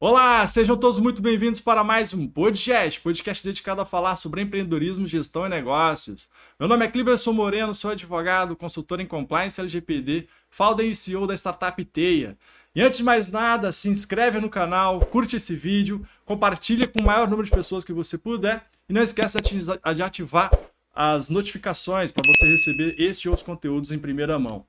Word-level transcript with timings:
Olá, 0.00 0.46
sejam 0.46 0.76
todos 0.76 1.00
muito 1.00 1.20
bem-vindos 1.20 1.58
para 1.58 1.82
mais 1.82 2.14
um 2.14 2.24
podcast, 2.28 3.00
podcast 3.00 3.42
dedicado 3.42 3.80
a 3.80 3.84
falar 3.84 4.14
sobre 4.14 4.40
empreendedorismo, 4.40 5.08
gestão 5.08 5.44
e 5.44 5.48
negócios. 5.48 6.28
Meu 6.56 6.68
nome 6.68 6.84
é 6.84 6.88
Cliverson 6.88 7.32
Moreno, 7.32 7.74
sou 7.74 7.90
advogado, 7.90 8.54
consultor 8.54 9.00
em 9.00 9.06
compliance 9.06 9.60
LGPD, 9.60 10.28
founder 10.50 10.86
e 10.86 10.94
CEO 10.94 11.26
da 11.26 11.34
startup 11.34 11.84
Teia. 11.84 12.38
E 12.76 12.80
antes 12.80 12.98
de 12.98 13.04
mais 13.04 13.28
nada, 13.28 13.72
se 13.72 13.88
inscreve 13.88 14.38
no 14.38 14.48
canal, 14.48 15.00
curte 15.00 15.34
esse 15.34 15.56
vídeo, 15.56 16.06
compartilha 16.24 16.86
com 16.86 17.00
o 17.00 17.04
maior 17.04 17.26
número 17.26 17.48
de 17.48 17.50
pessoas 17.50 17.84
que 17.84 17.92
você 17.92 18.16
puder 18.16 18.66
e 18.88 18.92
não 18.92 19.02
esqueça 19.02 19.40
de 19.40 20.02
ativar 20.04 20.48
as 20.94 21.28
notificações 21.28 22.12
para 22.12 22.22
você 22.24 22.46
receber 22.46 22.94
este 22.98 23.24
e 23.24 23.28
outros 23.28 23.44
conteúdos 23.44 23.90
em 23.90 23.98
primeira 23.98 24.38
mão. 24.38 24.64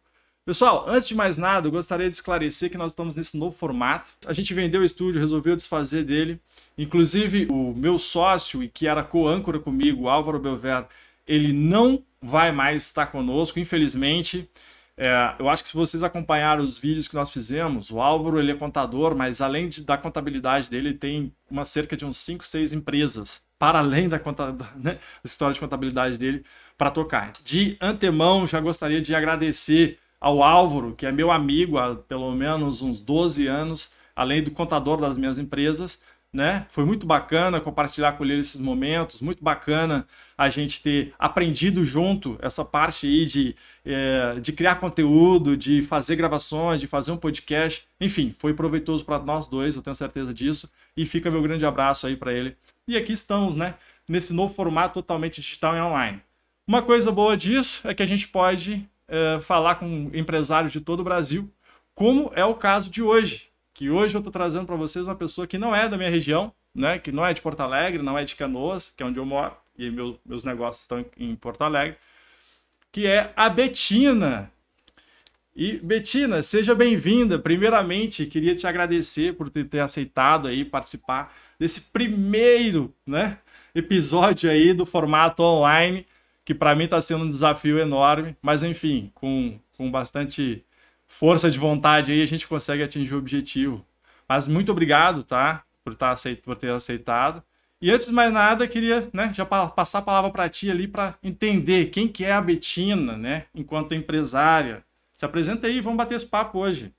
Pessoal, 0.46 0.86
antes 0.88 1.08
de 1.08 1.14
mais 1.14 1.38
nada, 1.38 1.68
eu 1.68 1.72
gostaria 1.72 2.10
de 2.10 2.16
esclarecer 2.16 2.72
que 2.72 2.78
nós 2.78 2.94
estamos 2.94 3.16
nesse 3.16 3.38
novo 3.38 3.56
formato. 3.56 4.10
A 4.26 4.34
gente 4.34 4.54
vendeu 4.54 4.82
o 4.82 4.86
estúdio, 4.86 5.22
resolveu 5.22 5.56
desfazer 5.56 6.04
dele. 6.04 6.40
Inclusive, 6.78 7.48
o 7.52 7.74
meu 7.76 8.00
sócio 8.00 8.64
e 8.64 8.68
que 8.68 8.88
era 8.88 9.04
co-âncora 9.04 9.60
comigo, 9.60 10.08
Álvaro 10.08 10.40
Belver, 10.40 10.88
ele 11.28 11.54
não 11.54 12.04
vai 12.22 12.52
mais 12.52 12.84
estar 12.84 13.08
conosco, 13.08 13.60
infelizmente. 13.60 14.50
É, 14.98 15.36
eu 15.40 15.48
acho 15.48 15.64
que 15.64 15.70
se 15.70 15.76
vocês 15.76 16.04
acompanharam 16.04 16.64
os 16.64 16.78
vídeos 16.78 17.08
que 17.08 17.16
nós 17.16 17.32
fizemos, 17.32 17.90
o 17.92 18.02
Álvaro 18.02 18.40
ele 18.40 18.52
é 18.52 18.56
contador, 18.56 19.16
mas 19.16 19.40
além 19.40 19.70
de, 19.70 19.84
da 19.84 19.98
contabilidade 19.98 20.70
dele, 20.70 20.90
ele 20.90 20.98
tem 20.98 21.34
uma 21.50 21.64
cerca 21.64 21.96
de 21.96 22.06
uns 22.06 22.18
5, 22.18 22.46
6 22.46 22.74
empresas, 22.74 23.46
para 23.58 23.80
além 23.80 24.10
da, 24.10 24.20
conta, 24.20 24.52
né, 24.76 24.96
da 24.96 25.00
história 25.24 25.54
de 25.54 25.60
contabilidade 25.60 26.18
dele, 26.18 26.44
para 26.78 26.92
tocar. 26.92 27.32
De 27.46 27.78
antemão, 27.80 28.46
já 28.46 28.60
gostaria 28.60 29.00
de 29.00 29.16
agradecer 29.16 29.98
ao 30.20 30.44
Álvaro, 30.44 30.94
que 30.96 31.06
é 31.06 31.12
meu 31.12 31.32
amigo 31.32 31.78
há 31.78 31.96
pelo 31.96 32.32
menos 32.34 32.82
uns 32.82 33.00
12 33.00 33.48
anos, 33.48 33.92
além 34.16 34.44
do 34.44 34.52
contador 34.52 35.00
das 35.00 35.18
minhas 35.18 35.38
empresas, 35.38 36.02
né? 36.32 36.68
Foi 36.70 36.86
muito 36.86 37.08
bacana 37.08 37.60
compartilhar 37.60 38.14
com 38.14 38.24
ele 38.24 38.40
esses 38.40 38.62
momentos, 38.62 39.20
muito 39.22 39.44
bacana 39.44 40.08
a 40.38 40.48
gente 40.50 40.82
ter 40.82 41.14
aprendido 41.18 41.84
junto 41.84 42.38
essa 42.42 42.64
parte 42.64 43.08
aí 43.08 43.26
de, 43.26 43.56
é, 43.84 44.40
de 44.40 44.54
criar 44.54 44.76
conteúdo, 44.76 45.58
de 45.58 45.82
fazer 45.82 46.16
gravações, 46.16 46.80
de 46.80 46.86
fazer 46.88 47.12
um 47.12 47.18
podcast. 47.18 47.88
Enfim, 48.00 48.34
foi 48.38 48.54
proveitoso 48.54 49.04
para 49.04 49.18
nós 49.20 49.48
dois, 49.48 49.76
eu 49.76 49.82
tenho 49.82 49.96
certeza 49.96 50.34
disso. 50.34 50.70
E 50.96 51.06
fica 51.06 51.32
meu 51.32 51.42
grande 51.42 51.66
abraço 51.66 52.06
aí 52.06 52.16
para 52.16 52.32
ele. 52.32 52.56
E 52.88 52.96
aqui 52.96 53.14
estamos, 53.14 53.56
né? 53.56 53.74
Nesse 54.08 54.34
novo 54.34 54.54
formato 54.54 54.96
totalmente 54.96 55.42
digital 55.42 55.76
e 55.76 55.82
online. 55.82 56.22
Uma 56.68 56.84
coisa 56.84 57.12
boa 57.12 57.36
disso 57.36 57.88
é 57.88 57.94
que 57.96 58.04
a 58.04 58.06
gente 58.06 58.28
pode 58.28 58.88
é, 59.10 59.40
falar 59.40 59.76
com 59.76 60.10
empresários 60.14 60.72
de 60.72 60.80
todo 60.80 61.02
o 61.02 61.04
Brasil, 61.04 61.52
como 61.94 62.32
é 62.36 62.46
o 62.46 62.56
caso 62.56 62.90
de 62.90 63.02
hoje. 63.02 63.50
Que 63.74 63.90
hoje 63.90 64.16
eu 64.16 64.20
estou 64.20 64.32
trazendo 64.32 64.66
para 64.66 64.76
vocês 64.76 65.08
uma 65.08 65.16
pessoa 65.16 65.48
que 65.48 65.58
não 65.58 65.76
é 65.76 65.90
da 65.90 65.98
minha 65.98 66.10
região, 66.10 66.54
né? 66.74 67.00
que 67.00 67.12
não 67.12 67.26
é 67.26 67.34
de 67.34 67.42
Porto 67.42 67.62
Alegre, 67.62 68.02
não 68.02 68.18
é 68.18 68.24
de 68.24 68.36
Canoas, 68.36 68.94
que 68.96 69.04
é 69.04 69.06
onde 69.06 69.18
eu 69.18 69.26
moro, 69.26 69.56
e 69.78 69.90
meu, 69.90 70.20
meus 70.26 70.44
negócios 70.44 70.84
estão 70.84 71.06
em 71.18 71.36
Porto 71.36 71.62
Alegre, 71.64 71.98
que 72.92 73.08
é 73.08 73.34
a 73.36 73.50
Betina. 73.50 74.52
E 75.56 75.78
Betina, 75.78 76.42
seja 76.44 76.76
bem-vinda. 76.76 77.40
Primeiramente, 77.40 78.26
queria 78.26 78.56
te 78.56 78.68
agradecer 78.68 79.34
por 79.34 79.50
ter, 79.50 79.66
ter 79.66 79.80
aceitado 79.80 80.48
aí 80.48 80.64
participar 80.64 81.36
desse 81.58 81.82
primeiro, 81.82 82.94
né, 83.06 83.40
episódio 83.76 84.50
aí 84.50 84.74
do 84.74 84.86
formato 84.86 85.44
online 85.44 86.06
que 86.50 86.56
para 86.56 86.74
mim 86.74 86.86
está 86.86 87.00
sendo 87.00 87.26
um 87.26 87.28
desafio 87.28 87.78
enorme, 87.78 88.36
mas 88.42 88.64
enfim, 88.64 89.12
com, 89.14 89.60
com 89.78 89.92
bastante 89.92 90.66
força 91.06 91.52
de 91.52 91.60
vontade 91.60 92.12
aí 92.12 92.24
a 92.24 92.26
gente 92.26 92.48
consegue 92.48 92.82
atingir 92.82 93.14
o 93.14 93.20
objetivo. 93.20 93.86
Mas 94.28 94.48
muito 94.48 94.72
obrigado, 94.72 95.24
tá? 95.24 95.62
Por, 95.84 95.94
tá 95.94 96.10
aceit 96.10 96.42
por 96.42 96.56
ter 96.56 96.72
aceitado. 96.72 97.44
E 97.80 97.92
antes 97.92 98.08
de 98.08 98.14
mais 98.14 98.34
nada, 98.34 98.68
queria 98.68 99.08
né, 99.14 99.32
já 99.32 99.46
passar 99.46 100.00
a 100.00 100.02
palavra 100.02 100.32
para 100.32 100.50
ti 100.50 100.72
ali 100.72 100.88
para 100.88 101.14
entender 101.22 101.92
quem 101.92 102.08
que 102.08 102.26
é 102.26 102.32
a 102.32 102.42
Betina, 102.42 103.16
né? 103.16 103.46
Enquanto 103.54 103.94
empresária. 103.94 104.84
Se 105.16 105.26
apresenta 105.26 105.68
aí, 105.68 105.80
vamos 105.80 105.98
bater 105.98 106.16
esse 106.16 106.26
papo 106.26 106.58
hoje. 106.58 106.92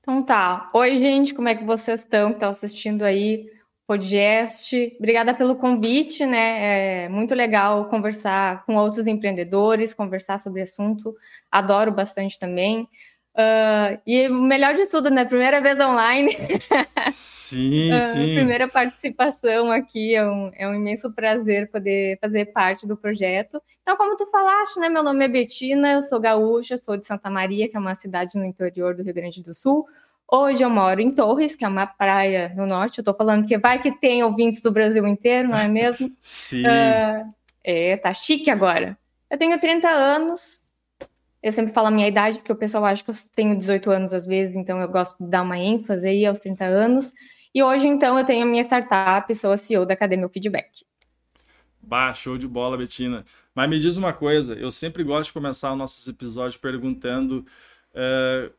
Então 0.00 0.22
tá. 0.22 0.66
Oi, 0.72 0.96
gente, 0.96 1.34
como 1.34 1.48
é 1.48 1.54
que 1.54 1.64
vocês 1.64 2.00
estão 2.00 2.30
que 2.30 2.36
estão 2.36 2.48
assistindo 2.48 3.02
aí? 3.02 3.50
Podcast. 3.90 4.96
Obrigada 5.00 5.34
pelo 5.34 5.56
convite, 5.56 6.24
né? 6.24 7.06
É 7.06 7.08
muito 7.08 7.34
legal 7.34 7.86
conversar 7.86 8.64
com 8.64 8.76
outros 8.76 9.04
empreendedores, 9.04 9.92
conversar 9.92 10.38
sobre 10.38 10.62
assunto. 10.62 11.12
Adoro 11.50 11.90
bastante 11.90 12.38
também. 12.38 12.88
Uh, 13.34 13.98
e 14.06 14.28
o 14.28 14.34
melhor 14.34 14.74
de 14.74 14.86
tudo, 14.86 15.10
né? 15.10 15.24
Primeira 15.24 15.60
vez 15.60 15.78
online. 15.80 16.36
Sim, 17.12 17.92
uh, 17.92 18.00
sim. 18.12 18.34
Primeira 18.36 18.68
participação 18.68 19.72
aqui. 19.72 20.14
É 20.14 20.24
um, 20.24 20.52
é 20.54 20.68
um 20.68 20.74
imenso 20.74 21.12
prazer 21.12 21.68
poder 21.68 22.16
fazer 22.20 22.46
parte 22.52 22.86
do 22.86 22.96
projeto. 22.96 23.60
Então, 23.82 23.96
como 23.96 24.16
tu 24.16 24.24
falaste, 24.30 24.78
né? 24.78 24.88
Meu 24.88 25.02
nome 25.02 25.24
é 25.24 25.28
Betina, 25.28 25.94
eu 25.94 26.02
sou 26.02 26.20
gaúcha, 26.20 26.76
sou 26.76 26.96
de 26.96 27.06
Santa 27.06 27.28
Maria, 27.28 27.68
que 27.68 27.76
é 27.76 27.80
uma 27.80 27.96
cidade 27.96 28.38
no 28.38 28.44
interior 28.44 28.94
do 28.94 29.02
Rio 29.02 29.14
Grande 29.14 29.42
do 29.42 29.52
Sul. 29.52 29.84
Hoje 30.32 30.62
eu 30.62 30.70
moro 30.70 31.00
em 31.00 31.10
Torres, 31.10 31.56
que 31.56 31.64
é 31.64 31.68
uma 31.68 31.86
praia 31.86 32.52
no 32.56 32.64
norte. 32.64 32.98
Eu 32.98 33.04
tô 33.04 33.12
falando 33.12 33.46
que 33.46 33.58
vai 33.58 33.80
que 33.80 33.90
tem 33.90 34.22
ouvintes 34.22 34.62
do 34.62 34.70
Brasil 34.70 35.06
inteiro, 35.06 35.48
não 35.48 35.58
é 35.58 35.68
mesmo? 35.68 36.10
Sim. 36.22 36.62
Uh, 36.64 37.34
é, 37.64 37.96
tá 37.96 38.14
chique 38.14 38.48
agora. 38.48 38.96
Eu 39.28 39.36
tenho 39.36 39.58
30 39.58 39.88
anos. 39.88 40.60
Eu 41.42 41.52
sempre 41.52 41.72
falo 41.72 41.88
a 41.88 41.90
minha 41.90 42.06
idade, 42.06 42.38
porque 42.38 42.52
o 42.52 42.56
pessoal 42.56 42.84
acha 42.84 43.02
que 43.02 43.10
eu 43.10 43.14
tenho 43.34 43.56
18 43.56 43.90
anos 43.90 44.12
às 44.12 44.26
vezes, 44.26 44.54
então 44.54 44.78
eu 44.78 44.88
gosto 44.88 45.24
de 45.24 45.30
dar 45.30 45.42
uma 45.42 45.58
ênfase 45.58 46.06
aí 46.06 46.24
aos 46.26 46.38
30 46.38 46.64
anos. 46.64 47.12
E 47.52 47.62
hoje, 47.62 47.88
então, 47.88 48.16
eu 48.16 48.24
tenho 48.24 48.44
a 48.44 48.48
minha 48.48 48.62
startup, 48.62 49.34
sou 49.34 49.50
a 49.50 49.56
CEO 49.56 49.84
da 49.84 49.94
Academia 49.94 50.28
Feedback. 50.28 50.84
Bah, 51.82 52.12
show 52.12 52.38
de 52.38 52.46
bola, 52.46 52.76
Betina. 52.76 53.24
Mas 53.54 53.68
me 53.68 53.80
diz 53.80 53.96
uma 53.96 54.12
coisa, 54.12 54.54
eu 54.54 54.70
sempre 54.70 55.02
gosto 55.02 55.28
de 55.28 55.32
começar 55.32 55.72
os 55.72 55.78
nossos 55.78 56.06
episódios 56.06 56.56
perguntando 56.56 57.44
uh, 57.92 58.52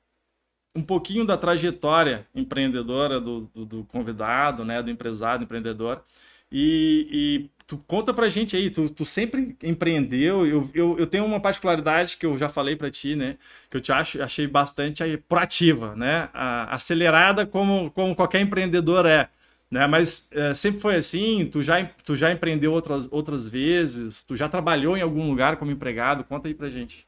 um 0.75 0.81
pouquinho 0.81 1.25
da 1.25 1.37
trajetória 1.37 2.25
empreendedora 2.33 3.19
do, 3.19 3.49
do, 3.53 3.65
do, 3.65 3.83
convidado, 3.85 4.63
né, 4.63 4.81
do 4.81 4.89
empresário, 4.89 5.39
do 5.39 5.43
empreendedor. 5.43 6.03
E, 6.51 7.07
e 7.11 7.49
tu 7.67 7.77
conta 7.77 8.13
pra 8.13 8.29
gente 8.29 8.55
aí, 8.55 8.69
tu, 8.69 8.89
tu 8.89 9.05
sempre 9.05 9.55
empreendeu. 9.63 10.45
Eu, 10.45 10.69
eu, 10.73 10.99
eu, 10.99 11.07
tenho 11.07 11.25
uma 11.25 11.39
particularidade 11.39 12.17
que 12.17 12.25
eu 12.25 12.37
já 12.37 12.49
falei 12.49 12.75
para 12.75 12.91
ti, 12.91 13.15
né, 13.15 13.37
que 13.69 13.77
eu 13.77 13.81
te 13.81 13.91
acho, 13.91 14.21
achei 14.21 14.47
bastante 14.47 15.03
aí, 15.03 15.17
proativa, 15.17 15.95
né, 15.95 16.29
a, 16.33 16.75
acelerada 16.75 17.45
como, 17.45 17.91
como 17.91 18.15
qualquer 18.15 18.41
empreendedor 18.41 19.05
é. 19.05 19.29
Né, 19.69 19.87
mas 19.87 20.29
é, 20.33 20.53
sempre 20.53 20.81
foi 20.81 20.97
assim, 20.97 21.45
tu 21.49 21.63
já, 21.63 21.85
tu 22.03 22.13
já 22.13 22.29
empreendeu 22.29 22.73
outras, 22.73 23.07
outras 23.09 23.47
vezes, 23.47 24.21
tu 24.21 24.35
já 24.35 24.49
trabalhou 24.49 24.97
em 24.97 25.01
algum 25.01 25.29
lugar 25.29 25.55
como 25.55 25.71
empregado, 25.71 26.25
conta 26.25 26.49
aí 26.49 26.53
pra 26.53 26.69
gente. 26.69 27.07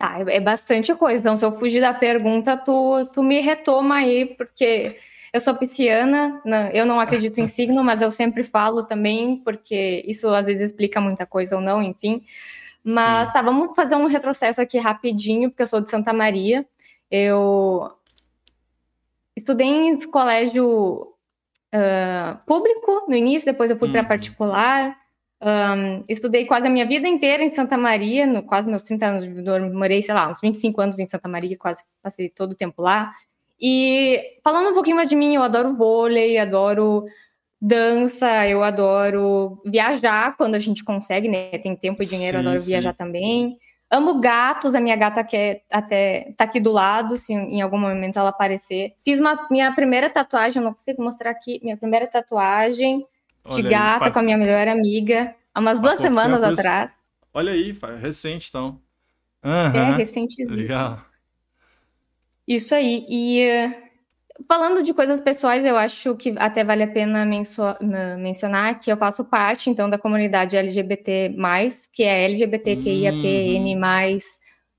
Tá, 0.00 0.18
é 0.28 0.40
bastante 0.40 0.94
coisa. 0.94 1.18
Então, 1.18 1.36
se 1.36 1.44
eu 1.44 1.58
fugir 1.58 1.82
da 1.82 1.92
pergunta, 1.92 2.56
tu, 2.56 3.04
tu 3.12 3.22
me 3.22 3.38
retoma 3.38 3.96
aí, 3.96 4.34
porque 4.34 4.96
eu 5.30 5.38
sou 5.38 5.54
pisciana, 5.54 6.40
eu 6.72 6.86
não 6.86 6.98
acredito 6.98 7.36
em 7.38 7.46
signo, 7.46 7.84
mas 7.84 8.00
eu 8.00 8.10
sempre 8.10 8.42
falo 8.42 8.82
também, 8.82 9.36
porque 9.44 10.02
isso 10.06 10.26
às 10.30 10.46
vezes 10.46 10.68
explica 10.68 11.02
muita 11.02 11.26
coisa 11.26 11.56
ou 11.56 11.60
não, 11.60 11.82
enfim. 11.82 12.24
Mas 12.82 13.28
Sim. 13.28 13.34
tá, 13.34 13.42
vamos 13.42 13.76
fazer 13.76 13.94
um 13.94 14.06
retrocesso 14.06 14.62
aqui 14.62 14.78
rapidinho, 14.78 15.50
porque 15.50 15.64
eu 15.64 15.66
sou 15.66 15.82
de 15.82 15.90
Santa 15.90 16.14
Maria. 16.14 16.66
Eu 17.10 17.92
estudei 19.36 19.66
em 19.66 19.98
colégio 20.08 21.12
uh, 21.74 22.38
público 22.46 23.04
no 23.06 23.14
início, 23.14 23.44
depois 23.44 23.70
eu 23.70 23.78
fui 23.78 23.90
para 23.90 24.00
uhum. 24.00 24.08
particular. 24.08 24.96
Um, 25.42 26.04
estudei 26.06 26.44
quase 26.44 26.66
a 26.66 26.70
minha 26.70 26.86
vida 26.86 27.08
inteira 27.08 27.42
em 27.42 27.48
Santa 27.48 27.76
Maria, 27.78 28.26
no, 28.26 28.42
quase 28.42 28.68
meus 28.68 28.82
30 28.82 29.06
anos 29.06 29.24
de 29.24 29.30
vida, 29.30 29.58
morei, 29.70 30.02
sei 30.02 30.14
lá, 30.14 30.28
uns 30.28 30.40
25 30.40 30.80
anos 30.82 30.98
em 30.98 31.06
Santa 31.06 31.28
Maria, 31.28 31.56
quase 31.56 31.82
passei 32.02 32.28
todo 32.28 32.52
o 32.52 32.54
tempo 32.54 32.82
lá. 32.82 33.10
E 33.58 34.38
falando 34.44 34.70
um 34.70 34.74
pouquinho 34.74 34.96
mais 34.96 35.08
de 35.08 35.16
mim, 35.16 35.34
eu 35.34 35.42
adoro 35.42 35.74
vôlei, 35.74 36.36
adoro 36.36 37.06
dança, 37.60 38.46
eu 38.46 38.62
adoro 38.62 39.62
viajar 39.64 40.36
quando 40.36 40.56
a 40.56 40.58
gente 40.58 40.84
consegue, 40.84 41.28
né? 41.28 41.56
Tem 41.58 41.74
tempo 41.74 42.02
e 42.02 42.06
dinheiro, 42.06 42.38
sim, 42.38 42.46
adoro 42.46 42.60
sim. 42.60 42.66
viajar 42.66 42.92
também. 42.92 43.58
Amo 43.90 44.20
gatos, 44.20 44.74
a 44.74 44.80
minha 44.80 44.94
gata 44.94 45.24
quer 45.24 45.62
até 45.70 46.32
tá 46.36 46.44
aqui 46.44 46.60
do 46.60 46.70
lado, 46.70 47.16
se 47.16 47.32
em 47.32 47.60
algum 47.60 47.78
momento 47.78 48.18
ela 48.18 48.28
aparecer. 48.28 48.94
Fiz 49.04 49.20
uma, 49.20 49.48
minha 49.50 49.74
primeira 49.74 50.08
tatuagem, 50.08 50.62
não 50.62 50.72
consigo 50.72 51.02
mostrar 51.02 51.30
aqui, 51.30 51.60
minha 51.62 51.76
primeira 51.76 52.06
tatuagem 52.06 53.06
de 53.48 53.60
Olha 53.60 53.70
gata 53.70 53.94
aí, 53.94 53.98
faz... 54.00 54.12
com 54.12 54.18
a 54.18 54.22
minha 54.22 54.38
melhor 54.38 54.68
amiga, 54.68 55.34
há 55.54 55.60
umas 55.60 55.80
duas 55.80 55.98
semanas 55.98 56.42
atrás. 56.42 56.92
Olha 57.32 57.52
aí, 57.52 57.72
recente 58.00 58.48
então. 58.48 58.80
Uhum. 59.44 60.52
É. 60.52 60.54
Legal. 60.54 61.00
Isso 62.46 62.74
aí. 62.74 63.06
E 63.08 63.46
uh, 63.48 63.90
falando 64.48 64.82
de 64.82 64.92
coisas 64.92 65.20
pessoais, 65.20 65.64
eu 65.64 65.76
acho 65.76 66.16
que 66.16 66.34
até 66.36 66.64
vale 66.64 66.82
a 66.82 66.88
pena 66.88 67.24
mencionar 68.18 68.80
que 68.80 68.90
eu 68.90 68.96
faço 68.96 69.24
parte, 69.24 69.70
então, 69.70 69.88
da 69.88 69.98
comunidade 69.98 70.56
LGBT+, 70.56 71.34
que 71.92 72.02
é 72.02 72.24
LGBTQIAPN+, 72.24 73.74
uhum. 73.74 74.18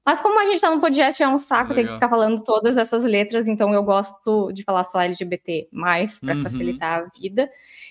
Mas 0.05 0.19
como 0.19 0.39
a 0.39 0.45
gente 0.45 0.59
tá 0.59 0.71
no 0.71 0.81
podcast, 0.81 1.21
é 1.21 1.27
um 1.27 1.37
saco, 1.37 1.69
Legal. 1.69 1.75
tem 1.75 1.85
que 1.85 1.93
ficar 1.93 2.09
falando 2.09 2.43
todas 2.43 2.75
essas 2.75 3.03
letras, 3.03 3.47
então 3.47 3.71
eu 3.71 3.83
gosto 3.83 4.51
de 4.51 4.63
falar 4.63 4.83
só 4.83 4.99
LGBT 5.01 5.69
mais 5.71 6.19
para 6.19 6.35
uhum. 6.35 6.43
facilitar 6.43 6.99
a 6.99 7.19
vida. 7.19 7.49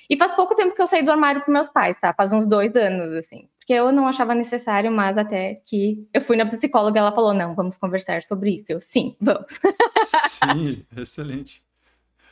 E 0.09 0.17
faz 0.17 0.33
pouco 0.33 0.57
tempo 0.57 0.75
que 0.75 0.83
eu 0.83 0.89
saí 0.89 1.05
do 1.05 1.12
armário 1.12 1.43
com 1.43 1.53
meus 1.53 1.69
pais, 1.69 1.97
tá? 2.01 2.12
Faz 2.12 2.33
uns 2.33 2.45
dois 2.45 2.75
anos, 2.75 3.12
assim. 3.12 3.49
Porque 3.59 3.73
eu 3.73 3.93
não 3.93 4.09
achava 4.09 4.35
necessário, 4.35 4.91
mas 4.91 5.17
até 5.17 5.55
que 5.65 6.05
eu 6.12 6.21
fui 6.21 6.37
na 6.37 6.45
psicóloga 6.45 6.99
ela 6.99 7.12
falou: 7.12 7.33
não, 7.33 7.55
vamos 7.55 7.79
conversar 7.79 8.23
sobre 8.25 8.55
isso. 8.55 8.65
Eu, 8.71 8.81
sim, 8.81 9.15
vamos. 9.21 9.47
Sim, 10.29 10.85
excelente. 10.97 11.62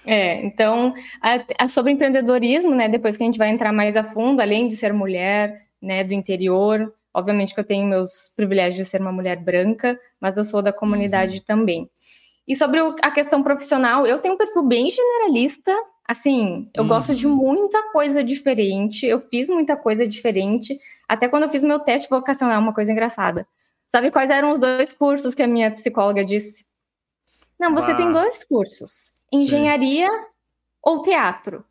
É, 0.06 0.42
então, 0.42 0.94
a, 1.20 1.64
a, 1.64 1.68
sobre 1.68 1.92
empreendedorismo, 1.92 2.74
né, 2.74 2.88
depois 2.88 3.14
que 3.14 3.22
a 3.22 3.26
gente 3.26 3.36
vai 3.36 3.50
entrar 3.50 3.74
mais 3.74 3.94
a 3.94 4.02
fundo, 4.02 4.40
além 4.40 4.66
de 4.66 4.74
ser 4.74 4.90
mulher, 4.90 5.66
né, 5.82 6.02
do 6.02 6.14
interior, 6.14 6.94
obviamente 7.18 7.54
que 7.54 7.60
eu 7.60 7.64
tenho 7.64 7.86
meus 7.86 8.32
privilégios 8.36 8.76
de 8.76 8.84
ser 8.84 9.00
uma 9.00 9.12
mulher 9.12 9.36
branca, 9.36 9.98
mas 10.20 10.36
eu 10.36 10.44
sou 10.44 10.62
da 10.62 10.72
comunidade 10.72 11.38
uhum. 11.38 11.44
também. 11.46 11.90
E 12.46 12.56
sobre 12.56 12.80
a 13.02 13.10
questão 13.10 13.42
profissional, 13.42 14.06
eu 14.06 14.18
tenho 14.18 14.34
um 14.34 14.38
perfil 14.38 14.62
bem 14.62 14.88
generalista, 14.88 15.74
assim, 16.06 16.70
eu 16.74 16.82
uhum. 16.82 16.88
gosto 16.88 17.14
de 17.14 17.26
muita 17.26 17.90
coisa 17.92 18.24
diferente, 18.24 19.04
eu 19.04 19.20
fiz 19.20 19.48
muita 19.48 19.76
coisa 19.76 20.06
diferente, 20.06 20.78
até 21.06 21.28
quando 21.28 21.42
eu 21.42 21.50
fiz 21.50 21.62
meu 21.62 21.78
teste 21.78 22.08
vocacional, 22.08 22.60
uma 22.60 22.72
coisa 22.72 22.92
engraçada. 22.92 23.46
Sabe 23.90 24.10
quais 24.10 24.30
eram 24.30 24.50
os 24.50 24.58
dois 24.58 24.92
cursos 24.92 25.34
que 25.34 25.42
a 25.42 25.46
minha 25.46 25.70
psicóloga 25.70 26.24
disse? 26.24 26.66
Não, 27.58 27.74
você 27.74 27.92
ah. 27.92 27.96
tem 27.96 28.10
dois 28.10 28.44
cursos 28.44 29.18
engenharia 29.32 30.10
Sim. 30.10 30.26
ou 30.82 31.02
teatro. 31.02 31.64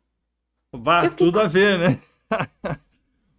Bah, 0.72 1.02
fiquei... 1.02 1.16
tudo 1.16 1.40
a 1.40 1.46
ver, 1.46 1.78
né? 1.78 2.00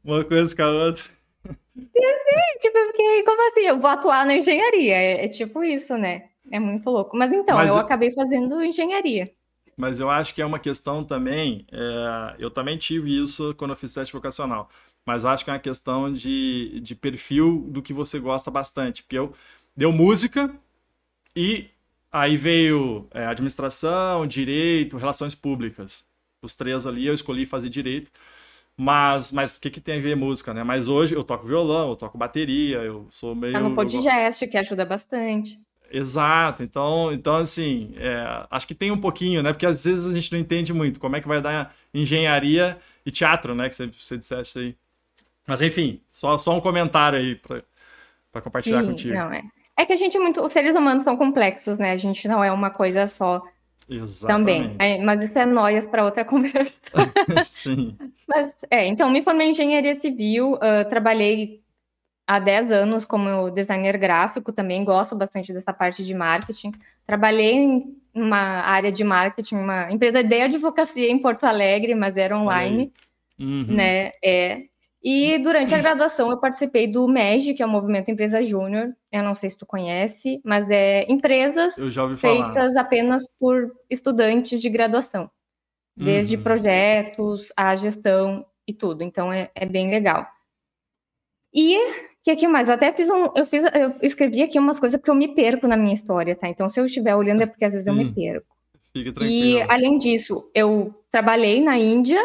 Uma 0.03 0.23
coisa 0.23 0.56
com 0.56 0.63
a 0.63 0.69
outra. 0.69 1.03
Sim, 1.45 2.59
tipo, 2.59 2.77
porque 2.86 3.24
como 3.24 3.47
assim? 3.47 3.62
Eu 3.62 3.80
vou 3.80 3.89
atuar 3.89 4.25
na 4.25 4.36
engenharia. 4.36 4.95
É, 4.95 5.25
é 5.25 5.27
tipo 5.27 5.63
isso, 5.63 5.97
né? 5.97 6.30
É 6.51 6.59
muito 6.59 6.89
louco. 6.89 7.15
Mas 7.18 7.31
então, 7.31 7.56
Mas 7.56 7.69
eu, 7.69 7.75
eu, 7.75 7.80
acabei 7.80 8.12
fazendo 8.12 8.62
engenharia. 8.62 9.31
Mas 9.77 10.00
eu 10.00 10.09
acho 10.09 10.33
que 10.33 10.41
é 10.41 10.45
uma 10.45 10.59
questão 10.59 11.03
também. 11.03 11.65
É... 11.71 12.36
eu 12.38 12.51
também 12.51 12.77
tive 12.77 13.21
isso 13.21 13.53
quando 13.56 13.71
eu 13.71 13.77
fiz 13.77 13.94
teste 13.94 14.13
vocacional. 14.13 14.69
Mas 15.06 15.24
eu 15.24 15.30
acho 15.30 15.44
que 15.44 15.50
é 15.50 15.53
uma 15.53 15.59
questão 15.59 16.12
de, 16.12 16.80
de 16.81 16.95
perfil 16.95 17.65
do 17.69 17.81
que 17.81 17.94
você 17.94 18.19
gosta 18.19 18.51
bastante. 18.51 19.03
Porque 19.03 19.18
eu 19.18 19.33
deu 19.75 19.92
música 19.92 20.53
e 21.35 21.69
Aí 22.12 22.35
veio 22.35 23.07
é, 23.12 23.25
administração, 23.25 24.25
direito, 24.25 24.97
relações 24.97 25.35
públicas. 25.35 26.06
Os 26.42 26.56
três 26.56 26.88
ali 26.88 27.06
eu 27.06 27.13
escolhi 27.13 27.45
fazer 27.45 27.69
direito. 27.69 28.12
Mas, 28.81 29.29
mas 29.33 29.57
o 29.57 29.61
que, 29.61 29.69
que 29.69 29.81
tem 29.81 29.99
a 29.99 30.01
ver 30.01 30.15
música, 30.15 30.53
né? 30.53 30.63
Mas 30.63 30.87
hoje 30.87 31.13
eu 31.13 31.21
toco 31.21 31.45
violão, 31.45 31.89
eu 31.89 31.95
toco 31.97 32.17
bateria, 32.17 32.77
eu 32.77 33.07
sou 33.09 33.35
meio. 33.35 33.51
Tá 33.51 33.59
no 33.59 33.75
podcast, 33.75 34.47
que 34.47 34.57
ajuda 34.57 34.85
bastante. 34.85 35.59
Exato, 35.91 36.63
então, 36.63 37.11
então 37.11 37.35
assim, 37.35 37.93
é, 37.97 38.47
acho 38.49 38.65
que 38.65 38.73
tem 38.73 38.89
um 38.89 39.01
pouquinho, 39.01 39.43
né? 39.43 39.51
Porque 39.51 39.65
às 39.65 39.83
vezes 39.83 40.05
a 40.09 40.13
gente 40.13 40.31
não 40.31 40.39
entende 40.39 40.71
muito 40.71 40.97
como 40.97 41.17
é 41.17 41.19
que 41.19 41.27
vai 41.27 41.41
dar 41.41 41.75
engenharia 41.93 42.79
e 43.05 43.11
teatro, 43.11 43.53
né? 43.53 43.67
Que 43.67 43.75
você, 43.75 43.87
você 43.87 44.17
disseste 44.17 44.59
aí. 44.59 44.75
Mas 45.45 45.61
enfim, 45.61 45.99
só, 46.09 46.37
só 46.37 46.55
um 46.55 46.61
comentário 46.61 47.19
aí 47.19 47.35
para 47.35 48.41
compartilhar 48.41 48.79
Sim, 48.79 48.87
contigo. 48.87 49.13
Não, 49.13 49.33
é. 49.33 49.43
É 49.75 49.85
que 49.85 49.91
a 49.91 49.97
gente 49.97 50.15
é 50.15 50.21
muito. 50.21 50.41
Os 50.41 50.53
seres 50.53 50.73
humanos 50.73 51.03
são 51.03 51.17
complexos, 51.17 51.77
né? 51.77 51.91
A 51.91 51.97
gente 51.97 52.29
não 52.29 52.41
é 52.41 52.49
uma 52.49 52.69
coisa 52.69 53.07
só. 53.07 53.43
Exatamente. 53.89 54.69
Também. 54.69 54.75
É, 54.77 55.01
mas 55.01 55.21
isso 55.21 55.38
é 55.38 55.45
noias 55.45 55.86
para 55.86 56.06
outra 56.06 56.24
conversa. 56.25 56.74
Sim. 57.44 57.97
Mas, 58.27 58.63
é, 58.69 58.86
então, 58.86 59.09
me 59.09 59.21
formei 59.21 59.47
em 59.47 59.51
engenharia 59.51 59.94
civil, 59.95 60.53
uh, 60.53 60.88
trabalhei 60.88 61.62
há 62.27 62.38
10 62.39 62.71
anos 62.71 63.06
como 63.06 63.50
designer 63.50 63.97
gráfico, 63.97 64.53
também 64.53 64.83
gosto 64.83 65.15
bastante 65.15 65.51
dessa 65.51 65.74
parte 65.74 66.06
de 66.06 66.13
marketing. 66.13 66.71
Trabalhei 67.06 67.56
em 67.56 67.97
uma 68.13 68.38
área 68.38 68.91
de 68.91 69.03
marketing, 69.03 69.56
uma 69.56 69.92
empresa 69.92 70.24
de 70.24 70.42
advocacia 70.42 71.09
em 71.09 71.18
Porto 71.18 71.45
Alegre, 71.45 71.95
mas 71.95 72.18
era 72.18 72.38
online, 72.38 72.94
uhum. 73.39 73.65
né? 73.68 74.12
É, 74.24 74.65
e 75.01 75.37
durante 75.39 75.73
a 75.73 75.77
graduação 75.77 76.29
eu 76.29 76.37
participei 76.37 76.85
do 76.85 77.07
MEG, 77.07 77.53
que 77.53 77.63
é 77.63 77.65
o 77.65 77.69
Movimento 77.69 78.11
Empresa 78.11 78.41
Júnior. 78.41 78.93
Eu 79.11 79.23
não 79.23 79.33
sei 79.33 79.49
se 79.49 79.57
tu 79.57 79.65
conhece, 79.65 80.41
mas 80.43 80.69
é 80.69 81.09
empresas 81.09 81.75
feitas 82.17 82.75
apenas 82.75 83.23
por 83.39 83.73
estudantes 83.89 84.61
de 84.61 84.69
graduação. 84.69 85.29
Desde 85.95 86.37
uhum. 86.37 86.43
projetos, 86.43 87.51
a 87.57 87.75
gestão 87.75 88.45
e 88.67 88.73
tudo. 88.73 89.01
Então 89.01 89.31
é, 89.31 89.49
é 89.55 89.65
bem 89.65 89.89
legal. 89.89 90.27
E 91.53 91.77
o 91.77 91.93
que, 92.23 92.35
que 92.35 92.47
mais? 92.47 92.67
Eu 92.67 92.75
até 92.75 92.91
fiz 92.91 93.09
um. 93.09 93.31
Eu, 93.35 93.45
fiz, 93.45 93.63
eu 93.63 93.95
escrevi 94.01 94.43
aqui 94.43 94.59
umas 94.59 94.79
coisas 94.79 94.99
porque 94.99 95.11
eu 95.11 95.15
me 95.15 95.33
perco 95.33 95.67
na 95.67 95.75
minha 95.75 95.93
história, 95.93 96.35
tá? 96.35 96.47
Então, 96.47 96.69
se 96.69 96.79
eu 96.79 96.85
estiver 96.85 97.15
olhando 97.15 97.41
é 97.41 97.45
porque 97.45 97.65
às 97.65 97.73
vezes 97.73 97.87
eu 97.87 97.93
me 97.93 98.13
perco. 98.13 98.55
Fica 98.93 99.11
tranquilo. 99.11 99.59
E 99.59 99.61
além 99.63 99.97
disso, 99.97 100.49
eu 100.53 100.93
trabalhei 101.09 101.61
na 101.61 101.77
Índia 101.77 102.21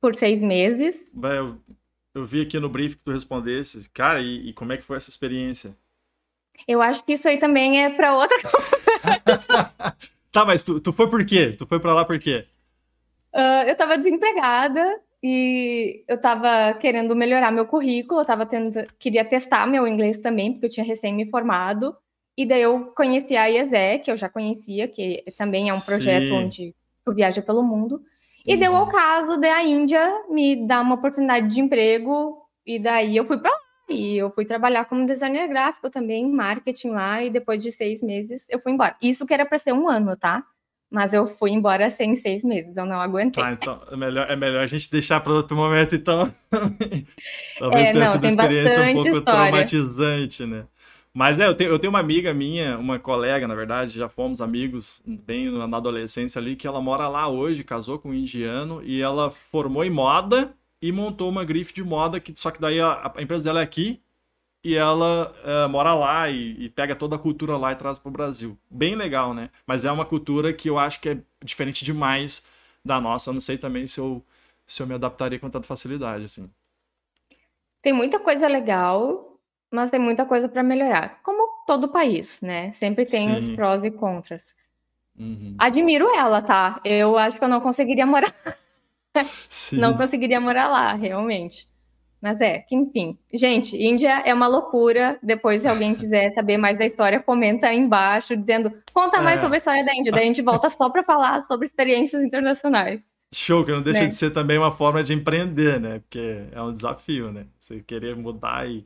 por 0.00 0.14
seis 0.14 0.40
meses. 0.40 1.12
Vai, 1.16 1.38
eu 1.38 1.56
eu 2.16 2.24
vi 2.24 2.40
aqui 2.40 2.58
no 2.58 2.70
brief 2.70 2.96
que 2.96 3.04
tu 3.04 3.12
respondesse. 3.12 3.90
Cara, 3.90 4.20
e, 4.22 4.48
e, 4.48 4.52
como 4.54 4.72
é 4.72 4.78
que 4.78 4.84
foi 4.84 4.96
essa 4.96 5.10
experiência? 5.10 5.76
Eu 6.66 6.80
acho 6.80 7.04
que 7.04 7.12
isso 7.12 7.28
aí 7.28 7.36
também 7.36 7.84
é 7.84 7.90
para 7.90 8.16
outra 8.16 8.38
conversa. 8.40 9.72
tá, 10.32 10.44
mas 10.46 10.62
tu, 10.62 10.80
tu 10.80 10.94
foi 10.94 11.10
por 11.10 11.24
quê? 11.26 11.52
Tu 11.52 11.66
foi 11.66 11.78
para 11.78 11.92
lá 11.92 12.06
por 12.06 12.18
quê? 12.18 12.46
Uh, 13.34 13.68
eu 13.68 13.76
tava 13.76 13.98
desempregada 13.98 14.98
e 15.22 16.04
eu 16.08 16.18
tava 16.18 16.72
querendo 16.80 17.14
melhorar 17.14 17.50
meu 17.50 17.66
currículo, 17.66 18.22
eu 18.22 18.24
tava 18.24 18.46
tendo, 18.46 18.86
queria 18.98 19.22
testar 19.22 19.66
meu 19.66 19.86
inglês 19.86 20.22
também, 20.22 20.52
porque 20.52 20.66
eu 20.66 20.70
tinha 20.70 20.86
recém 20.86 21.12
me 21.12 21.28
formado. 21.28 21.94
E 22.34 22.46
daí 22.46 22.62
eu 22.62 22.92
conheci 22.96 23.36
a 23.36 23.46
IESE, 23.46 23.98
que 24.02 24.10
eu 24.10 24.16
já 24.16 24.30
conhecia, 24.30 24.88
que 24.88 25.22
também 25.36 25.68
é 25.68 25.74
um 25.74 25.80
projeto 25.80 26.28
Sim. 26.28 26.32
onde 26.32 26.74
tu 27.04 27.12
viaja 27.12 27.42
pelo 27.42 27.62
mundo. 27.62 28.00
E 28.46 28.54
uhum. 28.54 28.60
deu 28.60 28.76
ao 28.76 28.88
caso 28.88 29.36
de 29.36 29.48
a 29.48 29.64
Índia 29.64 30.22
me 30.30 30.66
dar 30.66 30.80
uma 30.80 30.94
oportunidade 30.94 31.48
de 31.48 31.60
emprego, 31.60 32.38
e 32.64 32.78
daí 32.78 33.16
eu 33.16 33.24
fui 33.24 33.38
para 33.38 33.50
lá. 33.50 33.56
E 33.88 34.16
eu 34.16 34.30
fui 34.30 34.44
trabalhar 34.44 34.84
como 34.86 35.06
designer 35.06 35.46
gráfico 35.48 35.88
também, 35.88 36.28
marketing 36.30 36.90
lá, 36.90 37.22
e 37.22 37.30
depois 37.30 37.62
de 37.62 37.70
seis 37.70 38.02
meses 38.02 38.48
eu 38.50 38.58
fui 38.58 38.72
embora. 38.72 38.96
Isso 39.00 39.26
que 39.26 39.34
era 39.34 39.46
para 39.46 39.58
ser 39.58 39.72
um 39.72 39.88
ano, 39.88 40.16
tá? 40.16 40.44
Mas 40.90 41.12
eu 41.12 41.26
fui 41.26 41.50
embora 41.50 41.90
sem 41.90 42.14
seis 42.14 42.44
meses, 42.44 42.76
eu 42.76 42.86
não 42.86 43.00
aguentei. 43.00 43.42
Tá, 43.42 43.52
então 43.52 43.82
é 43.90 43.96
melhor, 43.96 44.30
é 44.30 44.36
melhor 44.36 44.62
a 44.62 44.66
gente 44.66 44.90
deixar 44.90 45.20
para 45.20 45.32
outro 45.32 45.56
momento, 45.56 45.96
então. 45.96 46.32
Talvez 47.58 47.88
é, 47.88 47.92
tenha 47.92 48.04
não, 48.04 48.12
sido 48.12 48.22
uma 48.22 48.28
experiência 48.28 48.82
um 48.82 48.92
pouco 48.94 49.08
história. 49.08 49.22
traumatizante, 49.22 50.46
né? 50.46 50.64
Mas 51.16 51.38
é, 51.38 51.46
eu 51.46 51.54
tenho, 51.54 51.70
eu 51.70 51.78
tenho 51.78 51.90
uma 51.90 51.98
amiga 51.98 52.34
minha, 52.34 52.76
uma 52.76 52.98
colega, 52.98 53.48
na 53.48 53.54
verdade, 53.54 53.98
já 53.98 54.06
fomos 54.06 54.42
amigos 54.42 55.02
bem 55.06 55.50
na 55.50 55.78
adolescência 55.78 56.38
ali, 56.38 56.54
que 56.54 56.66
ela 56.66 56.78
mora 56.78 57.08
lá 57.08 57.26
hoje, 57.26 57.64
casou 57.64 57.98
com 57.98 58.10
um 58.10 58.14
indiano, 58.14 58.82
e 58.84 59.00
ela 59.00 59.30
formou 59.30 59.82
em 59.82 59.88
moda 59.88 60.54
e 60.82 60.92
montou 60.92 61.30
uma 61.30 61.42
grife 61.42 61.72
de 61.72 61.82
moda, 61.82 62.20
que 62.20 62.38
só 62.38 62.50
que 62.50 62.60
daí 62.60 62.78
a, 62.82 63.10
a 63.16 63.22
empresa 63.22 63.44
dela 63.44 63.60
é 63.60 63.62
aqui, 63.62 63.98
e 64.62 64.74
ela 64.74 65.34
é, 65.42 65.66
mora 65.68 65.94
lá 65.94 66.28
e, 66.28 66.54
e, 66.62 66.68
pega 66.68 66.94
toda 66.94 67.16
a 67.16 67.18
cultura 67.18 67.56
lá 67.56 67.72
e 67.72 67.76
traz 67.76 67.98
para 67.98 68.10
o 68.10 68.12
Brasil. 68.12 68.58
Bem 68.70 68.94
legal, 68.94 69.32
né? 69.32 69.48
Mas 69.66 69.86
é 69.86 69.90
uma 69.90 70.04
cultura 70.04 70.52
que 70.52 70.68
eu 70.68 70.78
acho 70.78 71.00
que 71.00 71.08
é 71.08 71.18
diferente 71.42 71.82
demais 71.82 72.42
da 72.84 73.00
nossa. 73.00 73.30
Eu 73.30 73.34
não 73.34 73.40
sei 73.40 73.56
também 73.56 73.86
se 73.86 73.98
eu, 73.98 74.22
se 74.66 74.82
eu 74.82 74.86
me 74.86 74.92
adaptaria 74.92 75.38
com 75.38 75.48
tanta 75.48 75.66
facilidade, 75.66 76.24
assim. 76.24 76.50
Tem 77.80 77.94
muita 77.94 78.20
coisa 78.20 78.46
legal, 78.46 79.25
mas 79.76 79.90
tem 79.90 80.00
muita 80.00 80.24
coisa 80.24 80.48
para 80.48 80.62
melhorar. 80.62 81.20
Como 81.22 81.64
todo 81.66 81.88
país, 81.88 82.40
né? 82.40 82.72
Sempre 82.72 83.04
tem 83.04 83.28
Sim. 83.28 83.34
os 83.34 83.48
prós 83.54 83.84
e 83.84 83.90
contras. 83.90 84.54
Uhum. 85.18 85.54
Admiro 85.58 86.08
ela, 86.14 86.42
tá? 86.42 86.80
Eu 86.84 87.16
acho 87.16 87.38
que 87.38 87.44
eu 87.44 87.48
não 87.48 87.60
conseguiria 87.60 88.06
morar. 88.06 88.32
não 89.72 89.96
conseguiria 89.96 90.40
morar 90.40 90.68
lá, 90.68 90.94
realmente. 90.94 91.68
Mas 92.20 92.40
é, 92.40 92.60
que 92.60 92.74
enfim. 92.74 93.18
Gente, 93.32 93.76
Índia 93.76 94.22
é 94.24 94.32
uma 94.32 94.46
loucura. 94.46 95.18
Depois, 95.22 95.62
se 95.62 95.68
alguém 95.68 95.94
quiser 95.94 96.30
saber 96.32 96.56
mais 96.56 96.78
da 96.78 96.84
história, 96.84 97.20
comenta 97.20 97.68
aí 97.68 97.78
embaixo, 97.78 98.36
dizendo: 98.36 98.72
conta 98.92 99.20
mais 99.20 99.40
é. 99.40 99.42
sobre 99.42 99.56
a 99.56 99.58
história 99.58 99.84
da 99.84 99.94
Índia. 99.94 100.10
Daí 100.10 100.24
a 100.24 100.26
gente 100.26 100.42
volta 100.42 100.68
só 100.68 100.88
para 100.88 101.04
falar 101.04 101.40
sobre 101.42 101.66
experiências 101.66 102.22
internacionais. 102.22 103.14
Show, 103.32 103.64
que 103.64 103.72
não 103.72 103.82
deixa 103.82 104.00
né? 104.00 104.06
de 104.06 104.14
ser 104.14 104.30
também 104.30 104.56
uma 104.56 104.72
forma 104.72 105.02
de 105.02 105.12
empreender, 105.12 105.78
né? 105.80 105.98
Porque 105.98 106.44
é 106.50 106.62
um 106.62 106.72
desafio, 106.72 107.30
né? 107.30 107.46
Você 107.58 107.80
querer 107.80 108.16
mudar 108.16 108.68
e 108.68 108.84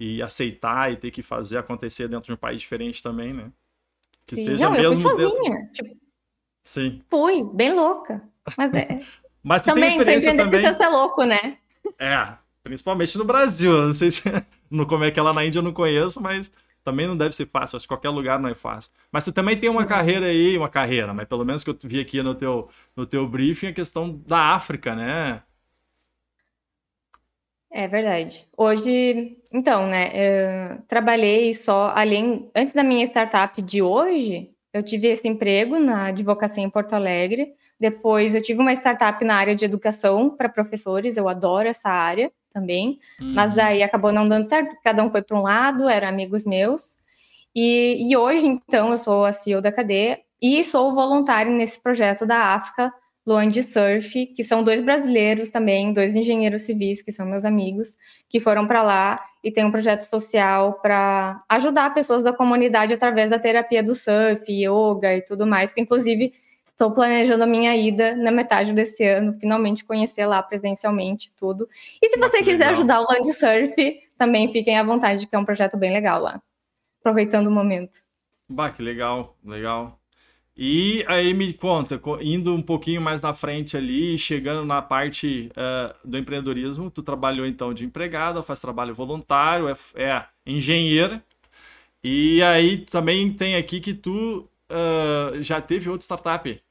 e 0.00 0.22
aceitar 0.22 0.90
e 0.90 0.96
ter 0.96 1.10
que 1.10 1.20
fazer 1.20 1.58
acontecer 1.58 2.08
dentro 2.08 2.24
de 2.24 2.32
um 2.32 2.36
país 2.36 2.58
diferente 2.58 3.02
também, 3.02 3.34
né? 3.34 3.52
Que 4.24 4.34
Sim. 4.34 4.44
seja 4.44 4.64
Não, 4.64 4.72
mesmo 4.72 4.94
eu 4.94 5.00
fui 5.00 5.26
sozinha. 5.26 5.56
Dentro... 5.56 5.72
Tipo, 5.74 6.00
Sim. 6.64 7.02
Fui, 7.10 7.44
bem 7.52 7.74
louca. 7.74 8.26
Mas 8.56 8.72
é. 8.72 9.00
Mas 9.44 9.62
tu 9.62 9.66
também, 9.66 9.82
tem 9.82 9.98
experiência 9.98 10.30
também. 10.32 10.48
Precisa 10.48 10.74
ser 10.74 10.88
louco, 10.88 11.24
né? 11.24 11.58
É, 11.98 12.34
principalmente 12.62 13.16
no 13.18 13.24
Brasil. 13.24 13.72
Eu 13.72 13.86
não 13.88 13.94
sei 13.94 14.10
se 14.10 14.22
no 14.70 14.86
como 14.86 15.04
é 15.04 15.10
que 15.10 15.20
é 15.20 15.22
lá 15.22 15.34
na 15.34 15.44
Índia 15.44 15.58
eu 15.58 15.62
não 15.62 15.72
conheço, 15.72 16.20
mas 16.22 16.50
também 16.82 17.06
não 17.06 17.16
deve 17.16 17.34
ser 17.34 17.46
fácil. 17.46 17.76
Acho 17.76 17.84
que 17.84 17.88
qualquer 17.88 18.10
lugar 18.10 18.38
não 18.38 18.48
é 18.48 18.54
fácil. 18.54 18.90
Mas 19.12 19.24
tu 19.24 19.32
também 19.32 19.58
tem 19.58 19.68
uma 19.68 19.82
uhum. 19.82 19.86
carreira 19.86 20.26
aí, 20.26 20.56
uma 20.56 20.68
carreira, 20.68 21.12
mas 21.12 21.28
pelo 21.28 21.44
menos 21.44 21.62
que 21.62 21.70
eu 21.70 21.78
vi 21.84 22.00
aqui 22.00 22.22
no 22.22 22.34
teu 22.34 22.68
no 22.96 23.04
teu 23.04 23.26
briefing 23.28 23.68
a 23.68 23.72
questão 23.72 24.18
da 24.26 24.54
África, 24.54 24.94
né? 24.94 25.42
É 27.70 27.86
verdade. 27.86 28.46
Hoje 28.56 29.39
Então, 29.52 29.86
né, 29.86 30.10
eu 30.14 30.82
trabalhei 30.86 31.52
só, 31.52 31.92
além, 31.94 32.48
antes 32.54 32.72
da 32.72 32.84
minha 32.84 33.04
startup 33.04 33.60
de 33.60 33.82
hoje, 33.82 34.50
eu 34.72 34.82
tive 34.82 35.08
esse 35.08 35.26
emprego 35.26 35.78
na 35.78 36.06
advocacia 36.06 36.62
em 36.62 36.70
Porto 36.70 36.92
Alegre, 36.92 37.52
depois 37.78 38.34
eu 38.34 38.42
tive 38.42 38.60
uma 38.60 38.72
startup 38.72 39.24
na 39.24 39.34
área 39.34 39.54
de 39.54 39.64
educação 39.64 40.30
para 40.30 40.48
professores, 40.48 41.16
eu 41.16 41.28
adoro 41.28 41.68
essa 41.68 41.88
área 41.88 42.30
também, 42.52 42.98
uhum. 43.20 43.34
mas 43.34 43.52
daí 43.52 43.82
acabou 43.82 44.12
não 44.12 44.28
dando 44.28 44.48
certo, 44.48 44.76
cada 44.84 45.02
um 45.02 45.10
foi 45.10 45.22
para 45.22 45.36
um 45.36 45.42
lado, 45.42 45.88
eram 45.88 46.08
amigos 46.08 46.44
meus, 46.44 46.98
e, 47.54 48.08
e 48.08 48.16
hoje, 48.16 48.46
então, 48.46 48.90
eu 48.90 48.98
sou 48.98 49.24
a 49.24 49.32
CEO 49.32 49.60
da 49.60 49.72
cadeia 49.72 50.20
e 50.40 50.62
sou 50.62 50.92
voluntária 50.92 51.50
nesse 51.50 51.82
projeto 51.82 52.24
da 52.24 52.54
África, 52.54 52.92
Luand 53.30 53.52
Surf, 53.62 54.26
que 54.26 54.42
são 54.42 54.64
dois 54.64 54.80
brasileiros 54.80 55.50
também, 55.50 55.92
dois 55.92 56.16
engenheiros 56.16 56.62
civis, 56.62 57.00
que 57.00 57.12
são 57.12 57.24
meus 57.24 57.44
amigos, 57.44 57.96
que 58.28 58.40
foram 58.40 58.66
para 58.66 58.82
lá 58.82 59.24
e 59.42 59.52
tem 59.52 59.64
um 59.64 59.70
projeto 59.70 60.02
social 60.02 60.80
para 60.82 61.40
ajudar 61.48 61.94
pessoas 61.94 62.24
da 62.24 62.32
comunidade 62.32 62.92
através 62.92 63.30
da 63.30 63.38
terapia 63.38 63.84
do 63.84 63.94
surf, 63.94 64.44
yoga 64.50 65.14
e 65.14 65.22
tudo 65.22 65.46
mais. 65.46 65.76
Inclusive, 65.78 66.32
estou 66.64 66.90
planejando 66.90 67.44
a 67.44 67.46
minha 67.46 67.76
ida 67.76 68.16
na 68.16 68.32
metade 68.32 68.72
desse 68.72 69.04
ano, 69.04 69.36
finalmente 69.38 69.84
conhecer 69.84 70.26
lá 70.26 70.42
presencialmente 70.42 71.32
tudo. 71.36 71.68
E 72.02 72.08
se 72.08 72.18
você 72.18 72.38
quiser 72.38 72.58
legal. 72.58 72.72
ajudar 72.72 73.00
o 73.00 73.06
Land 73.12 73.32
Surf, 73.32 74.00
também 74.18 74.50
fiquem 74.52 74.76
à 74.76 74.82
vontade, 74.82 75.24
que 75.26 75.36
é 75.36 75.38
um 75.38 75.44
projeto 75.44 75.76
bem 75.76 75.92
legal 75.92 76.20
lá. 76.20 76.42
Aproveitando 76.98 77.46
o 77.46 77.50
momento. 77.50 78.00
Bah, 78.48 78.70
que 78.70 78.82
legal, 78.82 79.36
legal. 79.44 79.99
E 80.62 81.02
aí 81.08 81.32
me 81.32 81.54
conta, 81.54 81.98
indo 82.20 82.54
um 82.54 82.60
pouquinho 82.60 83.00
mais 83.00 83.22
na 83.22 83.32
frente 83.32 83.78
ali, 83.78 84.18
chegando 84.18 84.62
na 84.62 84.82
parte 84.82 85.50
uh, 85.52 85.94
do 86.06 86.18
empreendedorismo, 86.18 86.90
tu 86.90 87.02
trabalhou 87.02 87.46
então 87.46 87.72
de 87.72 87.86
empregada, 87.86 88.42
faz 88.42 88.60
trabalho 88.60 88.94
voluntário, 88.94 89.70
é, 89.70 89.76
é 89.94 90.26
engenheira, 90.44 91.24
e 92.04 92.42
aí 92.42 92.76
também 92.76 93.32
tem 93.32 93.56
aqui 93.56 93.80
que 93.80 93.94
tu 93.94 94.46
uh, 94.70 95.42
já 95.42 95.62
teve 95.62 95.88
outra 95.88 96.04
startup 96.04 96.62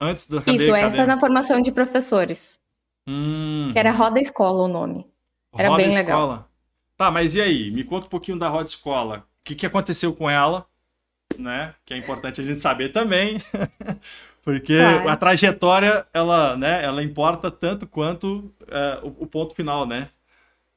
antes 0.00 0.26
da 0.26 0.38
cadeia 0.38 0.56
Isso, 0.56 0.74
essa 0.74 1.02
é 1.02 1.06
na 1.06 1.20
formação 1.20 1.60
de 1.60 1.70
professores. 1.72 2.58
Hum. 3.06 3.68
Que 3.70 3.78
era 3.78 3.92
Roda 3.92 4.18
Escola 4.18 4.62
o 4.62 4.68
nome. 4.68 5.06
Era 5.54 5.68
Roda 5.68 5.82
bem 5.82 5.90
Escola. 5.90 6.06
legal. 6.06 6.48
Tá, 6.96 7.10
mas 7.10 7.34
e 7.34 7.42
aí? 7.42 7.70
Me 7.70 7.84
conta 7.84 8.06
um 8.06 8.10
pouquinho 8.10 8.38
da 8.38 8.48
Roda 8.48 8.64
Escola. 8.64 9.26
O 9.42 9.44
que, 9.44 9.54
que 9.54 9.66
aconteceu 9.66 10.14
com 10.14 10.30
ela? 10.30 10.66
Né? 11.38 11.74
Que 11.84 11.94
é 11.94 11.96
importante 11.96 12.40
a 12.40 12.44
gente 12.44 12.60
saber 12.60 12.90
também, 12.90 13.40
porque 14.42 14.78
claro. 14.78 15.08
a 15.08 15.16
trajetória 15.16 16.06
ela, 16.12 16.56
né? 16.56 16.84
Ela 16.84 17.02
importa 17.02 17.50
tanto 17.50 17.86
quanto 17.86 18.52
é, 18.68 19.00
o, 19.02 19.24
o, 19.24 19.26
ponto 19.26 19.54
final, 19.54 19.86
né? 19.86 20.08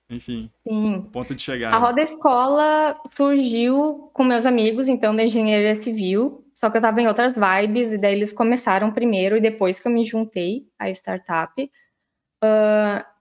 Enfim, 0.09 0.49
Sim. 0.67 1.09
ponto 1.11 1.35
de 1.35 1.41
chegada. 1.41 1.75
A 1.75 1.79
Roda 1.79 2.01
Escola 2.01 2.97
surgiu 3.05 4.09
com 4.13 4.23
meus 4.23 4.45
amigos, 4.45 4.87
então, 4.87 5.15
da 5.15 5.23
engenharia 5.23 5.75
civil, 5.75 6.45
só 6.55 6.69
que 6.69 6.77
eu 6.77 6.79
estava 6.79 7.01
em 7.01 7.07
outras 7.07 7.33
vibes, 7.35 7.91
e 7.91 7.97
daí 7.97 8.15
eles 8.15 8.31
começaram 8.31 8.91
primeiro, 8.91 9.35
e 9.35 9.41
depois 9.41 9.79
que 9.79 9.87
eu 9.87 9.91
me 9.91 10.05
juntei 10.05 10.65
à 10.79 10.89
startup. 10.89 11.61
Uh, 12.43 13.16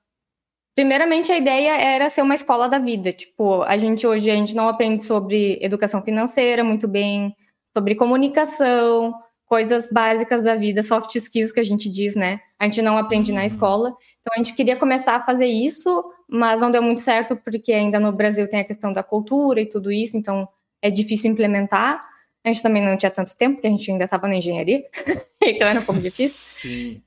Primeiramente, 0.76 1.32
a 1.32 1.38
ideia 1.38 1.74
era 1.80 2.10
ser 2.10 2.20
uma 2.20 2.34
escola 2.34 2.68
da 2.68 2.78
vida. 2.78 3.10
Tipo, 3.10 3.62
a 3.62 3.78
gente 3.78 4.06
hoje 4.06 4.30
a 4.30 4.36
gente 4.36 4.54
não 4.54 4.68
aprende 4.68 5.06
sobre 5.06 5.58
educação 5.62 6.02
financeira 6.02 6.62
muito 6.62 6.86
bem, 6.86 7.34
sobre 7.72 7.94
comunicação, 7.94 9.14
coisas 9.46 9.88
básicas 9.90 10.44
da 10.44 10.54
vida, 10.54 10.82
soft 10.82 11.14
skills 11.14 11.50
que 11.50 11.60
a 11.60 11.64
gente 11.64 11.88
diz, 11.88 12.14
né? 12.14 12.40
A 12.58 12.64
gente 12.64 12.82
não 12.82 12.98
aprende 12.98 13.32
na 13.32 13.40
uhum. 13.40 13.46
escola. 13.46 13.88
Então 14.20 14.34
a 14.34 14.36
gente 14.36 14.54
queria 14.54 14.76
começar 14.76 15.16
a 15.16 15.24
fazer 15.24 15.46
isso, 15.46 16.04
mas 16.28 16.60
não 16.60 16.70
deu 16.70 16.82
muito 16.82 17.00
certo 17.00 17.34
porque 17.36 17.72
ainda 17.72 17.98
no 17.98 18.12
Brasil 18.12 18.46
tem 18.46 18.60
a 18.60 18.64
questão 18.64 18.92
da 18.92 19.02
cultura 19.02 19.62
e 19.62 19.66
tudo 19.66 19.90
isso, 19.90 20.18
então 20.18 20.46
é 20.82 20.90
difícil 20.90 21.30
implementar. 21.30 22.06
A 22.44 22.52
gente 22.52 22.62
também 22.62 22.84
não 22.84 22.98
tinha 22.98 23.10
tanto 23.10 23.34
tempo, 23.34 23.54
porque 23.54 23.66
a 23.66 23.70
gente 23.70 23.90
ainda 23.90 24.04
estava 24.04 24.28
na 24.28 24.36
engenharia, 24.36 24.84
então 25.42 25.66
era 25.66 25.80
um 25.80 25.84
pouco 25.84 26.02
difícil. 26.02 26.70
Sim. 26.70 27.02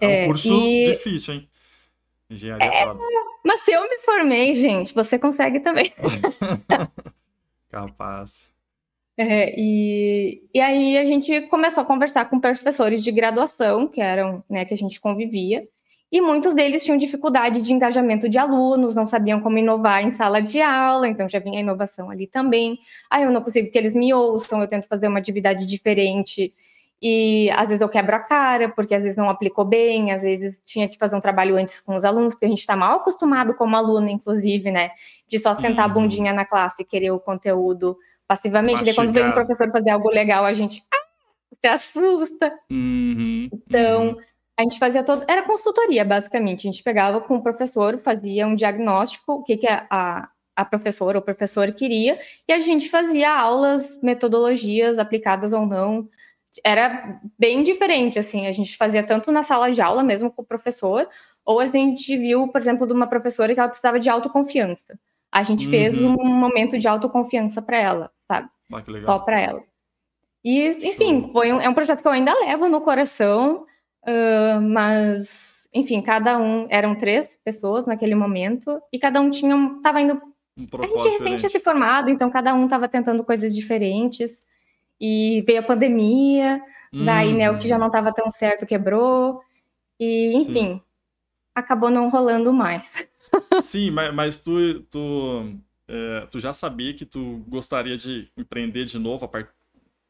É 0.00 0.06
um 0.06 0.10
é, 0.10 0.26
curso 0.26 0.54
e... 0.54 0.84
difícil, 0.86 1.34
hein? 1.34 1.48
Engenharia 2.30 2.66
é, 2.66 2.86
Mas 3.44 3.60
se 3.60 3.72
eu 3.72 3.82
me 3.88 3.98
formei, 4.00 4.54
gente, 4.54 4.94
você 4.94 5.18
consegue 5.18 5.60
também. 5.60 5.92
Capaz. 7.70 8.48
É, 9.16 9.54
e, 9.56 10.42
e 10.52 10.60
aí 10.60 10.98
a 10.98 11.04
gente 11.04 11.42
começou 11.42 11.82
a 11.82 11.86
conversar 11.86 12.24
com 12.24 12.40
professores 12.40 13.02
de 13.02 13.12
graduação, 13.12 13.86
que 13.86 14.00
eram, 14.00 14.42
né, 14.48 14.64
que 14.64 14.74
a 14.74 14.76
gente 14.76 15.00
convivia, 15.00 15.66
e 16.10 16.20
muitos 16.20 16.54
deles 16.54 16.84
tinham 16.84 16.96
dificuldade 16.96 17.60
de 17.60 17.72
engajamento 17.72 18.28
de 18.28 18.38
alunos, 18.38 18.94
não 18.94 19.04
sabiam 19.04 19.40
como 19.40 19.58
inovar 19.58 20.02
em 20.02 20.12
sala 20.12 20.40
de 20.40 20.60
aula, 20.60 21.08
então 21.08 21.28
já 21.28 21.40
vinha 21.40 21.58
a 21.58 21.60
inovação 21.60 22.08
ali 22.08 22.26
também. 22.26 22.78
Aí 23.10 23.24
eu 23.24 23.32
não 23.32 23.42
consigo 23.42 23.70
que 23.70 23.76
eles 23.76 23.92
me 23.92 24.14
ouçam, 24.14 24.60
eu 24.60 24.68
tento 24.68 24.86
fazer 24.86 25.08
uma 25.08 25.18
atividade 25.18 25.66
diferente 25.66 26.54
e 27.06 27.50
às 27.50 27.68
vezes 27.68 27.82
eu 27.82 27.88
quebro 27.90 28.16
a 28.16 28.18
cara, 28.18 28.70
porque 28.70 28.94
às 28.94 29.02
vezes 29.02 29.14
não 29.14 29.28
aplicou 29.28 29.62
bem, 29.62 30.10
às 30.10 30.22
vezes 30.22 30.58
tinha 30.64 30.88
que 30.88 30.96
fazer 30.96 31.14
um 31.14 31.20
trabalho 31.20 31.54
antes 31.54 31.78
com 31.78 31.94
os 31.94 32.02
alunos, 32.02 32.32
porque 32.32 32.46
a 32.46 32.48
gente 32.48 32.60
está 32.60 32.74
mal 32.74 32.96
acostumado 32.96 33.52
como 33.52 33.76
aluno, 33.76 34.08
inclusive, 34.08 34.70
né? 34.70 34.90
De 35.28 35.38
só 35.38 35.52
sentar 35.52 35.84
uhum. 35.84 35.90
a 35.90 35.94
bundinha 35.94 36.32
na 36.32 36.46
classe 36.46 36.80
e 36.80 36.84
querer 36.86 37.10
o 37.10 37.20
conteúdo 37.20 37.94
passivamente. 38.26 38.82
Daí 38.82 38.94
quando 38.94 39.12
vem 39.12 39.28
um 39.28 39.32
professor 39.32 39.70
fazer 39.70 39.90
algo 39.90 40.08
legal, 40.08 40.46
a 40.46 40.54
gente 40.54 40.82
ah, 40.90 41.06
se 41.60 41.68
assusta. 41.68 42.50
Uhum. 42.70 43.50
Então, 43.52 44.08
uhum. 44.08 44.16
a 44.58 44.62
gente 44.62 44.78
fazia 44.78 45.04
todo. 45.04 45.26
Era 45.28 45.42
consultoria, 45.42 46.06
basicamente. 46.06 46.66
A 46.66 46.72
gente 46.72 46.82
pegava 46.82 47.20
com 47.20 47.36
o 47.36 47.42
professor, 47.42 47.98
fazia 47.98 48.46
um 48.46 48.54
diagnóstico, 48.54 49.30
o 49.34 49.42
que, 49.42 49.58
que 49.58 49.68
a, 49.68 50.26
a 50.56 50.64
professora 50.64 51.18
ou 51.18 51.22
professor 51.22 51.70
queria, 51.72 52.18
e 52.48 52.52
a 52.54 52.60
gente 52.60 52.88
fazia 52.88 53.30
aulas, 53.30 54.00
metodologias 54.02 54.98
aplicadas 54.98 55.52
ou 55.52 55.66
não 55.66 56.08
era 56.62 57.20
bem 57.38 57.62
diferente, 57.62 58.18
assim, 58.18 58.46
a 58.46 58.52
gente 58.52 58.76
fazia 58.76 59.02
tanto 59.02 59.32
na 59.32 59.42
sala 59.42 59.72
de 59.72 59.80
aula 59.80 60.02
mesmo 60.02 60.30
com 60.30 60.42
o 60.42 60.46
professor, 60.46 61.08
ou 61.44 61.60
a 61.60 61.64
gente 61.64 62.16
viu, 62.16 62.48
por 62.48 62.60
exemplo, 62.60 62.86
de 62.86 62.92
uma 62.92 63.06
professora 63.06 63.52
que 63.52 63.60
ela 63.60 63.68
precisava 63.68 63.98
de 63.98 64.08
autoconfiança. 64.08 64.98
A 65.32 65.42
gente 65.42 65.66
uhum. 65.66 65.70
fez 65.70 66.00
um 66.00 66.16
momento 66.16 66.78
de 66.78 66.86
autoconfiança 66.86 67.60
para 67.60 67.78
ela, 67.78 68.10
sabe? 68.26 68.48
Ah, 68.72 68.82
Só 69.04 69.18
para 69.18 69.40
ela. 69.40 69.62
E, 70.44 70.68
enfim, 70.68 71.30
foi 71.32 71.52
um, 71.52 71.60
é 71.60 71.68
um 71.68 71.74
projeto 71.74 72.02
que 72.02 72.08
eu 72.08 72.12
ainda 72.12 72.32
levo 72.34 72.68
no 72.68 72.80
coração, 72.80 73.64
uh, 74.06 74.60
mas, 74.60 75.68
enfim, 75.74 76.00
cada 76.00 76.38
um, 76.38 76.66
eram 76.70 76.94
três 76.94 77.38
pessoas 77.42 77.86
naquele 77.86 78.14
momento, 78.14 78.80
e 78.92 78.98
cada 78.98 79.20
um 79.20 79.30
tinha, 79.30 79.56
tava 79.82 80.00
indo... 80.00 80.20
Um 80.56 80.68
a 80.80 80.86
gente 80.86 81.08
recente 81.08 81.38
tinha 81.38 81.48
se 81.48 81.58
formado, 81.58 82.10
então 82.10 82.30
cada 82.30 82.54
um 82.54 82.64
estava 82.64 82.86
tentando 82.86 83.24
coisas 83.24 83.52
diferentes. 83.52 84.44
E 85.00 85.42
veio 85.46 85.60
a 85.60 85.62
pandemia, 85.62 86.62
hum. 86.92 87.04
daí 87.04 87.32
né, 87.32 87.50
o 87.50 87.58
que 87.58 87.68
já 87.68 87.78
não 87.78 87.88
estava 87.88 88.12
tão 88.12 88.30
certo 88.30 88.66
quebrou. 88.66 89.40
E, 89.98 90.32
enfim, 90.34 90.74
Sim. 90.74 90.82
acabou 91.54 91.90
não 91.90 92.08
rolando 92.08 92.52
mais. 92.52 93.08
Sim, 93.62 93.90
mas, 93.90 94.14
mas 94.14 94.38
tu, 94.38 94.80
tu, 94.90 95.54
é, 95.88 96.26
tu 96.30 96.40
já 96.40 96.52
sabia 96.52 96.94
que 96.94 97.04
tu 97.04 97.44
gostaria 97.48 97.96
de 97.96 98.30
empreender 98.36 98.84
de 98.84 98.98
novo 98.98 99.28
part... 99.28 99.48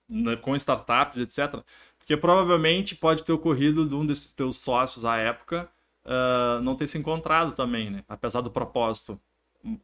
né, 0.08 0.36
com 0.36 0.54
startups, 0.56 1.18
etc. 1.18 1.62
Porque 1.98 2.16
provavelmente 2.16 2.94
pode 2.94 3.24
ter 3.24 3.32
ocorrido 3.32 3.86
de 3.86 3.94
um 3.94 4.04
desses 4.04 4.32
teus 4.32 4.58
sócios 4.58 5.04
à 5.04 5.16
época 5.16 5.70
uh, 6.04 6.60
não 6.62 6.76
ter 6.76 6.86
se 6.86 6.98
encontrado 6.98 7.52
também, 7.52 7.90
né? 7.90 8.04
Apesar 8.08 8.40
do 8.40 8.50
propósito. 8.50 9.20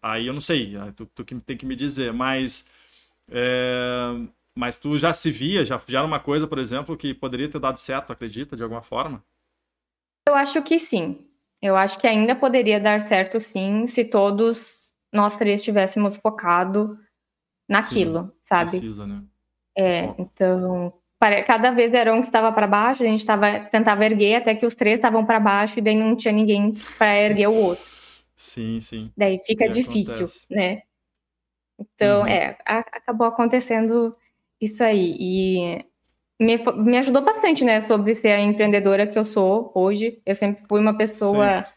Aí 0.02 0.26
eu 0.26 0.34
não 0.34 0.40
sei, 0.40 0.74
tu, 0.94 1.06
tu 1.06 1.24
tem 1.24 1.56
que 1.56 1.64
me 1.64 1.74
dizer, 1.74 2.12
mas 2.12 2.66
é, 3.30 4.14
mas 4.56 4.78
tu 4.78 4.96
já 4.98 5.12
se 5.12 5.30
via, 5.30 5.64
já, 5.64 5.80
já 5.86 5.98
era 5.98 6.06
uma 6.06 6.20
coisa, 6.20 6.46
por 6.46 6.58
exemplo, 6.58 6.96
que 6.96 7.14
poderia 7.14 7.50
ter 7.50 7.58
dado 7.58 7.78
certo, 7.78 8.12
acredita, 8.12 8.56
de 8.56 8.62
alguma 8.62 8.82
forma? 8.82 9.24
Eu 10.28 10.34
acho 10.34 10.62
que 10.62 10.78
sim. 10.78 11.26
Eu 11.62 11.76
acho 11.76 11.98
que 11.98 12.06
ainda 12.06 12.34
poderia 12.34 12.80
dar 12.80 13.00
certo, 13.00 13.38
sim, 13.38 13.86
se 13.86 14.04
todos 14.04 14.94
nós 15.12 15.36
três 15.36 15.62
tivéssemos 15.62 16.16
focado 16.16 16.98
naquilo, 17.68 18.24
sim, 18.24 18.32
sabe? 18.42 18.70
Precisa, 18.70 19.06
né? 19.06 19.22
É, 19.76 20.14
então, 20.18 20.92
cada 21.46 21.70
vez 21.70 21.92
era 21.92 22.14
um 22.14 22.22
que 22.22 22.28
estava 22.28 22.50
para 22.52 22.66
baixo, 22.66 23.02
a 23.02 23.06
gente 23.06 23.24
tava, 23.24 23.60
tentava 23.66 24.04
erguer 24.04 24.36
até 24.36 24.54
que 24.54 24.64
os 24.64 24.74
três 24.74 24.98
estavam 24.98 25.24
para 25.24 25.38
baixo 25.38 25.78
e 25.78 25.82
daí 25.82 25.94
não 25.94 26.16
tinha 26.16 26.32
ninguém 26.32 26.72
para 26.96 27.16
erguer 27.16 27.48
o 27.48 27.54
outro. 27.54 27.84
Sim, 28.34 28.80
sim. 28.80 29.12
Daí 29.16 29.38
fica 29.44 29.68
difícil, 29.68 30.14
acontece. 30.14 30.46
né? 30.50 30.82
Então, 31.78 32.22
uhum. 32.22 32.26
é, 32.26 32.56
a, 32.64 32.78
acabou 32.78 33.26
acontecendo 33.26 34.16
isso 34.60 34.82
aí. 34.84 35.16
E 35.18 35.84
me, 36.40 36.58
me 36.76 36.98
ajudou 36.98 37.22
bastante, 37.22 37.64
né, 37.64 37.80
sobre 37.80 38.14
ser 38.14 38.32
a 38.32 38.40
empreendedora 38.40 39.06
que 39.06 39.18
eu 39.18 39.24
sou 39.24 39.70
hoje. 39.74 40.18
Eu 40.24 40.34
sempre 40.34 40.62
fui 40.68 40.80
uma 40.80 40.96
pessoa 40.96 41.62
Sim. 41.62 41.72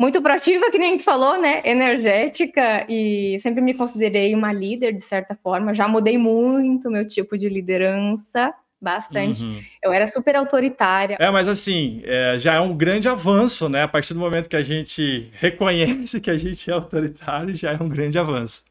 muito 0.00 0.20
proativa, 0.20 0.68
que 0.72 0.78
nem 0.78 0.88
a 0.88 0.92
gente 0.92 1.04
falou, 1.04 1.40
né, 1.40 1.62
energética, 1.64 2.84
e 2.88 3.38
sempre 3.38 3.60
me 3.60 3.74
considerei 3.74 4.34
uma 4.34 4.52
líder, 4.52 4.92
de 4.92 5.00
certa 5.00 5.34
forma. 5.34 5.72
Já 5.72 5.86
mudei 5.86 6.18
muito 6.18 6.90
meu 6.90 7.06
tipo 7.06 7.38
de 7.38 7.48
liderança, 7.48 8.52
bastante. 8.80 9.42
Uhum. 9.42 9.60
Eu 9.82 9.92
era 9.92 10.06
super 10.06 10.36
autoritária. 10.36 11.16
É, 11.18 11.30
mas 11.30 11.48
assim, 11.48 12.02
é, 12.04 12.38
já 12.38 12.54
é 12.54 12.60
um 12.60 12.76
grande 12.76 13.08
avanço, 13.08 13.68
né? 13.68 13.82
A 13.82 13.88
partir 13.88 14.12
do 14.12 14.20
momento 14.20 14.48
que 14.48 14.56
a 14.56 14.62
gente 14.62 15.30
reconhece 15.32 16.20
que 16.20 16.30
a 16.30 16.36
gente 16.36 16.70
é 16.70 16.74
autoritário, 16.74 17.56
já 17.56 17.72
é 17.72 17.82
um 17.82 17.88
grande 17.88 18.18
avanço. 18.18 18.62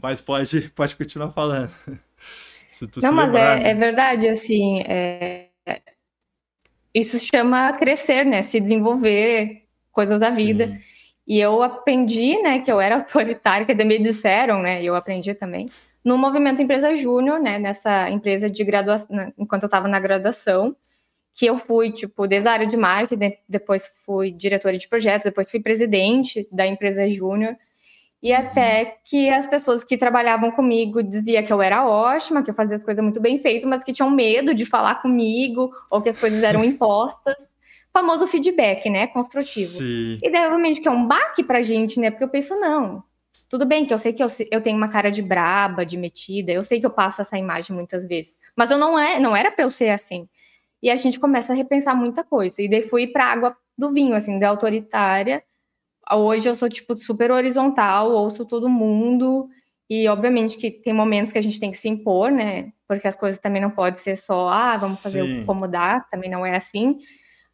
Mas 0.00 0.20
pode, 0.20 0.70
pode 0.74 0.94
continuar 0.94 1.30
falando. 1.32 1.70
Não, 3.02 3.12
mas 3.12 3.34
é, 3.34 3.56
né? 3.56 3.70
é, 3.70 3.74
verdade, 3.74 4.28
assim, 4.28 4.82
é... 4.82 5.48
isso 6.94 7.18
chama 7.18 7.72
crescer, 7.72 8.24
né? 8.24 8.42
Se 8.42 8.60
desenvolver, 8.60 9.64
coisas 9.92 10.18
da 10.18 10.30
Sim. 10.30 10.46
vida. 10.46 10.78
E 11.26 11.38
eu 11.38 11.62
aprendi, 11.62 12.40
né, 12.42 12.58
que 12.58 12.72
eu 12.72 12.80
era 12.80 12.96
autoritária, 12.98 13.66
que 13.66 13.84
me 13.84 13.98
disseram, 13.98 14.60
né, 14.60 14.82
e 14.82 14.86
eu 14.86 14.94
aprendi 14.94 15.34
também, 15.34 15.68
no 16.04 16.16
movimento 16.16 16.62
Empresa 16.62 16.94
Júnior, 16.96 17.38
né, 17.38 17.58
nessa 17.58 18.10
empresa 18.10 18.48
de 18.48 18.64
graduação, 18.64 19.32
enquanto 19.38 19.64
eu 19.64 19.66
estava 19.68 19.86
na 19.86 20.00
graduação, 20.00 20.74
que 21.34 21.46
eu 21.46 21.56
fui, 21.58 21.92
tipo, 21.92 22.26
desde 22.26 22.48
a 22.48 22.52
área 22.52 22.66
de 22.66 22.76
marketing, 22.76 23.34
depois 23.48 23.86
fui 24.04 24.32
diretora 24.32 24.76
de 24.76 24.88
projetos, 24.88 25.24
depois 25.24 25.50
fui 25.50 25.60
presidente 25.60 26.48
da 26.50 26.66
empresa 26.66 27.08
Júnior, 27.08 27.56
e 28.22 28.32
até 28.32 28.98
que 29.04 29.30
as 29.30 29.46
pessoas 29.46 29.82
que 29.82 29.96
trabalhavam 29.96 30.50
comigo 30.50 31.02
diziam 31.02 31.42
que 31.42 31.52
eu 31.52 31.62
era 31.62 31.86
ótima, 31.86 32.42
que 32.42 32.50
eu 32.50 32.54
fazia 32.54 32.76
as 32.76 32.84
coisas 32.84 33.02
muito 33.02 33.20
bem 33.20 33.40
feitas, 33.40 33.68
mas 33.68 33.82
que 33.82 33.92
tinham 33.92 34.10
medo 34.10 34.54
de 34.54 34.66
falar 34.66 34.96
comigo, 34.96 35.72
ou 35.90 36.02
que 36.02 36.08
as 36.10 36.18
coisas 36.18 36.42
eram 36.42 36.62
impostas. 36.64 37.48
famoso 37.92 38.26
feedback, 38.26 38.90
né? 38.90 39.06
Construtivo. 39.06 39.78
Sim. 39.78 40.18
E 40.22 40.28
obviamente 40.28 40.80
que 40.80 40.88
é 40.88 40.90
um 40.90 41.06
baque 41.06 41.42
pra 41.42 41.62
gente, 41.62 41.98
né? 41.98 42.10
Porque 42.10 42.24
eu 42.24 42.28
penso, 42.28 42.54
não, 42.60 43.02
tudo 43.48 43.66
bem 43.66 43.84
que 43.86 43.92
eu 43.92 43.98
sei 43.98 44.12
que 44.12 44.22
eu, 44.22 44.28
eu 44.50 44.60
tenho 44.60 44.76
uma 44.76 44.88
cara 44.88 45.10
de 45.10 45.22
braba, 45.22 45.84
de 45.84 45.96
metida, 45.96 46.52
eu 46.52 46.62
sei 46.62 46.78
que 46.78 46.86
eu 46.86 46.90
passo 46.90 47.20
essa 47.20 47.36
imagem 47.36 47.74
muitas 47.74 48.06
vezes, 48.06 48.38
mas 48.54 48.70
eu 48.70 48.78
não 48.78 48.98
é, 48.98 49.18
não 49.18 49.34
era 49.34 49.50
para 49.50 49.64
eu 49.64 49.70
ser 49.70 49.90
assim. 49.90 50.28
E 50.82 50.88
a 50.90 50.96
gente 50.96 51.18
começa 51.18 51.52
a 51.52 51.56
repensar 51.56 51.94
muita 51.94 52.22
coisa. 52.24 52.62
E 52.62 52.68
daí 52.68 52.82
fui 52.82 53.06
para 53.08 53.26
água 53.26 53.56
do 53.76 53.92
vinho, 53.92 54.14
assim, 54.14 54.38
da 54.38 54.48
autoritária. 54.48 55.42
Hoje 56.12 56.48
eu 56.48 56.54
sou 56.54 56.68
tipo 56.68 56.96
super 56.96 57.30
horizontal, 57.30 58.10
ouço 58.10 58.44
todo 58.44 58.68
mundo. 58.68 59.48
E 59.88 60.06
obviamente 60.08 60.56
que 60.56 60.70
tem 60.70 60.92
momentos 60.92 61.32
que 61.32 61.38
a 61.38 61.42
gente 61.42 61.58
tem 61.58 61.70
que 61.70 61.76
se 61.76 61.88
impor, 61.88 62.30
né? 62.30 62.72
Porque 62.86 63.08
as 63.08 63.16
coisas 63.16 63.40
também 63.40 63.60
não 63.60 63.70
podem 63.70 63.98
ser 64.00 64.16
só, 64.16 64.48
ah, 64.48 64.76
vamos 64.76 65.02
fazer 65.02 65.22
Sim. 65.22 65.42
o 65.42 65.46
como 65.46 65.66
dá, 65.66 66.00
também 66.10 66.30
não 66.30 66.46
é 66.46 66.56
assim. 66.56 66.98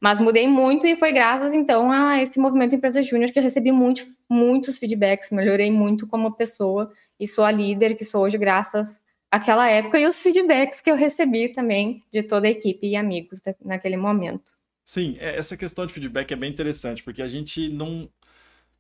Mas 0.01 0.21
mudei 0.21 0.47
muito 0.47 0.87
e 0.87 0.97
foi 0.97 1.13
graças, 1.13 1.55
então, 1.55 1.91
a 1.91 2.23
esse 2.23 2.39
movimento 2.39 2.75
Empresa 2.75 3.01
Júnior 3.01 3.31
que 3.31 3.39
eu 3.39 3.43
recebi 3.43 3.73
muito, 3.73 4.03
muitos 4.29 4.77
feedbacks, 4.77 5.31
melhorei 5.31 5.71
muito 5.71 6.07
como 6.07 6.37
pessoa 6.37 6.93
e 7.19 7.27
sou 7.27 7.45
a 7.45 7.51
líder 7.51 7.95
que 7.95 8.05
sou 8.05 8.23
hoje 8.23 8.37
graças 8.37 9.03
àquela 9.31 9.69
época 9.69 9.99
e 9.99 10.07
os 10.07 10.21
feedbacks 10.21 10.83
que 10.83 10.91
eu 10.91 10.97
recebi 10.97 11.49
também 11.49 12.01
de 12.13 12.23
toda 12.23 12.47
a 12.47 12.51
equipe 12.51 12.87
e 12.87 12.97
amigos 12.97 13.41
naquele 13.65 13.97
momento. 13.97 14.51
Sim, 14.85 15.17
é, 15.19 15.37
essa 15.37 15.57
questão 15.57 15.87
de 15.87 15.93
feedback 15.93 16.31
é 16.31 16.37
bem 16.37 16.51
interessante, 16.51 17.03
porque 17.03 17.23
a 17.23 17.29
gente 17.29 17.69
não... 17.69 18.09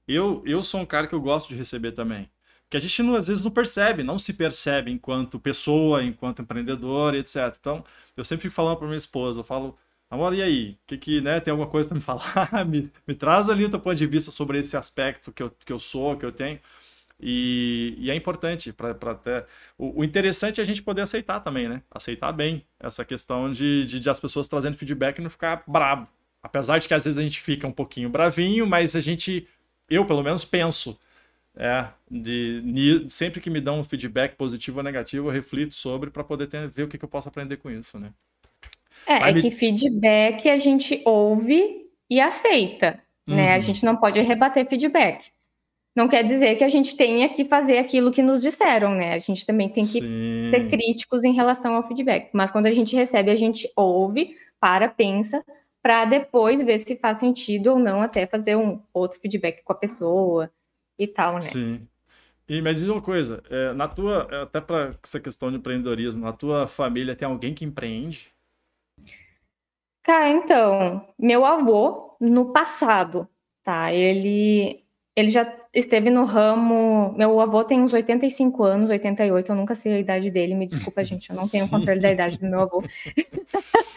Eu, 0.09 0.43
eu 0.47 0.63
sou 0.63 0.81
um 0.81 0.87
cara 0.87 1.07
que 1.07 1.15
eu 1.15 1.21
gosto 1.21 1.49
de 1.49 1.57
receber 1.57 1.93
também. 1.93 2.31
Que 2.71 2.77
a 2.77 2.81
gente 2.81 3.03
não, 3.03 3.15
às 3.15 3.29
vezes 3.29 3.45
não 3.45 3.51
percebe, 3.51 4.03
não 4.03 4.19
se 4.19 4.33
percebe 4.35 4.91
enquanto 4.91 5.39
pessoa, 5.39 6.03
enquanto 6.03 6.43
empreendedor, 6.43 7.15
etc. 7.15 7.57
Então, 7.61 7.85
eu 8.17 8.25
sempre 8.25 8.43
fico 8.43 8.55
falando 8.55 8.77
para 8.79 8.87
minha 8.89 8.99
esposa, 8.99 9.41
eu 9.41 9.45
falo, 9.45 9.79
Amor, 10.11 10.35
e 10.35 10.43
aí? 10.43 10.79
Que, 10.87 10.97
que, 10.97 11.21
né, 11.21 11.41
tem 11.41 11.51
alguma 11.51 11.69
coisa 11.69 11.89
para 11.89 11.97
me 11.97 12.01
falar? 12.03 12.65
me, 12.67 12.91
me 13.07 13.15
traz 13.15 13.49
ali 13.49 13.65
o 13.65 13.69
teu 13.71 13.81
ponto 13.81 13.97
de 13.97 14.07
vista 14.07 14.31
sobre 14.31 14.59
esse 14.59 14.77
aspecto 14.77 15.33
que 15.33 15.43
eu, 15.43 15.51
que 15.51 15.73
eu 15.73 15.79
sou, 15.79 16.17
que 16.17 16.25
eu 16.25 16.33
tenho. 16.33 16.61
E, 17.21 17.95
e 17.99 18.11
é 18.11 18.15
importante 18.15 18.73
para 18.73 18.91
até. 18.91 19.47
O, 19.79 20.01
o, 20.01 20.05
interessante 20.05 20.61
é 20.61 20.63
a 20.63 20.67
gente 20.67 20.83
poder 20.83 21.03
aceitar 21.03 21.41
também, 21.41 21.69
né? 21.69 21.83
Aceitar 21.91 22.31
bem 22.33 22.65
essa 22.79 23.05
questão 23.05 23.51
de, 23.51 23.87
de, 23.87 24.01
de, 24.01 24.11
as 24.11 24.21
pessoas 24.21 24.49
trazendo 24.49 24.77
feedback 24.77 25.19
e 25.19 25.23
não 25.23 25.31
ficar 25.31 25.63
brabo. 25.67 26.09
Apesar 26.43 26.79
de 26.79 26.87
que 26.87 26.95
às 26.95 27.05
vezes 27.05 27.19
a 27.19 27.23
gente 27.23 27.41
fica 27.41 27.67
um 27.67 27.73
pouquinho 27.73 28.11
bravinho, 28.11 28.67
mas 28.67 28.95
a 28.95 29.01
gente, 29.01 29.49
eu 29.89 30.05
pelo 30.05 30.23
menos 30.23 30.45
penso, 30.45 30.99
é, 31.57 31.87
de, 32.11 33.07
sempre 33.09 33.41
que 33.41 33.51
me 33.51 33.61
dão 33.61 33.81
um 33.81 33.85
feedback 33.85 34.37
positivo 34.37 34.79
ou 34.79 34.85
negativo, 34.85 35.29
eu 35.29 35.33
reflito 35.33 35.75
sobre 35.75 36.11
para 36.11 36.25
poder 36.25 36.47
ter, 36.49 36.69
ver 36.69 36.85
o 36.85 36.89
que, 36.89 36.99
que 36.99 37.05
eu 37.05 37.09
posso 37.09 37.29
aprender 37.29 37.57
com 37.57 37.71
isso, 37.71 37.99
né? 37.99 38.11
É, 39.07 39.29
é 39.29 39.33
me... 39.33 39.41
que 39.41 39.51
feedback 39.51 40.49
a 40.49 40.59
gente 40.59 41.01
ouve 41.05 41.87
e 42.11 42.21
aceita, 42.21 43.01
uhum. 43.27 43.37
né? 43.37 43.53
A 43.53 43.55
uhum. 43.55 43.61
gente 43.61 43.85
não 43.85 43.97
pode 43.97 44.21
rebater 44.21 44.69
feedback. 44.69 45.31
Não 45.95 46.09
quer 46.09 46.23
dizer 46.25 46.57
que 46.57 46.65
a 46.65 46.69
gente 46.69 46.95
tenha 46.95 47.27
que 47.31 47.47
fazer 47.47 47.79
aquilo 47.79 48.13
que 48.13 48.23
nos 48.23 48.43
disseram, 48.43 48.95
né? 48.95 49.15
A 49.15 49.19
gente 49.19 49.47
também 49.47 49.67
tem 49.67 49.83
que 49.83 50.01
Sim. 50.01 50.51
ser 50.51 50.69
críticos 50.69 51.25
em 51.25 51.33
relação 51.33 51.75
ao 51.75 51.89
feedback. 51.89 52.29
Mas 52.35 52.51
quando 52.51 52.67
a 52.67 52.71
gente 52.71 52.95
recebe, 52.95 53.31
a 53.31 53.35
gente 53.35 53.67
ouve, 53.75 54.37
para, 54.61 54.89
pensa, 54.89 55.43
para 55.87 56.05
depois 56.05 56.61
ver 56.61 56.79
se 56.79 56.97
faz 56.97 57.19
sentido 57.19 57.69
ou 57.69 57.79
não, 57.79 58.03
até 58.03 58.27
fazer 58.27 58.57
um 58.57 58.83
outro 58.93 59.21
feedback 59.21 59.63
com 59.63 59.73
a 59.73 59.77
pessoa 59.77 60.51
e 60.99 61.07
tal, 61.07 61.35
né? 61.35 61.43
Sim. 61.43 61.87
E 62.49 62.61
mas 62.61 62.81
diz 62.81 62.89
uma 62.89 63.01
coisa, 63.01 63.41
é, 63.49 63.73
na 63.73 63.87
tua, 63.87 64.43
até 64.43 64.61
para 64.61 64.97
essa 65.01 65.21
questão 65.21 65.49
de 65.49 65.59
empreendedorismo, 65.59 66.25
na 66.25 66.33
tua 66.33 66.67
família 66.67 67.15
tem 67.15 67.29
alguém 67.29 67.55
que 67.55 67.65
empreende? 67.65 68.33
Cara, 70.03 70.29
então, 70.29 71.07
meu 71.17 71.45
avô, 71.45 72.17
no 72.21 72.53
passado, 72.53 73.29
tá? 73.63 73.93
Ele, 73.93 74.83
ele 75.15 75.29
já 75.29 75.57
esteve 75.73 76.11
no 76.11 76.25
ramo. 76.25 77.15
Meu 77.17 77.41
avô 77.41 77.63
tem 77.63 77.81
uns 77.81 77.93
85 77.93 78.65
anos, 78.65 78.91
88, 78.91 79.53
eu 79.53 79.55
nunca 79.55 79.77
sei 79.77 79.93
a 79.93 79.99
idade 80.01 80.33
dele, 80.33 80.57
me 80.57 80.67
desculpa, 80.67 81.03
gente, 81.07 81.31
eu 81.31 81.37
não 81.37 81.49
tenho 81.49 81.69
controle 81.69 82.01
da 82.01 82.11
idade 82.11 82.41
do 82.41 82.47
meu 82.49 82.63
avô. 82.63 82.83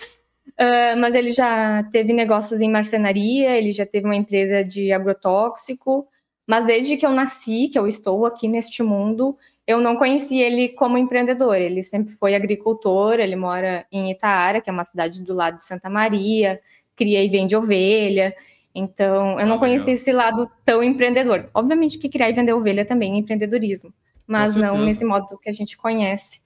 uh, 0.60 0.98
mas 1.00 1.16
ele 1.16 1.32
já 1.32 1.84
teve 1.92 2.14
negócios 2.14 2.60
em 2.60 2.70
marcenaria, 2.70 3.58
ele 3.58 3.72
já 3.72 3.86
teve 3.86 4.06
uma 4.06 4.16
empresa 4.16 4.64
de 4.64 4.92
agrotóxico, 4.92 6.08
mas 6.46 6.66
desde 6.66 6.98
que 6.98 7.06
eu 7.06 7.12
nasci, 7.12 7.70
que 7.70 7.78
eu 7.78 7.88
estou 7.88 8.26
aqui 8.26 8.48
neste 8.48 8.82
mundo, 8.82 9.38
eu 9.68 9.80
não 9.80 9.96
conheci 9.96 10.40
ele 10.40 10.70
como 10.70 10.98
empreendedor. 10.98 11.58
Ele 11.58 11.84
sempre 11.84 12.16
foi 12.16 12.34
agricultor, 12.34 13.20
ele 13.20 13.36
mora 13.36 13.86
em 13.92 14.10
Itaara, 14.10 14.60
que 14.60 14.68
é 14.68 14.74
uma 14.74 14.84
cidade 14.84 15.22
do 15.24 15.36
lado 15.36 15.58
de 15.58 15.64
Santa 15.64 15.92
Maria, 15.92 16.60
cria 16.96 17.24
e 17.24 17.30
vende 17.30 17.56
ovelha. 17.56 18.36
Então, 18.74 19.40
eu 19.40 19.46
não 19.46 19.58
ah, 19.58 19.60
conheci 19.60 19.92
esse 19.92 20.12
lado 20.12 20.50
tão 20.66 20.82
empreendedor. 20.82 21.50
Obviamente 21.54 22.00
que 22.00 22.10
criar 22.10 22.32
e 22.32 22.34
vender 22.34 22.54
ovelha 22.54 22.84
também 22.84 23.14
é 23.14 23.18
empreendedorismo, 23.18 23.94
mas 24.26 24.56
não 24.56 24.84
nesse 24.84 25.06
modo 25.06 25.38
que 25.38 25.52
a 25.52 25.54
gente 25.54 25.78
conhece. 25.78 26.42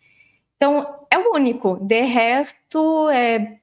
Então, 0.57 0.85
é 1.09 1.17
o 1.17 1.33
único. 1.33 1.77
De 1.81 2.01
resto, 2.01 3.09
é 3.09 3.59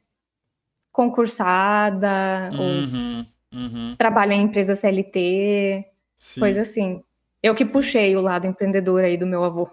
concursada, 1.00 2.50
uhum, 2.52 3.26
ou 3.52 3.58
uhum. 3.58 3.94
trabalha 3.96 4.34
em 4.34 4.42
empresa 4.42 4.76
CLT, 4.76 5.86
Sim. 6.18 6.40
coisa 6.40 6.60
assim. 6.60 7.02
Eu 7.42 7.54
que 7.54 7.64
puxei 7.64 8.14
o 8.14 8.20
lado 8.20 8.46
empreendedor 8.46 9.02
aí 9.02 9.16
do 9.16 9.26
meu 9.26 9.42
avô. 9.42 9.70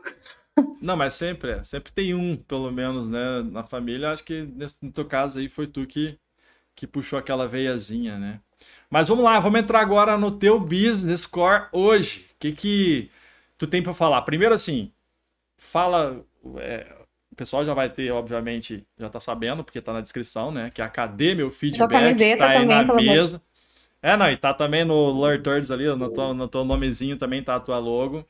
Não, 0.81 0.95
mas 0.95 1.15
sempre 1.15 1.51
é. 1.51 1.63
Sempre 1.65 1.91
tem 1.91 2.13
um, 2.13 2.37
pelo 2.37 2.71
menos, 2.71 3.09
né? 3.09 3.43
Na 3.51 3.61
família. 3.61 4.11
Acho 4.11 4.23
que 4.23 4.47
no 4.81 4.91
teu 4.91 5.03
caso 5.03 5.39
aí 5.39 5.49
foi 5.49 5.67
tu 5.67 5.85
que, 5.85 6.17
que 6.73 6.87
puxou 6.87 7.19
aquela 7.19 7.45
veiazinha, 7.45 8.17
né? 8.17 8.39
Mas 8.89 9.09
vamos 9.09 9.23
lá, 9.23 9.37
vamos 9.39 9.59
entrar 9.59 9.81
agora 9.81 10.17
no 10.17 10.31
teu 10.31 10.59
business 10.59 11.25
core 11.25 11.67
hoje. 11.73 12.25
O 12.31 12.39
que 12.39 12.53
que 12.53 13.11
tu 13.57 13.67
tem 13.67 13.83
para 13.83 13.93
falar? 13.93 14.21
Primeiro 14.21 14.55
assim, 14.55 14.93
fala... 15.57 16.23
É, 16.55 16.96
pessoal 17.37 17.65
já 17.65 17.73
vai 17.73 17.89
ter, 17.89 18.11
obviamente, 18.11 18.85
já 18.99 19.09
tá 19.09 19.19
sabendo, 19.19 19.63
porque 19.63 19.81
tá 19.81 19.93
na 19.93 20.01
descrição, 20.01 20.51
né? 20.51 20.71
Que 20.71 20.81
é 20.81 20.85
a 20.85 20.89
Cadê 20.89 21.35
Meu 21.35 21.51
Feedback? 21.51 22.27
Tá 22.35 22.49
aí 22.49 22.59
também, 22.59 22.85
na 22.85 22.93
mesa. 22.93 23.41
É, 24.01 24.15
não, 24.17 24.29
e 24.31 24.37
tá 24.37 24.53
também 24.53 24.85
no 24.85 24.95
Lord 25.11 25.43
Turds 25.43 25.71
ali, 25.71 25.85
no 25.95 26.09
teu, 26.09 26.33
no 26.33 26.47
teu 26.47 26.65
nomezinho 26.65 27.17
também 27.17 27.43
tá 27.43 27.55
a 27.55 27.59
tua 27.59 27.79
logo. 27.79 28.25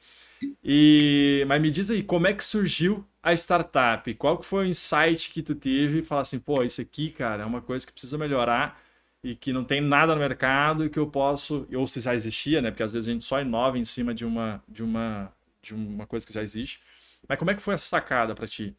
E, 0.63 1.45
mas 1.47 1.61
me 1.61 1.71
diz 1.71 1.89
aí, 1.89 2.03
como 2.03 2.27
é 2.27 2.33
que 2.33 2.43
surgiu 2.43 3.05
a 3.23 3.33
startup? 3.33 4.13
Qual 4.15 4.37
que 4.37 4.45
foi 4.45 4.65
o 4.65 4.67
insight 4.67 5.31
que 5.31 5.41
tu 5.41 5.55
teve? 5.55 6.03
Falar 6.03 6.21
assim, 6.21 6.39
pô, 6.39 6.63
isso 6.63 6.81
aqui, 6.81 7.09
cara, 7.11 7.43
é 7.43 7.45
uma 7.45 7.61
coisa 7.61 7.85
que 7.85 7.91
precisa 7.91 8.17
melhorar 8.17 8.81
e 9.23 9.35
que 9.35 9.51
não 9.53 9.63
tem 9.63 9.81
nada 9.81 10.13
no 10.15 10.21
mercado 10.21 10.85
e 10.85 10.89
que 10.89 10.99
eu 10.99 11.07
posso, 11.07 11.67
ou 11.73 11.87
se 11.87 11.99
já 12.01 12.15
existia, 12.15 12.61
né? 12.61 12.71
Porque 12.71 12.83
às 12.83 12.93
vezes 12.93 13.09
a 13.09 13.11
gente 13.11 13.25
só 13.25 13.41
inova 13.41 13.77
em 13.77 13.85
cima 13.85 14.13
de 14.13 14.25
uma, 14.25 14.63
de 14.67 14.83
uma, 14.83 15.31
de 15.61 15.73
uma 15.73 16.07
coisa 16.07 16.25
que 16.25 16.33
já 16.33 16.43
existe. 16.43 16.79
Mas 17.27 17.37
como 17.39 17.51
é 17.51 17.55
que 17.55 17.61
foi 17.61 17.75
essa 17.75 17.85
sacada 17.85 18.33
para 18.35 18.47
ti? 18.47 18.75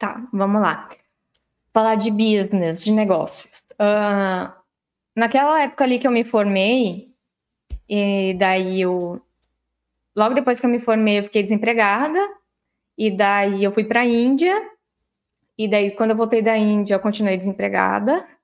Tá, 0.00 0.26
vamos 0.32 0.62
lá 0.62 0.88
falar 1.72 1.94
de 1.94 2.10
business, 2.10 2.82
de 2.82 2.92
negócios. 2.92 3.66
Uh, 3.72 4.52
naquela 5.14 5.62
época 5.62 5.84
ali 5.84 5.98
que 5.98 6.06
eu 6.06 6.10
me 6.10 6.24
formei, 6.24 7.10
e 7.88 8.34
daí 8.38 8.80
eu. 8.80 9.20
Logo 10.16 10.34
depois 10.34 10.60
que 10.60 10.66
eu 10.66 10.70
me 10.70 10.80
formei, 10.80 11.18
eu 11.18 11.24
fiquei 11.24 11.42
desempregada, 11.42 12.18
e 12.98 13.10
daí 13.10 13.62
eu 13.62 13.72
fui 13.72 13.84
para 13.84 14.00
a 14.00 14.06
Índia, 14.06 14.54
e 15.56 15.68
daí 15.68 15.90
quando 15.92 16.10
eu 16.10 16.16
voltei 16.16 16.42
da 16.42 16.56
Índia, 16.56 16.94
eu 16.94 17.00
continuei 17.00 17.36
desempregada. 17.36 18.26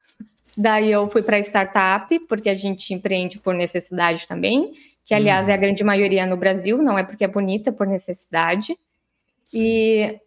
Daí 0.58 0.90
eu 0.90 1.06
fui 1.10 1.22
para 1.22 1.38
startup, 1.40 2.18
porque 2.20 2.48
a 2.48 2.54
gente 2.54 2.94
empreende 2.94 3.38
por 3.38 3.52
necessidade 3.52 4.26
também, 4.26 4.72
que 5.04 5.12
aliás 5.12 5.50
é 5.50 5.52
a 5.52 5.56
grande 5.56 5.84
maioria 5.84 6.24
no 6.24 6.34
Brasil, 6.34 6.78
não 6.78 6.98
é 6.98 7.04
porque 7.04 7.24
é 7.24 7.28
bonita, 7.28 7.68
é 7.68 7.72
por 7.74 7.86
necessidade. 7.86 8.74
E 9.52 10.18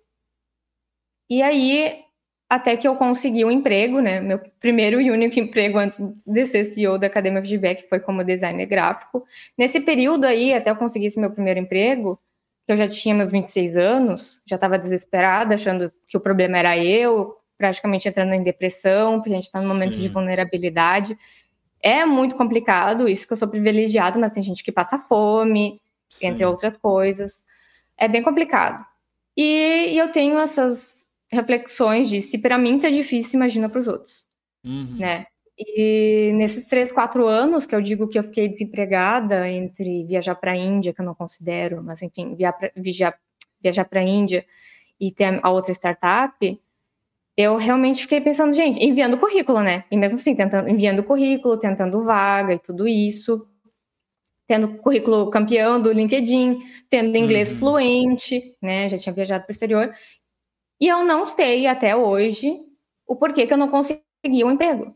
E 1.29 1.41
aí, 1.41 2.03
até 2.49 2.75
que 2.75 2.87
eu 2.87 2.95
consegui 2.95 3.45
um 3.45 3.51
emprego, 3.51 4.01
né? 4.01 4.19
Meu 4.19 4.39
primeiro 4.59 4.99
e 4.99 5.11
único 5.11 5.37
emprego 5.39 5.77
antes 5.77 5.99
de 6.25 6.45
ser 6.45 6.65
CEO 6.65 6.97
da 6.97 7.07
Academia 7.07 7.41
Feedback 7.41 7.87
foi 7.87 7.99
como 7.99 8.23
designer 8.23 8.65
gráfico. 8.65 9.23
Nesse 9.57 9.81
período 9.81 10.25
aí, 10.25 10.53
até 10.53 10.71
eu 10.71 10.75
conseguir 10.75 11.05
esse 11.05 11.19
meu 11.19 11.29
primeiro 11.29 11.59
emprego, 11.59 12.19
que 12.65 12.73
eu 12.73 12.77
já 12.77 12.87
tinha 12.87 13.13
meus 13.13 13.31
26 13.31 13.77
anos, 13.77 14.41
já 14.45 14.55
estava 14.55 14.77
desesperada, 14.79 15.55
achando 15.55 15.91
que 16.07 16.17
o 16.17 16.19
problema 16.19 16.57
era 16.57 16.77
eu, 16.77 17.35
praticamente 17.57 18.07
entrando 18.07 18.33
em 18.33 18.41
depressão, 18.41 19.17
porque 19.17 19.31
a 19.31 19.35
gente 19.35 19.43
está 19.43 19.61
num 19.61 19.67
momento 19.67 19.95
Sim. 19.95 20.01
de 20.01 20.09
vulnerabilidade. 20.09 21.17
É 21.81 22.05
muito 22.05 22.35
complicado, 22.35 23.07
isso 23.07 23.27
que 23.27 23.33
eu 23.33 23.37
sou 23.37 23.47
privilegiada, 23.47 24.17
mas 24.17 24.33
tem 24.33 24.41
gente 24.41 24.63
que 24.63 24.71
passa 24.71 24.97
fome, 24.97 25.79
Sim. 26.09 26.27
entre 26.27 26.45
outras 26.45 26.75
coisas. 26.75 27.45
É 27.97 28.07
bem 28.07 28.23
complicado. 28.23 28.85
E, 29.35 29.93
e 29.93 29.97
eu 29.97 30.11
tenho 30.11 30.39
essas 30.39 31.08
reflexões 31.31 32.09
de 32.09 32.21
se 32.21 32.39
para 32.39 32.57
mim 32.57 32.79
tá 32.79 32.89
difícil, 32.89 33.37
imagina 33.37 33.69
para 33.69 33.79
os 33.79 33.87
outros, 33.87 34.25
uhum. 34.63 34.97
né? 34.97 35.25
E 35.57 36.31
nesses 36.35 36.67
três, 36.67 36.89
quatro 36.89 37.27
anos 37.27 37.65
que 37.65 37.75
eu 37.75 37.81
digo 37.81 38.07
que 38.07 38.17
eu 38.17 38.23
fiquei 38.23 38.47
desempregada 38.47 39.49
entre 39.49 40.05
viajar 40.05 40.35
para 40.35 40.53
a 40.53 40.55
Índia, 40.55 40.93
que 40.93 41.01
eu 41.01 41.05
não 41.05 41.13
considero, 41.13 41.83
mas 41.83 42.01
enfim, 42.01 42.33
viajar, 42.33 43.83
para 43.89 43.99
a 43.99 44.03
Índia 44.03 44.45
e 44.97 45.11
ter 45.11 45.37
a 45.43 45.49
outra 45.49 45.73
startup, 45.73 46.61
eu 47.35 47.57
realmente 47.57 48.03
fiquei 48.03 48.21
pensando, 48.21 48.53
gente, 48.53 48.81
enviando 48.81 49.17
currículo, 49.17 49.61
né? 49.61 49.83
E 49.91 49.97
mesmo 49.97 50.17
assim, 50.17 50.33
tentando, 50.33 50.69
enviando 50.69 51.03
currículo, 51.03 51.57
tentando 51.59 52.03
vaga 52.03 52.53
e 52.53 52.59
tudo 52.59 52.87
isso, 52.87 53.45
tendo 54.47 54.77
currículo 54.77 55.29
campeão 55.29 55.79
do 55.79 55.91
LinkedIn, 55.91 56.57
tendo 56.89 57.15
inglês 57.17 57.51
uhum. 57.51 57.59
fluente, 57.59 58.55
né? 58.61 58.87
Já 58.87 58.97
tinha 58.97 59.13
viajado 59.13 59.43
para 59.43 59.51
o 59.51 59.53
exterior. 59.53 59.93
E 60.79 60.87
eu 60.87 61.03
não 61.03 61.25
sei 61.25 61.67
até 61.67 61.95
hoje 61.95 62.59
o 63.05 63.15
porquê 63.15 63.45
que 63.45 63.53
eu 63.53 63.57
não 63.57 63.67
conseguia 63.67 64.45
um 64.45 64.51
emprego. 64.51 64.95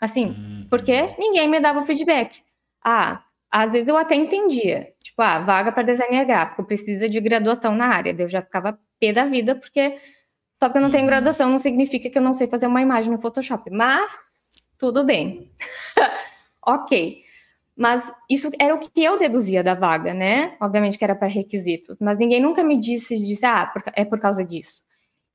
Assim, 0.00 0.26
uhum. 0.26 0.66
porque 0.70 1.14
ninguém 1.18 1.48
me 1.48 1.60
dava 1.60 1.84
feedback. 1.84 2.42
Ah, 2.82 3.22
às 3.50 3.70
vezes 3.70 3.88
eu 3.88 3.96
até 3.96 4.14
entendia. 4.14 4.92
Tipo, 5.02 5.20
ah, 5.22 5.40
vaga 5.40 5.72
para 5.72 5.82
designer 5.82 6.24
gráfico, 6.24 6.64
precisa 6.64 7.08
de 7.08 7.20
graduação 7.20 7.74
na 7.74 7.86
área. 7.86 8.14
Eu 8.16 8.28
já 8.28 8.40
ficava 8.40 8.78
pé 8.98 9.12
da 9.12 9.26
vida, 9.26 9.54
porque 9.54 9.96
só 10.62 10.68
porque 10.68 10.78
eu 10.78 10.82
não 10.82 10.90
tenho 10.90 11.04
uhum. 11.04 11.10
graduação 11.10 11.50
não 11.50 11.58
significa 11.58 12.08
que 12.08 12.18
eu 12.18 12.22
não 12.22 12.34
sei 12.34 12.46
fazer 12.46 12.66
uma 12.66 12.82
imagem 12.82 13.12
no 13.12 13.20
Photoshop. 13.20 13.70
Mas, 13.70 14.54
tudo 14.78 15.04
bem. 15.04 15.50
ok. 16.64 17.24
Mas 17.76 18.02
isso 18.28 18.50
era 18.60 18.74
o 18.74 18.78
que 18.78 18.90
eu 19.02 19.18
deduzia 19.18 19.64
da 19.64 19.74
vaga, 19.74 20.12
né? 20.12 20.56
Obviamente 20.60 20.98
que 20.98 21.04
era 21.04 21.14
para 21.14 21.28
requisitos. 21.28 21.96
Mas 21.98 22.18
ninguém 22.18 22.40
nunca 22.40 22.62
me 22.62 22.78
disse, 22.78 23.16
disse 23.16 23.46
ah, 23.46 23.72
é 23.94 24.04
por 24.04 24.20
causa 24.20 24.44
disso. 24.44 24.82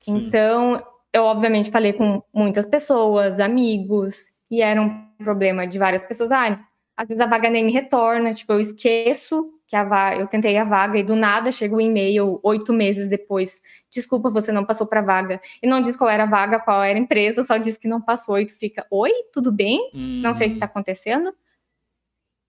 Então, 0.08 0.82
eu 1.12 1.24
obviamente 1.24 1.70
falei 1.70 1.92
com 1.92 2.22
muitas 2.32 2.66
pessoas, 2.66 3.38
amigos, 3.38 4.26
e 4.50 4.62
era 4.62 4.80
um 4.80 5.08
problema 5.18 5.66
de 5.66 5.78
várias 5.78 6.04
pessoas. 6.04 6.30
Ah, 6.30 6.60
às 6.96 7.08
vezes 7.08 7.20
a 7.20 7.26
vaga 7.26 7.50
nem 7.50 7.64
me 7.64 7.72
retorna, 7.72 8.32
tipo, 8.32 8.52
eu 8.52 8.60
esqueço 8.60 9.52
que 9.68 9.74
a 9.74 9.84
vaga, 9.84 10.20
eu 10.20 10.26
tentei 10.26 10.56
a 10.56 10.64
vaga 10.64 10.98
e 10.98 11.02
do 11.02 11.16
nada 11.16 11.50
chega 11.50 11.74
o 11.74 11.78
um 11.78 11.80
e-mail 11.80 12.38
oito 12.42 12.72
meses 12.72 13.08
depois. 13.08 13.60
Desculpa, 13.90 14.30
você 14.30 14.52
não 14.52 14.64
passou 14.64 14.86
para 14.86 15.02
vaga. 15.02 15.40
E 15.62 15.66
não 15.66 15.80
diz 15.80 15.96
qual 15.96 16.08
era 16.08 16.22
a 16.22 16.26
vaga, 16.26 16.60
qual 16.60 16.82
era 16.82 16.96
a 16.96 17.02
empresa, 17.02 17.42
só 17.42 17.56
diz 17.56 17.76
que 17.76 17.88
não 17.88 18.00
passou 18.00 18.38
e 18.38 18.46
tu 18.46 18.56
fica, 18.56 18.86
oi, 18.90 19.10
tudo 19.32 19.50
bem? 19.50 19.90
Uhum. 19.92 20.20
Não 20.22 20.34
sei 20.34 20.46
o 20.46 20.50
que 20.50 20.56
está 20.56 20.66
acontecendo. 20.66 21.34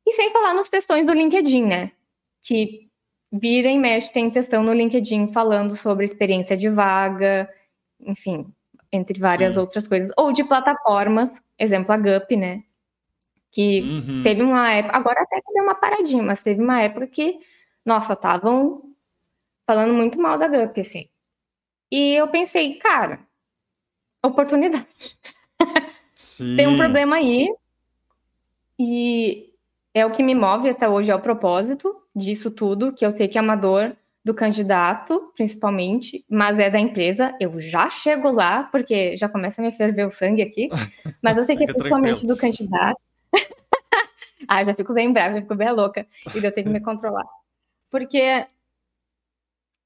E 0.05 0.13
sem 0.13 0.31
falar 0.31 0.53
nos 0.53 0.69
textões 0.69 1.05
do 1.05 1.13
LinkedIn, 1.13 1.65
né? 1.65 1.91
Que 2.43 2.86
vira 3.31 3.69
e 3.69 3.77
mexe, 3.77 4.11
tem 4.11 4.29
textão 4.29 4.63
no 4.63 4.73
LinkedIn 4.73 5.27
falando 5.33 5.75
sobre 5.75 6.05
experiência 6.05 6.55
de 6.55 6.69
vaga, 6.69 7.49
enfim, 7.99 8.53
entre 8.91 9.19
várias 9.19 9.55
Sim. 9.55 9.61
outras 9.61 9.87
coisas. 9.87 10.11
Ou 10.17 10.31
de 10.31 10.43
plataformas, 10.43 11.31
exemplo 11.57 11.91
a 11.91 11.97
Gup, 11.97 12.31
né? 12.31 12.63
Que 13.51 13.81
uhum. 13.81 14.21
teve 14.21 14.41
uma 14.41 14.71
época, 14.71 14.95
agora 14.95 15.21
até 15.21 15.41
que 15.41 15.53
deu 15.53 15.63
uma 15.63 15.75
paradinha, 15.75 16.23
mas 16.23 16.41
teve 16.41 16.61
uma 16.61 16.81
época 16.81 17.07
que, 17.07 17.39
nossa, 17.85 18.13
estavam 18.13 18.83
falando 19.65 19.93
muito 19.93 20.19
mal 20.19 20.37
da 20.37 20.47
Gup, 20.47 20.79
assim. 20.79 21.09
E 21.91 22.13
eu 22.13 22.27
pensei, 22.27 22.75
cara, 22.75 23.19
oportunidade. 24.23 24.87
Tem 26.55 26.67
um 26.67 26.77
problema 26.77 27.17
aí. 27.17 27.53
E 28.79 29.53
é 29.93 30.05
o 30.05 30.11
que 30.11 30.21
me 30.21 30.35
move 30.35 30.69
até 30.69 30.87
hoje, 30.87 31.11
é 31.11 31.15
o 31.15 31.21
propósito 31.21 31.95
disso 32.17 32.51
tudo, 32.51 32.93
que 32.93 33.05
eu 33.05 33.11
sei 33.11 33.27
que 33.27 33.37
é 33.37 33.41
amador 33.41 33.95
do 34.23 34.33
candidato, 34.33 35.31
principalmente, 35.35 36.25
mas 36.29 36.59
é 36.59 36.69
da 36.69 36.79
empresa. 36.79 37.33
Eu 37.39 37.57
já 37.59 37.89
chego 37.89 38.29
lá, 38.29 38.63
porque 38.63 39.15
já 39.15 39.29
começa 39.29 39.61
a 39.61 39.65
me 39.65 39.71
ferver 39.71 40.05
o 40.05 40.11
sangue 40.11 40.41
aqui, 40.41 40.69
mas 41.23 41.37
eu 41.37 41.43
sei 41.43 41.55
que 41.55 41.63
é 41.63 41.67
principalmente 41.67 42.27
do 42.27 42.35
candidato. 42.35 42.99
ah, 44.49 44.63
já 44.63 44.73
fico 44.73 44.93
bem 44.93 45.13
brava, 45.13 45.35
já 45.35 45.41
fico 45.41 45.55
bem 45.55 45.71
louca, 45.71 46.05
e 46.35 46.43
eu 46.43 46.51
tenho 46.51 46.67
que 46.67 46.73
me 46.73 46.81
controlar. 46.81 47.25
Porque. 47.89 48.45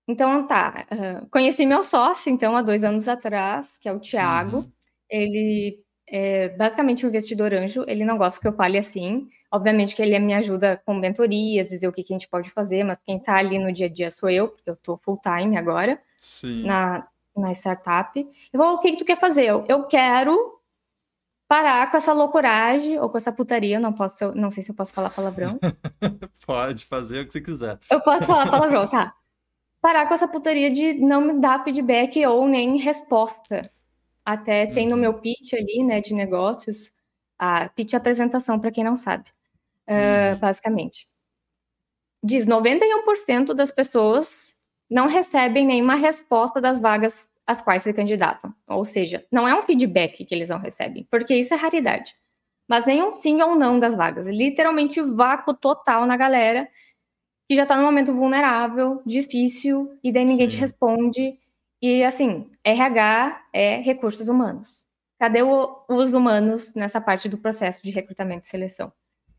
Então, 0.07 0.47
tá. 0.47 0.87
Uh, 0.91 1.29
conheci 1.29 1.65
meu 1.65 1.83
sócio, 1.83 2.31
então, 2.31 2.57
há 2.57 2.63
dois 2.63 2.83
anos 2.83 3.07
atrás, 3.07 3.77
que 3.77 3.87
é 3.87 3.93
o 3.93 3.99
Thiago. 3.99 4.57
Uhum. 4.57 4.71
Ele 5.09 5.83
é 6.07 6.49
basicamente 6.49 7.05
um 7.05 7.09
investidor 7.09 7.53
anjo, 7.53 7.85
ele 7.87 8.03
não 8.03 8.17
gosta 8.17 8.41
que 8.41 8.47
eu 8.47 8.53
fale 8.53 8.77
assim. 8.77 9.29
Obviamente 9.51 9.93
que 9.93 10.01
ele 10.01 10.17
me 10.17 10.33
ajuda 10.33 10.81
com 10.85 10.93
mentorias, 10.93 11.67
dizer 11.67 11.85
o 11.85 11.91
que, 11.91 12.03
que 12.03 12.13
a 12.13 12.17
gente 12.17 12.29
pode 12.29 12.49
fazer, 12.49 12.85
mas 12.85 13.03
quem 13.03 13.17
está 13.17 13.35
ali 13.35 13.59
no 13.59 13.69
dia 13.73 13.87
a 13.87 13.89
dia 13.89 14.09
sou 14.09 14.29
eu, 14.29 14.47
porque 14.47 14.69
eu 14.69 14.75
estou 14.75 14.95
full 14.95 15.19
time 15.21 15.57
agora 15.57 16.01
na, 16.63 17.05
na 17.35 17.51
startup. 17.51 18.17
Eu 18.53 18.57
vou, 18.57 18.75
o 18.75 18.79
que, 18.79 18.91
que 18.91 18.97
tu 18.97 19.05
quer 19.05 19.19
fazer? 19.19 19.43
Eu, 19.43 19.65
eu 19.67 19.83
quero 19.87 20.57
parar 21.49 21.91
com 21.91 21.97
essa 21.97 22.13
loucuragem 22.13 22.97
ou 22.97 23.09
com 23.09 23.17
essa 23.17 23.29
putaria, 23.29 23.77
não 23.77 23.91
posso, 23.91 24.33
não 24.33 24.49
sei 24.49 24.63
se 24.63 24.71
eu 24.71 24.75
posso 24.75 24.93
falar 24.93 25.09
palavrão. 25.09 25.59
Pode 26.47 26.85
fazer 26.85 27.19
o 27.19 27.27
que 27.27 27.33
você 27.33 27.41
quiser. 27.41 27.77
Eu 27.89 27.99
posso 27.99 28.25
falar 28.25 28.49
palavrão, 28.49 28.87
tá? 28.87 29.13
Parar 29.81 30.07
com 30.07 30.13
essa 30.13 30.29
putaria 30.29 30.71
de 30.71 30.93
não 30.93 31.19
me 31.19 31.41
dar 31.41 31.61
feedback 31.61 32.25
ou 32.25 32.47
nem 32.47 32.77
resposta. 32.77 33.69
Até 34.23 34.65
tem 34.67 34.87
no 34.87 34.95
uhum. 34.95 35.01
meu 35.01 35.15
pitch 35.15 35.51
ali, 35.53 35.83
né, 35.83 35.99
de 35.99 36.13
negócios, 36.13 36.93
a 37.37 37.67
pitch 37.67 37.95
apresentação, 37.95 38.57
para 38.57 38.71
quem 38.71 38.83
não 38.85 38.95
sabe 38.95 39.25
uh, 39.89 40.39
basicamente. 40.39 41.07
Diz 42.23 42.45
91% 42.45 43.53
das 43.53 43.71
pessoas 43.71 44.53
não 44.89 45.07
recebem 45.07 45.65
nenhuma 45.65 45.95
resposta 45.95 46.59
das 46.59 46.79
vagas 46.79 47.29
às 47.47 47.61
quais 47.61 47.83
se 47.83 47.93
candidatam. 47.93 48.53
Ou 48.67 48.85
seja, 48.85 49.25
não 49.31 49.47
é 49.47 49.57
um 49.57 49.63
feedback 49.63 50.25
que 50.25 50.35
eles 50.35 50.49
não 50.49 50.59
recebem, 50.59 51.07
porque 51.09 51.35
isso 51.35 51.53
é 51.53 51.57
raridade. 51.57 52.13
Mas 52.67 52.85
nenhum 52.85 53.13
sim 53.13 53.41
ou 53.41 53.55
não 53.55 53.79
das 53.79 53.95
vagas. 53.95 54.27
É 54.27 54.31
literalmente 54.31 55.01
vácuo 55.01 55.53
total 55.53 56.05
na 56.05 56.15
galera 56.15 56.69
que 57.49 57.55
já 57.55 57.63
está 57.63 57.75
num 57.75 57.83
momento 57.83 58.13
vulnerável, 58.13 59.01
difícil, 59.05 59.97
e 60.01 60.11
daí 60.11 60.23
ninguém 60.23 60.49
sim. 60.49 60.55
te 60.55 60.61
responde. 60.61 61.37
E 61.81 62.03
assim, 62.03 62.49
RH 62.63 63.45
é 63.51 63.81
recursos 63.81 64.29
humanos. 64.29 64.87
Cadê 65.19 65.41
o, 65.41 65.83
os 65.89 66.13
humanos 66.13 66.73
nessa 66.75 67.01
parte 67.01 67.27
do 67.27 67.37
processo 67.37 67.83
de 67.83 67.91
recrutamento 67.91 68.45
e 68.45 68.49
seleção? 68.49 68.91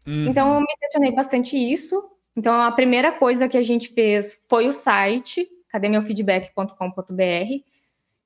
Uhum. 0.07 0.27
Então, 0.27 0.55
eu 0.55 0.61
me 0.61 0.77
questionei 0.79 1.13
bastante 1.13 1.57
isso. 1.57 2.03
Então, 2.37 2.61
a 2.61 2.73
primeira 2.73 3.13
coisa 3.13 3.49
que 3.49 3.57
a 3.57 3.63
gente 3.63 3.93
fez 3.93 4.45
foi 4.49 4.67
o 4.67 4.73
site, 4.73 5.49
cademeufeedback.com.br, 5.69 7.63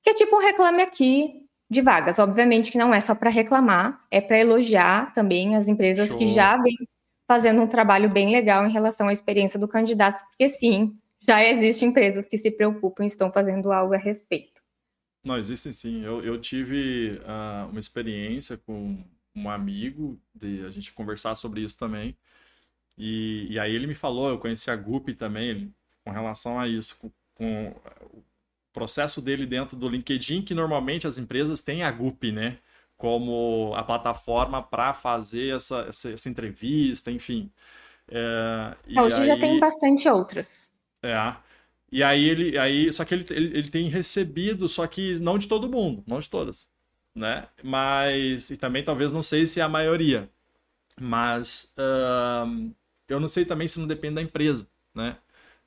que 0.03 0.09
é 0.09 0.13
tipo 0.13 0.35
um 0.35 0.39
reclame 0.39 0.81
aqui 0.81 1.47
de 1.69 1.81
vagas. 1.81 2.19
Obviamente 2.19 2.71
que 2.71 2.77
não 2.77 2.93
é 2.93 3.01
só 3.01 3.13
para 3.13 3.29
reclamar, 3.29 4.01
é 4.09 4.21
para 4.21 4.39
elogiar 4.39 5.13
também 5.13 5.55
as 5.55 5.67
empresas 5.67 6.07
Show. 6.09 6.17
que 6.17 6.25
já 6.27 6.57
vêm 6.57 6.75
fazendo 7.27 7.61
um 7.61 7.67
trabalho 7.67 8.09
bem 8.09 8.31
legal 8.31 8.65
em 8.65 8.71
relação 8.71 9.09
à 9.09 9.11
experiência 9.11 9.59
do 9.59 9.67
candidato, 9.67 10.23
porque 10.29 10.47
sim, 10.47 10.97
já 11.27 11.43
existem 11.43 11.89
empresas 11.89 12.25
que 12.25 12.37
se 12.37 12.49
preocupam 12.49 13.03
e 13.03 13.07
estão 13.07 13.31
fazendo 13.31 13.71
algo 13.71 13.93
a 13.93 13.97
respeito. 13.97 14.61
Não, 15.23 15.37
existem 15.37 15.73
sim. 15.73 16.05
Eu, 16.05 16.21
eu 16.21 16.39
tive 16.39 17.19
uh, 17.23 17.69
uma 17.69 17.81
experiência 17.81 18.57
com 18.57 18.97
um 19.37 19.49
amigo, 19.49 20.19
de 20.33 20.65
a 20.65 20.69
gente 20.69 20.91
conversar 20.91 21.35
sobre 21.35 21.61
isso 21.61 21.77
também. 21.77 22.17
E, 22.97 23.47
e 23.51 23.59
aí 23.59 23.73
ele 23.73 23.87
me 23.87 23.95
falou, 23.95 24.29
eu 24.29 24.39
conheci 24.39 24.71
a 24.71 24.75
Gup 24.75 25.09
também, 25.15 25.49
ele, 25.49 25.71
com 26.03 26.11
relação 26.11 26.59
a 26.59 26.67
isso, 26.67 26.97
com, 26.99 27.11
com, 27.35 27.67
o 28.11 28.23
processo 28.73 29.21
dele 29.21 29.45
dentro 29.45 29.77
do 29.77 29.87
LinkedIn, 29.87 30.41
que 30.41 30.55
normalmente 30.55 31.05
as 31.05 31.17
empresas 31.17 31.61
têm 31.61 31.83
a 31.83 31.91
Gup, 31.91 32.23
né? 32.31 32.57
Como 32.97 33.73
a 33.75 33.83
plataforma 33.83 34.63
para 34.63 34.93
fazer 34.93 35.55
essa, 35.55 35.81
essa, 35.81 36.11
essa, 36.11 36.29
entrevista, 36.29 37.11
enfim. 37.11 37.51
É, 38.09 38.75
Hoje 38.99 39.17
aí, 39.17 39.27
já 39.27 39.37
tem 39.37 39.59
bastante 39.59 40.09
outras. 40.09 40.73
É. 41.03 41.35
E 41.91 42.01
aí 42.01 42.27
ele. 42.27 42.57
Aí, 42.57 42.91
só 42.91 43.05
que 43.05 43.13
ele, 43.13 43.25
ele, 43.29 43.57
ele 43.59 43.69
tem 43.69 43.87
recebido, 43.87 44.67
só 44.67 44.87
que 44.87 45.19
não 45.19 45.37
de 45.37 45.47
todo 45.47 45.69
mundo, 45.69 46.03
não 46.07 46.19
de 46.19 46.27
todas 46.27 46.67
né? 47.17 47.47
Mas, 47.63 48.51
e 48.51 48.57
também 48.57 48.83
talvez 48.83 49.11
não 49.11 49.23
sei 49.23 49.47
se 49.47 49.59
é 49.59 49.63
a 49.63 49.69
maioria, 49.69 50.29
mas 50.99 51.73
uh, 51.75 52.71
eu 53.07 53.19
não 53.19 53.27
sei 53.27 53.43
também 53.43 53.67
se 53.67 53.79
não 53.79 53.87
depende 53.87 54.15
da 54.15 54.21
empresa, 54.21 54.67
né? 54.93 55.17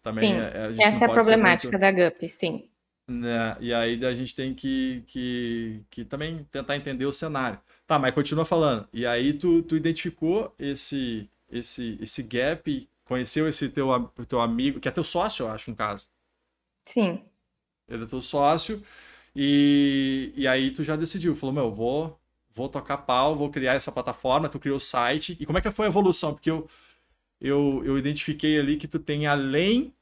Também 0.01 0.33
sim, 0.33 0.41
a, 0.41 0.47
a 0.47 0.87
essa 0.87 1.05
é 1.05 1.09
a 1.09 1.11
problemática 1.11 1.77
muito... 1.77 1.81
da 1.81 2.11
GUP, 2.11 2.29
sim. 2.29 2.69
Né? 3.07 3.57
E 3.59 3.75
aí 3.75 4.03
a 4.05 4.15
gente 4.15 4.35
tem 4.35 4.55
que, 4.55 5.03
que, 5.09 5.83
que 5.91 6.05
também 6.05 6.47
tentar 6.53 6.77
entender 6.77 7.05
o 7.05 7.13
cenário. 7.13 7.59
Tá, 7.85 7.99
mas 7.99 8.15
continua 8.15 8.45
falando. 8.45 8.89
E 8.93 9.05
aí 9.05 9.35
tu, 9.35 9.63
tu 9.63 9.77
identificou 9.77 10.55
esse, 10.57 11.29
esse, 11.51 11.99
esse 12.01 12.23
gap, 12.23 12.89
conheceu 13.05 13.49
esse 13.49 13.69
teu, 13.69 13.89
teu 14.29 14.41
amigo, 14.41 14.79
que 14.79 14.87
é 14.87 14.93
teu 14.93 15.03
sócio, 15.03 15.45
eu 15.45 15.51
acho, 15.51 15.69
no 15.69 15.77
caso. 15.77 16.09
Sim. 16.85 17.21
Ele 17.89 18.05
é 18.05 18.07
teu 18.07 18.23
sócio. 18.23 18.81
E, 19.35 20.33
e 20.37 20.47
aí 20.47 20.71
tu 20.71 20.83
já 20.83 20.97
decidiu, 20.97 21.35
falou, 21.35 21.55
meu, 21.55 21.73
vou, 21.73 22.19
vou 22.55 22.69
tocar 22.69 22.99
pau, 22.99 23.37
vou 23.37 23.51
criar 23.51 23.75
essa 23.75 23.93
plataforma, 23.93 24.49
tu 24.49 24.59
criou 24.59 24.77
o 24.77 24.81
site. 24.81 25.37
E 25.39 25.47
como 25.47 25.59
é 25.59 25.61
que 25.61 25.71
foi 25.71 25.87
a 25.87 25.89
evolução? 25.89 26.33
Porque 26.33 26.51
eu, 26.51 26.69
eu, 27.41 27.83
eu 27.85 27.99
identifiquei 27.99 28.59
ali 28.59 28.77
que 28.77 28.89
tu 28.89 28.99
tem 28.99 29.27
além 29.27 29.95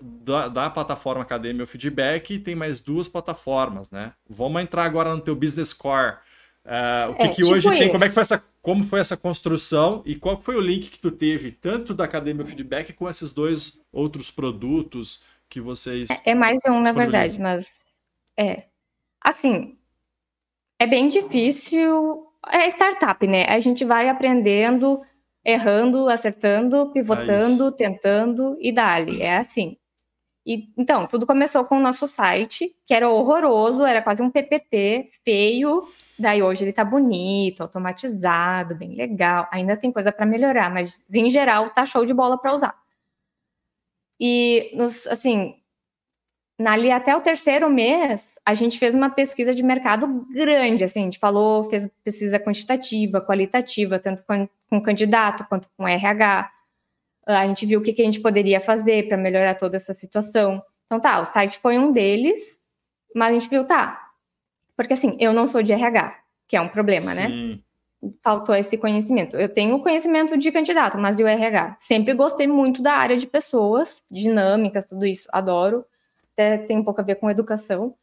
da, 0.00 0.48
da 0.48 0.70
plataforma 0.70 1.22
Academia 1.22 1.66
Feedback, 1.66 2.38
tem 2.38 2.54
mais 2.54 2.80
duas 2.80 3.08
plataformas, 3.08 3.90
né? 3.90 4.12
Vamos 4.28 4.62
entrar 4.62 4.84
agora 4.84 5.14
no 5.14 5.20
teu 5.20 5.34
Business 5.34 5.72
Core. 5.72 6.16
Uh, 6.64 7.10
o 7.10 7.14
que, 7.14 7.22
é, 7.22 7.28
que 7.28 7.34
tipo 7.36 7.48
hoje 7.48 7.68
isso. 7.68 7.78
tem? 7.78 7.90
Como 7.90 8.04
é 8.04 8.08
que 8.08 8.14
foi 8.14 8.22
essa, 8.22 8.44
como 8.60 8.84
foi 8.84 9.00
essa 9.00 9.16
construção 9.16 10.02
e 10.04 10.16
qual 10.16 10.36
foi 10.36 10.56
o 10.56 10.60
link 10.60 10.90
que 10.90 10.98
tu 10.98 11.10
teve 11.10 11.52
tanto 11.52 11.94
da 11.94 12.04
Academia 12.04 12.44
Feedback 12.44 12.92
com 12.92 13.08
esses 13.08 13.32
dois 13.32 13.80
outros 13.92 14.30
produtos 14.30 15.22
que 15.48 15.60
vocês 15.60 16.10
é, 16.10 16.32
é 16.32 16.34
mais 16.34 16.58
um 16.68 16.80
na 16.80 16.90
verdade, 16.90 17.38
mas 17.38 17.68
é 18.36 18.64
assim 19.26 19.76
é 20.78 20.86
bem 20.86 21.08
difícil. 21.08 22.26
É 22.48 22.68
startup, 22.68 23.26
né? 23.26 23.44
A 23.46 23.58
gente 23.60 23.84
vai 23.84 24.08
aprendendo, 24.08 25.00
errando, 25.44 26.08
acertando, 26.08 26.92
pivotando, 26.92 27.68
é 27.68 27.72
tentando 27.72 28.56
e 28.60 28.70
dali. 28.72 29.22
É 29.22 29.38
assim. 29.38 29.76
E, 30.46 30.68
então, 30.78 31.06
tudo 31.08 31.26
começou 31.26 31.64
com 31.64 31.76
o 31.76 31.80
nosso 31.80 32.06
site, 32.06 32.72
que 32.86 32.94
era 32.94 33.10
horroroso, 33.10 33.84
era 33.84 34.00
quase 34.00 34.22
um 34.22 34.30
PPT 34.30 35.10
feio. 35.24 35.88
Daí 36.18 36.42
hoje 36.42 36.64
ele 36.64 36.72
tá 36.72 36.84
bonito, 36.84 37.62
automatizado, 37.62 38.76
bem 38.76 38.94
legal. 38.94 39.48
Ainda 39.50 39.76
tem 39.76 39.90
coisa 39.90 40.12
para 40.12 40.24
melhorar, 40.24 40.70
mas 40.72 41.04
em 41.12 41.28
geral 41.30 41.70
tá 41.70 41.84
show 41.84 42.04
de 42.06 42.14
bola 42.14 42.38
para 42.38 42.54
usar. 42.54 42.76
E 44.20 44.70
nos, 44.76 45.06
assim, 45.08 45.56
ali 46.64 46.90
até 46.90 47.14
o 47.14 47.20
terceiro 47.20 47.68
mês, 47.68 48.38
a 48.44 48.54
gente 48.54 48.78
fez 48.78 48.94
uma 48.94 49.10
pesquisa 49.10 49.54
de 49.54 49.62
mercado 49.62 50.26
grande, 50.32 50.84
assim, 50.84 51.00
a 51.00 51.04
gente 51.04 51.18
falou, 51.18 51.68
fez 51.68 51.88
pesquisa 52.02 52.38
quantitativa, 52.38 53.20
qualitativa, 53.20 53.98
tanto 53.98 54.24
com, 54.24 54.48
com 54.70 54.80
candidato 54.80 55.46
quanto 55.48 55.68
com 55.76 55.86
RH. 55.86 56.50
A 57.26 57.46
gente 57.46 57.66
viu 57.66 57.80
o 57.80 57.82
que, 57.82 57.92
que 57.92 58.00
a 58.00 58.04
gente 58.04 58.20
poderia 58.20 58.60
fazer 58.60 59.06
para 59.06 59.18
melhorar 59.18 59.54
toda 59.54 59.76
essa 59.76 59.92
situação. 59.92 60.62
Então 60.86 60.98
tá, 60.98 61.20
o 61.20 61.26
site 61.26 61.58
foi 61.58 61.78
um 61.78 61.92
deles, 61.92 62.60
mas 63.14 63.30
a 63.30 63.32
gente 63.34 63.50
viu, 63.50 63.64
tá. 63.64 64.10
Porque 64.74 64.94
assim, 64.94 65.16
eu 65.20 65.34
não 65.34 65.46
sou 65.46 65.62
de 65.62 65.72
RH, 65.72 66.16
que 66.48 66.56
é 66.56 66.60
um 66.60 66.68
problema, 66.68 67.12
né? 67.12 67.28
Sim. 67.28 67.50
né? 68.02 68.10
Faltou 68.22 68.54
esse 68.54 68.78
conhecimento. 68.78 69.36
Eu 69.36 69.48
tenho 69.48 69.82
conhecimento 69.82 70.36
de 70.38 70.52
candidato, 70.52 70.96
mas 70.96 71.18
e 71.18 71.24
o 71.24 71.26
RH? 71.26 71.76
Sempre 71.78 72.14
gostei 72.14 72.46
muito 72.46 72.80
da 72.80 72.92
área 72.92 73.16
de 73.16 73.26
pessoas, 73.26 74.04
dinâmicas, 74.10 74.86
tudo 74.86 75.04
isso, 75.04 75.28
adoro 75.32 75.84
até 76.36 76.58
tem 76.58 76.76
um 76.76 76.84
pouco 76.84 77.00
a 77.00 77.04
ver 77.04 77.16
com 77.16 77.30
educação. 77.30 77.94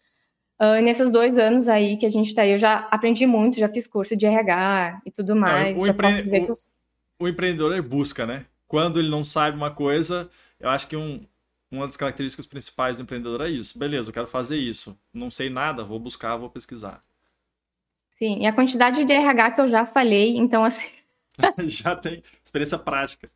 Uh, 0.59 0.81
nesses 0.81 1.09
dois 1.11 1.37
anos 1.37 1.67
aí 1.67 1.97
que 1.97 2.05
a 2.05 2.09
gente 2.09 2.27
está 2.27 2.41
aí, 2.41 2.51
eu 2.51 2.57
já 2.57 2.87
aprendi 2.91 3.25
muito, 3.25 3.59
já 3.59 3.69
fiz 3.69 3.87
curso 3.87 4.15
de 4.15 4.25
RH 4.25 5.01
e 5.05 5.11
tudo 5.11 5.35
mais. 5.35 5.75
Não, 5.75 5.83
o, 5.83 5.87
empre... 5.87 6.07
eu... 6.37 6.53
o, 7.19 7.27
empreendedor 7.27 7.81
busca, 7.81 8.25
né? 8.25 8.45
Quando 8.67 8.99
ele 8.99 9.09
não 9.09 9.23
sabe 9.23 9.55
uma 9.55 9.71
coisa, 9.71 10.29
eu 10.59 10.69
acho 10.69 10.87
que 10.87 10.95
um, 10.95 11.25
uma 11.71 11.85
das 11.85 11.97
características 11.97 12.45
principais 12.45 12.97
do 12.97 13.03
empreendedor 13.03 13.41
é 13.41 13.49
isso. 13.49 13.77
Beleza, 13.77 14.09
eu 14.09 14.13
quero 14.13 14.27
fazer 14.27 14.57
isso. 14.57 14.97
Não 15.13 15.29
sei 15.29 15.49
nada, 15.49 15.83
vou 15.83 15.99
buscar, 15.99 16.37
vou 16.37 16.49
pesquisar. 16.49 17.01
Sim, 18.17 18.39
e 18.41 18.45
a 18.45 18.53
quantidade 18.53 19.03
de 19.03 19.13
RH 19.13 19.51
que 19.51 19.61
eu 19.61 19.67
já 19.67 19.85
falei, 19.85 20.37
então 20.37 20.63
assim. 20.63 20.87
já 21.67 21.95
tem 21.95 22.23
experiência 22.43 22.77
prática. 22.77 23.27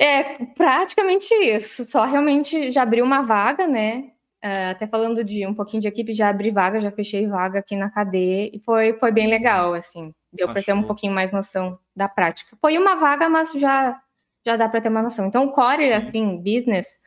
É 0.00 0.46
praticamente 0.56 1.34
isso. 1.34 1.84
Só 1.84 2.04
realmente 2.04 2.70
já 2.70 2.82
abriu 2.82 3.04
uma 3.04 3.20
vaga, 3.20 3.66
né? 3.66 4.10
Uh, 4.42 4.70
até 4.70 4.86
falando 4.86 5.22
de 5.22 5.46
um 5.46 5.52
pouquinho 5.52 5.82
de 5.82 5.88
equipe, 5.88 6.14
já 6.14 6.30
abri 6.30 6.50
vaga, 6.50 6.80
já 6.80 6.90
fechei 6.90 7.26
vaga 7.26 7.58
aqui 7.58 7.76
na 7.76 7.90
cadeia 7.90 8.50
e 8.50 8.58
foi, 8.60 8.94
foi 8.94 9.12
bem 9.12 9.26
legal, 9.26 9.74
assim. 9.74 10.14
Deu 10.32 10.48
para 10.48 10.62
ter 10.62 10.72
um 10.72 10.84
pouquinho 10.84 11.12
mais 11.12 11.32
noção 11.32 11.78
da 11.94 12.08
prática. 12.08 12.56
Foi 12.62 12.78
uma 12.78 12.94
vaga, 12.94 13.28
mas 13.28 13.52
já, 13.52 14.00
já 14.46 14.56
dá 14.56 14.70
para 14.70 14.80
ter 14.80 14.88
uma 14.88 15.02
noção. 15.02 15.26
Então, 15.26 15.44
o 15.44 15.52
core, 15.52 15.88
Sim. 15.88 15.92
assim, 15.92 16.36
business, 16.38 16.98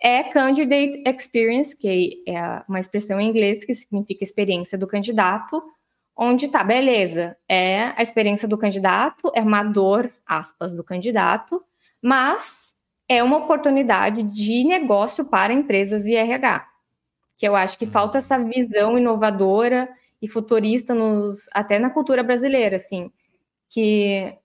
é 0.00 0.22
Candidate 0.22 1.02
Experience, 1.06 1.76
que 1.78 2.22
é 2.26 2.62
uma 2.66 2.80
expressão 2.80 3.20
em 3.20 3.28
inglês 3.28 3.62
que 3.66 3.74
significa 3.74 4.24
experiência 4.24 4.78
do 4.78 4.86
candidato, 4.86 5.62
onde 6.16 6.48
tá, 6.48 6.64
beleza, 6.64 7.36
é 7.46 7.92
a 7.96 8.00
experiência 8.00 8.48
do 8.48 8.56
candidato, 8.56 9.30
é 9.34 9.42
uma 9.42 9.62
dor, 9.62 10.10
aspas, 10.26 10.74
do 10.74 10.82
candidato, 10.82 11.62
mas 12.04 12.74
é 13.08 13.22
uma 13.22 13.38
oportunidade 13.38 14.22
de 14.22 14.62
negócio 14.62 15.24
para 15.24 15.54
empresas 15.54 16.04
e 16.04 16.14
RH, 16.14 16.68
que 17.34 17.48
eu 17.48 17.56
acho 17.56 17.78
que 17.78 17.86
falta 17.86 18.18
essa 18.18 18.38
visão 18.38 18.98
inovadora 18.98 19.88
e 20.20 20.28
futurista 20.28 20.94
nos 20.94 21.48
até 21.54 21.78
na 21.78 21.88
cultura 21.88 22.22
brasileira, 22.22 22.76
assim, 22.76 23.10
que 23.70 24.36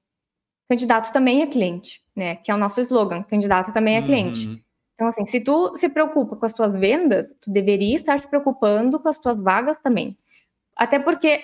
candidato 0.69 1.11
também 1.11 1.41
é 1.41 1.47
cliente, 1.47 2.01
né? 2.15 2.37
Que 2.37 2.49
é 2.49 2.55
o 2.55 2.57
nosso 2.57 2.79
slogan, 2.79 3.23
candidato 3.23 3.73
também 3.73 3.97
é 3.97 4.01
cliente. 4.01 4.47
Uhum. 4.47 4.59
Então, 4.95 5.07
assim, 5.07 5.25
se 5.25 5.43
tu 5.43 5.75
se 5.75 5.89
preocupa 5.89 6.37
com 6.37 6.45
as 6.45 6.53
tuas 6.53 6.77
vendas, 6.77 7.27
tu 7.41 7.51
deveria 7.51 7.95
estar 7.95 8.17
se 8.21 8.27
preocupando 8.29 9.01
com 9.01 9.09
as 9.09 9.19
tuas 9.19 9.37
vagas 9.37 9.81
também. 9.81 10.17
Até 10.77 10.97
porque, 10.97 11.43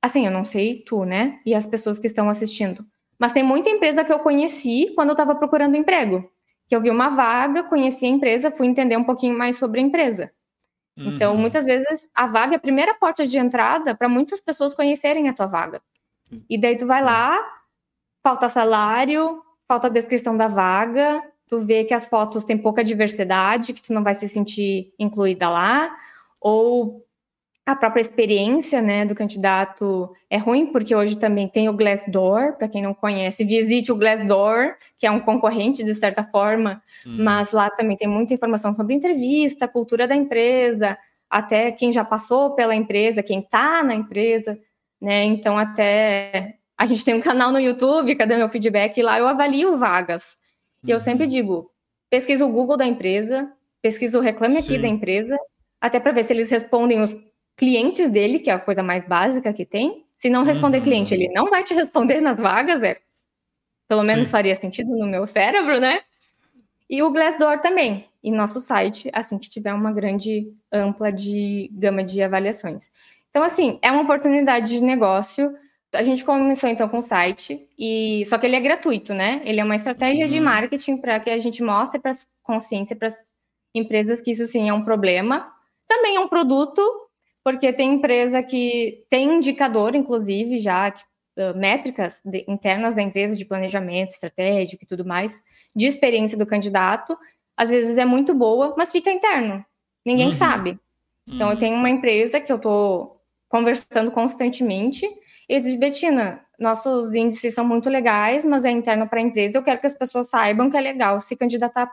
assim, 0.00 0.24
eu 0.24 0.30
não 0.30 0.44
sei 0.44 0.84
tu, 0.86 1.04
né? 1.04 1.40
E 1.44 1.52
as 1.52 1.66
pessoas 1.66 1.98
que 1.98 2.06
estão 2.06 2.28
assistindo. 2.28 2.86
Mas 3.22 3.30
tem 3.30 3.44
muita 3.44 3.70
empresa 3.70 4.02
que 4.02 4.12
eu 4.12 4.18
conheci 4.18 4.90
quando 4.96 5.10
eu 5.10 5.12
estava 5.12 5.36
procurando 5.36 5.76
emprego. 5.76 6.28
Que 6.68 6.74
eu 6.74 6.80
vi 6.80 6.90
uma 6.90 7.08
vaga, 7.08 7.62
conheci 7.62 8.04
a 8.04 8.08
empresa, 8.08 8.50
fui 8.50 8.66
entender 8.66 8.96
um 8.96 9.04
pouquinho 9.04 9.38
mais 9.38 9.56
sobre 9.56 9.78
a 9.78 9.82
empresa. 9.84 10.32
Então, 10.96 11.06
uhum. 11.06 11.14
Então, 11.14 11.36
muitas 11.36 11.64
vezes, 11.64 12.10
a 12.16 12.26
vaga 12.26 12.54
é 12.54 12.56
a 12.56 12.60
primeira 12.60 12.94
porta 12.94 13.24
de 13.24 13.38
entrada 13.38 13.94
para 13.94 14.08
muitas 14.08 14.40
pessoas 14.40 14.74
conhecerem 14.74 15.28
a 15.28 15.32
tua 15.32 15.46
vaga. 15.46 15.80
E 16.50 16.58
daí 16.58 16.76
tu 16.76 16.84
vai 16.84 17.00
lá, 17.00 17.38
falta 18.24 18.48
salário, 18.48 19.40
falta 19.68 19.88
descrição 19.88 20.36
da 20.36 20.48
vaga, 20.48 21.22
tu 21.46 21.64
vê 21.64 21.84
que 21.84 21.94
as 21.94 22.08
fotos 22.08 22.42
têm 22.42 22.58
pouca 22.58 22.82
diversidade, 22.82 23.72
que 23.72 23.82
tu 23.82 23.92
não 23.92 24.02
vai 24.02 24.16
se 24.16 24.28
sentir 24.28 24.92
incluída 24.98 25.48
lá, 25.48 25.96
ou 26.40 27.06
a 27.64 27.76
própria 27.76 28.00
experiência 28.00 28.82
né, 28.82 29.04
do 29.04 29.14
candidato 29.14 30.12
é 30.28 30.36
ruim, 30.36 30.66
porque 30.66 30.94
hoje 30.94 31.16
também 31.16 31.46
tem 31.46 31.68
o 31.68 31.72
Glassdoor, 31.72 32.56
para 32.56 32.68
quem 32.68 32.82
não 32.82 32.92
conhece, 32.92 33.44
visite 33.44 33.92
o 33.92 33.96
Glassdoor, 33.96 34.74
que 34.98 35.06
é 35.06 35.10
um 35.10 35.20
concorrente 35.20 35.84
de 35.84 35.94
certa 35.94 36.24
forma, 36.24 36.82
hum. 37.06 37.18
mas 37.20 37.52
lá 37.52 37.70
também 37.70 37.96
tem 37.96 38.08
muita 38.08 38.34
informação 38.34 38.72
sobre 38.72 38.94
entrevista, 38.94 39.68
cultura 39.68 40.08
da 40.08 40.16
empresa, 40.16 40.98
até 41.30 41.70
quem 41.70 41.92
já 41.92 42.04
passou 42.04 42.54
pela 42.54 42.74
empresa, 42.74 43.22
quem 43.22 43.40
está 43.40 43.82
na 43.82 43.94
empresa, 43.94 44.58
né? 45.00 45.24
Então, 45.24 45.56
até 45.56 46.56
a 46.76 46.84
gente 46.84 47.04
tem 47.04 47.14
um 47.14 47.20
canal 47.20 47.50
no 47.50 47.60
YouTube, 47.60 48.16
cadê 48.16 48.36
meu 48.36 48.48
feedback? 48.48 48.98
E 48.98 49.02
lá 49.02 49.18
eu 49.18 49.26
avalio 49.26 49.78
vagas. 49.78 50.36
E 50.84 50.90
eu 50.90 50.98
sempre 50.98 51.24
uhum. 51.24 51.30
digo: 51.30 51.70
pesquisa 52.10 52.44
o 52.44 52.52
Google 52.52 52.76
da 52.76 52.86
empresa, 52.86 53.50
pesquisa 53.80 54.18
o 54.18 54.20
Reclame 54.20 54.60
Sim. 54.60 54.74
Aqui 54.74 54.82
da 54.82 54.88
empresa, 54.88 55.38
até 55.80 55.98
para 55.98 56.12
ver 56.12 56.24
se 56.24 56.32
eles 56.32 56.50
respondem 56.50 57.00
os 57.00 57.16
clientes 57.62 58.08
dele, 58.08 58.40
que 58.40 58.50
é 58.50 58.54
a 58.54 58.58
coisa 58.58 58.82
mais 58.82 59.06
básica 59.06 59.52
que 59.52 59.64
tem. 59.64 60.04
Se 60.16 60.28
não 60.28 60.42
responder 60.42 60.78
uhum. 60.78 60.82
cliente, 60.82 61.14
ele 61.14 61.28
não 61.28 61.48
vai 61.48 61.62
te 61.62 61.72
responder 61.72 62.20
nas 62.20 62.36
vagas, 62.36 62.82
é. 62.82 62.98
Pelo 63.86 64.02
menos 64.02 64.26
Sim. 64.26 64.32
faria 64.32 64.56
sentido 64.56 64.96
no 64.96 65.06
meu 65.06 65.24
cérebro, 65.26 65.78
né? 65.78 66.00
E 66.90 67.04
o 67.04 67.12
Glassdoor 67.12 67.60
também, 67.60 68.08
e 68.20 68.32
nosso 68.32 68.58
site, 68.58 69.08
assim 69.12 69.38
que 69.38 69.48
tiver 69.48 69.72
uma 69.72 69.92
grande 69.92 70.52
ampla 70.72 71.12
de 71.12 71.70
gama 71.72 72.02
de 72.02 72.20
avaliações. 72.20 72.90
Então, 73.30 73.44
assim, 73.44 73.78
é 73.80 73.92
uma 73.92 74.02
oportunidade 74.02 74.66
de 74.66 74.80
negócio. 74.80 75.54
A 75.94 76.02
gente 76.02 76.24
começou 76.24 76.68
então 76.68 76.88
com 76.88 76.98
o 76.98 77.02
site, 77.02 77.64
e 77.78 78.24
só 78.26 78.38
que 78.38 78.46
ele 78.46 78.56
é 78.56 78.60
gratuito, 78.60 79.14
né? 79.14 79.40
Ele 79.44 79.60
é 79.60 79.64
uma 79.64 79.76
estratégia 79.76 80.24
uhum. 80.24 80.32
de 80.32 80.40
marketing 80.40 80.96
para 80.96 81.20
que 81.20 81.30
a 81.30 81.38
gente 81.38 81.62
mostre 81.62 82.00
para 82.00 82.10
consciência 82.42 82.96
para 82.96 83.06
as 83.06 83.30
empresas 83.72 84.20
que 84.20 84.32
isso 84.32 84.46
sim 84.46 84.68
é 84.68 84.74
um 84.74 84.82
problema. 84.82 85.48
Também 85.86 86.16
é 86.16 86.20
um 86.20 86.28
produto 86.28 86.82
porque 87.44 87.72
tem 87.72 87.94
empresa 87.94 88.42
que 88.42 89.04
tem 89.10 89.34
indicador, 89.34 89.94
inclusive, 89.94 90.58
já, 90.58 90.90
tipo, 90.90 91.10
métricas 91.56 92.20
de, 92.24 92.44
internas 92.46 92.94
da 92.94 93.02
empresa 93.02 93.34
de 93.34 93.44
planejamento 93.44 94.10
estratégico 94.10 94.84
e 94.84 94.86
tudo 94.86 95.04
mais, 95.04 95.42
de 95.74 95.86
experiência 95.86 96.36
do 96.36 96.46
candidato, 96.46 97.16
às 97.56 97.70
vezes 97.70 97.96
é 97.96 98.04
muito 98.04 98.34
boa, 98.34 98.74
mas 98.76 98.92
fica 98.92 99.10
interno. 99.10 99.64
Ninguém 100.04 100.26
uhum. 100.26 100.32
sabe. 100.32 100.78
Então, 101.26 101.46
uhum. 101.46 101.52
eu 101.54 101.58
tenho 101.58 101.76
uma 101.76 101.90
empresa 101.90 102.40
que 102.40 102.52
eu 102.52 102.56
estou 102.56 103.20
conversando 103.48 104.10
constantemente, 104.10 105.06
eles 105.48 105.64
dizem, 105.64 105.78
Betina, 105.78 106.44
nossos 106.58 107.14
índices 107.14 107.54
são 107.54 107.66
muito 107.66 107.90
legais, 107.90 108.44
mas 108.44 108.64
é 108.64 108.70
interno 108.70 109.06
para 109.06 109.18
a 109.20 109.22
empresa, 109.22 109.58
eu 109.58 109.62
quero 109.62 109.80
que 109.80 109.86
as 109.86 109.92
pessoas 109.92 110.30
saibam 110.30 110.70
que 110.70 110.76
é 110.76 110.80
legal 110.80 111.20
se 111.20 111.36
candidatar 111.36 111.90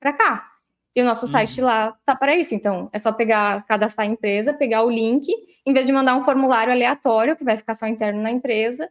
para 0.00 0.12
cá. 0.12 0.51
E 0.94 1.00
o 1.00 1.04
nosso 1.04 1.24
uhum. 1.24 1.32
site 1.32 1.60
lá 1.60 1.96
tá 2.04 2.14
para 2.14 2.36
isso. 2.36 2.54
Então, 2.54 2.88
é 2.92 2.98
só 2.98 3.12
pegar, 3.12 3.64
cadastrar 3.66 4.06
a 4.06 4.10
empresa, 4.10 4.52
pegar 4.52 4.82
o 4.82 4.90
link, 4.90 5.26
em 5.66 5.72
vez 5.72 5.86
de 5.86 5.92
mandar 5.92 6.14
um 6.14 6.24
formulário 6.24 6.72
aleatório, 6.72 7.36
que 7.36 7.44
vai 7.44 7.56
ficar 7.56 7.74
só 7.74 7.86
interno 7.86 8.20
na 8.20 8.30
empresa, 8.30 8.88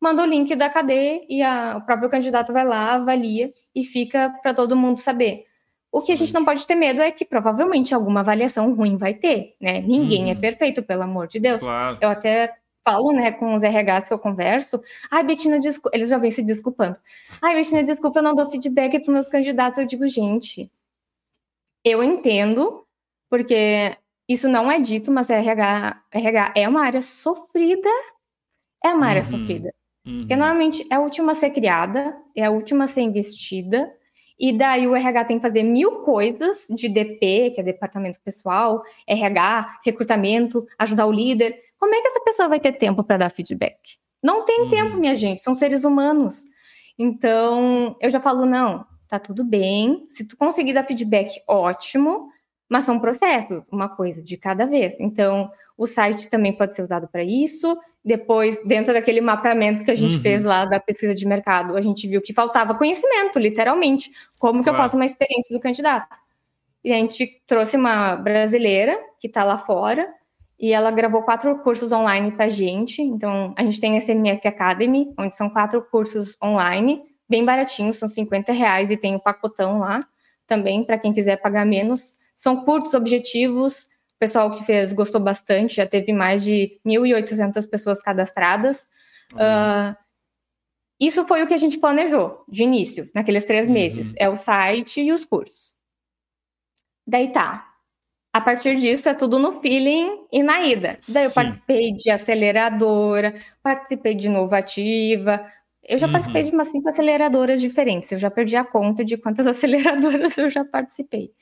manda 0.00 0.22
o 0.22 0.26
link 0.26 0.54
da 0.54 0.68
KD 0.68 1.26
e 1.28 1.42
a, 1.42 1.76
o 1.76 1.86
próprio 1.86 2.10
candidato 2.10 2.52
vai 2.52 2.64
lá, 2.64 2.94
avalia 2.94 3.52
e 3.74 3.84
fica 3.84 4.34
para 4.42 4.54
todo 4.54 4.76
mundo 4.76 4.98
saber. 4.98 5.44
O 5.92 6.00
que 6.00 6.12
a 6.12 6.14
gente 6.14 6.32
não 6.32 6.44
pode 6.44 6.66
ter 6.66 6.76
medo 6.76 7.00
é 7.00 7.10
que 7.10 7.24
provavelmente 7.24 7.94
alguma 7.94 8.20
avaliação 8.20 8.72
ruim 8.74 8.96
vai 8.96 9.12
ter, 9.12 9.56
né? 9.60 9.80
Ninguém 9.80 10.22
é 10.22 10.26
uhum. 10.26 10.30
é 10.32 10.34
perfeito, 10.36 10.82
pelo 10.82 11.02
amor 11.02 11.26
de 11.26 11.40
Deus. 11.40 11.62
Claro. 11.62 11.98
Eu 12.00 12.08
até 12.08 12.54
falo, 12.84 13.12
né, 13.12 13.32
com 13.32 13.54
os 13.54 13.62
RHs 13.62 14.08
que 14.08 14.14
eu 14.14 14.18
converso, 14.18 14.80
ai, 15.10 15.22
Betina, 15.22 15.60
desculpa, 15.60 15.96
eles 15.96 16.08
já 16.08 16.16
vêm 16.16 16.30
se 16.30 16.42
desculpando. 16.42 16.96
Ai, 17.42 17.54
Betina, 17.54 17.82
desculpa, 17.82 18.20
eu 18.20 18.22
não 18.22 18.34
dou 18.34 18.50
feedback 18.50 19.00
para 19.00 19.12
meus 19.12 19.28
candidatos. 19.28 19.78
Eu 19.78 19.86
digo, 19.86 20.06
gente, 20.06 20.70
eu 21.84 22.02
entendo, 22.02 22.86
porque 23.28 23.96
isso 24.28 24.48
não 24.48 24.70
é 24.70 24.78
dito, 24.78 25.10
mas 25.10 25.30
RH, 25.30 26.02
RH 26.12 26.52
é 26.56 26.68
uma 26.68 26.82
área 26.82 27.00
sofrida, 27.00 27.88
é 28.84 28.88
uma 28.88 29.06
área 29.06 29.22
uhum. 29.22 29.28
sofrida. 29.28 29.74
Uhum. 30.06 30.20
Porque 30.20 30.36
normalmente 30.36 30.86
é 30.90 30.94
a 30.94 31.00
última 31.00 31.32
a 31.32 31.34
ser 31.34 31.50
criada, 31.50 32.16
é 32.36 32.44
a 32.44 32.50
última 32.50 32.84
a 32.84 32.86
ser 32.86 33.02
investida, 33.02 33.92
e 34.38 34.56
daí 34.56 34.86
o 34.86 34.96
RH 34.96 35.24
tem 35.24 35.36
que 35.36 35.42
fazer 35.42 35.62
mil 35.62 35.96
coisas 36.02 36.66
de 36.70 36.88
DP, 36.88 37.50
que 37.50 37.60
é 37.60 37.62
departamento 37.62 38.18
pessoal, 38.24 38.82
RH, 39.06 39.80
recrutamento, 39.84 40.66
ajudar 40.78 41.06
o 41.06 41.12
líder. 41.12 41.58
Como 41.78 41.94
é 41.94 42.00
que 42.00 42.08
essa 42.08 42.24
pessoa 42.24 42.48
vai 42.48 42.58
ter 42.58 42.72
tempo 42.72 43.04
para 43.04 43.18
dar 43.18 43.30
feedback? 43.30 43.98
Não 44.22 44.44
tem 44.46 44.62
uhum. 44.62 44.68
tempo, 44.68 44.96
minha 44.96 45.14
gente, 45.14 45.40
são 45.40 45.54
seres 45.54 45.84
humanos. 45.84 46.44
Então, 46.98 47.96
eu 48.00 48.08
já 48.08 48.20
falo, 48.20 48.46
não, 48.46 48.86
tá 49.10 49.18
tudo 49.18 49.44
bem. 49.44 50.04
Se 50.08 50.26
tu 50.26 50.36
conseguir 50.36 50.72
dar 50.72 50.84
feedback, 50.84 51.42
ótimo, 51.46 52.28
mas 52.68 52.84
são 52.84 53.00
processos, 53.00 53.68
uma 53.70 53.88
coisa 53.88 54.22
de 54.22 54.36
cada 54.36 54.64
vez. 54.64 54.94
Então, 55.00 55.50
o 55.76 55.86
site 55.86 56.30
também 56.30 56.52
pode 56.52 56.76
ser 56.76 56.82
usado 56.82 57.08
para 57.08 57.24
isso. 57.24 57.76
Depois, 58.04 58.56
dentro 58.64 58.94
daquele 58.94 59.20
mapeamento 59.20 59.84
que 59.84 59.90
a 59.90 59.94
gente 59.96 60.16
uhum. 60.16 60.22
fez 60.22 60.44
lá 60.44 60.64
da 60.64 60.78
pesquisa 60.78 61.12
de 61.12 61.26
mercado, 61.26 61.76
a 61.76 61.82
gente 61.82 62.06
viu 62.06 62.22
que 62.22 62.32
faltava 62.32 62.74
conhecimento, 62.74 63.38
literalmente. 63.40 64.10
Como 64.38 64.62
que 64.62 64.70
eu 64.70 64.74
faço 64.74 64.94
uma 64.94 65.04
experiência 65.04 65.54
do 65.54 65.60
candidato? 65.60 66.16
E 66.84 66.92
a 66.92 66.96
gente 66.96 67.42
trouxe 67.46 67.76
uma 67.76 68.14
brasileira 68.14 68.98
que 69.18 69.26
está 69.26 69.42
lá 69.42 69.58
fora 69.58 70.08
e 70.58 70.72
ela 70.72 70.90
gravou 70.90 71.22
quatro 71.22 71.58
cursos 71.58 71.90
online 71.90 72.30
para 72.30 72.44
a 72.44 72.48
gente. 72.48 73.02
Então, 73.02 73.52
a 73.56 73.62
gente 73.62 73.80
tem 73.80 73.96
a 73.96 74.00
SMF 74.00 74.46
Academy, 74.46 75.12
onde 75.18 75.34
são 75.34 75.50
quatro 75.50 75.82
cursos 75.82 76.36
online, 76.42 77.02
bem 77.30 77.44
baratinhos, 77.44 77.96
são 77.96 78.08
50 78.08 78.52
reais 78.52 78.90
e 78.90 78.96
tem 78.96 79.14
o 79.14 79.20
pacotão 79.20 79.78
lá 79.78 80.00
também 80.46 80.84
para 80.84 80.98
quem 80.98 81.12
quiser 81.12 81.36
pagar 81.36 81.64
menos. 81.64 82.18
São 82.34 82.64
curtos, 82.64 82.92
objetivos, 82.92 83.86
pessoal 84.18 84.50
que 84.50 84.64
fez 84.64 84.92
gostou 84.92 85.20
bastante, 85.20 85.76
já 85.76 85.86
teve 85.86 86.12
mais 86.12 86.42
de 86.42 86.78
1.800 86.84 87.70
pessoas 87.70 88.02
cadastradas. 88.02 88.88
Uhum. 89.32 89.38
Uh, 89.38 89.96
isso 91.00 91.24
foi 91.26 91.42
o 91.42 91.46
que 91.46 91.54
a 91.54 91.58
gente 91.58 91.78
planejou 91.78 92.44
de 92.46 92.64
início, 92.64 93.08
naqueles 93.14 93.46
três 93.46 93.68
uhum. 93.68 93.72
meses. 93.72 94.14
É 94.18 94.28
o 94.28 94.36
site 94.36 95.00
e 95.00 95.12
os 95.12 95.24
cursos. 95.24 95.72
Daí 97.06 97.32
tá. 97.32 97.66
A 98.32 98.40
partir 98.40 98.76
disso 98.76 99.08
é 99.08 99.14
tudo 99.14 99.38
no 99.38 99.60
feeling 99.60 100.26
e 100.30 100.42
na 100.42 100.60
ida. 100.60 100.98
Daí 101.08 101.24
eu 101.24 101.32
participei 101.32 101.92
de 101.92 102.10
aceleradora, 102.10 103.34
participei 103.62 104.14
de 104.14 104.28
inovativa. 104.28 105.44
Eu 105.90 105.98
já 105.98 106.06
uhum. 106.06 106.12
participei 106.12 106.44
de 106.44 106.52
umas 106.52 106.68
cinco 106.68 106.88
aceleradoras 106.88 107.60
diferentes. 107.60 108.12
Eu 108.12 108.18
já 108.18 108.30
perdi 108.30 108.54
a 108.54 108.64
conta 108.64 109.04
de 109.04 109.16
quantas 109.16 109.44
aceleradoras 109.48 110.38
eu 110.38 110.48
já 110.48 110.64
participei. 110.64 111.32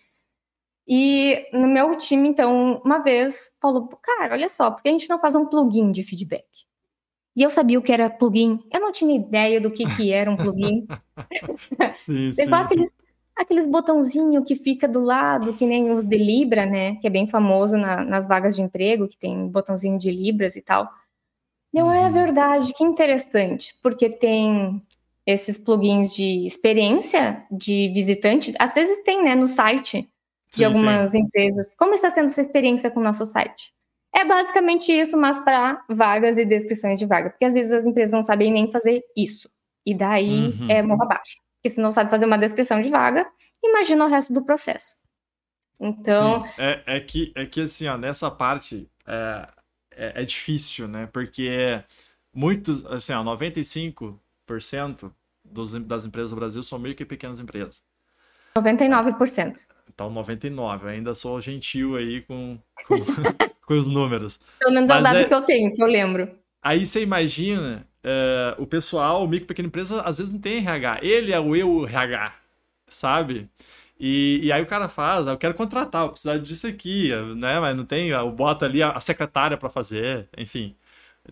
E 0.89 1.47
no 1.53 1.69
meu 1.69 1.95
time, 1.99 2.27
então, 2.27 2.81
uma 2.83 2.99
vez 3.01 3.55
falou: 3.61 3.87
cara, 4.03 4.33
olha 4.33 4.49
só, 4.49 4.71
por 4.71 4.83
que 4.83 4.89
a 4.89 4.93
gente 4.93 5.09
não 5.11 5.21
faz 5.21 5.35
um 5.35 5.45
plugin 5.45 5.93
de 5.93 6.03
feedback? 6.03 6.47
E 7.37 7.43
eu 7.43 7.51
sabia 7.51 7.79
o 7.79 7.83
que 7.83 7.93
era 7.93 8.09
plugin, 8.09 8.59
eu 8.73 8.81
não 8.81 8.91
tinha 8.91 9.15
ideia 9.15 9.61
do 9.61 9.71
que, 9.71 9.85
que 9.95 10.11
era 10.11 10.31
um 10.31 10.37
plugin. 10.37 10.87
sim, 12.07 12.33
sim. 12.33 12.55
aqueles, 12.55 12.91
aqueles 13.37 13.67
botãozinhos 13.67 14.45
que 14.47 14.57
fica 14.57 14.89
do 14.89 15.03
lado, 15.03 15.53
que 15.53 15.67
nem 15.67 15.93
o 15.93 16.03
de 16.03 16.17
Libra, 16.17 16.65
né? 16.65 16.97
Que 16.97 17.07
é 17.07 17.11
bem 17.11 17.29
famoso 17.29 17.77
na, 17.77 18.03
nas 18.03 18.27
vagas 18.27 18.57
de 18.57 18.63
emprego, 18.63 19.07
que 19.07 19.19
tem 19.19 19.47
botãozinho 19.47 19.99
de 19.99 20.11
Libras 20.11 20.57
e 20.57 20.63
tal. 20.63 20.89
Não 21.73 21.93
é 21.93 22.07
uhum. 22.07 22.13
verdade, 22.13 22.73
que 22.73 22.85
interessante, 22.85 23.75
porque 23.83 24.09
tem 24.09 24.83
esses 25.27 25.59
plugins 25.59 26.15
de 26.15 26.47
experiência 26.47 27.45
de 27.51 27.93
visitante, 27.93 28.55
às 28.59 28.73
vezes 28.73 29.03
tem, 29.05 29.23
né, 29.23 29.35
no 29.35 29.47
site 29.47 30.09
de 30.51 30.57
sim, 30.57 30.65
algumas 30.65 31.11
sim. 31.11 31.21
empresas. 31.21 31.75
Como 31.77 31.93
está 31.93 32.09
sendo 32.09 32.31
sua 32.31 32.43
experiência 32.43 32.91
com 32.91 33.01
o 33.01 33.03
nosso 33.03 33.27
site? 33.27 33.73
É 34.17 34.25
basicamente 34.25 34.91
isso, 34.91 35.19
mas 35.19 35.39
para 35.39 35.85
vagas 35.89 36.39
e 36.39 36.47
descrições 36.47 36.99
de 36.99 37.05
vaga, 37.05 37.29
porque 37.29 37.45
às 37.45 37.53
vezes 37.53 37.73
as 37.73 37.85
empresas 37.85 38.13
não 38.13 38.23
sabem 38.23 38.51
nem 38.51 38.73
fazer 38.73 39.03
isso. 39.15 39.51
E 39.85 39.95
daí 39.95 40.49
uhum. 40.49 40.71
é 40.71 40.83
morro 40.83 41.03
abaixo. 41.03 41.37
Porque 41.57 41.71
se 41.71 41.81
não 41.81 41.91
sabe 41.91 42.11
fazer 42.11 42.25
uma 42.25 42.39
descrição 42.39 42.81
de 42.81 42.89
vaga, 42.89 43.27
imagina 43.63 44.05
o 44.05 44.09
resto 44.09 44.33
do 44.33 44.45
processo. 44.45 44.97
Então. 45.79 46.47
Sim, 46.47 46.63
é, 46.63 46.83
é, 46.87 47.01
que, 47.01 47.33
é 47.37 47.47
que 47.47 47.61
assim, 47.61 47.87
ó, 47.87 47.99
nessa 47.99 48.31
parte 48.31 48.91
é, 49.07 49.49
é, 49.99 50.23
é 50.23 50.25
difícil, 50.25 50.87
né? 50.87 51.09
Porque 51.13 51.83
muitos, 52.33 52.87
assim, 52.87 53.13
ó, 53.13 53.25
95% 53.25 55.13
dos, 55.45 55.73
das 55.73 56.05
empresas 56.05 56.31
do 56.31 56.37
Brasil 56.37 56.63
são 56.63 56.79
micro 56.79 57.03
e 57.03 57.07
pequenas 57.07 57.41
empresas. 57.41 57.83
99%. 58.57 59.67
Então, 59.93 60.11
99. 60.11 60.87
Eu 60.87 60.91
ainda 60.91 61.15
sou 61.15 61.41
gentil 61.41 61.97
aí 61.97 62.23
com, 62.23 62.59
com, 62.87 62.97
com 63.67 63.75
os 63.75 63.87
números. 63.87 64.41
Pelo 64.61 64.73
menos 64.73 64.89
é 64.89 64.99
o 64.99 65.03
dado 65.03 65.19
é... 65.19 65.25
que 65.25 65.35
eu 65.35 65.43
tenho, 65.43 65.75
que 65.75 65.83
eu 65.83 65.87
lembro. 65.87 66.31
Aí 66.63 66.85
você 66.85 67.03
imagina, 67.03 67.87
é, 68.03 68.55
o 68.59 68.67
pessoal, 68.67 69.25
o 69.25 69.29
micro 69.29 69.45
e 69.45 69.49
pequena 69.49 69.69
empresa, 69.69 70.03
às 70.03 70.19
vezes 70.19 70.33
não 70.33 70.41
tem 70.41 70.59
RH. 70.59 70.99
Ele 71.03 71.33
é 71.33 71.41
o 71.41 71.55
eu 71.55 71.87
RH, 71.87 72.35
sabe? 72.89 73.49
E, 74.01 74.41
e 74.45 74.53
aí 74.53 74.63
o 74.63 74.67
cara 74.67 74.89
faz, 74.89 75.27
ah, 75.27 75.33
eu 75.33 75.39
quero 75.39 75.55
contratar, 75.55 76.05
eu 76.07 76.11
preciso 76.11 76.39
disso 76.41 76.67
aqui, 76.67 77.11
né? 77.37 77.59
Mas 77.59 77.77
não 77.77 77.85
tem, 77.85 78.09
eu 78.11 78.31
boto 78.31 78.65
ali 78.65 78.83
a, 78.83 78.93
a 78.93 79.01
secretária 79.01 79.57
para 79.57 79.69
fazer, 79.69 80.29
enfim. 80.37 80.77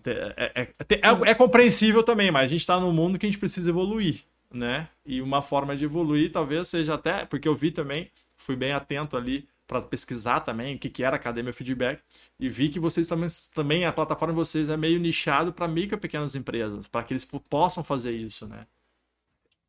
É, 0.05 0.51
é, 0.55 0.61
é, 0.61 1.29
é, 1.31 1.33
compreensível 1.33 2.03
também, 2.03 2.29
mas 2.29 2.43
a 2.43 2.47
gente 2.47 2.59
está 2.59 2.79
num 2.79 2.91
mundo 2.91 3.17
que 3.17 3.25
a 3.25 3.29
gente 3.29 3.39
precisa 3.39 3.69
evoluir, 3.69 4.23
né? 4.51 4.89
E 5.05 5.21
uma 5.21 5.41
forma 5.41 5.75
de 5.75 5.85
evoluir 5.85 6.31
talvez 6.31 6.67
seja 6.67 6.95
até, 6.95 7.25
porque 7.25 7.47
eu 7.47 7.55
vi 7.55 7.71
também, 7.71 8.11
fui 8.35 8.55
bem 8.55 8.73
atento 8.73 9.17
ali 9.17 9.47
para 9.65 9.81
pesquisar 9.81 10.41
também 10.41 10.75
o 10.75 10.79
que, 10.79 10.89
que 10.89 11.03
era 11.03 11.15
Academia 11.15 11.51
Feedback 11.51 12.01
e 12.39 12.47
vi 12.47 12.69
que 12.69 12.79
vocês 12.79 13.07
também, 13.07 13.27
também 13.53 13.85
a 13.85 13.91
plataforma 13.91 14.33
de 14.33 14.39
vocês 14.39 14.69
é 14.69 14.77
meio 14.77 14.99
nichado 14.99 15.51
para 15.51 15.67
micro 15.67 15.97
e 15.97 15.99
pequenas 15.99 16.35
empresas, 16.35 16.87
para 16.87 17.03
que 17.03 17.13
eles 17.13 17.25
possam 17.49 17.83
fazer 17.83 18.11
isso, 18.11 18.47
né? 18.47 18.65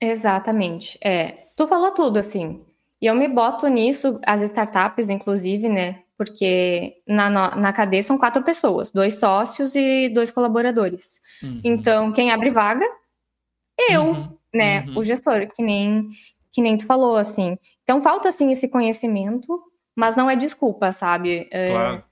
Exatamente. 0.00 0.98
É, 1.02 1.48
tu 1.56 1.66
falou 1.66 1.90
tudo 1.90 2.18
assim. 2.18 2.64
E 3.00 3.06
eu 3.06 3.14
me 3.14 3.28
boto 3.28 3.66
nisso, 3.68 4.20
as 4.26 4.42
startups, 4.42 5.08
inclusive, 5.08 5.68
né? 5.68 6.02
Porque 6.16 7.00
na, 7.06 7.30
na 7.30 7.72
cadeia 7.72 8.02
são 8.02 8.18
quatro 8.18 8.42
pessoas, 8.42 8.90
dois 8.90 9.20
sócios 9.20 9.76
e 9.76 10.08
dois 10.08 10.30
colaboradores. 10.30 11.20
Uhum. 11.42 11.60
Então, 11.62 12.12
quem 12.12 12.30
abre 12.32 12.50
vaga? 12.50 12.84
Eu, 13.88 14.02
uhum. 14.02 14.36
né? 14.52 14.80
Uhum. 14.88 14.98
O 14.98 15.04
gestor, 15.04 15.46
que 15.46 15.62
nem, 15.62 16.08
que 16.52 16.60
nem 16.60 16.76
tu 16.76 16.86
falou, 16.86 17.16
assim. 17.16 17.56
Então, 17.84 18.02
falta, 18.02 18.28
assim, 18.28 18.50
esse 18.50 18.66
conhecimento, 18.66 19.62
mas 19.94 20.16
não 20.16 20.28
é 20.28 20.34
desculpa, 20.34 20.90
sabe? 20.90 21.48
É, 21.52 21.70
claro. 21.70 22.04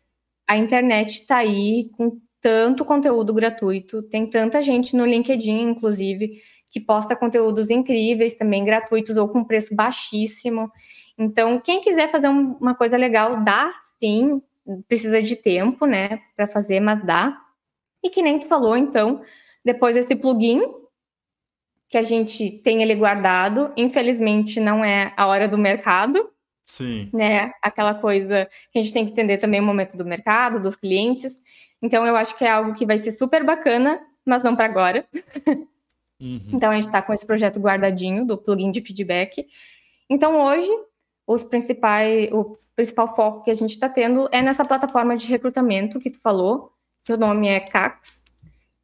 A 0.49 0.57
internet 0.57 1.11
está 1.11 1.38
aí 1.38 1.90
com 1.96 2.20
tanto 2.40 2.85
conteúdo 2.85 3.35
gratuito, 3.35 4.03
tem 4.05 4.25
tanta 4.31 4.62
gente 4.62 4.96
no 4.96 5.05
LinkedIn, 5.05 5.62
inclusive, 5.62 6.40
que 6.77 6.81
posta 6.81 7.17
conteúdos 7.17 7.71
incríveis, 7.71 8.35
também 8.35 8.62
gratuitos 8.62 9.17
ou 9.17 9.27
com 9.27 9.43
preço 9.43 9.75
baixíssimo. 9.75 10.70
Então, 11.16 11.59
quem 11.59 11.81
quiser 11.81 12.11
fazer 12.11 12.29
uma 12.29 12.74
coisa 12.74 12.99
legal, 12.99 13.43
dá 13.43 13.72
sim, 13.99 14.43
precisa 14.87 15.22
de 15.22 15.37
tempo, 15.37 15.87
né, 15.87 16.20
para 16.37 16.47
fazer, 16.47 16.81
mas 16.81 17.03
dá. 17.03 17.35
E 18.05 18.11
que 18.11 18.20
nem 18.20 18.39
tu 18.39 18.47
falou, 18.47 18.77
então, 18.77 19.22
depois 19.64 19.97
esse 19.97 20.14
plugin 20.14 20.61
que 21.89 21.97
a 21.97 22.03
gente 22.03 22.51
tem 22.62 22.83
ele 22.83 22.95
guardado, 22.95 23.72
infelizmente 23.74 24.61
não 24.61 24.85
é 24.85 25.14
a 25.16 25.27
hora 25.27 25.49
do 25.49 25.57
mercado. 25.57 26.29
Sim. 26.66 27.09
Né? 27.11 27.53
Aquela 27.62 27.95
coisa 27.95 28.51
que 28.70 28.79
a 28.79 28.83
gente 28.83 28.93
tem 28.93 29.07
que 29.07 29.12
entender 29.12 29.39
também 29.39 29.61
o 29.61 29.64
momento 29.64 29.97
do 29.97 30.05
mercado, 30.05 30.61
dos 30.61 30.77
clientes. 30.77 31.41
Então 31.81 32.07
eu 32.07 32.16
acho 32.16 32.37
que 32.37 32.45
é 32.45 32.51
algo 32.51 32.74
que 32.74 32.85
vai 32.85 32.99
ser 32.99 33.12
super 33.12 33.43
bacana, 33.45 33.99
mas 34.27 34.43
não 34.43 34.55
para 34.55 34.66
agora. 34.66 35.07
Uhum. 36.21 36.51
Então 36.53 36.71
a 36.71 36.75
gente 36.75 36.87
está 36.87 37.03
com 37.03 37.12
esse 37.12 37.27
projeto 37.27 37.61
guardadinho 37.61 38.27
do 38.27 38.39
plugin 38.39 38.71
de 38.71 38.81
feedback. 38.81 39.47
Então 40.09 40.41
hoje 40.41 40.71
os 41.27 41.45
principais, 41.45 42.31
o 42.33 42.57
principal 42.75 43.14
foco 43.14 43.43
que 43.43 43.51
a 43.51 43.55
gente 43.55 43.71
está 43.71 43.89
tendo 43.89 44.29
é 44.33 44.43
nessa 44.43 44.64
plataforma 44.64 45.17
de 45.17 45.27
recrutamento 45.27 45.99
que 45.99 46.11
tu 46.11 46.21
falou, 46.21 46.73
que 47.05 47.12
o 47.12 47.17
nome 47.17 47.49
é 47.49 47.61
Cax, 47.61 48.23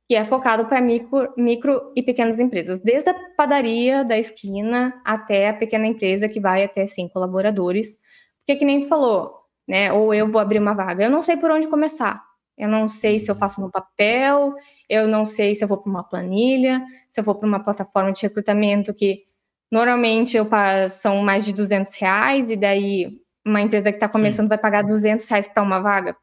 que 0.08 0.14
é 0.14 0.24
focado 0.24 0.66
para 0.66 0.80
micro, 0.80 1.32
micro 1.36 1.92
e 1.96 2.02
pequenas 2.02 2.38
empresas, 2.38 2.80
desde 2.80 3.10
a 3.10 3.14
padaria 3.36 4.04
da 4.04 4.18
esquina 4.18 5.00
até 5.04 5.48
a 5.48 5.54
pequena 5.54 5.86
empresa 5.86 6.28
que 6.28 6.40
vai 6.40 6.64
até 6.64 6.86
cinco 6.86 7.14
colaboradores. 7.14 7.98
Porque 8.40 8.58
que 8.58 8.64
nem 8.64 8.80
tu 8.80 8.88
falou, 8.88 9.32
né? 9.66 9.92
Ou 9.92 10.12
eu 10.12 10.30
vou 10.30 10.40
abrir 10.40 10.58
uma 10.58 10.74
vaga, 10.74 11.04
eu 11.04 11.10
não 11.10 11.22
sei 11.22 11.36
por 11.36 11.50
onde 11.50 11.68
começar. 11.68 12.31
Eu 12.56 12.68
não 12.68 12.86
sei 12.86 13.18
se 13.18 13.30
eu 13.30 13.34
faço 13.34 13.60
no 13.60 13.70
papel, 13.70 14.54
eu 14.88 15.08
não 15.08 15.24
sei 15.24 15.54
se 15.54 15.64
eu 15.64 15.68
vou 15.68 15.78
para 15.78 15.90
uma 15.90 16.04
planilha, 16.04 16.84
se 17.08 17.20
eu 17.20 17.24
vou 17.24 17.34
para 17.34 17.48
uma 17.48 17.60
plataforma 17.60 18.12
de 18.12 18.22
recrutamento 18.22 18.92
que 18.92 19.24
normalmente 19.70 20.36
eu 20.36 20.48
são 20.90 21.22
mais 21.22 21.44
de 21.44 21.52
200 21.52 21.96
reais 21.96 22.50
e 22.50 22.56
daí 22.56 23.18
uma 23.44 23.60
empresa 23.60 23.90
que 23.90 23.96
está 23.96 24.08
começando 24.08 24.44
Sim. 24.44 24.50
vai 24.50 24.58
pagar 24.58 24.84
200 24.84 25.26
reais 25.28 25.48
para 25.48 25.62
uma 25.62 25.80
vaga. 25.80 26.16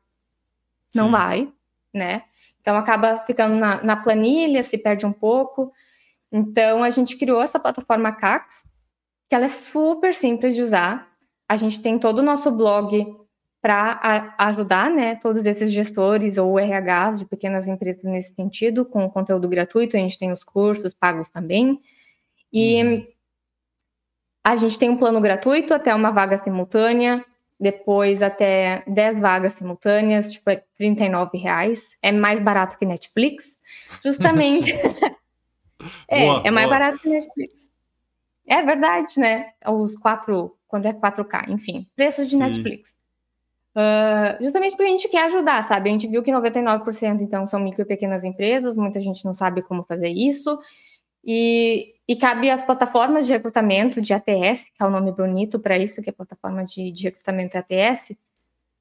Não 0.96 1.06
Sim. 1.06 1.12
vai, 1.12 1.54
né? 1.94 2.24
Então 2.62 2.76
acaba 2.78 3.24
ficando 3.26 3.56
na, 3.56 3.84
na, 3.84 3.96
planilha, 3.96 4.64
se 4.64 4.78
perde 4.78 5.06
um 5.06 5.12
pouco. 5.12 5.72
Então 6.32 6.84
a 6.84 6.90
gente 6.90 7.18
criou 7.18 7.42
essa 7.42 7.60
plataforma 7.60 8.12
Cax, 8.12 8.64
que 9.28 9.36
ela 9.36 9.46
é 9.46 9.50
super 9.50 10.14
simples 10.14 10.56
de 10.56 10.62
usar. 10.62 11.10
A 11.48 11.58
gente 11.58 11.82
tem 11.82 11.98
todo 11.98 12.20
o 12.20 12.24
nosso 12.24 12.52
blog 12.52 13.06
para 13.62 14.36
ajudar, 14.38 14.90
né, 14.90 15.16
todos 15.16 15.44
esses 15.46 15.72
gestores 15.72 16.38
ou 16.38 16.58
RHs 16.58 17.20
de 17.20 17.26
pequenas 17.26 17.68
empresas 17.68 18.04
nesse 18.04 18.34
sentido, 18.34 18.86
com 18.86 19.10
conteúdo 19.10 19.50
gratuito. 19.50 19.98
A 19.98 20.00
gente 20.00 20.18
tem 20.18 20.32
os 20.32 20.44
cursos 20.44 20.94
pagos 20.94 21.30
também. 21.30 21.80
E 22.54 22.84
uhum. 22.84 23.08
a 24.44 24.56
gente 24.56 24.80
tem 24.80 24.90
um 24.90 24.98
plano 24.98 25.20
gratuito 25.20 25.74
até 25.74 25.94
uma 25.94 26.12
vaga 26.12 26.38
simultânea 26.38 27.24
depois 27.60 28.22
até 28.22 28.84
10 28.88 29.20
vagas 29.20 29.54
simultâneas, 29.54 30.32
tipo, 30.32 30.50
é 30.50 30.64
39 30.78 31.38
reais. 31.38 31.98
É 32.02 32.12
mais 32.12 32.40
barato 32.40 32.78
que 32.78 32.86
Netflix, 32.86 33.60
justamente. 34.04 34.74
é, 36.08 36.26
boa, 36.26 36.42
é 36.46 36.52
mais 36.52 36.68
boa. 36.68 36.80
barato 36.80 37.02
que 37.02 37.10
Netflix. 37.10 37.72
É 38.48 38.64
verdade, 38.64 39.20
né? 39.20 39.52
Os 39.68 39.96
quatro, 39.98 40.58
quando 40.68 40.86
é 40.86 40.94
4K, 40.94 41.50
enfim, 41.50 41.88
preços 41.96 42.26
de 42.26 42.32
Sim. 42.32 42.40
Netflix. 42.40 42.98
Uh, 43.76 44.44
justamente 44.44 44.72
porque 44.72 44.90
a 44.90 44.92
gente 44.92 45.08
quer 45.08 45.26
ajudar, 45.26 45.62
sabe? 45.64 45.90
A 45.90 45.92
gente 45.92 46.08
viu 46.08 46.24
que 46.24 46.32
99% 46.32 47.22
então 47.22 47.46
são 47.46 47.60
micro 47.60 47.84
e 47.84 47.86
pequenas 47.86 48.24
empresas, 48.24 48.76
muita 48.76 49.00
gente 49.00 49.24
não 49.24 49.34
sabe 49.34 49.62
como 49.62 49.84
fazer 49.84 50.10
isso. 50.10 50.60
E, 51.24 51.96
e 52.08 52.16
cabe 52.16 52.50
às 52.50 52.64
plataformas 52.64 53.28
de 53.28 53.34
recrutamento 53.34 54.02
de 54.02 54.14
ATS, 54.14 54.72
que 54.76 54.82
é 54.82 54.86
o 54.86 54.90
nome 54.90 55.12
bonito 55.12 55.60
para 55.60 55.78
isso, 55.78 56.02
que 56.02 56.10
é 56.10 56.14
plataforma 56.14 56.64
de, 56.64 56.92
de 56.92 57.04
recrutamento 57.04 57.58
ATS, 57.58 58.16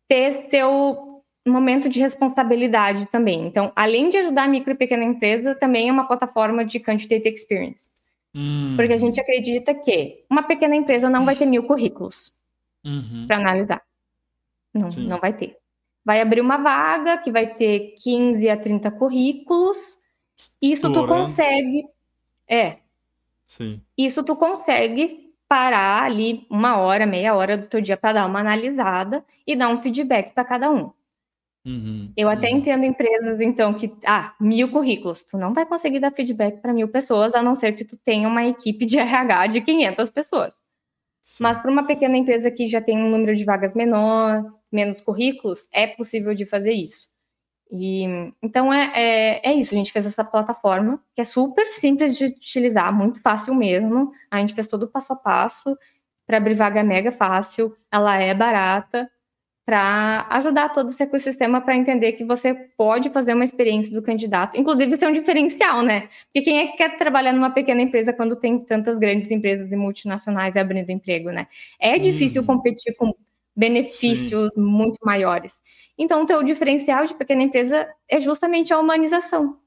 ter 0.08 0.48
seu 0.50 1.22
momento 1.46 1.88
de 1.88 2.00
responsabilidade 2.00 3.06
também. 3.06 3.46
Então, 3.46 3.72
além 3.74 4.08
de 4.08 4.18
ajudar 4.18 4.44
a 4.44 4.48
micro 4.48 4.72
e 4.72 4.76
pequena 4.76 5.04
empresa, 5.04 5.54
também 5.54 5.88
é 5.88 5.92
uma 5.92 6.06
plataforma 6.06 6.64
de 6.64 6.78
candidate 6.78 7.28
experience. 7.28 7.90
Hum. 8.34 8.74
Porque 8.76 8.92
a 8.92 8.98
gente 8.98 9.20
acredita 9.20 9.74
que 9.74 10.24
uma 10.30 10.42
pequena 10.42 10.76
empresa 10.76 11.10
não 11.10 11.24
vai 11.24 11.36
ter 11.36 11.46
mil 11.46 11.64
currículos 11.64 12.32
uhum. 12.84 13.26
para 13.26 13.36
analisar. 13.36 13.82
Não, 14.72 14.88
não 14.88 15.18
vai 15.18 15.32
ter. 15.32 15.56
Vai 16.04 16.20
abrir 16.20 16.40
uma 16.40 16.56
vaga 16.56 17.18
que 17.18 17.30
vai 17.30 17.54
ter 17.54 17.94
15 18.02 18.48
a 18.48 18.56
30 18.56 18.90
currículos. 18.92 19.98
Isso 20.62 20.92
tu 20.92 21.06
consegue 21.06 21.84
é. 22.48 22.78
Sim. 23.46 23.80
Isso 23.96 24.24
tu 24.24 24.34
consegue 24.34 25.28
parar 25.46 26.02
ali 26.02 26.46
uma 26.50 26.76
hora, 26.76 27.06
meia 27.06 27.34
hora 27.34 27.56
do 27.56 27.66
teu 27.66 27.80
dia 27.80 27.96
para 27.96 28.14
dar 28.14 28.26
uma 28.26 28.40
analisada 28.40 29.24
e 29.46 29.54
dar 29.54 29.68
um 29.68 29.78
feedback 29.78 30.32
para 30.32 30.44
cada 30.44 30.70
um. 30.70 30.90
Uhum, 31.64 32.10
eu 32.16 32.30
até 32.30 32.50
uhum. 32.50 32.58
entendo 32.58 32.84
empresas, 32.84 33.40
então, 33.40 33.74
que, 33.74 33.92
ah, 34.06 34.34
mil 34.40 34.70
currículos, 34.70 35.22
tu 35.24 35.36
não 35.36 35.52
vai 35.52 35.66
conseguir 35.66 36.00
dar 36.00 36.12
feedback 36.12 36.62
para 36.62 36.72
mil 36.72 36.88
pessoas, 36.88 37.34
a 37.34 37.42
não 37.42 37.54
ser 37.54 37.72
que 37.72 37.84
tu 37.84 37.96
tenha 37.96 38.26
uma 38.26 38.44
equipe 38.46 38.86
de 38.86 38.96
RH 38.98 39.46
de 39.48 39.60
500 39.60 40.10
pessoas. 40.10 40.62
Sim. 41.24 41.42
Mas 41.42 41.60
para 41.60 41.70
uma 41.70 41.86
pequena 41.86 42.16
empresa 42.16 42.50
que 42.50 42.66
já 42.66 42.80
tem 42.80 42.98
um 42.98 43.10
número 43.10 43.34
de 43.34 43.44
vagas 43.44 43.74
menor, 43.74 44.44
menos 44.70 45.00
currículos, 45.00 45.68
é 45.72 45.86
possível 45.86 46.34
de 46.34 46.46
fazer 46.46 46.72
isso. 46.72 47.08
E, 47.70 48.04
então 48.42 48.72
é, 48.72 48.92
é, 48.94 49.50
é, 49.50 49.54
isso, 49.54 49.74
a 49.74 49.78
gente 49.78 49.92
fez 49.92 50.06
essa 50.06 50.24
plataforma 50.24 51.02
que 51.14 51.20
é 51.20 51.24
super 51.24 51.66
simples 51.66 52.16
de 52.16 52.26
utilizar, 52.26 52.92
muito 52.92 53.20
fácil 53.20 53.54
mesmo. 53.54 54.10
A 54.30 54.38
gente 54.38 54.54
fez 54.54 54.66
todo 54.66 54.84
o 54.84 54.88
passo 54.88 55.12
a 55.12 55.16
passo 55.16 55.76
para 56.26 56.38
abrir 56.38 56.54
vaga 56.54 56.82
mega 56.82 57.12
fácil, 57.12 57.76
ela 57.90 58.16
é 58.16 58.34
barata 58.34 59.10
para 59.68 60.26
ajudar 60.30 60.70
todo 60.70 60.88
esse 60.88 61.02
ecossistema 61.02 61.60
para 61.60 61.76
entender 61.76 62.12
que 62.12 62.24
você 62.24 62.54
pode 62.54 63.10
fazer 63.10 63.34
uma 63.34 63.44
experiência 63.44 63.92
do 63.94 64.00
candidato, 64.00 64.58
inclusive 64.58 64.96
ser 64.96 65.06
um 65.06 65.12
diferencial, 65.12 65.82
né? 65.82 66.08
Porque 66.24 66.40
quem 66.40 66.58
é 66.60 66.68
que 66.68 66.78
quer 66.78 66.96
trabalhar 66.96 67.34
numa 67.34 67.50
pequena 67.50 67.82
empresa 67.82 68.14
quando 68.14 68.34
tem 68.34 68.58
tantas 68.64 68.96
grandes 68.96 69.30
empresas 69.30 69.70
e 69.70 69.76
multinacionais 69.76 70.56
abrindo 70.56 70.88
emprego, 70.88 71.30
né? 71.30 71.48
É 71.78 71.98
difícil 71.98 72.40
uhum. 72.40 72.46
competir 72.46 72.94
com 72.96 73.14
benefícios 73.58 74.52
Sim. 74.52 74.60
muito 74.60 75.00
maiores. 75.04 75.60
Então, 75.98 76.22
o 76.22 76.26
teu 76.26 76.44
diferencial 76.44 77.04
de 77.04 77.12
pequena 77.14 77.42
empresa 77.42 77.92
é 78.08 78.20
justamente 78.20 78.72
a 78.72 78.78
humanização. 78.78 79.58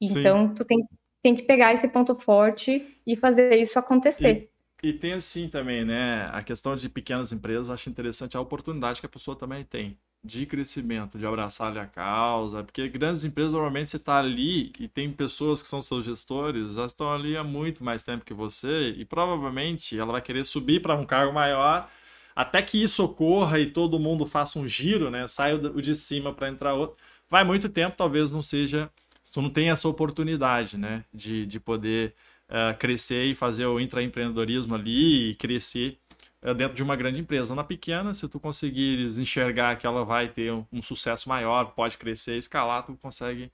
Então, 0.00 0.48
Sim. 0.48 0.54
tu 0.54 0.64
tem, 0.64 0.78
tem 1.22 1.34
que 1.36 1.42
pegar 1.44 1.72
esse 1.72 1.86
ponto 1.86 2.16
forte 2.16 2.84
e 3.06 3.16
fazer 3.16 3.54
isso 3.56 3.78
acontecer. 3.78 4.50
E, 4.82 4.88
e, 4.88 4.92
tem 4.92 5.12
assim 5.12 5.48
também, 5.48 5.84
né? 5.84 6.28
A 6.32 6.42
questão 6.42 6.74
de 6.74 6.88
pequenas 6.88 7.30
empresas, 7.30 7.68
eu 7.68 7.74
acho 7.74 7.88
interessante 7.88 8.36
a 8.36 8.40
oportunidade 8.40 8.98
que 8.98 9.06
a 9.06 9.08
pessoa 9.08 9.36
também 9.36 9.62
tem 9.62 9.96
de 10.22 10.44
crescimento, 10.44 11.16
de 11.16 11.24
abraçar 11.24 11.78
a 11.78 11.86
causa, 11.86 12.64
porque 12.64 12.88
grandes 12.88 13.22
empresas 13.22 13.52
normalmente 13.52 13.92
você 13.92 13.98
está 13.98 14.18
ali 14.18 14.72
e 14.80 14.88
tem 14.88 15.12
pessoas 15.12 15.62
que 15.62 15.68
são 15.68 15.80
seus 15.80 16.04
gestores, 16.04 16.72
já 16.74 16.86
estão 16.86 17.12
ali 17.12 17.36
há 17.36 17.44
muito 17.44 17.84
mais 17.84 18.02
tempo 18.02 18.24
que 18.24 18.34
você 18.34 18.90
e 18.98 19.04
provavelmente 19.04 19.96
ela 19.96 20.10
vai 20.10 20.20
querer 20.20 20.44
subir 20.44 20.82
para 20.82 20.96
um 20.96 21.06
cargo 21.06 21.32
maior 21.32 21.88
até 22.38 22.62
que 22.62 22.80
isso 22.80 23.02
ocorra 23.02 23.58
e 23.58 23.66
todo 23.66 23.98
mundo 23.98 24.24
faça 24.24 24.60
um 24.60 24.68
giro, 24.68 25.10
né? 25.10 25.26
Saia 25.26 25.56
o 25.56 25.82
de 25.82 25.92
cima 25.92 26.32
para 26.32 26.48
entrar 26.48 26.72
outro. 26.72 26.96
Vai 27.28 27.42
muito 27.42 27.68
tempo, 27.68 27.96
talvez 27.96 28.30
não 28.30 28.42
seja. 28.42 28.88
Tu 29.32 29.42
não 29.42 29.50
tem 29.50 29.70
essa 29.70 29.88
oportunidade, 29.88 30.78
né? 30.78 31.04
De, 31.12 31.44
de 31.44 31.58
poder 31.58 32.14
uh, 32.48 32.78
crescer 32.78 33.24
e 33.24 33.34
fazer 33.34 33.66
o 33.66 33.80
intraempreendedorismo 33.80 34.76
ali 34.76 35.30
e 35.30 35.34
crescer 35.34 35.98
uh, 36.40 36.54
dentro 36.54 36.76
de 36.76 36.82
uma 36.84 36.94
grande 36.94 37.20
empresa. 37.20 37.56
Na 37.56 37.64
pequena, 37.64 38.14
se 38.14 38.28
tu 38.28 38.38
conseguires 38.38 39.18
enxergar 39.18 39.74
que 39.76 39.84
ela 39.84 40.04
vai 40.04 40.28
ter 40.28 40.52
um, 40.52 40.64
um 40.72 40.80
sucesso 40.80 41.28
maior, 41.28 41.72
pode 41.72 41.98
crescer, 41.98 42.38
escalar, 42.38 42.84
tu 42.84 42.96
consegue, 43.02 43.50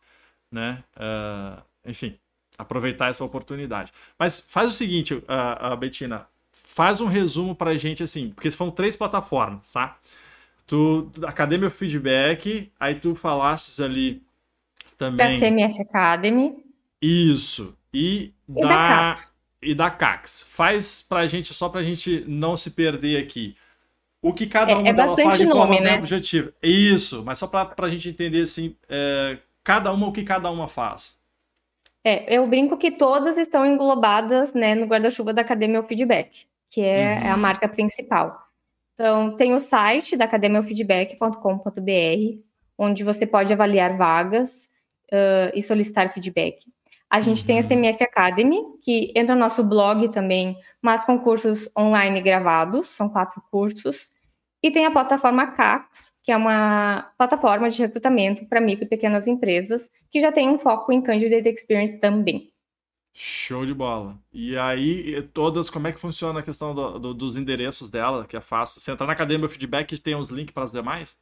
né? 0.53 0.85
Uh, 0.95 1.63
enfim, 1.87 2.19
aproveitar 2.59 3.09
essa 3.09 3.25
oportunidade. 3.25 3.91
Mas 4.19 4.41
faz 4.41 4.69
o 4.69 4.77
seguinte, 4.77 5.15
uh, 5.15 5.77
Betina, 5.79 6.29
faz 6.75 7.01
um 7.01 7.07
resumo 7.07 7.55
pra 7.55 7.77
gente 7.77 8.03
assim, 8.03 8.31
porque 8.31 8.51
foram 8.51 8.73
três 8.73 8.97
plataformas, 8.97 9.73
tá? 9.73 9.97
Tu, 10.67 11.09
Academia 11.25 11.71
Feedback, 11.71 12.69
aí 12.81 12.97
tu 12.97 13.15
falasses 13.15 13.79
ali 13.79 14.21
também. 14.99 15.39
Da 15.39 15.47
CMF 15.47 15.81
Academy. 15.83 16.57
Isso. 17.01 17.77
E, 17.93 18.33
e 18.49 18.61
da, 18.61 18.67
da 18.67 18.75
Cax. 18.75 19.33
E 19.63 19.75
da 19.75 19.91
Cax. 19.91 20.47
Faz 20.51 21.01
pra 21.01 21.29
gente, 21.29 21.55
só 21.55 21.69
pra 21.69 21.81
gente 21.85 22.25
não 22.27 22.57
se 22.57 22.73
perder 22.73 23.23
aqui. 23.23 23.57
O 24.21 24.33
que 24.33 24.45
cada 24.45 24.73
é, 24.73 24.75
uma 24.75 24.89
é, 24.89 24.91
é 24.91 25.23
faz 25.23 25.39
de 25.39 25.45
nome, 25.45 25.81
né? 25.81 25.99
objetivo. 25.99 26.53
Isso, 26.61 27.23
mas 27.25 27.39
só 27.39 27.47
pra, 27.47 27.67
pra 27.67 27.89
gente 27.89 28.09
entender 28.09 28.41
assim, 28.41 28.75
é, 28.89 29.39
cada 29.63 29.93
uma, 29.93 30.09
o 30.09 30.13
que 30.13 30.25
cada 30.25 30.51
uma 30.51 30.67
faz. 30.67 31.17
É, 32.03 32.37
eu 32.37 32.45
brinco 32.49 32.77
que 32.77 32.91
todas 32.91 33.39
estão 33.39 33.65
englobadas 33.65 34.55
né, 34.55 34.75
no 34.75 34.87
guarda-chuva 34.87 35.33
da 35.33 35.43
Academia 35.43 35.83
Feedback 35.85 36.47
que 36.75 36.81
é, 36.81 37.21
uhum. 37.21 37.27
é 37.27 37.31
a 37.31 37.37
marca 37.37 37.69
principal. 37.69 38.37
Então, 38.95 39.37
tem 39.37 39.55
o 39.55 39.61
site 39.61 40.17
da 40.17 40.25
academiafeedback.com.br, 40.25 42.41
onde 42.77 43.05
você 43.05 43.25
pode 43.25 43.53
avaliar 43.53 43.97
vagas 43.97 44.69
uh, 45.13 45.55
e 45.55 45.63
solicitar 45.63 46.13
feedback. 46.13 46.65
A 47.09 47.21
gente 47.21 47.43
uhum. 47.43 47.47
tem 47.47 47.61
a 47.61 47.63
uhum. 47.63 47.69
CMF 47.69 48.03
Academy, 48.03 48.61
que 48.83 49.13
entra 49.15 49.37
no 49.37 49.41
nosso 49.41 49.63
blog 49.63 50.09
também, 50.09 50.57
mas 50.83 51.05
com 51.05 51.17
cursos 51.17 51.71
online 51.79 52.21
gravados, 52.21 52.89
são 52.89 53.09
quatro 53.09 53.41
cursos. 53.53 54.11
E 54.61 54.71
tem 54.71 54.85
a 54.85 54.91
plataforma 54.91 55.53
CAX, 55.53 56.11
que 56.25 56.33
é 56.33 56.37
uma 56.37 57.13
plataforma 57.17 57.71
de 57.71 57.83
recrutamento 57.83 58.47
para 58.47 58.61
micro 58.61 58.85
e 58.85 58.89
pequenas 58.89 59.29
empresas, 59.29 59.91
que 60.11 60.19
já 60.19 60.33
tem 60.33 60.49
um 60.49 60.59
foco 60.59 60.91
em 60.91 61.01
Candidate 61.01 61.49
Experience 61.49 62.01
também. 62.01 62.54
Show 63.17 63.65
de 63.65 63.73
bola. 63.73 64.19
E 64.33 64.59
aí, 64.59 65.23
todas, 65.33 65.71
como 65.71 65.87
é 65.87 65.93
que 65.93 66.01
funciona 66.01 66.41
a 66.41 66.43
questão 66.43 66.75
do, 66.75 66.99
do, 66.99 67.15
dos 67.15 67.37
endereços 67.37 67.89
dela, 67.89 68.27
que 68.27 68.37
é 68.37 68.41
fácil? 68.41 68.81
Você 68.81 68.91
entrar 68.91 69.07
na 69.07 69.13
Academia 69.13 69.49
Feedback 69.49 69.97
tem 70.01 70.17
os 70.17 70.31
links 70.31 70.53
para 70.53 70.65
as 70.65 70.73
demais? 70.73 71.17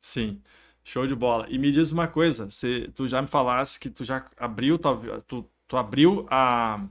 Sim. 0.00 0.40
Show 0.82 1.06
de 1.06 1.14
bola. 1.14 1.46
E 1.48 1.58
me 1.58 1.70
diz 1.70 1.92
uma 1.92 2.08
coisa, 2.08 2.50
se 2.50 2.90
tu 2.94 3.06
já 3.06 3.22
me 3.22 3.28
falasse 3.28 3.78
que 3.78 3.88
tu 3.88 4.04
já 4.04 4.26
abriu, 4.38 4.76
tu, 5.26 5.48
tu 5.68 5.76
abriu 5.76 6.26
a, 6.28 6.84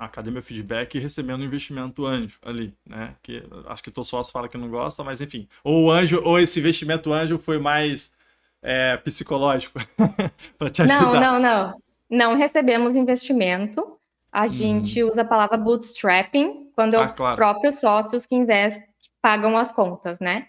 a 0.00 0.06
Academia 0.06 0.40
Feedback 0.40 0.98
recebendo 0.98 1.42
um 1.42 1.44
investimento 1.44 2.06
anjo 2.06 2.38
ali, 2.42 2.74
né? 2.86 3.14
Que 3.22 3.44
acho 3.66 3.82
que 3.82 3.90
teu 3.90 4.02
sócio 4.02 4.32
fala 4.32 4.48
que 4.48 4.56
não 4.56 4.70
gosta, 4.70 5.04
mas 5.04 5.20
enfim. 5.20 5.46
Ou 5.62 5.84
o 5.84 5.90
anjo, 5.90 6.22
ou 6.24 6.38
esse 6.38 6.58
investimento 6.58 7.12
anjo 7.12 7.38
foi 7.38 7.58
mais 7.58 8.10
é, 8.62 8.96
psicológico 8.96 9.78
para 10.56 10.70
te 10.70 10.80
ajudar. 10.80 11.20
Não, 11.20 11.20
não, 11.20 11.38
não. 11.38 11.82
Não 12.08 12.34
recebemos 12.34 12.96
investimento. 12.96 13.98
A 14.32 14.48
gente 14.48 15.04
hum. 15.04 15.08
usa 15.08 15.20
a 15.20 15.24
palavra 15.24 15.58
bootstrapping 15.58 16.70
quando 16.74 16.94
é 16.94 16.96
ah, 16.96 17.04
os 17.04 17.12
claro. 17.12 17.36
próprios 17.36 17.78
sócios 17.78 18.24
que 18.24 18.34
investem, 18.34 18.86
que 18.98 19.10
pagam 19.20 19.58
as 19.58 19.70
contas, 19.70 20.18
né? 20.18 20.46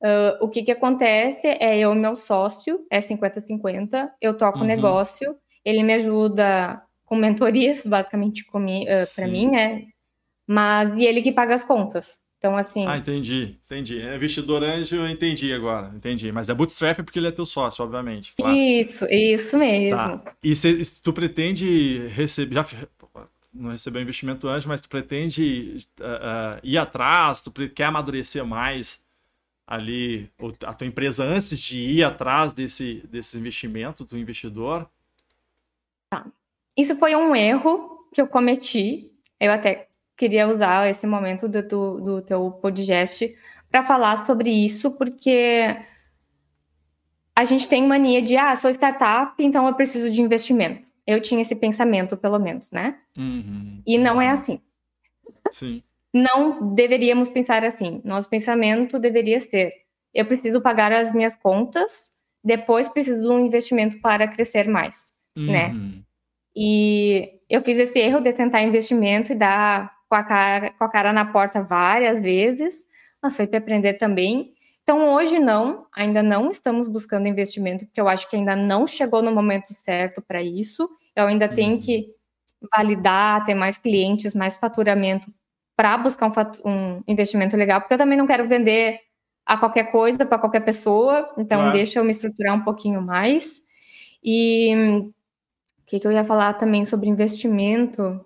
Uh, 0.00 0.44
o 0.44 0.48
que, 0.48 0.62
que 0.62 0.70
acontece 0.70 1.48
é 1.48 1.76
eu 1.78 1.92
e 1.94 1.98
meu 1.98 2.14
sócio, 2.14 2.86
é 2.88 3.00
50-50, 3.00 4.08
eu 4.20 4.36
toco 4.36 4.58
o 4.58 4.60
uhum. 4.60 4.66
negócio, 4.68 5.36
ele 5.64 5.82
me 5.82 5.94
ajuda 5.94 6.83
com 7.04 7.16
mentorias, 7.16 7.84
basicamente, 7.84 8.42
uh, 8.42 9.14
para 9.14 9.26
mim, 9.26 9.50
né? 9.50 9.84
Mas, 10.46 10.90
e 10.90 11.04
ele 11.04 11.22
que 11.22 11.32
paga 11.32 11.54
as 11.54 11.64
contas. 11.64 12.22
Então, 12.44 12.56
assim. 12.56 12.86
Ah, 12.86 12.98
entendi, 12.98 13.58
entendi. 13.64 14.02
É 14.02 14.16
investidor 14.16 14.62
anjo, 14.62 14.96
eu 14.96 15.08
entendi 15.08 15.50
agora, 15.50 15.90
entendi. 15.96 16.30
Mas 16.30 16.50
é 16.50 16.54
bootstrap 16.54 16.98
porque 17.02 17.18
ele 17.18 17.28
é 17.28 17.30
teu 17.30 17.46
sócio, 17.46 17.82
obviamente. 17.82 18.34
Claro. 18.36 18.54
Isso, 18.54 19.06
isso 19.06 19.56
mesmo. 19.56 20.18
Tá. 20.18 20.34
E 20.42 20.54
se, 20.54 20.84
se, 20.84 21.02
tu 21.02 21.10
pretende 21.10 22.06
receber. 22.08 22.54
Já 22.54 22.66
não 23.50 23.70
recebeu 23.70 24.02
investimento 24.02 24.48
anjo, 24.48 24.68
mas 24.68 24.80
tu 24.80 24.90
pretende 24.90 25.76
uh, 26.00 26.04
uh, 26.04 26.60
ir 26.62 26.76
atrás, 26.76 27.42
tu 27.42 27.50
quer 27.50 27.84
amadurecer 27.84 28.44
mais 28.44 29.02
ali 29.66 30.30
a 30.66 30.74
tua 30.74 30.86
empresa 30.86 31.24
antes 31.24 31.58
de 31.58 31.80
ir 31.80 32.04
atrás 32.04 32.52
desse, 32.52 33.02
desse 33.08 33.38
investimento 33.38 34.04
do 34.04 34.18
investidor? 34.18 34.86
Tá. 36.10 36.26
Isso 36.76 36.96
foi 36.96 37.14
um 37.14 37.34
erro 37.34 38.06
que 38.12 38.20
eu 38.20 38.26
cometi. 38.26 39.10
Eu 39.40 39.52
até 39.52 39.88
queria 40.16 40.48
usar 40.48 40.88
esse 40.88 41.06
momento 41.06 41.48
do, 41.48 41.62
do, 41.62 42.00
do 42.00 42.22
teu 42.22 42.50
podcast 42.50 43.34
para 43.70 43.82
falar 43.82 44.16
sobre 44.24 44.50
isso, 44.50 44.96
porque 44.96 45.76
a 47.34 47.44
gente 47.44 47.68
tem 47.68 47.86
mania 47.86 48.22
de, 48.22 48.36
ah, 48.36 48.54
sou 48.54 48.70
startup, 48.70 49.34
então 49.42 49.66
eu 49.66 49.74
preciso 49.74 50.10
de 50.10 50.22
investimento. 50.22 50.88
Eu 51.06 51.20
tinha 51.20 51.42
esse 51.42 51.56
pensamento, 51.56 52.16
pelo 52.16 52.38
menos, 52.38 52.70
né? 52.70 52.98
Uhum. 53.16 53.82
E 53.86 53.98
não 53.98 54.22
é 54.22 54.30
assim. 54.30 54.60
Sim 55.50 55.82
não 56.14 56.72
deveríamos 56.72 57.28
pensar 57.28 57.64
assim. 57.64 58.00
Nosso 58.04 58.30
pensamento 58.30 59.00
deveria 59.00 59.40
ser: 59.40 59.72
eu 60.14 60.24
preciso 60.24 60.60
pagar 60.60 60.92
as 60.92 61.12
minhas 61.12 61.34
contas, 61.34 62.12
depois 62.42 62.88
preciso 62.88 63.20
de 63.20 63.28
um 63.28 63.44
investimento 63.44 64.00
para 64.00 64.28
crescer 64.28 64.68
mais, 64.68 65.14
né? 65.36 65.68
uhum. 65.68 65.74
né? 65.74 66.03
E 66.56 67.40
eu 67.48 67.60
fiz 67.62 67.78
esse 67.78 67.98
erro 67.98 68.20
de 68.20 68.32
tentar 68.32 68.62
investimento 68.62 69.32
e 69.32 69.34
dar 69.34 69.92
com 70.08 70.14
a 70.14 70.22
cara, 70.22 70.70
com 70.70 70.84
a 70.84 70.88
cara 70.88 71.12
na 71.12 71.24
porta 71.24 71.62
várias 71.62 72.22
vezes, 72.22 72.84
mas 73.22 73.36
foi 73.36 73.46
para 73.46 73.58
aprender 73.58 73.94
também. 73.94 74.52
Então, 74.82 75.14
hoje 75.14 75.38
não, 75.38 75.86
ainda 75.94 76.22
não 76.22 76.50
estamos 76.50 76.86
buscando 76.88 77.26
investimento, 77.26 77.86
porque 77.86 78.00
eu 78.00 78.06
acho 78.06 78.28
que 78.28 78.36
ainda 78.36 78.54
não 78.54 78.86
chegou 78.86 79.22
no 79.22 79.32
momento 79.32 79.72
certo 79.72 80.20
para 80.20 80.42
isso. 80.42 80.88
Eu 81.16 81.26
ainda 81.26 81.48
uhum. 81.48 81.54
tenho 81.54 81.80
que 81.80 82.08
validar, 82.74 83.44
ter 83.44 83.54
mais 83.54 83.78
clientes, 83.78 84.34
mais 84.34 84.58
faturamento 84.58 85.26
para 85.76 85.96
buscar 85.98 86.28
um, 86.28 86.70
um, 86.70 87.02
investimento 87.08 87.56
legal, 87.56 87.80
porque 87.80 87.94
eu 87.94 87.98
também 87.98 88.16
não 88.16 88.26
quero 88.26 88.46
vender 88.46 89.00
a 89.44 89.56
qualquer 89.56 89.90
coisa 89.90 90.24
para 90.24 90.38
qualquer 90.38 90.60
pessoa, 90.60 91.34
então 91.36 91.58
claro. 91.58 91.72
deixa 91.72 91.98
eu 91.98 92.04
me 92.04 92.10
estruturar 92.10 92.54
um 92.54 92.62
pouquinho 92.62 93.02
mais. 93.02 93.60
E 94.22 95.12
o 95.84 95.86
que, 95.86 96.00
que 96.00 96.06
eu 96.06 96.12
ia 96.12 96.24
falar 96.24 96.54
também 96.54 96.82
sobre 96.82 97.10
investimento? 97.10 98.24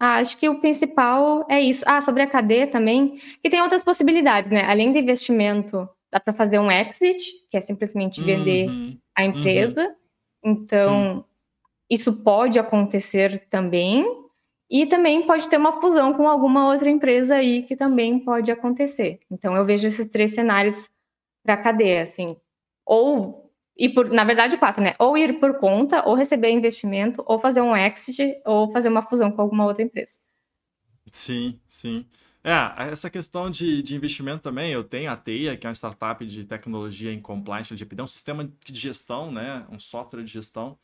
Ah, 0.00 0.16
acho 0.16 0.36
que 0.36 0.48
o 0.48 0.60
principal 0.60 1.46
é 1.48 1.60
isso. 1.60 1.84
Ah, 1.86 2.00
sobre 2.00 2.22
a 2.22 2.26
cadeia 2.26 2.66
também, 2.66 3.16
que 3.40 3.48
tem 3.48 3.62
outras 3.62 3.84
possibilidades, 3.84 4.50
né? 4.50 4.64
Além 4.64 4.92
do 4.92 4.98
investimento, 4.98 5.88
dá 6.10 6.18
para 6.18 6.32
fazer 6.32 6.58
um 6.58 6.70
exit, 6.70 7.46
que 7.48 7.56
é 7.56 7.60
simplesmente 7.60 8.20
vender 8.22 8.68
uhum, 8.68 8.98
a 9.16 9.24
empresa. 9.24 9.86
Uhum. 10.44 10.52
Então, 10.52 11.14
Sim. 11.16 11.24
isso 11.88 12.24
pode 12.24 12.58
acontecer 12.58 13.46
também. 13.48 14.04
E 14.68 14.84
também 14.84 15.26
pode 15.26 15.48
ter 15.48 15.56
uma 15.56 15.80
fusão 15.80 16.12
com 16.12 16.28
alguma 16.28 16.70
outra 16.70 16.90
empresa 16.90 17.36
aí 17.36 17.62
que 17.62 17.76
também 17.76 18.18
pode 18.18 18.50
acontecer. 18.50 19.20
Então 19.30 19.56
eu 19.56 19.64
vejo 19.64 19.86
esses 19.86 20.06
três 20.10 20.34
cenários 20.34 20.90
para 21.42 21.54
a 21.54 21.56
cadeia, 21.56 22.02
assim. 22.02 22.36
Ou 22.84 23.47
ir 23.78 23.90
por, 23.94 24.10
na 24.10 24.24
verdade, 24.24 24.56
quatro, 24.58 24.82
né? 24.82 24.94
Ou 24.98 25.16
ir 25.16 25.38
por 25.40 25.58
conta, 25.58 26.06
ou 26.06 26.14
receber 26.14 26.50
investimento, 26.50 27.22
ou 27.26 27.40
fazer 27.40 27.60
um 27.60 27.76
exit, 27.76 28.40
ou 28.44 28.70
fazer 28.72 28.88
uma 28.88 29.02
fusão 29.02 29.30
com 29.30 29.42
alguma 29.42 29.64
outra 29.66 29.82
empresa. 29.82 30.18
Sim, 31.10 31.60
sim. 31.68 32.06
É, 32.44 32.52
essa 32.90 33.10
questão 33.10 33.50
de, 33.50 33.82
de 33.82 33.96
investimento 33.96 34.42
também, 34.42 34.72
eu 34.72 34.84
tenho 34.84 35.10
a 35.10 35.16
Teia, 35.16 35.56
que 35.56 35.66
é 35.66 35.70
uma 35.70 35.74
startup 35.74 36.24
de 36.24 36.44
tecnologia 36.44 37.12
em 37.12 37.20
compliance 37.20 37.72
LGPD, 37.72 38.00
é 38.00 38.04
um 38.04 38.06
sistema 38.06 38.44
de 38.64 38.80
gestão, 38.80 39.30
né? 39.32 39.66
Um 39.70 39.78
software 39.78 40.22
de 40.22 40.32
gestão 40.32 40.78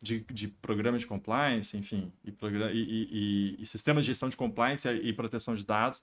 de, 0.00 0.20
de 0.32 0.48
programa 0.48 0.98
de 0.98 1.06
compliance, 1.06 1.76
enfim, 1.76 2.12
e, 2.24 2.30
e, 2.30 3.56
e, 3.58 3.62
e 3.62 3.66
sistemas 3.66 4.04
de 4.04 4.12
gestão 4.12 4.28
de 4.28 4.36
compliance 4.36 4.88
e 4.88 5.12
proteção 5.12 5.54
de 5.54 5.64
dados. 5.64 6.02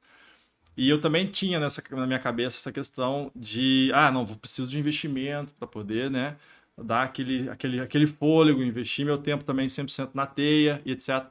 E 0.76 0.90
eu 0.90 1.00
também 1.00 1.28
tinha 1.28 1.60
nessa, 1.60 1.84
na 1.92 2.08
minha 2.08 2.20
cabeça 2.20 2.58
essa 2.58 2.72
questão 2.72 3.32
de, 3.36 3.92
ah, 3.94 4.12
não, 4.12 4.26
preciso 4.26 4.70
de 4.70 4.80
investimento 4.80 5.54
para 5.54 5.68
poder, 5.68 6.10
né, 6.10 6.38
dar 6.78 7.04
aquele, 7.04 7.50
aquele, 7.50 7.80
aquele 7.80 8.08
fôlego, 8.08 8.64
investir 8.64 9.06
meu 9.06 9.18
tempo 9.18 9.44
também 9.44 9.68
100% 9.68 10.12
na 10.14 10.26
teia 10.26 10.82
e 10.86 10.92
etc. 10.92 11.26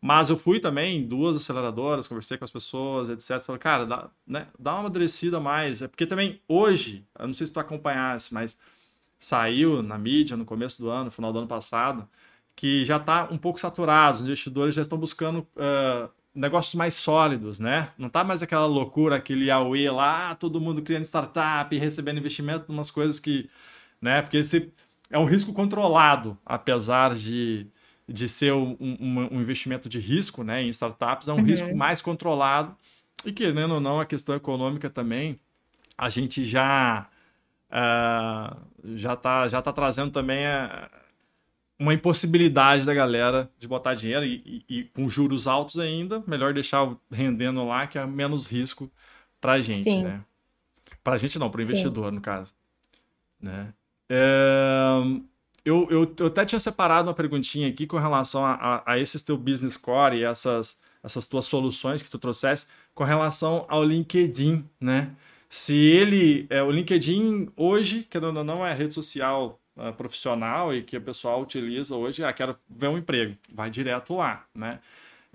Mas 0.00 0.28
eu 0.30 0.36
fui 0.36 0.60
também 0.60 0.98
em 0.98 1.06
duas 1.06 1.36
aceleradoras, 1.36 2.06
conversei 2.06 2.36
com 2.38 2.44
as 2.44 2.50
pessoas, 2.50 3.08
etc. 3.08 3.40
Falei, 3.40 3.58
cara, 3.58 3.86
dá, 3.86 4.10
né, 4.26 4.48
dá 4.58 4.72
uma 4.72 4.80
amadurecida 4.80 5.40
mais. 5.40 5.82
É 5.82 5.88
porque 5.88 6.06
também 6.06 6.40
hoje, 6.46 7.06
eu 7.18 7.26
não 7.26 7.34
sei 7.34 7.46
se 7.46 7.52
tu 7.52 7.58
acompanhasse, 7.60 8.32
mas 8.32 8.58
saiu 9.18 9.82
na 9.82 9.98
mídia 9.98 10.36
no 10.36 10.44
começo 10.44 10.78
do 10.80 10.90
ano, 10.90 11.10
final 11.10 11.32
do 11.32 11.38
ano 11.38 11.48
passado, 11.48 12.08
que 12.54 12.84
já 12.84 12.98
está 12.98 13.28
um 13.30 13.38
pouco 13.38 13.58
saturado, 13.60 14.18
os 14.18 14.24
investidores 14.24 14.74
já 14.74 14.82
estão 14.82 14.98
buscando 14.98 15.38
uh, 15.56 16.10
negócios 16.34 16.74
mais 16.74 16.94
sólidos, 16.94 17.58
né? 17.58 17.90
Não 17.96 18.08
está 18.08 18.24
mais 18.24 18.42
aquela 18.42 18.66
loucura, 18.66 19.16
aquele 19.16 19.50
AUE 19.50 19.88
lá, 19.90 20.34
todo 20.34 20.60
mundo 20.60 20.82
criando 20.82 21.04
startup, 21.04 21.76
recebendo 21.76 22.18
investimento, 22.18 22.72
umas 22.72 22.90
coisas 22.90 23.20
que, 23.20 23.48
né? 24.00 24.20
Porque 24.22 24.38
esse 24.38 24.72
é 25.10 25.18
um 25.18 25.24
risco 25.24 25.52
controlado, 25.52 26.36
apesar 26.44 27.14
de, 27.14 27.68
de 28.08 28.28
ser 28.28 28.52
um, 28.52 28.76
um, 28.80 29.36
um 29.36 29.40
investimento 29.40 29.88
de 29.88 30.00
risco, 30.00 30.42
né? 30.42 30.62
Em 30.62 30.68
startups 30.68 31.28
é 31.28 31.32
um 31.32 31.36
uhum. 31.36 31.44
risco 31.44 31.76
mais 31.76 32.02
controlado 32.02 32.76
e 33.24 33.32
querendo 33.32 33.74
ou 33.74 33.80
não 33.80 34.00
a 34.00 34.06
questão 34.06 34.34
econômica 34.34 34.90
também, 34.90 35.38
a 35.96 36.10
gente 36.10 36.44
já 36.44 37.08
uh, 37.70 38.60
já 38.96 39.14
está 39.14 39.48
já 39.48 39.62
tá 39.62 39.72
trazendo 39.72 40.10
também 40.10 40.44
uh, 40.46 41.03
uma 41.78 41.92
impossibilidade 41.92 42.84
da 42.84 42.94
galera 42.94 43.50
de 43.58 43.66
botar 43.66 43.94
dinheiro 43.94 44.24
e, 44.24 44.64
e, 44.68 44.78
e, 44.78 44.84
com 44.84 45.08
juros 45.08 45.46
altos 45.46 45.78
ainda, 45.78 46.22
melhor 46.26 46.54
deixar 46.54 46.96
rendendo 47.10 47.64
lá, 47.66 47.86
que 47.86 47.98
é 47.98 48.06
menos 48.06 48.46
risco 48.46 48.90
para 49.40 49.52
a 49.52 49.60
gente, 49.60 49.82
Sim. 49.82 50.04
né? 50.04 50.22
Para 51.02 51.14
a 51.14 51.18
gente 51.18 51.38
não, 51.38 51.50
para 51.50 51.60
o 51.60 51.64
investidor, 51.64 52.10
Sim. 52.10 52.14
no 52.14 52.20
caso. 52.20 52.54
Né? 53.40 53.74
É, 54.08 55.00
eu, 55.64 55.86
eu, 55.90 56.14
eu 56.18 56.26
até 56.26 56.46
tinha 56.46 56.58
separado 56.58 57.08
uma 57.08 57.14
perguntinha 57.14 57.68
aqui 57.68 57.86
com 57.86 57.98
relação 57.98 58.44
a, 58.44 58.52
a, 58.52 58.92
a 58.92 58.98
esses 58.98 59.22
teu 59.22 59.36
business 59.36 59.76
core 59.76 60.18
e 60.18 60.24
essas, 60.24 60.78
essas 61.02 61.26
tuas 61.26 61.46
soluções 61.46 62.00
que 62.00 62.10
tu 62.10 62.18
trouxesse 62.18 62.66
com 62.94 63.04
relação 63.04 63.66
ao 63.68 63.82
LinkedIn, 63.84 64.64
né? 64.80 65.14
Se 65.48 65.76
ele, 65.76 66.46
é, 66.50 66.62
o 66.62 66.70
LinkedIn 66.70 67.48
hoje, 67.56 68.04
querendo 68.10 68.38
ou 68.38 68.44
não, 68.44 68.66
é 68.66 68.72
a 68.72 68.74
rede 68.74 68.94
social 68.94 69.60
uh, 69.76 69.92
profissional 69.92 70.74
e 70.74 70.82
que 70.82 70.96
o 70.96 71.00
pessoal 71.00 71.42
utiliza 71.42 71.96
hoje, 71.96 72.24
ah, 72.24 72.32
quero 72.32 72.56
ver 72.68 72.88
um 72.88 72.98
emprego, 72.98 73.36
vai 73.52 73.70
direto 73.70 74.16
lá, 74.16 74.44
né? 74.54 74.80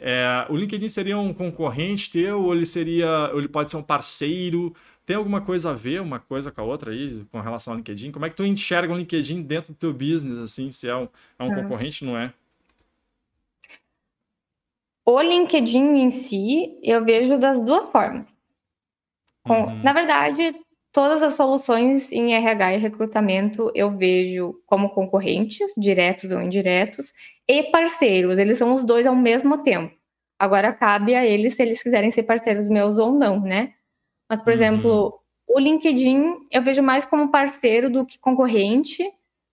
É, 0.02 0.46
o 0.50 0.56
LinkedIn 0.56 0.88
seria 0.88 1.18
um 1.18 1.34
concorrente 1.34 2.10
teu 2.10 2.42
ou 2.42 2.56
ele 2.56 2.66
seria, 2.66 3.32
ou 3.34 3.40
ele 3.40 3.50
pode 3.50 3.70
ser 3.70 3.76
um 3.76 3.84
parceiro? 3.84 4.74
Tem 5.06 5.18
alguma 5.18 5.42
coisa 5.42 5.72
a 5.72 5.74
ver 5.74 6.02
uma 6.02 6.20
coisa 6.20 6.52
com 6.52 6.62
a 6.62 6.64
outra 6.64 6.92
aí 6.92 7.26
com 7.32 7.42
relação 7.42 7.74
ao 7.74 7.78
LinkedIn? 7.78 8.12
Como 8.12 8.26
é 8.26 8.30
que 8.30 8.36
tu 8.36 8.46
enxerga 8.46 8.94
o 8.94 8.98
LinkedIn 8.98 9.42
dentro 9.42 9.74
do 9.74 9.78
teu 9.78 9.92
business, 9.92 10.40
assim, 10.40 10.72
se 10.72 10.88
é 10.88 10.96
um, 10.96 11.10
é 11.38 11.44
um 11.44 11.52
é. 11.52 11.62
concorrente, 11.62 12.06
não 12.06 12.18
é? 12.18 12.34
O 15.06 15.22
LinkedIn 15.22 15.98
em 15.98 16.12
si, 16.12 16.80
eu 16.82 17.04
vejo 17.04 17.38
das 17.38 17.60
duas 17.60 17.90
formas. 17.90 18.34
Com, 19.44 19.64
uhum. 19.64 19.84
Na 19.84 19.92
verdade, 19.92 20.56
todas 21.00 21.24
as 21.24 21.36
soluções 21.36 22.12
em 22.12 22.34
RH 22.34 22.74
e 22.74 22.78
recrutamento 22.78 23.72
eu 23.74 23.90
vejo 23.90 24.62
como 24.66 24.90
concorrentes, 24.90 25.72
diretos 25.78 26.30
ou 26.30 26.42
indiretos, 26.42 27.14
e 27.48 27.64
parceiros. 27.72 28.38
Eles 28.38 28.58
são 28.58 28.74
os 28.74 28.84
dois 28.84 29.08
ao 29.08 29.16
mesmo 29.16 29.60
tempo. 29.60 29.96
Agora 30.38 30.74
cabe 30.74 31.16
a 31.16 31.26
eles 31.26 31.54
se 31.54 31.62
eles 31.64 31.82
quiserem 31.82 32.12
ser 32.12 32.24
parceiros 32.24 32.68
meus 32.68 32.98
ou 32.98 33.14
não, 33.14 33.40
né? 33.40 33.72
Mas, 34.30 34.44
por 34.44 34.50
uhum. 34.50 34.56
exemplo, 34.56 35.20
o 35.48 35.58
LinkedIn 35.58 36.36
eu 36.52 36.62
vejo 36.62 36.84
mais 36.84 37.06
como 37.06 37.32
parceiro 37.32 37.90
do 37.90 38.06
que 38.06 38.20
concorrente, 38.20 39.02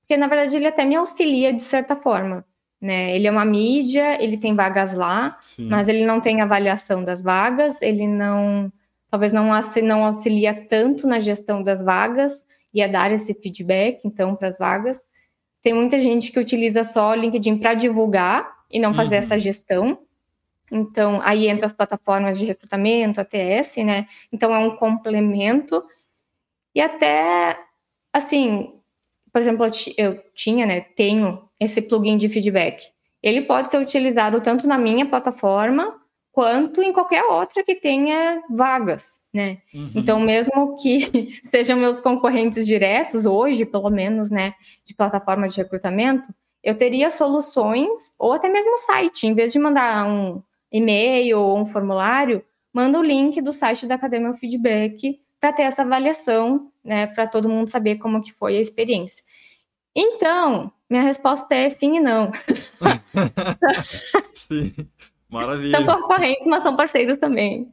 porque 0.01 0.17
na 0.17 0.27
verdade 0.27 0.57
ele 0.57 0.67
até 0.67 0.85
me 0.85 0.97
auxilia 0.97 1.53
de 1.53 1.63
certa 1.63 1.95
forma. 1.95 2.45
Né? 2.81 3.15
Ele 3.15 3.29
é 3.29 3.31
uma 3.31 3.45
mídia, 3.45 4.21
ele 4.21 4.37
tem 4.37 4.53
vagas 4.57 4.95
lá, 4.95 5.39
Sim. 5.41 5.69
mas 5.69 5.89
ele 5.89 6.05
não 6.05 6.21
tem 6.21 6.41
avaliação 6.41 7.05
das 7.05 7.23
vagas, 7.23 7.81
ele 7.83 8.09
não, 8.09 8.73
talvez 9.11 9.33
não, 9.33 9.51
não 9.83 10.05
auxilia 10.05 10.55
tanto 10.69 11.07
na 11.07 11.21
gestão 11.21 11.63
das 11.63 11.83
vagas 11.83 12.47
e 12.73 12.83
a 12.83 12.87
dar 12.87 13.11
esse 13.11 13.35
feedback, 13.35 14.01
então, 14.05 14.35
para 14.37 14.49
as 14.49 14.59
vagas. 14.59 15.09
Tem 15.63 15.73
muita 15.73 16.01
gente 16.01 16.31
que 16.31 16.39
utiliza 16.39 16.85
só 16.85 17.11
o 17.11 17.15
LinkedIn 17.15 17.59
para 17.59 17.75
divulgar 17.75 18.47
e 18.71 18.79
não 18.79 18.95
fazer 18.95 19.17
uhum. 19.17 19.23
essa 19.25 19.39
gestão. 19.39 19.99
Então, 20.71 21.21
aí 21.23 21.49
entra 21.49 21.67
as 21.67 21.73
plataformas 21.73 22.39
de 22.39 22.45
recrutamento, 22.45 23.21
ATS, 23.21 23.77
né? 23.79 24.07
Então, 24.33 24.55
é 24.55 24.59
um 24.59 24.77
complemento. 24.77 25.83
E 26.75 26.81
até, 26.81 27.59
assim, 28.13 28.73
por 29.33 29.41
exemplo, 29.41 29.67
eu 29.97 30.23
tinha, 30.35 30.67
né, 30.67 30.81
tenho 30.81 31.47
esse 31.61 31.83
plugin 31.83 32.17
de 32.17 32.29
feedback. 32.29 32.91
Ele 33.23 33.43
pode 33.43 33.71
ser 33.71 33.79
utilizado 33.79 34.41
tanto 34.41 34.67
na 34.67 34.79
minha 34.79 35.07
plataforma 35.07 36.01
quanto 36.37 36.83
em 36.83 36.93
qualquer 36.93 37.25
outra 37.25 37.65
que 37.65 37.75
tenha 37.75 38.43
vagas, 38.51 39.23
né? 39.33 39.57
Uhum. 39.73 39.93
Então, 39.95 40.21
mesmo 40.21 40.77
que 40.77 41.41
sejam 41.51 41.79
meus 41.79 41.99
concorrentes 41.99 42.67
diretos 42.67 43.25
hoje, 43.25 43.65
pelo 43.65 43.89
menos, 43.89 44.31
né, 44.31 44.53
de 44.85 44.95
plataforma 44.95 45.49
de 45.49 45.57
recrutamento, 45.57 46.29
eu 46.63 46.77
teria 46.77 47.09
soluções 47.09 48.13
ou 48.19 48.35
até 48.35 48.51
mesmo 48.51 48.77
site, 48.77 49.27
em 49.27 49.33
vez 49.33 49.51
de 49.51 49.59
mandar 49.59 50.07
um 50.07 50.43
e-mail 50.71 51.41
ou 51.41 51.59
um 51.59 51.65
formulário, 51.65 52.45
manda 52.71 52.99
o 52.99 53.03
link 53.03 53.41
do 53.41 53.51
site 53.51 53.87
da 53.87 53.95
Academia 53.95 54.35
Feedback 54.35 55.19
para 55.41 55.55
ter 55.55 55.63
essa 55.63 55.81
avaliação, 55.81 56.71
né, 56.85 57.07
para 57.07 57.27
todo 57.27 57.49
mundo 57.49 57.71
saber 57.71 57.97
como 57.97 58.21
que 58.21 58.35
foi 58.35 58.59
a 58.59 58.61
experiência. 58.61 59.25
Então, 59.95 60.71
minha 60.91 61.03
resposta 61.03 61.55
é 61.55 61.71
sim 61.71 61.97
e 61.97 62.01
não. 62.01 62.31
sim, 64.35 64.75
maravilha. 65.29 65.77
São 65.77 65.87
concorrentes, 65.87 66.47
mas 66.47 66.63
são 66.63 66.77
parceiros 66.77 67.19
também. 67.19 67.73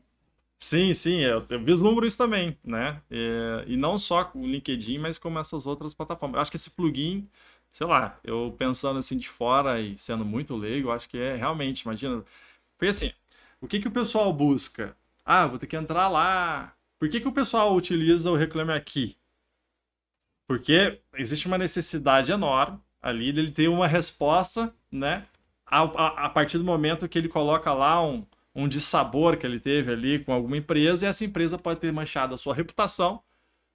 Sim, 0.58 0.94
sim, 0.94 1.20
eu, 1.20 1.46
eu 1.50 1.64
vislumbro 1.64 2.06
isso 2.08 2.18
também, 2.18 2.58
né? 2.64 3.02
E, 3.12 3.66
e 3.68 3.78
não 3.78 3.98
só 3.98 4.32
o 4.34 4.46
LinkedIn, 4.48 4.98
mas 4.98 5.18
como 5.18 5.38
essas 5.40 5.66
outras 5.68 5.94
plataformas. 5.94 6.36
Eu 6.36 6.42
acho 6.42 6.52
que 6.52 6.56
esse 6.58 6.70
plugin, 6.70 7.28
sei 7.74 7.86
lá, 7.86 8.18
eu 8.24 8.56
pensando 8.58 8.98
assim 9.00 9.18
de 9.18 9.28
fora 9.28 9.82
e 9.82 9.98
sendo 9.98 10.24
muito 10.24 10.56
leigo, 10.56 10.92
acho 10.92 11.10
que 11.10 11.18
é 11.18 11.36
realmente, 11.36 11.82
imagina. 11.82 12.24
Porque 12.78 12.92
assim, 12.92 13.12
o 13.62 13.68
que, 13.68 13.80
que 13.80 13.88
o 13.90 13.92
pessoal 13.92 14.32
busca? 14.34 14.96
Ah, 15.26 15.48
vou 15.48 15.60
ter 15.60 15.68
que 15.68 15.76
entrar 15.76 16.08
lá. 16.10 16.74
Por 17.00 17.10
que, 17.10 17.20
que 17.20 17.28
o 17.28 17.34
pessoal 17.34 17.76
utiliza 17.76 18.32
o 18.32 18.36
Reclame 18.36 18.72
Aqui? 18.74 19.18
Porque 20.48 21.02
existe 21.16 21.48
uma 21.48 21.58
necessidade 21.58 22.32
enorme 22.32 22.80
ali 23.02 23.34
dele 23.34 23.52
ter 23.52 23.68
uma 23.68 23.88
resposta, 23.88 24.74
né? 24.92 25.28
A, 25.82 26.26
a, 26.26 26.30
partir 26.30 26.58
do 26.58 26.64
momento 26.64 27.08
que 27.08 27.18
ele 27.18 27.28
coloca 27.28 27.74
lá 27.74 28.06
um, 28.06 28.26
um 28.56 28.68
dissabor 28.68 29.38
que 29.38 29.46
ele 29.46 29.60
teve 29.60 29.92
ali 29.92 30.20
com 30.20 30.34
alguma 30.34 30.58
empresa, 30.58 31.06
e 31.06 31.10
essa 31.10 31.26
empresa 31.26 31.58
pode 31.58 31.80
ter 31.80 31.92
manchado 31.92 32.34
a 32.34 32.38
sua 32.38 32.54
reputação 32.54 33.22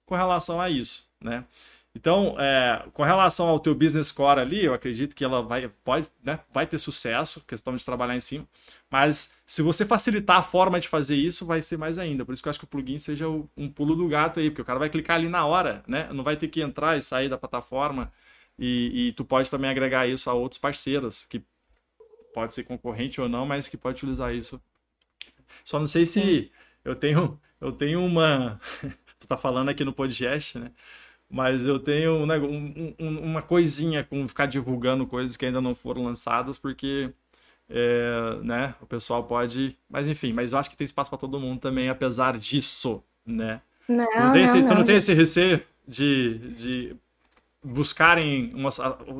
com 0.05 0.15
relação 0.15 0.61
a 0.61 0.69
isso, 0.69 1.07
né? 1.21 1.45
Então, 1.93 2.35
é, 2.39 2.85
com 2.93 3.03
relação 3.03 3.47
ao 3.49 3.59
teu 3.59 3.73
business 3.73 4.11
core 4.11 4.39
ali, 4.39 4.63
eu 4.63 4.73
acredito 4.73 5.15
que 5.15 5.23
ela 5.23 5.41
vai, 5.41 5.69
pode, 5.83 6.07
né, 6.23 6.39
vai 6.51 6.67
ter 6.67 6.77
sucesso, 6.77 7.43
questão 7.45 7.75
de 7.75 7.83
trabalhar 7.83 8.15
em 8.15 8.19
cima. 8.21 8.47
Mas 8.89 9.37
se 9.45 9.61
você 9.61 9.85
facilitar 9.85 10.37
a 10.37 10.43
forma 10.43 10.79
de 10.79 10.87
fazer 10.87 11.15
isso, 11.15 11.45
vai 11.45 11.61
ser 11.61 11.77
mais 11.77 11.97
ainda. 11.97 12.23
Por 12.23 12.33
isso 12.33 12.43
que 12.43 12.47
eu 12.47 12.51
acho 12.51 12.59
que 12.59 12.65
o 12.65 12.67
plugin 12.67 12.99
seja 12.99 13.27
um 13.27 13.69
pulo 13.69 13.95
do 13.95 14.07
gato 14.07 14.39
aí, 14.39 14.49
porque 14.49 14.61
o 14.61 14.65
cara 14.65 14.79
vai 14.79 14.89
clicar 14.89 15.17
ali 15.17 15.27
na 15.27 15.45
hora, 15.45 15.83
né? 15.87 16.07
Não 16.13 16.23
vai 16.23 16.37
ter 16.37 16.47
que 16.47 16.61
entrar 16.61 16.97
e 16.97 17.01
sair 17.01 17.27
da 17.27 17.37
plataforma. 17.37 18.11
E, 18.57 19.07
e 19.09 19.13
tu 19.13 19.25
pode 19.25 19.49
também 19.49 19.69
agregar 19.69 20.07
isso 20.07 20.29
a 20.29 20.33
outros 20.33 20.59
parceiros, 20.59 21.25
que 21.25 21.43
pode 22.39 22.53
ser 22.53 22.63
concorrente 22.63 23.19
ou 23.19 23.27
não, 23.27 23.45
mas 23.45 23.67
que 23.67 23.75
pode 23.75 23.97
utilizar 23.97 24.33
isso. 24.33 24.61
Só 25.65 25.77
não 25.77 25.87
sei 25.87 26.05
se 26.05 26.49
eu 26.85 26.95
tenho, 26.95 27.39
eu 27.59 27.71
tenho 27.71 28.03
uma. 28.03 28.59
tu 29.19 29.27
tá 29.27 29.35
falando 29.35 29.67
aqui 29.67 29.83
no 29.83 29.91
podcast, 29.91 30.57
né? 30.57 30.71
Mas 31.29 31.65
eu 31.65 31.77
tenho 31.77 32.13
um, 32.13 32.95
um, 32.97 33.19
uma 33.19 33.41
coisinha 33.41 34.03
com 34.05 34.25
ficar 34.27 34.45
divulgando 34.45 35.05
coisas 35.05 35.35
que 35.35 35.45
ainda 35.45 35.59
não 35.59 35.75
foram 35.75 36.05
lançadas, 36.05 36.57
porque 36.57 37.11
é, 37.69 38.39
né, 38.41 38.73
o 38.81 38.85
pessoal 38.85 39.23
pode. 39.25 39.77
Mas 39.89 40.07
enfim, 40.07 40.31
mas 40.31 40.53
eu 40.53 40.59
acho 40.59 40.69
que 40.69 40.77
tem 40.77 40.85
espaço 40.85 41.09
para 41.09 41.19
todo 41.19 41.39
mundo 41.41 41.59
também, 41.59 41.89
apesar 41.89 42.37
disso, 42.37 43.03
né? 43.25 43.61
Não, 43.87 44.05
tu 44.05 44.19
não, 44.19 44.31
tem, 44.31 44.43
esse, 44.43 44.61
não. 44.61 44.67
Tu 44.67 44.75
não 44.75 44.83
tem 44.85 44.95
esse 44.95 45.13
receio 45.13 45.61
de, 45.85 46.37
de 46.55 46.95
buscarem 47.61 48.53
uma, 48.55 48.69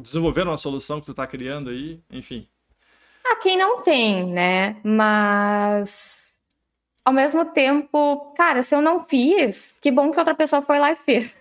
desenvolver 0.02 0.48
uma 0.48 0.58
solução 0.58 1.02
que 1.02 1.06
tu 1.06 1.12
está 1.12 1.28
criando 1.28 1.70
aí, 1.70 2.00
enfim. 2.10 2.48
Ah, 3.32 3.36
quem 3.36 3.58
não 3.58 3.82
tem, 3.82 4.26
né? 4.26 4.78
Mas 4.84 6.40
ao 7.06 7.14
mesmo 7.14 7.46
tempo, 7.46 8.34
cara, 8.36 8.64
se 8.64 8.76
eu 8.76 8.82
não 8.82 9.04
fiz, 9.04 9.80
que 9.82 9.92
bom 9.92 10.12
que 10.12 10.20
outra 10.20 10.36
pessoa 10.36 10.62
foi 10.62 10.80
lá 10.80 10.92
e 10.92 10.96
fez. 10.96 11.36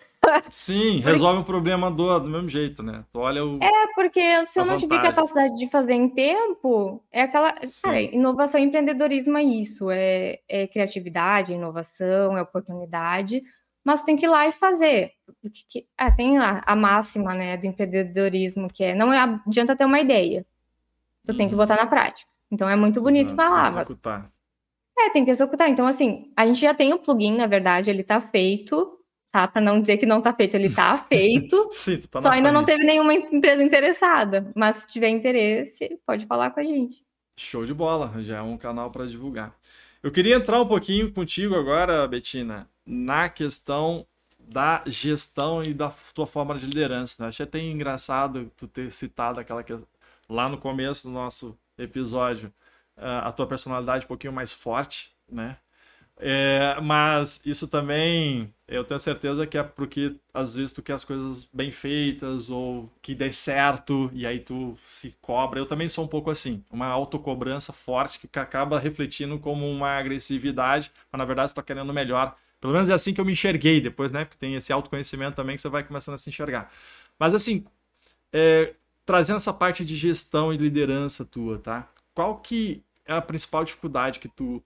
Sim, 0.51 1.01
resolve 1.01 1.41
o 1.41 1.45
problema 1.45 1.91
do, 1.91 2.19
do 2.19 2.29
mesmo 2.29 2.49
jeito, 2.49 2.83
né? 2.83 3.05
Tu 3.13 3.19
olha 3.19 3.45
o. 3.45 3.59
É, 3.63 3.93
porque 3.95 4.45
se 4.47 4.61
eu 4.61 4.65
não 4.65 4.77
tive 4.77 5.01
capacidade 5.01 5.55
de 5.55 5.69
fazer 5.69 5.95
em 5.95 6.09
tempo, 6.09 7.03
é 7.11 7.23
aquela. 7.23 7.55
Sim. 7.67 7.83
Cara, 7.83 8.01
inovação 8.01 8.61
e 8.61 8.65
empreendedorismo 8.65 9.39
é 9.39 9.43
isso. 9.43 9.91
É, 9.91 10.41
é 10.49 10.67
criatividade, 10.67 11.55
inovação, 11.55 12.37
é 12.37 12.43
oportunidade. 12.43 13.43
Mas 13.85 14.03
tu 14.03 14.07
tem 14.07 14.17
que 14.17 14.27
ir 14.27 14.29
lá 14.29 14.47
e 14.47 14.53
fazer. 14.53 15.13
Porque, 15.41 15.87
é, 15.97 16.11
tem 16.11 16.37
a, 16.39 16.63
a, 16.67 16.77
máxima 16.77 17.33
né, 17.35 17.57
do 17.57 17.67
empreendedorismo, 17.67 18.69
que 18.69 18.85
é 18.85 18.95
não 18.95 19.13
é, 19.13 19.41
adianta 19.47 19.77
ter 19.77 19.85
uma 19.85 20.01
ideia. 20.01 20.45
Tu 21.29 21.37
tem 21.37 21.49
que 21.49 21.55
uhum. 21.55 21.61
botar 21.61 21.77
na 21.77 21.87
prática. 21.87 22.31
Então 22.51 22.69
é 22.69 22.75
muito 22.75 23.01
bonito 23.01 23.35
Exato, 23.35 23.37
falar, 23.37 23.73
mas. 23.73 23.91
Executar. 23.91 24.33
É, 24.99 25.11
tem 25.11 25.25
que 25.25 25.31
executar. 25.31 25.69
Então, 25.69 25.87
assim, 25.87 26.33
a 26.37 26.45
gente 26.45 26.61
já 26.61 26.75
tem 26.75 26.93
o 26.93 26.99
plugin, 26.99 27.37
na 27.37 27.47
verdade, 27.47 27.89
ele 27.89 28.03
tá 28.03 28.21
feito 28.21 28.99
tá? 29.31 29.47
Para 29.47 29.61
não 29.61 29.81
dizer 29.81 29.99
que 29.99 30.07
não 30.07 30.21
tá 30.21 30.33
feito, 30.33 30.55
ele 30.55 30.71
tá 30.71 30.99
feito. 31.09 31.69
Sim, 31.73 31.99
tá 31.99 32.21
só 32.21 32.31
ainda 32.31 32.51
não 32.51 32.65
teve 32.65 32.85
nenhuma 32.85 33.15
empresa 33.15 33.63
interessada. 33.63 34.51
Mas 34.55 34.77
se 34.77 34.89
tiver 34.89 35.09
interesse, 35.09 36.01
pode 36.07 36.27
falar 36.27 36.51
com 36.51 36.61
a 36.61 36.65
gente. 36.65 37.05
Show 37.37 37.65
de 37.65 37.75
bola, 37.75 38.13
já 38.19 38.39
é 38.39 38.43
um 38.43 38.57
canal 38.57 38.91
para 38.91 39.07
divulgar. 39.07 39.55
Eu 40.03 40.11
queria 40.11 40.37
entrar 40.37 40.61
um 40.61 40.67
pouquinho 40.67 41.13
contigo 41.13 41.55
agora, 41.55 42.07
Betina, 42.07 42.69
na 42.87 43.29
questão 43.29 44.07
da 44.39 44.83
gestão 44.87 45.63
e 45.63 45.75
da 45.75 45.93
tua 46.15 46.27
forma 46.27 46.57
de 46.57 46.65
liderança. 46.65 47.23
Né? 47.23 47.29
Achei 47.29 47.45
até 47.45 47.61
engraçado 47.61 48.51
tu 48.57 48.67
ter 48.67 48.91
citado 48.91 49.39
aquela 49.39 49.63
que 49.63 49.77
lá 50.29 50.49
no 50.49 50.59
começo 50.59 51.07
do 51.09 51.13
nosso 51.13 51.59
episódio 51.77 52.53
a 52.97 53.31
tua 53.33 53.47
personalidade 53.47 54.05
um 54.05 54.09
pouquinho 54.09 54.33
mais 54.33 54.53
forte, 54.53 55.13
né? 55.31 55.57
É, 56.21 56.81
mas 56.81 57.41
isso 57.45 57.69
também, 57.69 58.53
eu 58.67 58.83
tenho 58.83 58.99
certeza 58.99 59.47
que 59.47 59.57
é 59.57 59.63
porque 59.63 60.17
às 60.35 60.57
vezes 60.57 60.73
tu 60.73 60.83
quer 60.83 60.95
as 60.95 61.05
coisas 61.05 61.49
bem 61.53 61.71
feitas 61.71 62.51
ou 62.51 62.91
que 63.01 63.15
dê 63.15 63.33
certo 63.33 64.11
e 64.13 64.27
aí 64.27 64.41
tu 64.41 64.77
se 64.83 65.15
cobra. 65.23 65.61
Eu 65.61 65.67
também 65.67 65.89
sou 65.89 66.05
um 66.05 66.09
pouco 66.09 66.29
assim, 66.29 66.65
uma 66.73 66.87
autocobrança 66.87 67.73
forte 67.73 68.19
que 68.19 68.39
acaba 68.39 68.81
refletindo 68.81 69.39
como 69.39 69.71
uma 69.71 69.91
agressividade, 69.97 70.91
mas 71.13 71.19
na 71.19 71.25
verdade 71.25 71.53
tu 71.53 71.57
tá 71.57 71.63
querendo 71.63 71.93
melhor. 71.95 72.37
Pelo 72.61 72.73
menos 72.73 72.91
é 72.91 72.95
assim 72.95 73.15
que 73.15 73.21
eu 73.21 73.25
me 73.25 73.33
enxerguei 73.33 73.81
depois, 73.81 74.11
né? 74.11 74.25
Porque 74.25 74.39
tem 74.39 74.57
esse 74.57 74.73
autoconhecimento 74.73 75.37
também 75.37 75.55
que 75.55 75.63
você 75.63 75.69
vai 75.69 75.85
começando 75.85 76.17
a 76.17 76.19
se 76.19 76.29
enxergar. 76.31 76.69
Mas 77.17 77.33
assim, 77.33 77.65
é, 78.33 78.75
trazendo 79.09 79.37
essa 79.37 79.55
parte 79.55 79.87
de 79.87 79.97
gestão 79.97 80.53
e 80.53 80.59
liderança 80.59 81.25
tua, 81.25 81.59
tá? 81.59 81.89
Qual 82.15 82.37
que 82.41 82.85
é 83.07 83.15
a 83.15 83.23
principal 83.23 83.65
dificuldade 83.65 84.19
que 84.19 84.29
tu 84.29 84.63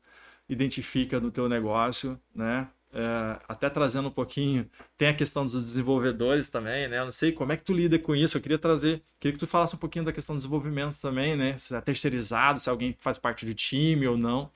identifica 0.49 1.21
no 1.21 1.31
teu 1.31 1.49
negócio, 1.49 2.21
né? 2.35 2.67
É, 2.93 3.39
até 3.49 3.71
trazendo 3.71 4.09
um 4.09 4.11
pouquinho, 4.11 4.69
tem 4.99 5.07
a 5.07 5.15
questão 5.15 5.45
dos 5.45 5.53
desenvolvedores 5.53 6.49
também, 6.49 6.89
né? 6.89 6.99
Eu 6.99 7.05
não 7.05 7.13
sei 7.13 7.31
como 7.31 7.53
é 7.53 7.57
que 7.57 7.63
tu 7.63 7.73
lida 7.73 7.97
com 8.01 8.17
isso. 8.17 8.37
Eu 8.37 8.43
queria 8.43 8.59
trazer, 8.59 9.01
queria 9.21 9.33
que 9.35 9.39
tu 9.39 9.47
falasse 9.47 9.77
um 9.77 9.79
pouquinho 9.79 10.05
da 10.05 10.13
questão 10.13 10.35
do 10.35 10.39
desenvolvimento 10.39 11.01
também, 11.01 11.37
né? 11.37 11.57
Se 11.57 11.73
é 11.73 11.81
terceirizado, 11.81 12.59
se 12.59 12.69
é 12.69 12.73
alguém 12.73 12.97
faz 12.99 13.19
parte 13.19 13.47
do 13.47 13.55
time 13.55 14.09
ou 14.09 14.19
não. 14.19 14.51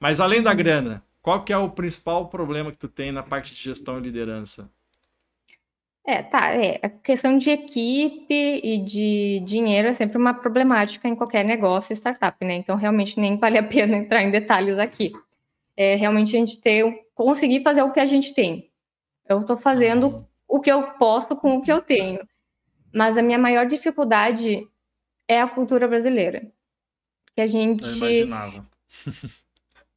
Mas 0.00 0.18
além 0.18 0.42
da 0.42 0.52
grana, 0.52 1.04
qual 1.22 1.44
que 1.44 1.52
é 1.52 1.56
o 1.56 1.70
principal 1.70 2.28
problema 2.28 2.72
que 2.72 2.78
tu 2.78 2.88
tem 2.88 3.12
na 3.12 3.22
parte 3.22 3.54
de 3.54 3.62
gestão 3.62 3.96
e 3.98 4.02
liderança? 4.02 4.68
É, 6.10 6.24
tá. 6.24 6.52
É. 6.52 6.80
A 6.82 6.88
questão 6.88 7.38
de 7.38 7.50
equipe 7.50 8.34
e 8.34 8.78
de 8.78 9.40
dinheiro 9.44 9.86
é 9.86 9.94
sempre 9.94 10.18
uma 10.18 10.34
problemática 10.34 11.06
em 11.06 11.14
qualquer 11.14 11.44
negócio 11.44 11.92
e 11.92 11.96
startup, 11.96 12.44
né? 12.44 12.54
Então, 12.54 12.74
realmente, 12.74 13.20
nem 13.20 13.36
vale 13.38 13.56
a 13.56 13.62
pena 13.62 13.96
entrar 13.96 14.20
em 14.20 14.30
detalhes 14.32 14.76
aqui. 14.76 15.12
É 15.76 15.94
realmente 15.94 16.34
a 16.34 16.40
gente 16.40 16.60
ter, 16.60 17.06
conseguir 17.14 17.62
fazer 17.62 17.82
o 17.82 17.92
que 17.92 18.00
a 18.00 18.04
gente 18.04 18.34
tem. 18.34 18.68
Eu 19.28 19.38
estou 19.38 19.56
fazendo 19.56 20.26
o 20.48 20.58
que 20.58 20.70
eu 20.72 20.82
posso 20.94 21.36
com 21.36 21.56
o 21.56 21.62
que 21.62 21.70
eu 21.70 21.80
tenho. 21.80 22.26
Mas 22.92 23.16
a 23.16 23.22
minha 23.22 23.38
maior 23.38 23.64
dificuldade 23.64 24.66
é 25.28 25.40
a 25.40 25.46
cultura 25.46 25.86
brasileira. 25.86 26.50
Que 27.36 27.40
a 27.40 27.46
gente. 27.46 27.84
Eu 27.84 28.10
imaginava. 28.26 28.66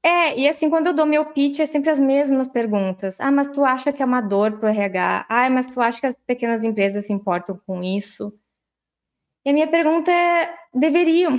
É, 0.06 0.38
e 0.38 0.50
assim, 0.50 0.70
quando 0.70 0.88
eu 0.88 0.94
dou 0.94 1.06
meu 1.06 1.26
pitch, 1.28 1.60
é 1.60 1.66
sempre 1.66 1.90
as 1.90 2.00
mesmas 2.00 2.48
perguntas. 2.50 3.22
Ah, 3.22 3.32
mas 3.32 3.48
tu 3.48 3.64
acha 3.64 3.94
que 3.94 4.04
é 4.04 4.06
uma 4.06 4.20
dor 4.20 4.60
pro 4.60 4.68
RH? 4.68 5.26
Ah, 5.30 5.50
mas 5.50 5.68
tu 5.68 5.80
acha 5.80 6.02
que 6.02 6.08
as 6.08 6.20
pequenas 6.20 6.64
empresas 6.64 7.08
se 7.08 7.14
importam 7.14 7.58
com 7.66 7.82
isso? 7.82 8.38
E 9.46 9.50
a 9.50 9.54
minha 9.54 9.68
pergunta 9.68 10.12
é: 10.12 10.54
deveriam. 10.74 11.38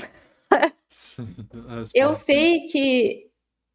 eu 1.94 2.14
sei 2.14 2.66
que 2.66 3.30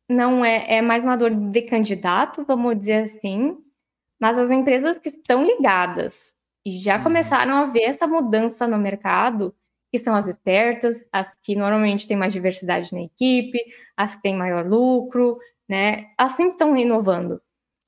não 0.09 0.43
é, 0.43 0.77
é 0.77 0.81
mais 0.81 1.05
uma 1.05 1.15
dor 1.15 1.35
de 1.35 1.61
candidato, 1.63 2.43
vamos 2.43 2.75
dizer 2.75 3.03
assim, 3.03 3.57
mas 4.19 4.37
as 4.37 4.49
empresas 4.49 4.97
que 4.97 5.09
estão 5.09 5.45
ligadas 5.45 6.35
e 6.65 6.71
já 6.71 6.97
uhum. 6.97 7.03
começaram 7.03 7.55
a 7.57 7.65
ver 7.65 7.83
essa 7.83 8.07
mudança 8.07 8.67
no 8.67 8.77
mercado, 8.77 9.55
que 9.91 9.97
são 9.97 10.15
as 10.15 10.27
espertas, 10.27 10.95
as 11.11 11.31
que 11.41 11.55
normalmente 11.55 12.07
têm 12.07 12.17
mais 12.17 12.33
diversidade 12.33 12.93
na 12.93 13.01
equipe, 13.01 13.59
as 13.97 14.15
que 14.15 14.21
têm 14.21 14.35
maior 14.35 14.65
lucro, 14.65 15.37
né? 15.67 16.07
Assim 16.17 16.49
estão 16.49 16.75
inovando. 16.75 17.41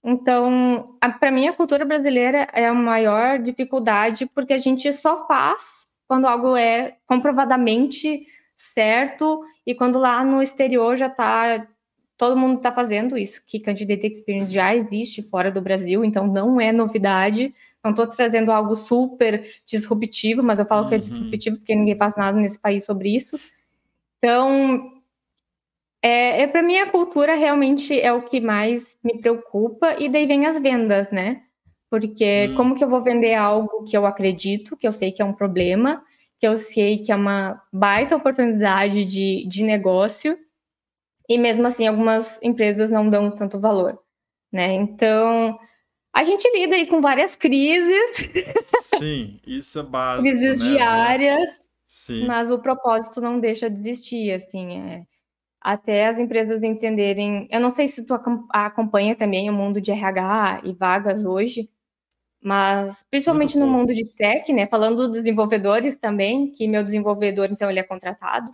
Então, 0.04 0.97
para 1.20 1.32
mim, 1.32 1.47
a 1.47 1.54
cultura 1.54 1.86
brasileira 1.86 2.47
é 2.54 2.66
a 2.66 2.74
maior 2.74 3.38
dificuldade 3.39 4.26
porque 4.26 4.54
a 4.54 4.58
gente 4.58 4.91
só 4.91 5.28
faz 5.28 5.86
quando 6.08 6.26
algo 6.26 6.58
é 6.58 6.97
comprovadamente 7.06 8.26
certo 8.56 9.41
e 9.66 9.74
quando 9.76 9.99
lá 9.99 10.24
no 10.26 10.41
exterior 10.41 10.95
já 10.97 11.08
está 11.08 11.68
todo 12.18 12.38
mundo 12.38 12.58
está 12.58 12.72
fazendo 12.72 13.18
isso, 13.18 13.41
que 13.47 13.60
Candidate 13.60 14.06
Experience 14.06 14.54
já 14.54 14.76
existe 14.76 15.24
fora 15.24 15.49
do 15.49 15.60
Brasil, 15.60 16.06
então 16.06 16.28
não 16.28 16.62
é 16.62 16.72
novidade. 16.72 17.52
Não 17.84 17.92
estou 17.92 18.08
trazendo 18.08 18.52
algo 18.52 18.76
super 18.76 19.44
disruptivo, 19.66 20.44
mas 20.44 20.60
eu 20.60 20.66
falo 20.66 20.84
uhum. 20.84 20.90
que 20.90 20.96
é 20.96 20.98
uhum. 20.98 21.02
disruptivo 21.02 21.58
porque 21.58 21.76
ninguém 21.76 21.98
faz 21.98 22.16
nada 22.16 22.38
nesse 22.40 22.62
país 22.62 22.86
sobre 22.86 23.16
isso. 23.16 23.40
Então, 24.18 25.02
é, 26.02 26.42
é 26.42 26.48
para 26.48 26.62
mim 26.62 26.78
a 26.78 26.90
cultura 26.90 27.36
realmente 27.36 28.00
é 28.00 28.12
o 28.12 28.24
que 28.24 28.40
mais 28.40 28.98
me 29.04 29.20
preocupa 29.20 29.96
e 30.00 30.10
daí 30.10 30.26
vem 30.26 30.46
as 30.46 30.60
vendas, 30.62 31.12
né? 31.12 31.44
Porque 31.90 32.48
uhum. 32.48 32.56
como 32.56 32.76
que 32.76 32.84
eu 32.84 32.90
vou 32.90 33.04
vender 33.04 33.34
algo 33.34 33.84
que 33.84 33.98
eu 33.98 34.06
acredito, 34.06 34.78
que 34.78 34.88
eu 34.88 34.92
sei 34.92 35.12
que 35.12 35.22
é 35.22 35.26
um 35.26 35.34
problema, 35.34 36.04
que 36.40 36.48
eu 36.48 36.56
sei 36.56 36.98
que 36.98 37.12
é 37.12 37.16
uma 37.16 37.62
baita 37.72 38.16
oportunidade 38.16 39.06
de, 39.06 39.46
de 39.48 39.64
negócio 39.64 40.38
e 41.30 41.38
mesmo 41.38 41.68
assim 41.68 41.88
algumas 41.88 42.42
empresas 42.42 42.90
não 42.90 43.10
dão 43.10 43.30
tanto 43.32 43.60
valor, 43.60 44.00
né? 44.52 44.74
Então, 44.74 45.58
a 46.14 46.24
gente 46.24 46.49
lida 46.53 46.76
aí 46.76 46.86
com 46.88 47.01
várias 47.01 47.36
crises. 47.36 48.30
Sim, 48.82 49.39
isso 49.45 49.80
é 49.80 49.84
básico. 49.84 50.24
crises 50.28 50.62
né? 50.62 50.70
diárias. 50.72 51.70
Sim. 51.88 52.26
Mas 52.26 52.51
o 52.51 52.59
propósito 52.59 53.20
não 53.20 53.39
deixa 53.39 53.70
de 53.70 53.80
existir, 53.80 54.32
assim, 54.32 54.80
é, 54.80 55.05
até 55.59 56.07
as 56.07 56.18
empresas 56.18 56.64
entenderem. 56.64 57.47
Eu 57.51 57.59
não 57.59 57.70
sei 57.70 57.88
se 57.88 58.03
tu 58.05 58.14
acompanha 58.49 59.16
também 59.16 59.49
o 59.49 59.53
mundo 59.53 59.82
de 59.82 59.91
RH 59.91 60.62
e 60.64 60.74
vagas 60.74 61.26
hoje, 61.26 61.70
mas 62.41 63.05
principalmente 63.09 63.57
no 63.57 63.68
mundo 63.68 63.93
de 63.93 64.07
tech, 64.16 64.51
né? 64.53 64.68
Falando 64.68 65.07
dos 65.07 65.20
desenvolvedores 65.20 65.95
também, 65.97 66.51
que 66.51 66.68
meu 66.68 66.84
desenvolvedor, 66.84 67.49
então, 67.51 67.70
ele 67.70 67.80
é 67.80 67.84
contratado, 67.84 68.49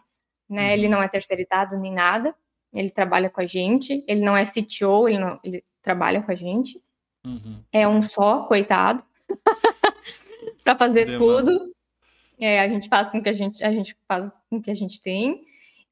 né? 0.49 0.67
Uhum. 0.67 0.73
Ele 0.73 0.89
não 0.89 1.01
é 1.01 1.07
terceirizado 1.07 1.77
nem 1.77 1.93
nada 1.93 2.35
ele 2.73 2.89
trabalha 2.91 3.29
com 3.29 3.41
a 3.41 3.45
gente, 3.45 4.03
ele 4.07 4.21
não 4.21 4.35
é 4.35 4.43
CTO, 4.45 5.07
ele, 5.07 5.17
não, 5.17 5.39
ele 5.43 5.63
trabalha 5.81 6.21
com 6.21 6.31
a 6.31 6.35
gente. 6.35 6.81
Uhum. 7.27 7.63
É 7.71 7.87
um 7.87 8.01
só, 8.01 8.43
coitado, 8.43 9.03
para 10.63 10.77
fazer 10.77 11.05
Demanda. 11.05 11.43
tudo. 11.43 11.75
É, 12.39 12.59
a 12.59 12.67
gente 12.67 12.87
faz 12.87 13.09
com 13.09 13.21
que 13.21 13.29
a 13.29 13.33
gente, 13.33 13.63
a 13.63 13.71
gente 13.71 13.95
faz 14.07 14.29
com 14.49 14.61
que 14.61 14.71
a 14.71 14.73
gente 14.73 15.01
tem. 15.01 15.41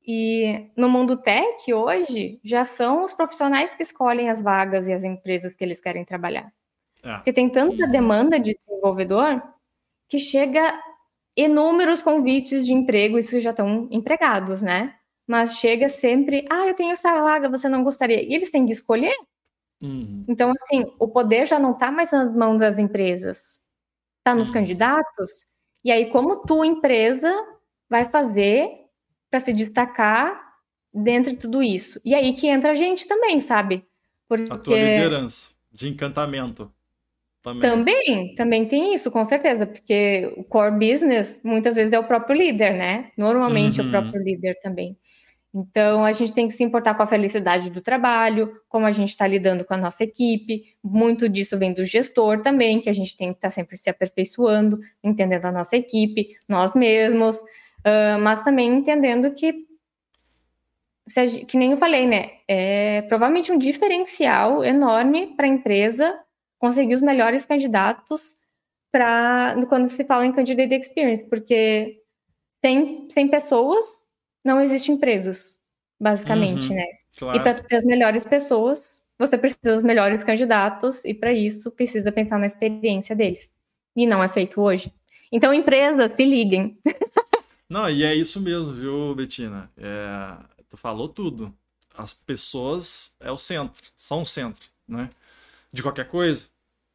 E 0.08 0.70
no 0.78 0.88
mundo 0.88 1.18
tech 1.18 1.74
hoje 1.74 2.40
já 2.44 2.64
são 2.64 3.04
os 3.04 3.14
profissionais 3.14 3.74
que 3.74 3.82
escolhem 3.82 4.30
as 4.30 4.42
vagas 4.42 4.88
e 4.88 4.94
as 4.94 5.04
empresas 5.04 5.56
que 5.56 5.64
eles 5.64 5.82
querem 5.82 6.06
trabalhar. 6.06 6.54
É. 7.04 7.16
Porque 7.16 7.34
tem 7.34 7.50
tanta 7.50 7.88
demanda 7.88 8.40
de 8.40 8.54
desenvolvedor 8.56 9.42
que 10.08 10.20
chega 10.20 10.80
inúmeros 11.36 12.04
convites 12.04 12.66
de 12.66 12.74
emprego, 12.74 13.18
isso 13.18 13.40
já 13.40 13.50
estão 13.50 13.88
empregados, 13.92 14.62
né? 14.62 14.96
mas 15.28 15.58
chega 15.58 15.90
sempre, 15.90 16.46
ah, 16.50 16.68
eu 16.68 16.76
tenho 16.76 16.92
essa 16.92 17.12
vaga, 17.22 17.50
você 17.50 17.68
não 17.68 17.84
gostaria? 17.84 18.22
E 18.22 18.34
eles 18.34 18.52
têm 18.52 18.66
que 18.66 18.72
escolher. 18.72 19.16
Uhum. 19.82 20.26
Então, 20.28 20.52
assim, 20.52 20.86
o 21.00 21.08
poder 21.08 21.46
já 21.46 21.60
não 21.60 21.72
está 21.72 21.92
mais 21.92 22.12
nas 22.12 22.34
mãos 22.34 22.58
das 22.58 22.78
empresas, 22.78 23.62
está 24.20 24.34
nos 24.34 24.48
uhum. 24.48 24.54
candidatos. 24.54 25.48
E 25.84 25.92
aí, 25.92 26.10
como 26.10 26.38
tu, 26.38 26.64
empresa, 26.64 27.32
vai 27.90 28.06
fazer 28.06 28.70
para 29.30 29.40
se 29.40 29.54
destacar 29.54 30.46
dentro 30.94 31.32
de 31.32 31.38
tudo 31.38 31.62
isso? 31.62 32.00
E 32.04 32.16
aí 32.16 32.34
que 32.34 32.48
entra 32.48 32.72
a 32.72 32.76
gente 32.76 33.08
também, 33.08 33.40
sabe? 33.40 33.86
Porque... 34.28 34.52
A 34.52 34.58
tua 34.58 34.78
liderança 34.78 35.50
de 35.72 35.90
encantamento. 35.90 36.72
Também. 37.44 37.62
também, 37.62 38.36
também 38.36 38.68
tem 38.68 38.96
isso, 38.96 39.12
com 39.12 39.24
certeza, 39.24 39.68
porque 39.68 40.34
o 40.36 40.44
core 40.44 40.72
business 40.80 41.40
muitas 41.44 41.76
vezes 41.76 41.94
é 41.94 42.00
o 42.00 42.08
próprio 42.08 42.36
líder, 42.36 42.74
né? 42.74 43.12
Normalmente 43.16 43.80
uhum. 43.80 43.86
é 43.86 43.88
o 43.88 43.92
próprio 43.92 44.24
líder 44.24 44.56
também. 44.64 44.98
Então, 45.58 46.04
a 46.04 46.12
gente 46.12 46.34
tem 46.34 46.50
que 46.50 46.54
se 46.54 46.66
importar 46.66 46.96
com 46.96 47.04
a 47.04 47.08
felicidade 47.08 47.70
do 47.70 47.80
trabalho, 47.80 48.60
como 48.68 48.86
a 48.86 48.92
gente 48.92 49.12
está 49.12 49.26
lidando 49.26 49.64
com 49.64 49.74
a 49.74 49.78
nossa 49.78 50.04
equipe. 50.04 50.76
Muito 50.84 51.30
disso 51.30 51.58
vem 51.58 51.72
do 51.72 51.86
gestor 51.86 52.42
também, 52.42 52.82
que 52.82 52.90
a 52.90 52.94
gente 52.94 53.16
tem 53.16 53.30
que 53.30 53.38
estar 53.38 53.48
tá 53.48 53.52
sempre 53.52 53.78
se 53.78 53.90
aperfeiçoando, 53.90 54.78
entendendo 55.02 55.46
a 55.46 55.54
nossa 55.54 55.78
equipe, 55.78 56.36
nós 56.46 56.74
mesmos, 56.74 57.38
uh, 57.38 58.20
mas 58.20 58.44
também 58.44 58.70
entendendo 58.70 59.32
que, 59.32 59.66
que 61.48 61.58
nem 61.58 61.72
eu 61.72 61.78
falei, 61.78 62.06
né? 62.06 62.32
É 62.50 63.04
provavelmente 63.04 63.54
um 63.54 63.58
diferencial 63.58 64.62
enorme 64.62 65.36
para 65.38 65.46
a 65.46 65.50
empresa 65.50 66.20
conseguir 66.60 66.96
os 66.96 67.02
melhores 67.02 67.46
candidatos 67.46 68.36
para 68.92 69.56
quando 69.70 69.90
se 69.90 70.04
fala 70.04 70.26
em 70.26 70.34
candidate 70.34 70.76
experience, 70.76 71.24
porque 71.24 72.02
sem, 72.62 73.08
sem 73.10 73.30
pessoas 73.30 74.05
não 74.46 74.62
existe 74.62 74.92
empresas, 74.92 75.60
basicamente, 76.00 76.70
uhum, 76.70 76.76
né? 76.76 76.86
Claro. 77.18 77.40
E 77.40 77.42
para 77.42 77.56
ter 77.56 77.76
as 77.76 77.84
melhores 77.84 78.24
pessoas, 78.24 79.08
você 79.18 79.38
precisa 79.38 79.76
dos 79.76 79.84
melhores 79.84 80.24
candidatos 80.24 81.04
e 81.04 81.14
para 81.14 81.34
isso 81.34 81.72
precisa 81.72 82.12
pensar 82.12 82.38
na 82.38 82.46
experiência 82.46 83.16
deles. 83.16 83.54
E 83.96 84.06
não 84.06 84.24
é 84.24 84.30
feito 84.30 84.62
hoje. 84.62 84.94
Então, 85.32 85.54
empresas, 85.54 86.12
se 86.16 86.24
liguem. 86.26 86.78
não, 87.68 87.90
e 87.90 88.04
é 88.04 88.14
isso 88.14 88.40
mesmo, 88.40 88.72
viu, 88.72 89.16
Betina? 89.16 89.72
É, 89.78 90.38
tu 90.70 90.78
falou 90.78 91.10
tudo. 91.10 91.54
As 91.98 92.14
pessoas 92.14 93.16
é 93.20 93.32
o 93.32 93.38
centro, 93.38 93.84
são 93.98 94.22
o 94.22 94.26
centro, 94.26 94.70
né? 94.88 95.10
De 95.72 95.82
qualquer 95.82 96.08
coisa, 96.08 96.46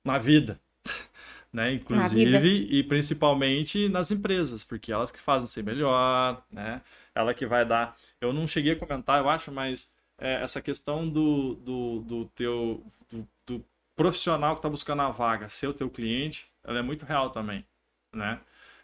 na 0.05 0.19
vida. 0.19 0.61
né? 1.53 1.73
Inclusive 1.73 2.69
e 2.71 2.85
principalmente 2.85 3.89
nas 3.89 4.11
empresas, 4.11 4.63
porque 4.63 4.93
elas 4.93 5.11
que 5.11 5.19
fazem 5.19 5.47
ser 5.47 5.65
melhor, 5.65 6.45
né? 6.53 6.83
Ela 7.21 7.35
que 7.35 7.47
vai 7.47 7.65
dar. 7.65 7.97
Eu 8.21 8.33
não 8.33 8.47
cheguei 8.47 8.73
a 8.73 8.77
comentar, 8.79 9.21
eu 9.21 9.29
acho, 9.29 9.53
mas 9.53 9.93
é, 10.19 10.43
essa 10.43 10.61
questão 10.61 11.09
do, 11.09 11.55
do, 11.57 12.01
do 12.01 12.25
teu 12.35 12.85
do, 13.11 13.29
do 13.47 13.65
profissional 13.97 14.55
que 14.55 14.61
está 14.61 14.69
buscando 14.69 15.03
a 15.03 15.11
vaga 15.11 15.49
ser 15.49 15.67
o 15.67 15.75
teu 15.75 15.91
cliente, 15.91 16.51
ela 16.65 16.79
é 16.79 16.83
muito 16.83 17.05
real 17.05 17.31
também, 17.31 17.65
né? 18.13 18.41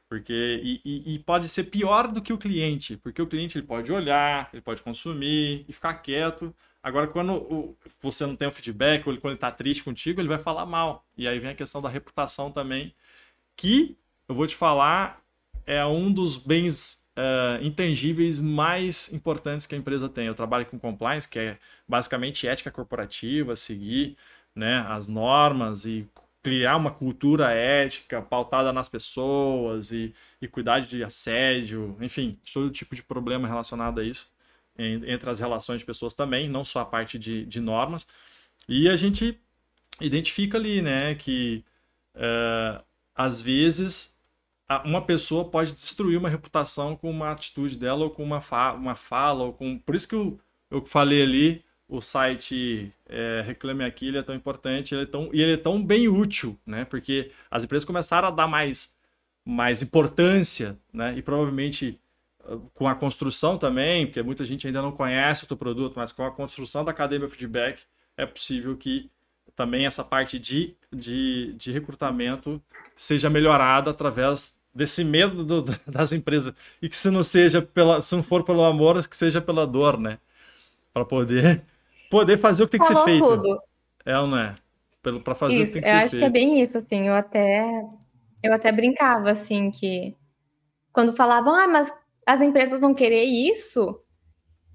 Porque 0.09 0.61
e, 0.63 0.81
e, 0.85 1.15
e, 1.15 1.19
pode 1.19 1.49
ser 1.49 1.65
pior 1.65 2.09
do 2.09 2.23
que 2.23 2.33
o 2.33 2.39
cliente, 2.39 2.97
porque 2.99 3.21
o 3.21 3.27
cliente 3.27 3.59
ele 3.59 3.67
pode 3.67 3.93
olhar, 3.93 4.49
ele 4.53 4.63
pode 4.63 4.83
consumir 4.83 5.65
e 5.69 5.73
ficar 5.73 5.95
quieto. 5.95 6.55
Agora, 6.83 7.09
quando 7.09 7.35
o, 7.35 7.77
você 8.01 8.25
não 8.25 8.37
tem 8.37 8.47
o 8.47 8.53
feedback, 8.53 9.07
ou 9.07 9.13
ele, 9.13 9.21
quando 9.21 9.33
ele 9.33 9.39
está 9.39 9.51
triste 9.51 9.83
contigo, 9.83 10.21
ele 10.21 10.29
vai 10.29 10.39
falar 10.39 10.65
mal. 10.65 11.05
E 11.17 11.27
aí 11.27 11.41
vem 11.41 11.51
a 11.51 11.55
questão 11.57 11.83
da 11.83 11.89
reputação 11.89 12.53
também, 12.53 12.95
que 13.57 13.99
eu 14.29 14.35
vou 14.35 14.47
te 14.47 14.55
falar 14.55 15.21
é 15.67 15.85
um 15.85 16.13
dos 16.13 16.37
bens 16.37 17.06
uh, 17.17 17.65
intangíveis 17.65 18.41
mais 18.41 19.13
importantes 19.13 19.67
que 19.67 19.75
a 19.75 19.79
empresa 19.79 20.09
tem. 20.09 20.27
Eu 20.27 20.35
trabalho 20.35 20.67
com 20.67 20.79
compliance, 20.79 21.29
que 21.29 21.39
é 21.39 21.59
basicamente 21.89 22.47
ética 22.47 22.71
corporativa, 22.71 23.57
seguir 23.57 24.17
né, 24.55 24.85
as 24.89 25.09
normas 25.09 25.87
e 25.87 26.09
criar 26.43 26.77
uma 26.77 26.93
cultura 26.93 27.53
ética 27.53 28.23
pautada 28.23 28.73
nas 28.73 28.89
pessoas 28.89 29.91
e, 29.91 30.15
e 30.41 30.47
cuidar 30.47 30.81
de 30.81 31.03
assédio, 31.03 31.97
enfim, 32.01 32.39
todo 32.53 32.71
tipo 32.71 32.95
de 32.95 33.03
problema 33.03 33.49
relacionado 33.49 34.01
a 34.01 34.05
isso 34.05 34.31
entre 34.79 35.31
as 35.31 35.41
relações 35.41 35.81
de 35.81 35.87
pessoas 35.87 36.15
também, 36.15 36.49
não 36.49 36.65
só 36.65 36.81
a 36.81 36.85
parte 36.85 37.19
de, 37.19 37.45
de 37.47 37.61
normas. 37.61 38.07
E 38.69 38.89
a 38.89 38.97
gente 38.97 39.41
identifica 40.01 40.59
ali, 40.59 40.83
né, 40.83 41.15
que 41.15 41.65
é, 42.15 42.83
às 43.15 43.41
vezes 43.41 44.16
uma 44.85 45.03
pessoa 45.03 45.45
pode 45.45 45.73
destruir 45.73 46.19
uma 46.19 46.29
reputação 46.29 46.97
com 46.97 47.11
uma 47.11 47.31
atitude 47.31 47.79
dela 47.79 48.05
ou 48.05 48.11
com 48.11 48.23
uma, 48.23 48.41
fa 48.41 48.73
uma 48.73 48.97
fala 48.97 49.45
ou 49.45 49.53
com 49.53 49.79
por 49.79 49.95
isso 49.95 50.09
que 50.09 50.15
eu, 50.15 50.41
eu 50.71 50.85
falei 50.85 51.23
ali 51.23 51.65
o 51.89 52.01
site 52.01 52.93
é, 53.09 53.43
Reclame 53.47 53.85
Aqui 53.85 54.09
ele 54.09 54.19
é 54.19 54.23
tão 54.23 54.35
importante 54.35 54.95
ele 54.95 55.05
é 55.05 55.07
tão, 55.07 55.31
e 55.33 55.41
ele 55.41 55.53
é 55.53 55.57
tão 55.57 55.83
bem 55.83 56.09
útil, 56.09 56.59
né? 56.67 56.85
Porque 56.85 57.31
as 57.51 57.63
empresas 57.65 57.85
começaram 57.85 58.29
a 58.29 58.31
dar 58.31 58.49
mais, 58.49 58.93
mais 59.45 59.83
importância, 59.83 60.77
né? 60.93 61.17
E 61.17 61.23
provavelmente 61.23 62.01
ah, 62.45 62.59
com 62.75 62.89
a 62.89 62.95
construção 62.95 63.57
também, 63.59 64.07
porque 64.07 64.23
muita 64.23 64.45
gente 64.45 64.67
ainda 64.67 64.83
não 64.83 64.91
conhece 64.93 65.45
o 65.45 65.47
teu 65.47 65.57
produto, 65.57 65.95
mas 65.97 66.11
com 66.11 66.25
a 66.25 66.31
construção 66.33 66.85
da 66.85 66.91
Academia 66.91 67.29
Feedback 67.29 67.83
é 68.17 68.27
possível 68.27 68.77
que 68.77 69.11
também 69.55 69.87
essa 69.87 70.03
parte 70.05 70.39
de, 70.39 70.77
de, 70.93 71.55
de 71.55 71.71
recrutamento 71.71 72.61
seja 72.97 73.31
melhorada 73.31 73.91
através 73.91 74.59
desse 74.75 75.05
medo 75.05 75.45
do, 75.45 75.63
das 75.87 76.13
empresas 76.13 76.53
e 76.83 76.89
que 76.89 76.97
se 76.97 77.11
não 77.11 77.23
seja 77.23 77.63
pela 77.63 78.01
se 78.01 78.15
não 78.15 78.23
for 78.23 78.43
pelo 78.43 78.65
amor 78.65 79.07
que 79.07 79.17
seja 79.17 79.41
pela 79.41 79.67
dor 79.67 79.99
né 79.99 80.19
para 80.93 81.05
poder 81.05 81.63
poder 82.11 82.39
fazer 82.39 82.63
o 82.63 82.67
que 82.67 82.73
tem 82.73 82.81
que 82.81 82.87
Falou 82.87 83.05
ser 83.05 83.11
feito. 83.11 83.27
Tudo. 83.27 83.61
É 84.05 84.19
ou 84.19 84.27
não 84.27 84.39
é? 84.39 84.55
Para 85.23 85.35
fazer 85.35 85.63
isso, 85.63 85.73
o 85.73 85.75
que 85.75 85.81
tem 85.81 85.83
que 85.83 85.89
ser 85.89 85.95
feito. 85.95 86.01
Eu 86.01 86.07
acho 86.07 86.17
que 86.19 86.25
é 86.25 86.31
bem 86.31 86.61
isso, 86.61 86.79
assim. 86.79 87.07
Eu 87.07 87.15
até, 87.15 87.85
eu 88.43 88.53
até 88.53 88.73
brincava, 88.73 89.31
assim, 89.31 89.71
que 89.71 90.15
quando 90.93 91.13
falavam, 91.13 91.55
ah, 91.55 91.69
mas 91.69 91.93
as 92.27 92.41
empresas 92.41 92.81
vão 92.81 92.95
querer 92.95 93.25
isso. 93.25 94.01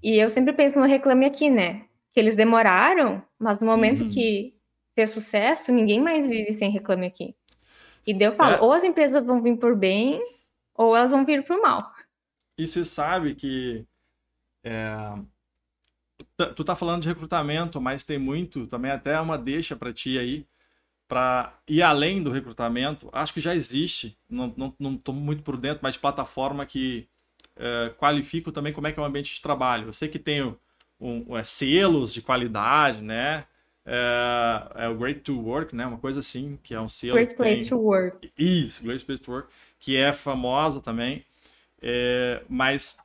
E 0.02 0.18
eu 0.18 0.28
sempre 0.28 0.52
penso 0.52 0.78
no 0.78 0.86
Reclame 0.86 1.26
Aqui, 1.26 1.50
né? 1.50 1.84
Que 2.12 2.20
eles 2.20 2.36
demoraram, 2.36 3.22
mas 3.38 3.60
no 3.60 3.66
momento 3.66 4.04
uhum. 4.04 4.08
que 4.08 4.54
fez 4.94 5.10
sucesso, 5.10 5.72
ninguém 5.72 6.00
mais 6.00 6.26
vive 6.26 6.52
sem 6.54 6.70
Reclame 6.70 7.06
Aqui. 7.06 7.34
E 8.06 8.12
daí 8.12 8.28
eu 8.28 8.32
falo, 8.32 8.56
é. 8.56 8.60
ou 8.60 8.72
as 8.72 8.84
empresas 8.84 9.24
vão 9.24 9.42
vir 9.42 9.56
por 9.56 9.76
bem, 9.76 10.20
ou 10.74 10.96
elas 10.96 11.10
vão 11.10 11.24
vir 11.24 11.44
por 11.44 11.60
mal. 11.60 11.92
E 12.58 12.66
você 12.66 12.84
sabe 12.84 13.34
que 13.34 13.86
é, 14.64 15.14
tu 16.56 16.64
tá 16.64 16.74
falando 16.74 17.02
de 17.02 17.08
recrutamento, 17.08 17.80
mas 17.80 18.04
tem 18.04 18.18
muito, 18.18 18.66
também 18.66 18.90
até 18.90 19.20
uma 19.20 19.38
deixa 19.38 19.76
para 19.76 19.92
ti 19.92 20.18
aí, 20.18 20.46
para 21.08 21.54
ir 21.68 21.82
além 21.82 22.22
do 22.22 22.30
recrutamento. 22.30 23.08
Acho 23.12 23.34
que 23.34 23.40
já 23.40 23.54
existe, 23.54 24.16
não, 24.28 24.52
não, 24.56 24.74
não 24.78 24.96
tô 24.96 25.12
muito 25.12 25.42
por 25.42 25.56
dentro, 25.56 25.80
mas 25.82 25.94
de 25.94 26.00
plataforma 26.00 26.64
que 26.64 27.08
é, 27.56 27.90
qualifica 27.98 28.50
também 28.50 28.72
como 28.72 28.86
é 28.86 28.92
que 28.92 28.98
é 28.98 29.02
o 29.02 29.06
ambiente 29.06 29.34
de 29.34 29.42
trabalho. 29.42 29.88
Eu 29.88 29.92
sei 29.92 30.08
que 30.08 30.18
tem 30.18 30.42
um, 30.42 30.56
um, 31.00 31.36
é, 31.36 31.44
selos 31.44 32.12
de 32.12 32.22
qualidade, 32.22 33.00
né? 33.02 33.46
É, 33.84 34.84
é, 34.84 34.88
o 34.88 34.96
Great 34.96 35.20
to 35.20 35.38
Work, 35.38 35.74
né? 35.74 35.86
Uma 35.86 35.98
coisa 35.98 36.20
assim, 36.20 36.58
que 36.62 36.74
é 36.74 36.80
um 36.80 36.88
selo. 36.88 37.14
Great 37.14 37.34
Place 37.34 37.62
tem... 37.62 37.68
to 37.68 37.78
Work. 37.78 38.32
Isso, 38.38 38.82
Great 38.82 39.04
Place 39.04 39.22
to 39.22 39.32
Work, 39.32 39.48
que 39.78 39.96
é 39.96 40.12
famosa 40.12 40.80
também. 40.80 41.24
É, 41.80 42.42
mas 42.48 42.98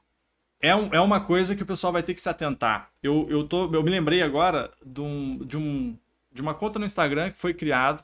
é, 0.61 0.75
um, 0.75 0.93
é 0.93 1.01
uma 1.01 1.19
coisa 1.19 1.55
que 1.55 1.63
o 1.63 1.65
pessoal 1.65 1.93
vai 1.93 2.03
ter 2.03 2.13
que 2.13 2.21
se 2.21 2.29
atentar. 2.29 2.91
Eu, 3.01 3.27
eu, 3.29 3.47
tô, 3.47 3.73
eu 3.73 3.83
me 3.83 3.89
lembrei 3.89 4.21
agora 4.21 4.71
de, 4.85 5.01
um, 5.01 5.37
de, 5.39 5.57
um, 5.57 5.97
de 6.31 6.41
uma 6.41 6.53
conta 6.53 6.79
no 6.79 6.85
Instagram 6.85 7.31
que 7.31 7.39
foi 7.39 7.53
criada 7.53 8.03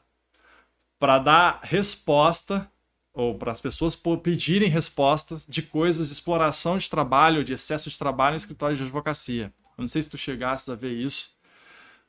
para 1.00 1.20
dar 1.20 1.60
resposta 1.64 2.70
ou 3.14 3.38
para 3.38 3.52
as 3.52 3.62
pessoas 3.62 3.96
pedirem 4.24 4.70
respostas 4.70 5.46
de 5.48 5.62
coisas 5.62 6.08
de 6.08 6.14
exploração 6.14 6.78
de 6.78 6.90
trabalho, 6.90 7.44
de 7.44 7.54
excesso 7.54 7.90
de 7.90 7.98
trabalho 7.98 8.34
em 8.34 8.38
escritório 8.38 8.76
de 8.76 8.82
advocacia. 8.82 9.54
Eu 9.78 9.82
não 9.82 9.88
sei 9.88 10.02
se 10.02 10.10
tu 10.10 10.18
chegasses 10.18 10.70
a 10.70 10.76
ver 10.76 10.94
isso, 10.94 11.33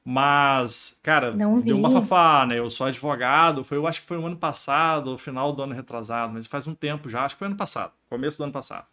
mas, 0.04 0.98
cara, 1.02 1.32
deu 1.62 1.78
uma 1.78 1.90
fafá, 1.90 2.44
né? 2.46 2.58
Eu 2.58 2.68
sou 2.68 2.86
advogado, 2.86 3.64
foi, 3.64 3.78
eu 3.78 3.86
acho 3.86 4.02
que 4.02 4.06
foi 4.06 4.18
no 4.18 4.26
ano 4.26 4.36
passado, 4.36 5.16
final 5.16 5.50
do 5.50 5.62
ano 5.62 5.74
retrasado, 5.74 6.32
mas 6.34 6.46
faz 6.46 6.66
um 6.66 6.74
tempo 6.74 7.08
já, 7.08 7.24
acho 7.24 7.34
que 7.36 7.38
foi 7.38 7.48
ano 7.48 7.56
passado, 7.56 7.92
começo 8.10 8.36
do 8.36 8.44
ano 8.44 8.52
passado. 8.52 8.86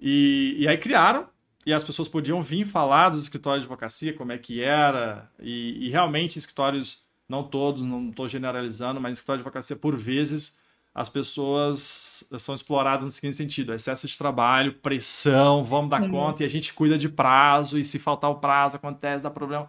E, 0.00 0.56
e 0.58 0.66
aí 0.66 0.76
criaram, 0.76 1.28
e 1.64 1.72
as 1.72 1.84
pessoas 1.84 2.08
podiam 2.08 2.42
vir 2.42 2.66
falar 2.66 3.10
dos 3.10 3.22
escritórios 3.22 3.62
de 3.62 3.66
advocacia, 3.66 4.12
como 4.12 4.32
é 4.32 4.38
que 4.38 4.60
era, 4.60 5.30
e, 5.38 5.86
e 5.86 5.90
realmente 5.90 6.36
escritórios, 6.36 7.06
não 7.28 7.44
todos, 7.44 7.82
não 7.82 8.10
estou 8.10 8.26
generalizando, 8.26 9.00
mas 9.00 9.18
escritório 9.18 9.38
de 9.38 9.46
advocacia, 9.46 9.76
por 9.76 9.96
vezes, 9.96 10.58
as 10.92 11.08
pessoas 11.08 12.24
são 12.40 12.56
exploradas 12.56 13.04
no 13.04 13.10
seguinte 13.10 13.36
sentido: 13.36 13.72
excesso 13.72 14.06
de 14.06 14.18
trabalho, 14.18 14.74
pressão, 14.74 15.62
vamos 15.62 15.90
dar 15.90 16.08
conta, 16.10 16.42
e 16.42 16.46
a 16.46 16.48
gente 16.48 16.74
cuida 16.74 16.98
de 16.98 17.08
prazo, 17.08 17.78
e 17.78 17.84
se 17.84 18.00
faltar 18.00 18.30
o 18.30 18.36
prazo, 18.36 18.76
acontece, 18.76 19.22
dá 19.22 19.30
problema. 19.30 19.68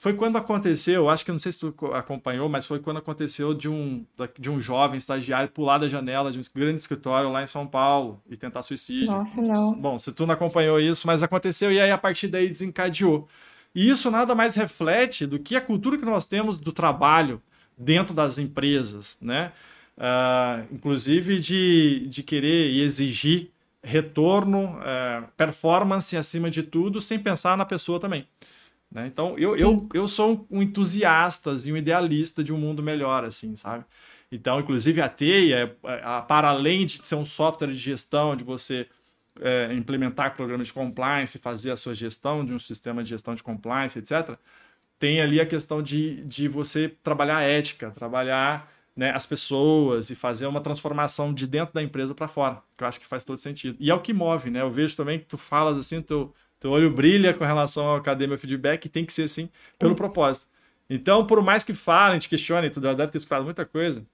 Foi 0.00 0.14
quando 0.14 0.38
aconteceu, 0.38 1.08
acho 1.08 1.24
que 1.24 1.32
não 1.32 1.40
sei 1.40 1.50
se 1.50 1.58
tu 1.58 1.74
acompanhou, 1.92 2.48
mas 2.48 2.64
foi 2.64 2.78
quando 2.78 2.98
aconteceu 2.98 3.52
de 3.52 3.68
um, 3.68 4.06
de 4.38 4.48
um 4.48 4.60
jovem 4.60 4.96
estagiário 4.96 5.50
pular 5.50 5.78
da 5.78 5.88
janela 5.88 6.30
de 6.30 6.38
um 6.38 6.42
grande 6.54 6.80
escritório 6.80 7.32
lá 7.32 7.42
em 7.42 7.48
São 7.48 7.66
Paulo 7.66 8.22
e 8.30 8.36
tentar 8.36 8.62
suicídio. 8.62 9.10
Nossa, 9.10 9.42
não. 9.42 9.74
Bom, 9.74 9.98
se 9.98 10.12
tu 10.12 10.24
não 10.24 10.34
acompanhou 10.34 10.78
isso, 10.78 11.04
mas 11.04 11.24
aconteceu 11.24 11.72
e 11.72 11.80
aí 11.80 11.90
a 11.90 11.98
partir 11.98 12.28
daí 12.28 12.48
desencadeou. 12.48 13.26
E 13.74 13.90
isso 13.90 14.08
nada 14.08 14.36
mais 14.36 14.54
reflete 14.54 15.26
do 15.26 15.36
que 15.36 15.56
a 15.56 15.60
cultura 15.60 15.98
que 15.98 16.04
nós 16.04 16.24
temos 16.24 16.60
do 16.60 16.70
trabalho 16.70 17.42
dentro 17.76 18.14
das 18.14 18.38
empresas, 18.38 19.16
né? 19.20 19.50
Uh, 19.96 20.72
inclusive 20.72 21.40
de, 21.40 22.06
de 22.08 22.22
querer 22.22 22.70
e 22.70 22.82
exigir 22.82 23.50
retorno, 23.82 24.76
uh, 24.76 25.26
performance 25.36 26.16
acima 26.16 26.48
de 26.48 26.62
tudo, 26.62 27.00
sem 27.00 27.18
pensar 27.18 27.56
na 27.56 27.64
pessoa 27.64 27.98
também. 27.98 28.28
Né? 28.90 29.06
Então, 29.06 29.38
eu, 29.38 29.56
eu, 29.56 29.88
eu 29.92 30.08
sou 30.08 30.46
um 30.50 30.62
entusiasta 30.62 31.54
e 31.64 31.72
um 31.72 31.76
idealista 31.76 32.42
de 32.42 32.52
um 32.52 32.58
mundo 32.58 32.82
melhor, 32.82 33.24
assim, 33.24 33.54
sabe? 33.54 33.84
Então, 34.30 34.60
inclusive, 34.60 35.00
a 35.00 35.08
Teia, 35.08 35.76
para 36.26 36.48
além 36.48 36.84
de 36.84 37.06
ser 37.06 37.14
um 37.14 37.24
software 37.24 37.68
de 37.68 37.76
gestão, 37.76 38.36
de 38.36 38.44
você 38.44 38.86
é, 39.40 39.72
implementar 39.72 40.36
programas 40.36 40.66
de 40.66 40.72
compliance, 40.72 41.38
fazer 41.38 41.70
a 41.70 41.76
sua 41.76 41.94
gestão 41.94 42.44
de 42.44 42.52
um 42.52 42.58
sistema 42.58 43.02
de 43.02 43.10
gestão 43.10 43.34
de 43.34 43.42
compliance, 43.42 43.98
etc., 43.98 44.36
tem 44.98 45.20
ali 45.20 45.40
a 45.40 45.46
questão 45.46 45.80
de, 45.80 46.24
de 46.24 46.48
você 46.48 46.88
trabalhar 46.88 47.36
a 47.36 47.42
ética, 47.42 47.90
trabalhar 47.90 48.70
né, 48.96 49.12
as 49.12 49.24
pessoas 49.24 50.10
e 50.10 50.16
fazer 50.16 50.46
uma 50.48 50.60
transformação 50.60 51.32
de 51.32 51.46
dentro 51.46 51.72
da 51.72 51.80
empresa 51.80 52.14
para 52.14 52.26
fora, 52.26 52.60
que 52.76 52.82
eu 52.82 52.88
acho 52.88 52.98
que 52.98 53.06
faz 53.06 53.24
todo 53.24 53.38
sentido. 53.38 53.76
E 53.78 53.90
é 53.90 53.94
o 53.94 54.00
que 54.00 54.12
move, 54.12 54.50
né? 54.50 54.60
Eu 54.60 54.70
vejo 54.70 54.96
também 54.96 55.20
que 55.20 55.26
tu 55.26 55.38
falas 55.38 55.78
assim, 55.78 56.02
tu, 56.02 56.34
teu 56.60 56.70
olho 56.70 56.90
brilha 56.90 57.32
com 57.32 57.44
relação 57.44 57.86
ao 57.86 57.96
academia 57.96 58.38
feedback 58.38 58.84
e 58.84 58.88
tem 58.88 59.04
que 59.04 59.12
ser 59.12 59.24
assim 59.24 59.48
pelo 59.78 59.94
propósito. 59.94 60.46
Então, 60.90 61.26
por 61.26 61.42
mais 61.42 61.62
que 61.62 61.74
falem, 61.74 62.18
te 62.18 62.28
questionem, 62.28 62.70
tu 62.70 62.80
deve 62.80 63.08
ter 63.08 63.18
escutado 63.18 63.44
muita 63.44 63.64
coisa, 63.64 64.04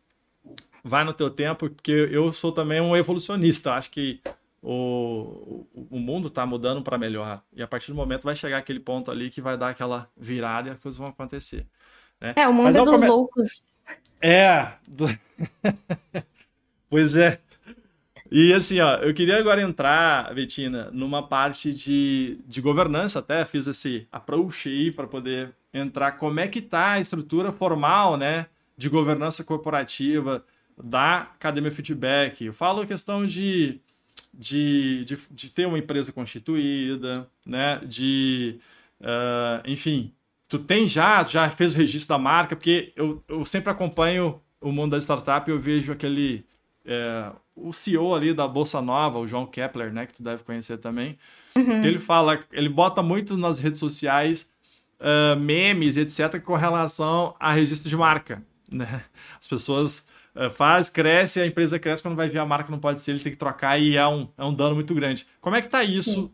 vai 0.83 1.05
no 1.05 1.15
teu 1.15 1.31
tempo, 1.31 1.71
porque 1.71 2.09
eu 2.11 2.33
sou 2.33 2.53
também 2.53 2.81
um 2.81 2.97
evolucionista. 2.97 3.75
Acho 3.75 3.91
que 3.91 4.21
o, 4.61 5.67
o 5.91 5.99
mundo 5.99 6.29
está 6.29 6.45
mudando 6.45 6.83
para 6.83 6.99
melhor. 6.99 7.43
E 7.53 7.63
a 7.63 7.67
partir 7.67 7.93
do 7.93 7.95
momento 7.95 8.25
vai 8.25 8.35
chegar 8.35 8.59
aquele 8.59 8.81
ponto 8.81 9.11
ali 9.11 9.31
que 9.31 9.41
vai 9.41 9.57
dar 9.57 9.69
aquela 9.69 10.11
virada 10.17 10.69
e 10.69 10.73
as 10.73 10.79
coisas 10.79 10.99
vão 10.99 11.09
acontecer. 11.09 11.67
Né? 12.21 12.33
É, 12.37 12.49
o 12.49 12.53
mundo 12.53 12.71
é 12.71 12.73
dos 12.73 12.91
come... 12.91 13.07
loucos. 13.07 13.63
É. 14.21 14.73
Do... 14.89 15.07
pois 16.91 17.15
é. 17.15 17.41
E 18.37 18.53
assim, 18.53 18.81
ó, 18.81 18.97
eu 18.97 19.15
queria 19.15 19.39
agora 19.39 19.63
entrar, 19.63 20.35
Betina, 20.35 20.91
numa 20.91 21.23
parte 21.23 21.73
de, 21.73 22.37
de 22.45 22.61
governança, 22.61 23.21
até 23.21 23.47
fiz 23.47 23.69
esse 23.69 24.09
approach 24.11 24.69
aí 24.69 24.91
para 24.91 25.07
poder 25.07 25.55
entrar. 25.73 26.11
Como 26.19 26.41
é 26.41 26.49
que 26.49 26.61
tá 26.61 26.95
a 26.95 27.01
estrutura 27.01 27.53
formal, 27.53 28.17
né, 28.17 28.47
de 28.77 28.89
governança 28.89 29.45
corporativa 29.45 30.45
da 30.77 31.19
Academia 31.19 31.71
Feedback? 31.71 32.45
Eu 32.45 32.53
falo 32.53 32.81
a 32.81 32.87
questão 32.87 33.25
de, 33.25 33.81
de, 34.37 35.05
de, 35.05 35.17
de 35.31 35.53
ter 35.53 35.69
uma 35.69 35.79
empresa 35.79 36.11
constituída, 36.11 37.29
né, 37.47 37.81
de, 37.87 38.59
uh, 39.01 39.63
enfim, 39.65 40.13
tu 40.49 40.59
tem 40.59 40.89
já, 40.89 41.23
já 41.23 41.49
fez 41.51 41.73
o 41.73 41.79
registro 41.79 42.09
da 42.09 42.19
marca, 42.19 42.57
porque 42.57 42.93
eu, 42.97 43.23
eu 43.29 43.45
sempre 43.45 43.71
acompanho 43.71 44.41
o 44.61 44.73
mundo 44.73 44.91
da 44.91 44.99
startup 44.99 45.49
e 45.49 45.55
eu 45.55 45.59
vejo 45.61 45.93
aquele 45.93 46.45
é, 46.85 47.33
o 47.57 47.73
CEO 47.73 48.15
ali 48.15 48.35
da 48.35 48.47
Bolsa 48.47 48.83
Nova, 48.83 49.19
o 49.19 49.27
João 49.27 49.47
Kepler, 49.47 49.93
né, 49.93 50.07
que 50.07 50.15
tu 50.15 50.23
deve 50.23 50.43
conhecer 50.43 50.79
também, 50.79 51.19
uhum. 51.57 51.85
ele 51.85 51.99
fala, 51.99 52.41
ele 52.53 52.69
bota 52.69 53.03
muito 53.03 53.37
nas 53.37 53.59
redes 53.59 53.79
sociais 53.79 54.51
uh, 55.01 55.39
memes, 55.39 55.97
etc., 55.97 56.41
com 56.41 56.55
relação 56.55 57.35
a 57.39 57.53
registro 57.53 57.89
de 57.89 57.97
marca. 57.97 58.43
Né? 58.71 59.05
As 59.41 59.47
pessoas 59.47 60.07
uh, 60.35 60.51
faz, 60.51 60.89
cresce, 60.89 61.41
a 61.41 61.47
empresa 61.47 61.79
cresce, 61.79 62.03
quando 62.03 62.17
vai 62.17 62.29
ver 62.29 62.39
a 62.39 62.47
marca 62.47 62.71
não 62.71 62.79
pode 62.79 63.01
ser, 63.01 63.13
ele 63.13 63.21
tem 63.21 63.33
que 63.33 63.39
trocar 63.39 63.79
e 63.79 63.97
é 63.97 64.07
um, 64.07 64.29
é 64.37 64.45
um 64.45 64.55
dano 64.55 64.75
muito 64.75 64.95
grande. 64.95 65.27
Como 65.41 65.57
é 65.57 65.63
que 65.63 65.69
tá 65.69 65.83
isso 65.83 66.33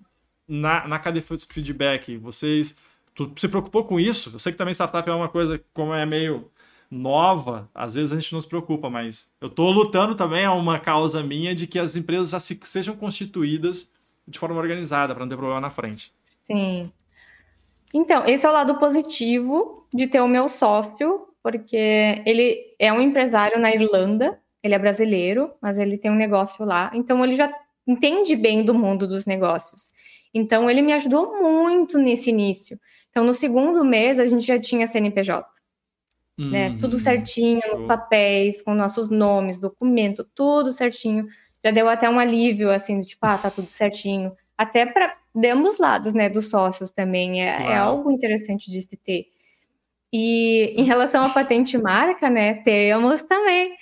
na, 0.48 0.86
na 0.88 0.98
cadeia 0.98 1.24
de 1.24 1.46
feedback? 1.46 2.16
Vocês, 2.16 2.76
tu 3.14 3.32
se 3.36 3.48
preocupou 3.48 3.84
com 3.84 4.00
isso? 4.00 4.30
Eu 4.32 4.38
sei 4.38 4.52
que 4.52 4.58
também 4.58 4.74
startup 4.74 5.08
é 5.08 5.12
uma 5.12 5.28
coisa 5.28 5.62
como 5.72 5.94
é 5.94 6.04
meio 6.04 6.50
nova, 6.90 7.70
às 7.74 7.94
vezes 7.94 8.12
a 8.12 8.18
gente 8.18 8.32
não 8.32 8.40
se 8.40 8.48
preocupa, 8.48 8.90
mas 8.90 9.30
eu 9.40 9.48
estou 9.48 9.70
lutando 9.70 10.14
também 10.14 10.44
a 10.44 10.52
uma 10.52 10.78
causa 10.78 11.22
minha 11.22 11.54
de 11.54 11.66
que 11.66 11.78
as 11.78 11.94
empresas 11.94 12.30
já 12.30 12.40
se, 12.40 12.58
sejam 12.64 12.96
constituídas 12.96 13.92
de 14.26 14.38
forma 14.38 14.60
organizada 14.60 15.14
para 15.14 15.24
não 15.24 15.30
ter 15.30 15.36
problema 15.36 15.60
na 15.60 15.70
frente. 15.70 16.12
Sim. 16.18 16.90
Então, 17.94 18.24
esse 18.26 18.44
é 18.46 18.48
o 18.48 18.52
lado 18.52 18.78
positivo 18.78 19.86
de 19.92 20.06
ter 20.06 20.20
o 20.20 20.28
meu 20.28 20.48
sócio 20.48 21.26
porque 21.42 22.22
ele 22.26 22.74
é 22.78 22.92
um 22.92 23.00
empresário 23.00 23.58
na 23.58 23.74
Irlanda, 23.74 24.38
ele 24.62 24.74
é 24.74 24.78
brasileiro, 24.78 25.52
mas 25.60 25.78
ele 25.78 25.96
tem 25.96 26.10
um 26.10 26.16
negócio 26.16 26.64
lá, 26.64 26.90
então 26.94 27.24
ele 27.24 27.32
já 27.34 27.50
entende 27.86 28.36
bem 28.36 28.62
do 28.62 28.74
mundo 28.74 29.06
dos 29.06 29.26
negócios. 29.26 29.90
Então 30.34 30.70
ele 30.70 30.82
me 30.82 30.92
ajudou 30.92 31.40
muito 31.42 31.98
nesse 31.98 32.30
início. 32.30 32.78
Então 33.10 33.24
no 33.24 33.34
segundo 33.34 33.84
mês 33.84 34.18
a 34.18 34.26
gente 34.26 34.46
já 34.46 34.60
tinha 34.60 34.86
CNPJ. 34.86 35.48
Uhum, 36.40 36.50
né? 36.50 36.76
Tudo 36.80 36.98
certinho, 36.98 37.60
show. 37.60 37.78
nos 37.80 37.86
papéis, 37.86 38.62
com 38.62 38.74
nossos 38.74 39.10
nomes, 39.10 39.60
documento, 39.60 40.24
tudo 40.34 40.72
certinho. 40.72 41.26
Já 41.62 41.70
deu 41.70 41.86
até 41.86 42.08
um 42.08 42.18
alívio, 42.18 42.70
assim, 42.70 42.98
tipo, 43.02 43.26
ah, 43.26 43.36
tá 43.36 43.50
tudo 43.50 43.68
certinho. 43.68 44.32
Até 44.56 44.86
para 44.86 45.14
de 45.34 45.48
ambos 45.50 45.78
lados, 45.78 46.14
né, 46.14 46.30
dos 46.30 46.48
sócios 46.48 46.90
também. 46.90 47.42
É, 47.42 47.48
é 47.48 47.56
claro. 47.56 47.72
é 47.72 47.76
algo 47.76 48.10
interessante 48.10 48.70
de 48.70 48.80
se 48.80 48.96
ter. 48.96 49.26
E 50.10 50.74
em 50.76 50.84
relação 50.84 51.24
à 51.24 51.28
patente 51.28 51.76
marca, 51.76 52.30
né, 52.30 52.54
temos 52.54 53.22
também. 53.22 53.74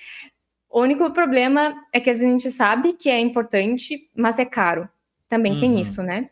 O 0.68 0.80
único 0.80 1.10
problema 1.12 1.74
é 1.92 2.00
que 2.00 2.10
a 2.10 2.14
gente 2.14 2.50
sabe 2.50 2.92
que 2.92 3.08
é 3.08 3.20
importante, 3.20 4.10
mas 4.14 4.38
é 4.38 4.44
caro. 4.44 4.88
Também 5.28 5.52
uhum. 5.52 5.60
tem 5.60 5.80
isso, 5.80 6.02
né? 6.02 6.28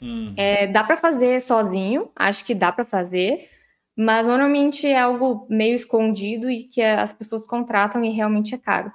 Uhum. 0.00 0.34
É, 0.36 0.66
dá 0.66 0.84
para 0.84 0.96
fazer 0.96 1.40
sozinho, 1.40 2.10
acho 2.14 2.44
que 2.44 2.54
dá 2.54 2.70
para 2.70 2.84
fazer, 2.84 3.48
mas 3.96 4.26
normalmente 4.26 4.86
é 4.86 4.98
algo 4.98 5.46
meio 5.48 5.74
escondido 5.74 6.50
e 6.50 6.64
que 6.64 6.82
as 6.82 7.12
pessoas 7.12 7.46
contratam 7.46 8.04
e 8.04 8.10
realmente 8.10 8.54
é 8.54 8.58
caro. 8.58 8.92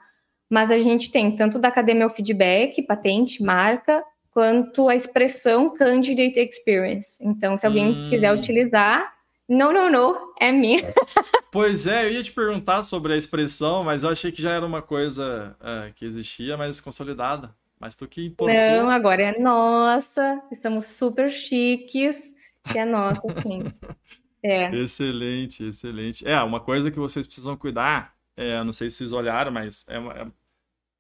Mas 0.50 0.72
a 0.72 0.80
gente 0.80 1.12
tem 1.12 1.36
tanto 1.36 1.60
da 1.60 1.68
Academia 1.68 2.08
o 2.08 2.10
feedback, 2.10 2.82
patente, 2.82 3.44
marca, 3.44 4.04
quanto 4.32 4.88
a 4.88 4.96
expressão 4.96 5.74
candidate 5.74 6.40
experience. 6.40 7.18
Então, 7.22 7.58
se 7.58 7.66
alguém 7.66 8.06
hum. 8.06 8.08
quiser 8.08 8.34
utilizar, 8.34 9.14
não, 9.48 9.72
não, 9.72 9.90
não, 9.90 10.34
é 10.40 10.52
minha. 10.52 10.82
pois 11.52 11.88
é, 11.88 12.06
eu 12.06 12.12
ia 12.12 12.24
te 12.24 12.32
perguntar 12.32 12.84
sobre 12.84 13.14
a 13.14 13.18
expressão, 13.18 13.84
mas 13.84 14.04
eu 14.04 14.10
achei 14.10 14.32
que 14.32 14.42
já 14.42 14.52
era 14.52 14.66
uma 14.66 14.82
coisa 14.82 15.56
uh, 15.62 15.94
que 15.94 16.06
existia, 16.06 16.58
mas 16.58 16.80
consolidada. 16.82 17.56
Mas 17.80 17.96
tu 17.96 18.08
que 18.08 18.26
importou. 18.26 18.56
Não, 18.56 18.90
agora 18.90 19.22
é 19.22 19.40
nossa, 19.40 20.42
estamos 20.52 20.86
super 20.86 21.30
chiques, 21.30 22.34
que 22.72 22.78
é 22.78 22.86
nossa, 22.86 23.34
sim. 23.42 23.64
É. 24.48 24.76
Excelente, 24.76 25.64
excelente. 25.66 26.28
É, 26.28 26.42
uma 26.42 26.60
coisa 26.60 26.90
que 26.90 27.00
vocês 27.00 27.26
precisam 27.26 27.58
cuidar, 27.58 28.16
é, 28.36 28.64
não 28.64 28.72
sei 28.72 28.90
se 28.90 28.98
vocês 28.98 29.14
olharam, 29.14 29.52
mas 29.52 29.86
é, 29.90 29.98
é 29.98 30.28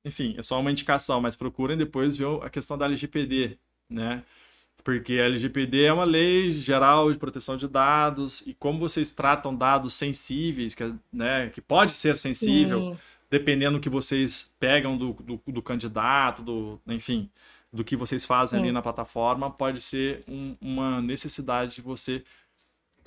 enfim, 0.05 0.35
é 0.37 0.43
só 0.43 0.59
uma 0.59 0.71
indicação, 0.71 1.21
mas 1.21 1.35
procurem 1.35 1.77
depois 1.77 2.15
ver 2.15 2.27
a 2.41 2.49
questão 2.49 2.77
da 2.77 2.85
LGPD, 2.85 3.57
né? 3.89 4.23
Porque 4.83 5.13
a 5.13 5.25
LGPD 5.25 5.83
é 5.83 5.93
uma 5.93 6.05
lei 6.05 6.51
geral 6.53 7.11
de 7.11 7.17
proteção 7.17 7.57
de 7.57 7.67
dados 7.67 8.41
e 8.47 8.53
como 8.53 8.79
vocês 8.79 9.11
tratam 9.11 9.53
dados 9.55 9.93
sensíveis, 9.95 10.73
que, 10.73 10.93
né, 11.11 11.49
que 11.49 11.59
pode 11.59 11.91
ser 11.91 12.17
sensível, 12.17 12.79
Sim. 12.79 12.97
dependendo 13.29 13.77
do 13.77 13.81
que 13.81 13.89
vocês 13.89 14.55
pegam 14.59 14.97
do, 14.97 15.13
do, 15.13 15.41
do, 15.45 15.61
candidato, 15.61 16.41
do, 16.41 16.79
enfim, 16.87 17.29
do 17.73 17.83
que 17.83 17.97
vocês 17.97 18.25
fazem 18.25 18.59
Sim. 18.59 18.63
ali 18.65 18.71
na 18.71 18.81
plataforma, 18.81 19.51
pode 19.51 19.81
ser 19.81 20.23
um, 20.29 20.55
uma 20.61 21.01
necessidade 21.01 21.75
de 21.75 21.81
você 21.81 22.23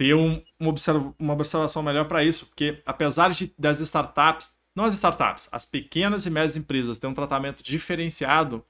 ter 0.01 0.15
um, 0.15 0.43
uma, 0.59 0.71
observa, 0.71 1.15
uma 1.19 1.35
observação 1.35 1.83
melhor 1.83 2.09
para 2.09 2.25
isso, 2.25 2.47
porque 2.47 2.83
apesar 2.87 3.31
de, 3.33 3.53
das 3.59 3.81
startups 3.81 4.59
não 4.75 4.87
as 4.87 4.95
startups, 4.95 5.47
as 5.53 5.67
pequenas 5.67 6.25
e 6.25 6.31
médias 6.31 6.57
empresas 6.57 6.99
têm 6.99 7.11
um 7.11 7.13
tratamento 7.13 7.63
diferenciado 7.63 8.65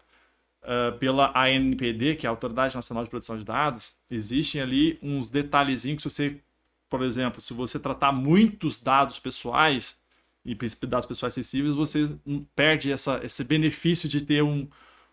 uh, 0.65 0.99
pela 0.99 1.33
ANPD, 1.41 2.17
que 2.17 2.27
é 2.27 2.29
a 2.29 2.33
Autoridade 2.33 2.75
Nacional 2.75 3.05
de 3.05 3.11
Proteção 3.11 3.39
de 3.39 3.45
Dados. 3.45 3.93
Existem 4.11 4.61
ali 4.61 4.99
uns 5.01 5.31
detalhezinhos 5.31 6.03
que 6.03 6.11
você, 6.11 6.41
por 6.89 7.01
exemplo, 7.01 7.41
se 7.41 7.55
você 7.55 7.79
tratar 7.79 8.11
muitos 8.11 8.81
dados 8.81 9.21
pessoais 9.21 10.01
e 10.45 10.57
dados 10.85 11.07
pessoais 11.07 11.35
sensíveis, 11.35 11.75
você 11.75 12.13
perde 12.57 12.91
essa, 12.91 13.21
esse 13.23 13.45
benefício 13.45 14.09
de 14.09 14.21
ter 14.21 14.43
um, 14.43 14.67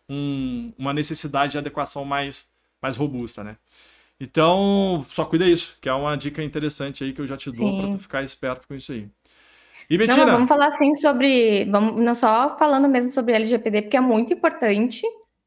um, 0.09 0.73
uma 0.79 0.93
necessidade 0.95 1.51
de 1.51 1.57
adequação 1.59 2.03
mais, 2.03 2.49
mais 2.81 2.97
robusta, 2.97 3.43
né? 3.43 3.55
Então, 4.19 5.05
só 5.09 5.25
cuida 5.25 5.45
isso, 5.45 5.77
que 5.79 5.87
é 5.87 5.93
uma 5.93 6.15
dica 6.15 6.41
interessante 6.41 7.03
aí 7.03 7.13
que 7.13 7.21
eu 7.21 7.27
já 7.27 7.37
te 7.37 7.51
dou 7.51 7.81
para 7.81 7.91
tu 7.91 7.99
ficar 7.99 8.23
esperto 8.23 8.67
com 8.67 8.73
isso 8.73 8.91
aí. 8.91 9.07
E 9.89 9.97
Betina? 9.97 10.25
Não, 10.25 10.33
vamos 10.33 10.49
falar 10.49 10.67
assim 10.67 10.93
sobre. 10.95 11.65
Vamos, 11.65 12.01
não 12.01 12.13
só 12.13 12.57
falando 12.57 12.89
mesmo 12.89 13.11
sobre 13.11 13.33
LGPD, 13.33 13.83
porque 13.83 13.97
é 13.97 14.01
muito 14.01 14.33
importante. 14.33 15.01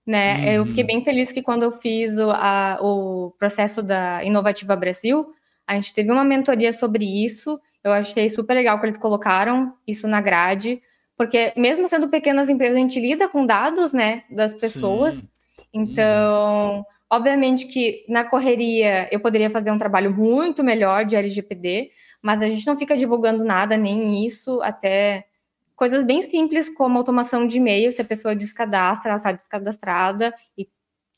Né? 0.06 0.36
Uhum. 0.36 0.52
Eu 0.52 0.66
fiquei 0.66 0.84
bem 0.84 1.04
feliz 1.04 1.30
que 1.30 1.42
quando 1.42 1.62
eu 1.62 1.72
fiz 1.72 2.12
o, 2.12 2.30
a, 2.30 2.78
o 2.80 3.32
processo 3.38 3.82
da 3.82 4.24
Inovativa 4.24 4.74
Brasil, 4.74 5.32
a 5.66 5.74
gente 5.74 5.92
teve 5.92 6.10
uma 6.10 6.24
mentoria 6.24 6.72
sobre 6.72 7.04
isso. 7.04 7.60
Eu 7.84 7.92
achei 7.92 8.28
super 8.28 8.54
legal 8.54 8.80
que 8.80 8.86
eles 8.86 8.98
colocaram 8.98 9.74
isso 9.86 10.08
na 10.08 10.20
grade, 10.20 10.80
porque 11.16 11.52
mesmo 11.56 11.86
sendo 11.86 12.08
pequenas 12.08 12.48
empresas, 12.48 12.76
a 12.76 12.80
gente 12.80 12.98
lida 12.98 13.28
com 13.28 13.44
dados, 13.44 13.92
né, 13.92 14.24
das 14.30 14.54
pessoas. 14.54 15.16
Sim. 15.16 15.28
Então, 15.72 16.78
uhum. 16.78 16.84
Obviamente 17.10 17.66
que 17.66 18.04
na 18.08 18.24
correria 18.24 19.08
eu 19.12 19.18
poderia 19.20 19.50
fazer 19.50 19.70
um 19.72 19.78
trabalho 19.78 20.14
muito 20.14 20.62
melhor 20.62 21.04
de 21.04 21.16
LGPD, 21.16 21.90
mas 22.22 22.40
a 22.40 22.48
gente 22.48 22.66
não 22.66 22.78
fica 22.78 22.96
divulgando 22.96 23.44
nada, 23.44 23.76
nem 23.76 24.24
isso, 24.24 24.62
até 24.62 25.26
coisas 25.74 26.04
bem 26.04 26.22
simples 26.22 26.74
como 26.74 26.98
automação 26.98 27.46
de 27.46 27.56
e-mail, 27.56 27.90
se 27.90 28.00
a 28.00 28.04
pessoa 28.04 28.36
descadastra, 28.36 29.10
ela 29.10 29.16
está 29.16 29.32
descadastrada 29.32 30.32
e, 30.56 30.68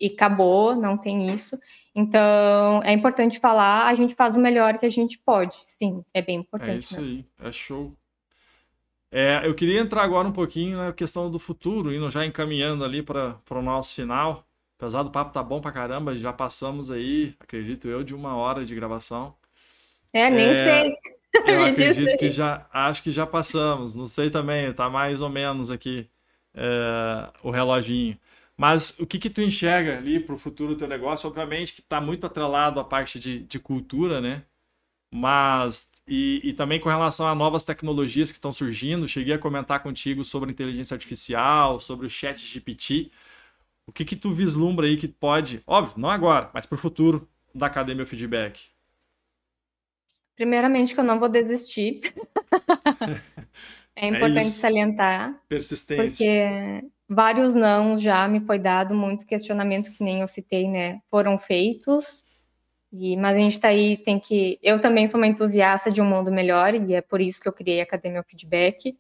e 0.01 0.07
acabou, 0.07 0.75
não 0.75 0.97
tem 0.97 1.27
isso. 1.27 1.59
Então, 1.95 2.81
é 2.85 2.93
importante 2.93 3.39
falar, 3.39 3.89
a 3.89 3.95
gente 3.95 4.15
faz 4.15 4.37
o 4.37 4.41
melhor 4.41 4.79
que 4.79 4.87
a 4.87 4.91
gente 4.91 5.19
pode, 5.19 5.59
sim, 5.67 6.03
é 6.15 6.23
bem 6.23 6.39
importante. 6.39 6.73
É 6.73 6.79
isso 6.79 6.97
mesmo. 6.97 7.15
aí, 7.15 7.49
é 7.49 7.53
show. 7.53 7.93
É, 9.11 9.43
eu 9.45 9.55
queria 9.55 9.79
entrar 9.79 10.05
agora 10.05 10.27
um 10.27 10.33
pouquinho 10.33 10.79
na 10.79 10.93
questão 10.93 11.31
do 11.31 11.39
futuro, 11.39 11.93
indo 11.93 12.09
já 12.09 12.25
encaminhando 12.25 12.83
ali 12.83 13.03
para 13.03 13.39
o 13.51 13.61
nosso 13.61 13.95
final. 13.95 14.47
Apesar 14.83 15.05
do 15.05 15.13
papo 15.13 15.33
tá 15.33 15.45
bom 15.45 15.61
pra 15.61 15.71
caramba, 15.71 16.13
já 16.17 16.33
passamos 16.33 16.91
aí, 16.91 17.37
acredito 17.39 17.87
eu, 17.87 18.03
de 18.03 18.17
uma 18.17 18.35
hora 18.35 18.65
de 18.65 18.75
gravação. 18.75 19.33
É, 20.13 20.29
nem 20.29 20.49
é, 20.51 20.55
sei. 20.57 20.97
Eu 21.47 21.63
acredito 21.67 22.19
que 22.19 22.29
já, 22.31 22.67
acho 22.73 23.01
que 23.01 23.13
já 23.13 23.25
passamos, 23.25 23.95
não 23.95 24.09
sei 24.09 24.29
também, 24.29 24.73
tá 24.73 24.91
mais 24.91 25.21
ou 25.21 25.29
menos 25.29 25.71
aqui 25.71 26.11
é, 26.53 27.31
o 27.45 27.53
reloginho. 27.53 28.19
Mas 28.57 28.99
o 28.99 29.07
que 29.07 29.21
que 29.21 29.31
tu 29.31 29.41
enxerga 29.41 29.99
ali 29.99 30.19
para 30.19 30.35
o 30.35 30.39
futuro 30.39 30.71
do 30.75 30.79
teu 30.79 30.89
negócio? 30.89 31.29
Obviamente 31.29 31.75
que 31.75 31.81
está 31.81 32.01
muito 32.01 32.27
atrelado 32.27 32.81
à 32.81 32.85
parte 32.85 33.21
de, 33.21 33.39
de 33.39 33.61
cultura, 33.61 34.21
né? 34.21 34.43
Mas, 35.15 35.93
e, 36.09 36.41
e, 36.43 36.53
também 36.55 36.81
com 36.81 36.89
relação 36.89 37.29
a 37.29 37.37
novas 37.37 37.63
tecnologias 37.63 38.33
que 38.33 38.39
estão 38.39 38.53
surgindo, 38.53 39.07
cheguei 39.07 39.35
a 39.35 39.39
comentar 39.39 39.81
contigo 39.81 40.25
sobre 40.25 40.51
inteligência 40.51 40.95
artificial, 40.97 41.79
sobre 41.79 42.07
o 42.07 42.11
chat 42.11 42.37
GPT. 42.39 43.13
O 43.87 43.93
que 43.93 44.05
que 44.05 44.17
tu 44.17 44.33
vislumbra 44.33 44.87
aí 44.87 44.97
que 44.97 45.09
pode, 45.09 45.63
óbvio, 45.67 45.99
não 45.99 46.11
agora, 46.11 46.51
mas 46.55 46.67
para 46.67 46.77
o 46.77 46.79
futuro 46.79 47.29
da 47.55 47.67
Academia 47.67 48.07
Feedback? 48.07 48.61
Primeiramente, 50.37 50.95
que 50.95 51.01
eu 51.01 51.05
não 51.05 51.19
vou 51.19 51.29
desistir. 51.29 52.01
é 53.95 54.09
importante 54.09 54.47
é 54.47 54.51
salientar. 54.51 55.41
Persistência. 55.49 56.07
Porque 56.07 56.89
vários 57.09 57.55
não 57.55 58.01
já 58.01 58.27
me 58.27 58.41
foi 58.41 58.59
dado, 58.59 58.95
muito 58.95 59.27
questionamento 59.27 59.93
que 59.93 60.03
nem 60.03 60.21
eu 60.21 60.29
citei, 60.29 60.69
né? 60.69 61.01
Foram 61.11 61.39
feitos. 61.39 62.25
E, 62.93 63.17
mas 63.17 63.37
a 63.37 63.39
gente 63.39 63.53
está 63.53 63.69
aí, 63.69 63.97
tem 63.97 64.19
que. 64.19 64.59
Eu 64.63 64.81
também 64.81 65.07
sou 65.07 65.19
uma 65.19 65.27
entusiasta 65.27 65.91
de 65.91 66.01
um 66.03 66.05
mundo 66.05 66.31
melhor, 66.31 66.75
e 66.75 66.95
é 66.95 67.01
por 67.01 67.21
isso 67.21 67.41
que 67.41 67.49
eu 67.49 67.53
criei 67.53 67.81
a 67.81 67.85
Academia 67.85 68.23
Feedback. 68.23 68.97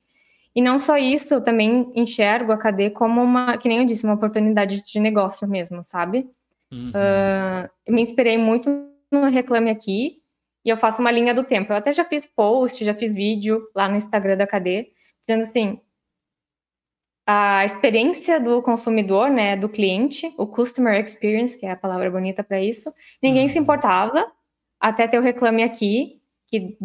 E 0.55 0.61
não 0.61 0.79
só 0.79 0.97
isso, 0.97 1.33
eu 1.33 1.43
também 1.43 1.91
enxergo 1.95 2.53
a 2.53 2.59
KD 2.59 2.91
como 2.91 3.23
uma, 3.23 3.57
que 3.57 3.69
nem 3.69 3.79
eu 3.79 3.87
disse, 3.87 4.05
uma 4.05 4.15
oportunidade 4.15 4.85
de 4.85 5.01
negócio 5.01 5.49
mesmo, 5.49 5.83
sabe? 5.83 6.29
Uhum. 6.71 6.91
Uh, 6.91 7.93
me 7.93 8.03
inspirei 8.03 8.37
muito 8.37 8.69
no 9.11 9.25
Reclame 9.25 9.71
Aqui, 9.71 10.23
e 10.65 10.69
eu 10.69 10.77
faço 10.77 11.01
uma 11.01 11.11
linha 11.11 11.35
do 11.35 11.45
tempo. 11.45 11.73
Eu 11.73 11.77
até 11.77 11.93
já 11.93 12.05
fiz 12.05 12.27
post, 12.27 12.85
já 12.85 12.95
fiz 12.95 13.13
vídeo 13.13 13.63
lá 13.75 13.89
no 13.89 13.97
Instagram 13.97 14.37
da 14.37 14.47
KD, 14.47 14.93
dizendo 15.21 15.43
assim, 15.43 15.81
a 17.27 17.65
experiência 17.65 18.41
do 18.41 18.63
consumidor, 18.63 19.31
né, 19.31 19.57
do 19.57 19.69
cliente, 19.69 20.33
o 20.37 20.47
customer 20.47 21.03
experience, 21.03 21.59
que 21.59 21.67
é 21.67 21.71
a 21.71 21.77
palavra 21.77 22.11
bonita 22.11 22.43
para 22.43 22.61
isso, 22.61 22.93
ninguém 23.23 23.43
uhum. 23.43 23.49
se 23.49 23.59
importava 23.59 24.27
até 24.81 25.07
ter 25.07 25.19
o 25.19 25.23
reclame 25.23 25.63
aqui, 25.63 26.21
que 26.53 26.77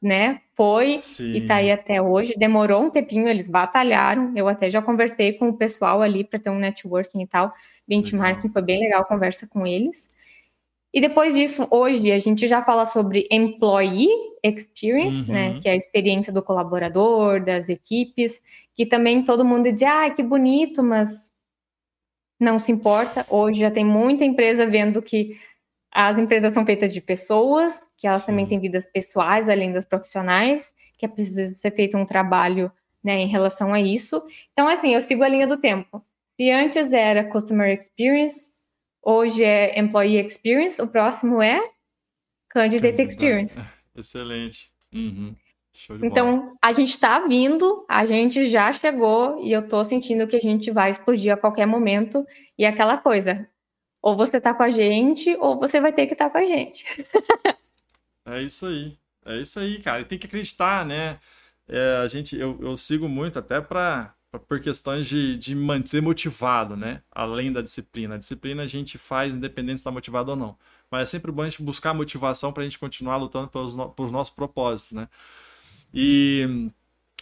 né, 0.00 0.40
foi 0.54 1.00
Sim. 1.00 1.34
e 1.34 1.40
tá 1.44 1.56
aí 1.56 1.72
até 1.72 2.00
hoje. 2.00 2.34
Demorou 2.38 2.84
um 2.84 2.90
tempinho, 2.90 3.26
eles 3.26 3.48
batalharam. 3.48 4.32
Eu 4.36 4.46
até 4.46 4.70
já 4.70 4.80
conversei 4.80 5.32
com 5.32 5.48
o 5.48 5.56
pessoal 5.56 6.00
ali 6.00 6.22
para 6.22 6.38
ter 6.38 6.48
um 6.48 6.60
networking 6.60 7.22
e 7.22 7.26
tal. 7.26 7.52
Benchmarking 7.88 8.50
foi 8.50 8.62
bem 8.62 8.78
legal 8.78 9.00
a 9.00 9.04
conversa 9.04 9.44
com 9.44 9.66
eles. 9.66 10.12
E 10.94 11.00
depois 11.00 11.34
disso, 11.34 11.66
hoje 11.72 12.12
a 12.12 12.20
gente 12.20 12.46
já 12.46 12.62
fala 12.62 12.86
sobre 12.86 13.26
employee 13.28 14.06
experience, 14.44 15.28
né, 15.28 15.48
uhum. 15.48 15.54
né, 15.54 15.60
que 15.60 15.68
é 15.68 15.72
a 15.72 15.76
experiência 15.76 16.32
do 16.32 16.40
colaborador, 16.40 17.44
das 17.44 17.68
equipes, 17.68 18.40
que 18.76 18.86
também 18.86 19.24
todo 19.24 19.44
mundo 19.44 19.72
diz, 19.72 19.82
ah, 19.82 20.08
que 20.08 20.22
bonito, 20.22 20.84
mas 20.84 21.32
não 22.38 22.60
se 22.60 22.70
importa. 22.70 23.26
Hoje 23.28 23.58
já 23.58 23.72
tem 23.72 23.84
muita 23.84 24.24
empresa 24.24 24.64
vendo 24.68 25.02
que 25.02 25.36
as 25.98 26.18
empresas 26.18 26.52
são 26.52 26.66
feitas 26.66 26.92
de 26.92 27.00
pessoas, 27.00 27.88
que 27.96 28.06
elas 28.06 28.20
Sim. 28.20 28.32
também 28.32 28.46
têm 28.46 28.60
vidas 28.60 28.86
pessoais, 28.86 29.48
além 29.48 29.72
das 29.72 29.86
profissionais, 29.86 30.74
que 30.98 31.06
é 31.06 31.08
preciso 31.08 31.56
ser 31.56 31.70
feito 31.70 31.96
um 31.96 32.04
trabalho 32.04 32.70
né, 33.02 33.18
em 33.22 33.26
relação 33.26 33.72
a 33.72 33.80
isso. 33.80 34.22
Então, 34.52 34.68
assim, 34.68 34.92
eu 34.92 35.00
sigo 35.00 35.22
a 35.22 35.28
linha 35.28 35.46
do 35.46 35.56
tempo. 35.56 36.04
Se 36.38 36.50
antes 36.50 36.92
era 36.92 37.24
Customer 37.24 37.74
Experience, 37.74 38.50
hoje 39.02 39.42
é 39.42 39.80
Employee 39.80 40.20
Experience, 40.20 40.82
o 40.82 40.86
próximo 40.86 41.40
é 41.40 41.58
Candidate 42.50 43.00
Experience. 43.00 43.58
Excelente. 43.96 44.70
Uhum. 44.92 45.34
Então, 46.02 46.58
a 46.62 46.72
gente 46.72 46.90
está 46.90 47.26
vindo, 47.26 47.86
a 47.88 48.04
gente 48.04 48.44
já 48.44 48.70
chegou 48.70 49.42
e 49.42 49.50
eu 49.50 49.60
estou 49.60 49.82
sentindo 49.82 50.26
que 50.26 50.36
a 50.36 50.40
gente 50.40 50.70
vai 50.70 50.90
explodir 50.90 51.32
a 51.32 51.38
qualquer 51.38 51.66
momento. 51.66 52.22
E 52.58 52.66
é 52.66 52.68
aquela 52.68 52.98
coisa, 52.98 53.48
ou 54.06 54.16
você 54.16 54.36
está 54.36 54.54
com 54.54 54.62
a 54.62 54.70
gente, 54.70 55.36
ou 55.40 55.58
você 55.58 55.80
vai 55.80 55.92
ter 55.92 56.06
que 56.06 56.12
estar 56.12 56.26
tá 56.26 56.30
com 56.30 56.38
a 56.38 56.46
gente. 56.46 56.84
é 58.24 58.40
isso 58.40 58.64
aí. 58.64 58.96
É 59.24 59.40
isso 59.40 59.58
aí, 59.58 59.82
cara. 59.82 60.02
E 60.02 60.04
tem 60.04 60.16
que 60.16 60.28
acreditar, 60.28 60.86
né? 60.86 61.18
É, 61.66 61.96
a 61.96 62.06
gente, 62.06 62.36
eu, 62.38 62.56
eu 62.62 62.76
sigo 62.76 63.08
muito 63.08 63.36
até 63.36 63.60
para 63.60 64.14
por 64.46 64.60
questões 64.60 65.08
de, 65.08 65.36
de 65.36 65.56
manter 65.56 66.00
motivado, 66.00 66.76
né? 66.76 67.02
Além 67.10 67.52
da 67.52 67.60
disciplina. 67.60 68.14
A 68.14 68.18
disciplina 68.18 68.62
a 68.62 68.66
gente 68.66 68.96
faz 68.96 69.34
independente 69.34 69.78
se 69.78 69.80
está 69.80 69.90
motivado 69.90 70.30
ou 70.30 70.36
não. 70.36 70.56
Mas 70.88 71.02
é 71.02 71.06
sempre 71.06 71.32
bom 71.32 71.42
a 71.42 71.48
gente 71.48 71.64
buscar 71.64 71.92
motivação 71.92 72.52
para 72.52 72.62
a 72.62 72.64
gente 72.64 72.78
continuar 72.78 73.16
lutando 73.16 73.48
pelos, 73.48 73.74
pelos 73.96 74.12
nossos 74.12 74.32
propósitos, 74.32 74.92
né? 74.92 75.08
E, 75.92 76.70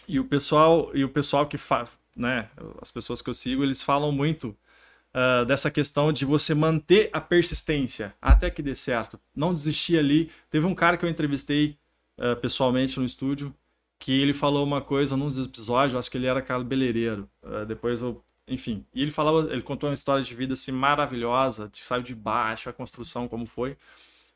e 0.07 0.19
o 0.19 0.25
pessoal 0.25 0.91
e 0.95 1.03
o 1.03 1.09
pessoal 1.09 1.47
que 1.47 1.57
faz, 1.57 1.89
né? 2.15 2.47
As 2.79 2.91
pessoas 2.91 3.23
que 3.23 3.29
eu 3.31 3.33
sigo, 3.33 3.63
eles 3.63 3.81
falam 3.81 4.11
muito 4.11 4.55
uh, 5.15 5.45
dessa 5.45 5.71
questão 5.71 6.11
de 6.11 6.25
você 6.25 6.53
manter 6.53 7.09
a 7.13 7.21
persistência 7.21 8.13
até 8.21 8.51
que 8.51 8.61
dê 8.61 8.75
certo. 8.75 9.19
Não 9.33 9.53
desistir 9.53 9.97
ali. 9.97 10.29
Teve 10.49 10.65
um 10.65 10.75
cara 10.75 10.97
que 10.97 11.05
eu 11.05 11.09
entrevistei 11.09 11.77
uh, 12.19 12.35
pessoalmente 12.35 12.99
no 12.99 13.05
estúdio 13.05 13.55
que 13.97 14.11
ele 14.11 14.33
falou 14.33 14.63
uma 14.63 14.81
coisa 14.81 15.15
num 15.15 15.27
dos 15.27 15.45
episódios, 15.47 15.97
acho 15.97 16.11
que 16.11 16.17
ele 16.17 16.27
era 16.27 16.41
cabeleireiro. 16.41 17.29
Uh, 17.41 17.65
depois 17.65 18.01
eu 18.01 18.21
enfim, 18.47 18.85
e 18.93 19.01
ele 19.01 19.09
falava, 19.09 19.51
ele 19.51 19.63
contou 19.63 19.89
uma 19.89 19.95
história 19.95 20.23
de 20.23 20.35
vida 20.35 20.53
assim 20.53 20.71
maravilhosa, 20.71 21.67
de 21.69 21.83
saiu 21.83 22.03
de 22.03 22.13
baixo, 22.13 22.69
a 22.69 22.73
construção 22.73 23.27
como 23.27 23.45
foi. 23.45 23.75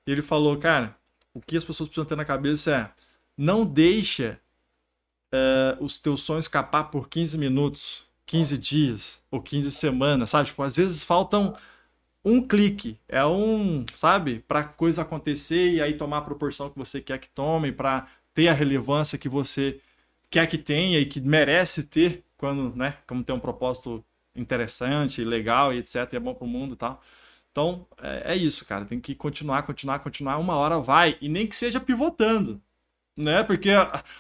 E 0.08 0.12
ele 0.12 0.24
falou, 0.24 0.58
cara, 0.58 0.96
o 1.34 1.40
que 1.40 1.56
as 1.56 1.64
pessoas 1.64 1.88
precisam 1.90 2.06
ter 2.06 2.16
na 2.16 2.26
cabeça 2.26 2.76
é 2.76 2.92
não 3.38 3.64
deixa 3.64 4.40
uh, 5.34 5.84
os 5.84 6.00
teus 6.00 6.24
sonhos 6.24 6.46
escapar 6.46 6.86
por 6.86 7.08
15 7.08 7.38
minutos, 7.38 8.04
15 8.30 8.58
dias 8.60 9.20
ou 9.32 9.42
15 9.42 9.72
semanas, 9.72 10.30
sabe? 10.30 10.50
Tipo, 10.50 10.62
às 10.62 10.76
vezes 10.76 11.04
faltam 11.04 11.58
um 12.24 12.46
clique, 12.48 13.00
é 13.08 13.26
um, 13.26 13.84
sabe, 13.96 14.40
para 14.48 14.64
coisa 14.64 15.02
acontecer 15.02 15.72
e 15.74 15.82
aí 15.82 15.96
tomar 15.96 16.20
a 16.20 16.22
proporção 16.22 16.70
que 16.70 16.78
você 16.78 17.02
quer 17.02 17.18
que 17.20 17.30
tome, 17.30 17.72
para 17.72 18.08
ter 18.34 18.48
a 18.48 18.54
relevância 18.54 19.18
que 19.18 19.28
você 19.28 19.82
quer 20.30 20.46
que 20.48 20.60
tenha 20.60 21.00
e 21.00 21.06
que 21.08 21.20
merece 21.20 21.84
ter 21.84 22.24
quando, 22.38 22.76
né, 22.76 22.98
como 23.08 23.24
tem 23.24 23.36
um 23.36 23.40
propósito 23.40 24.06
interessante, 24.36 25.24
legal 25.24 25.74
e 25.74 25.80
etc, 25.80 26.14
e 26.14 26.18
é 26.18 26.20
bom 26.20 26.36
para 26.36 26.46
o 26.46 26.48
mundo 26.48 26.76
e 26.76 26.78
tal. 26.78 27.02
Então, 27.52 27.88
é, 28.02 28.34
é, 28.34 28.36
isso, 28.38 28.66
cara. 28.66 28.86
Tem 28.86 29.00
que 29.00 29.16
continuar, 29.16 29.64
continuar, 29.64 30.00
continuar. 30.00 30.38
Uma 30.38 30.56
hora 30.56 30.80
vai. 30.80 31.18
E 31.22 31.28
nem 31.28 31.48
que 31.48 31.56
seja 31.56 31.80
pivotando, 31.80 32.62
né? 33.18 33.44
Porque 33.44 33.70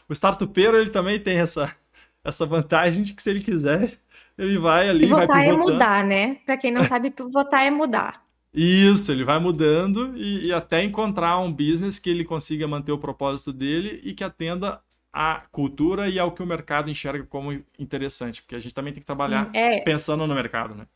o 0.09 0.13
startupeiro, 0.13 0.77
ele 0.77 0.89
também 0.89 1.19
tem 1.19 1.37
essa, 1.39 1.75
essa 2.23 2.45
vantagem 2.45 3.03
de 3.03 3.13
que 3.13 3.21
se 3.21 3.29
ele 3.29 3.41
quiser, 3.41 3.97
ele 4.37 4.57
vai 4.57 4.89
ali, 4.89 5.01
pivotar 5.01 5.27
vai 5.27 5.45
pivotando. 5.45 5.69
é 5.69 5.73
mudar, 5.73 6.03
né? 6.03 6.35
Para 6.45 6.57
quem 6.57 6.71
não 6.71 6.83
sabe, 6.83 7.11
pivotar 7.11 7.63
é 7.63 7.69
mudar. 7.69 8.23
Isso, 8.53 9.11
ele 9.11 9.23
vai 9.23 9.39
mudando 9.39 10.17
e, 10.17 10.47
e, 10.47 10.53
até 10.53 10.83
encontrar 10.83 11.39
um 11.39 11.51
business 11.51 11.99
que 11.99 12.09
ele 12.09 12.25
consiga 12.25 12.67
manter 12.67 12.91
o 12.91 12.97
propósito 12.97 13.53
dele 13.53 14.01
e 14.03 14.13
que 14.13 14.23
atenda 14.23 14.81
à 15.13 15.43
cultura 15.51 16.09
e 16.09 16.17
ao 16.17 16.31
que 16.31 16.41
o 16.41 16.47
mercado 16.47 16.89
enxerga 16.89 17.23
como 17.25 17.53
interessante, 17.77 18.41
porque 18.41 18.55
a 18.55 18.59
gente 18.59 18.73
também 18.73 18.91
tem 18.91 19.01
que 19.01 19.05
trabalhar 19.05 19.49
é... 19.53 19.81
pensando 19.81 20.25
no 20.25 20.33
mercado, 20.33 20.73
né? 20.73 20.87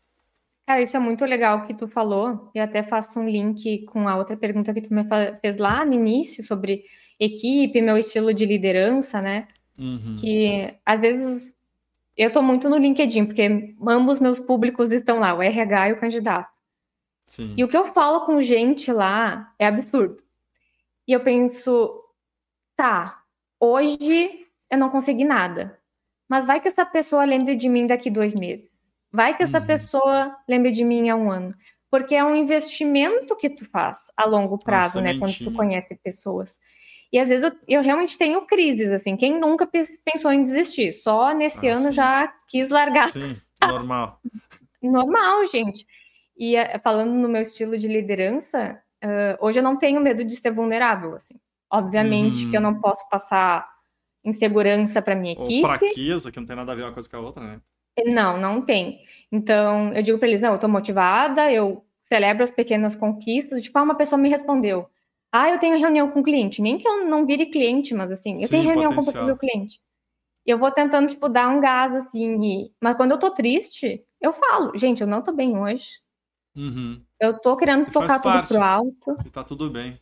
Cara, 0.66 0.82
isso 0.82 0.96
é 0.96 1.00
muito 1.00 1.26
legal 1.26 1.66
que 1.68 1.74
tu 1.74 1.88
falou. 1.88 2.50
Eu 2.56 2.64
até 2.64 2.82
faço 2.82 3.20
um 3.20 3.28
link 3.28 3.86
com 3.86 4.08
a 4.08 4.16
outra 4.16 4.38
pergunta 4.38 4.74
que 4.74 4.82
tu 4.82 4.94
me 4.94 5.04
fez 5.42 5.58
lá 5.58 5.84
no 5.84 5.94
início 5.94 6.42
sobre 6.44 6.86
equipe, 7.20 7.82
meu 7.82 7.98
estilo 7.98 8.34
de 8.34 8.46
liderança, 8.46 9.22
né? 9.22 9.48
Uhum. 9.78 10.16
Que 10.20 10.76
às 10.86 11.02
vezes 11.02 11.56
eu 12.16 12.32
tô 12.32 12.42
muito 12.42 12.70
no 12.70 12.78
LinkedIn, 12.78 13.26
porque 13.26 13.76
ambos 13.88 14.20
meus 14.20 14.40
públicos 14.40 14.92
estão 14.92 15.20
lá, 15.20 15.34
o 15.34 15.42
RH 15.42 15.90
e 15.90 15.94
o 15.94 16.00
candidato. 16.00 16.60
Sim. 17.26 17.54
E 17.58 17.64
o 17.64 17.68
que 17.68 17.78
eu 17.78 17.88
falo 17.88 18.26
com 18.26 18.42
gente 18.42 18.92
lá 18.92 19.54
é 19.58 19.66
absurdo. 19.66 20.24
E 21.08 21.14
eu 21.14 21.22
penso, 21.22 22.02
tá, 22.76 23.24
hoje 23.60 24.48
eu 24.70 24.78
não 24.78 24.90
consegui 24.90 25.24
nada. 25.24 25.80
Mas 26.30 26.46
vai 26.46 26.60
que 26.60 26.68
essa 26.68 26.86
pessoa 26.86 27.26
lembre 27.26 27.56
de 27.56 27.68
mim 27.68 27.88
daqui 27.88 28.10
dois 28.10 28.34
meses. 28.34 28.70
Vai 29.12 29.36
que 29.36 29.44
essa 29.44 29.60
uhum. 29.60 29.66
pessoa 29.66 30.38
lembre 30.48 30.72
de 30.72 30.84
mim 30.84 31.10
há 31.10 31.16
um 31.16 31.30
ano. 31.30 31.54
Porque 31.90 32.16
é 32.16 32.24
um 32.24 32.36
investimento 32.36 33.36
que 33.36 33.50
tu 33.50 33.66
faz 33.66 34.12
a 34.18 34.26
longo 34.26 34.58
prazo, 34.58 35.00
Nossa, 35.00 35.14
né? 35.14 35.20
Quando 35.20 35.38
tu 35.38 35.54
conhece 35.54 35.96
pessoas. 36.04 36.60
E 37.14 37.20
às 37.20 37.30
vezes 37.30 37.46
eu, 37.46 37.52
eu, 37.68 37.82
realmente 37.84 38.18
tenho 38.18 38.44
crises, 38.48 38.92
assim. 38.92 39.16
Quem 39.16 39.40
nunca 39.40 39.70
pensou 40.04 40.32
em 40.32 40.42
desistir? 40.42 40.92
Só 40.92 41.32
nesse 41.32 41.70
ah, 41.70 41.76
ano 41.76 41.86
sim. 41.86 41.92
já 41.92 42.34
quis 42.48 42.72
largar. 42.72 43.12
Sim, 43.12 43.38
normal. 43.64 44.20
normal, 44.82 45.46
gente. 45.46 45.86
E 46.36 46.56
eh, 46.56 46.80
falando 46.80 47.12
no 47.12 47.30
meu 47.30 47.44
estilo 47.44 47.78
de 47.78 47.88
liderança, 47.88 48.82
uh, 49.06 49.46
hoje 49.46 49.60
eu 49.60 49.64
não 49.64 49.78
tenho 49.78 50.02
medo 50.02 50.24
de 50.24 50.36
ser 50.36 50.50
vulnerável, 50.52 51.14
assim. 51.14 51.36
Obviamente 51.72 52.50
que 52.50 52.58
eu 52.58 52.62
não 52.62 52.82
posso 52.82 53.08
passar 53.10 53.68
insegurança 54.26 55.00
para 55.00 55.16
minha 55.16 55.34
equipe. 55.34 55.62
Ou 55.62 55.62
fraqueza, 55.62 56.32
que 56.32 56.40
não 56.40 56.48
tem 56.48 56.56
nada 56.56 56.72
a 56.72 56.76
ver 56.76 56.84
uma 56.84 56.94
coisa 56.94 57.08
com 57.08 57.18
a 57.18 57.20
outra, 57.20 57.44
né? 57.44 57.62
Não, 58.08 58.40
não 58.40 58.60
tem. 58.60 59.02
Então, 59.32 59.94
eu 59.94 60.02
digo 60.02 60.18
para 60.18 60.28
eles, 60.28 60.42
não, 60.42 60.54
eu 60.54 60.60
tô 60.60 60.68
motivada, 60.68 61.52
eu 61.52 61.86
celebro 62.02 62.44
as 62.44 62.50
pequenas 62.50 62.96
conquistas, 62.96 63.62
tipo, 63.62 63.78
ah, 63.78 63.84
uma 63.84 63.96
pessoa 63.96 64.20
me 64.20 64.30
respondeu. 64.30 64.90
Ah, 65.36 65.50
eu 65.50 65.58
tenho 65.58 65.80
reunião 65.80 66.12
com 66.12 66.22
cliente. 66.22 66.62
Nem 66.62 66.78
que 66.78 66.88
eu 66.88 67.06
não 67.06 67.26
vire 67.26 67.48
cliente, 67.48 67.92
mas 67.96 68.12
assim, 68.12 68.36
eu 68.36 68.44
Sim, 68.44 68.50
tenho 68.50 68.64
reunião 68.64 68.92
potencial. 68.92 69.26
com 69.26 69.32
possível 69.34 69.38
cliente. 69.38 69.82
E 70.46 70.52
eu 70.52 70.60
vou 70.60 70.70
tentando, 70.70 71.08
tipo, 71.08 71.28
dar 71.28 71.50
um 71.50 71.60
gás, 71.60 71.92
assim. 71.96 72.40
E... 72.44 72.72
Mas 72.80 72.96
quando 72.96 73.12
eu 73.12 73.20
tô 73.20 73.32
triste, 73.32 74.06
eu 74.22 74.32
falo, 74.32 74.78
gente, 74.78 75.02
eu 75.02 75.08
não 75.08 75.24
tô 75.24 75.34
bem 75.34 75.58
hoje. 75.58 76.00
Uhum. 76.56 77.02
Eu 77.20 77.40
tô 77.40 77.58
querendo 77.58 77.90
tocar 77.92 78.20
tudo 78.20 78.48
pro 78.48 78.62
alto. 78.62 79.18
E 79.26 79.30
tá 79.32 79.44
tudo 79.44 79.72
bem. 79.72 80.00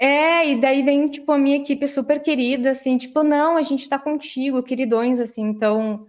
É, 0.00 0.50
e 0.50 0.60
daí 0.60 0.82
vem, 0.82 1.06
tipo, 1.06 1.30
a 1.30 1.38
minha 1.38 1.58
equipe 1.58 1.86
super 1.86 2.20
querida, 2.20 2.70
assim, 2.70 2.98
tipo, 2.98 3.22
não, 3.22 3.56
a 3.56 3.62
gente 3.62 3.88
tá 3.88 3.98
contigo, 3.98 4.62
queridões, 4.62 5.20
assim, 5.20 5.42
então 5.42 6.04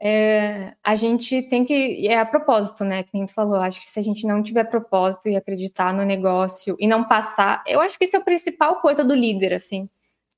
é, 0.00 0.74
a 0.84 0.94
gente 0.94 1.42
tem 1.42 1.64
que, 1.64 2.06
é 2.06 2.18
a 2.18 2.26
propósito, 2.26 2.84
né, 2.84 3.02
que 3.02 3.10
nem 3.12 3.26
tu 3.26 3.34
falou, 3.34 3.56
acho 3.56 3.80
que 3.80 3.86
se 3.86 3.98
a 3.98 4.02
gente 4.02 4.26
não 4.26 4.42
tiver 4.42 4.64
propósito 4.64 5.28
e 5.28 5.36
acreditar 5.36 5.92
no 5.92 6.04
negócio 6.04 6.76
e 6.78 6.86
não 6.86 7.04
passar, 7.04 7.62
eu 7.66 7.80
acho 7.80 7.98
que 7.98 8.04
isso 8.04 8.16
é 8.16 8.20
a 8.20 8.24
principal 8.24 8.80
coisa 8.80 9.04
do 9.04 9.14
líder, 9.14 9.54
assim, 9.54 9.88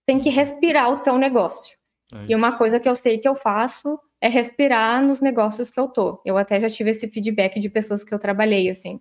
tem 0.07 0.19
que 0.19 0.31
respirar 0.31 0.91
o 0.91 0.99
teu 0.99 1.19
negócio. 1.19 1.79
É 2.13 2.27
e 2.29 2.35
uma 2.35 2.57
coisa 2.57 2.81
que 2.81 2.89
eu 2.89 2.97
sei 2.97 3.19
que 3.19 3.29
eu 3.29 3.35
faço 3.35 3.99
é 4.21 4.29
respirar 4.29 5.03
nos 5.03 5.21
negócios 5.21 5.71
que 5.71 5.79
eu 5.79 5.89
tô. 5.89 6.21
Eu 6.25 6.37
até 6.37 6.61
já 6.61 6.69
tive 6.69 6.91
esse 6.91 7.09
feedback 7.09 7.61
de 7.61 7.71
pessoas 7.71 8.03
que 8.03 8.13
eu 8.13 8.19
trabalhei, 8.19 8.69
assim, 8.69 9.01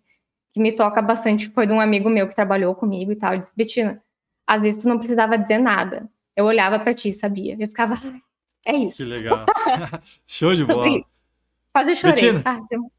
que 0.53 0.59
me 0.59 0.71
toca 0.71 1.01
bastante 1.01 1.49
foi 1.49 1.65
de 1.67 1.73
um 1.73 1.81
amigo 1.81 2.09
meu 2.09 2.27
que 2.27 2.35
trabalhou 2.35 2.75
comigo 2.75 3.11
e 3.11 3.15
tal. 3.15 3.33
Ele 3.33 3.39
disse, 3.39 3.55
Betina, 3.55 4.01
às 4.47 4.61
vezes 4.61 4.83
tu 4.83 4.89
não 4.89 4.97
precisava 4.97 5.37
dizer 5.37 5.57
nada. 5.57 6.09
Eu 6.35 6.45
olhava 6.45 6.79
para 6.79 6.93
ti, 6.93 7.11
sabia? 7.11 7.55
Eu 7.59 7.67
ficava, 7.67 7.95
é 8.65 8.75
isso. 8.77 8.97
Que 8.97 9.09
legal. 9.09 9.45
Show 10.27 10.55
de 10.55 10.65
bola. 10.65 11.03
Quase 11.73 11.95
chorei. 11.95 12.13
Betina, 12.15 12.43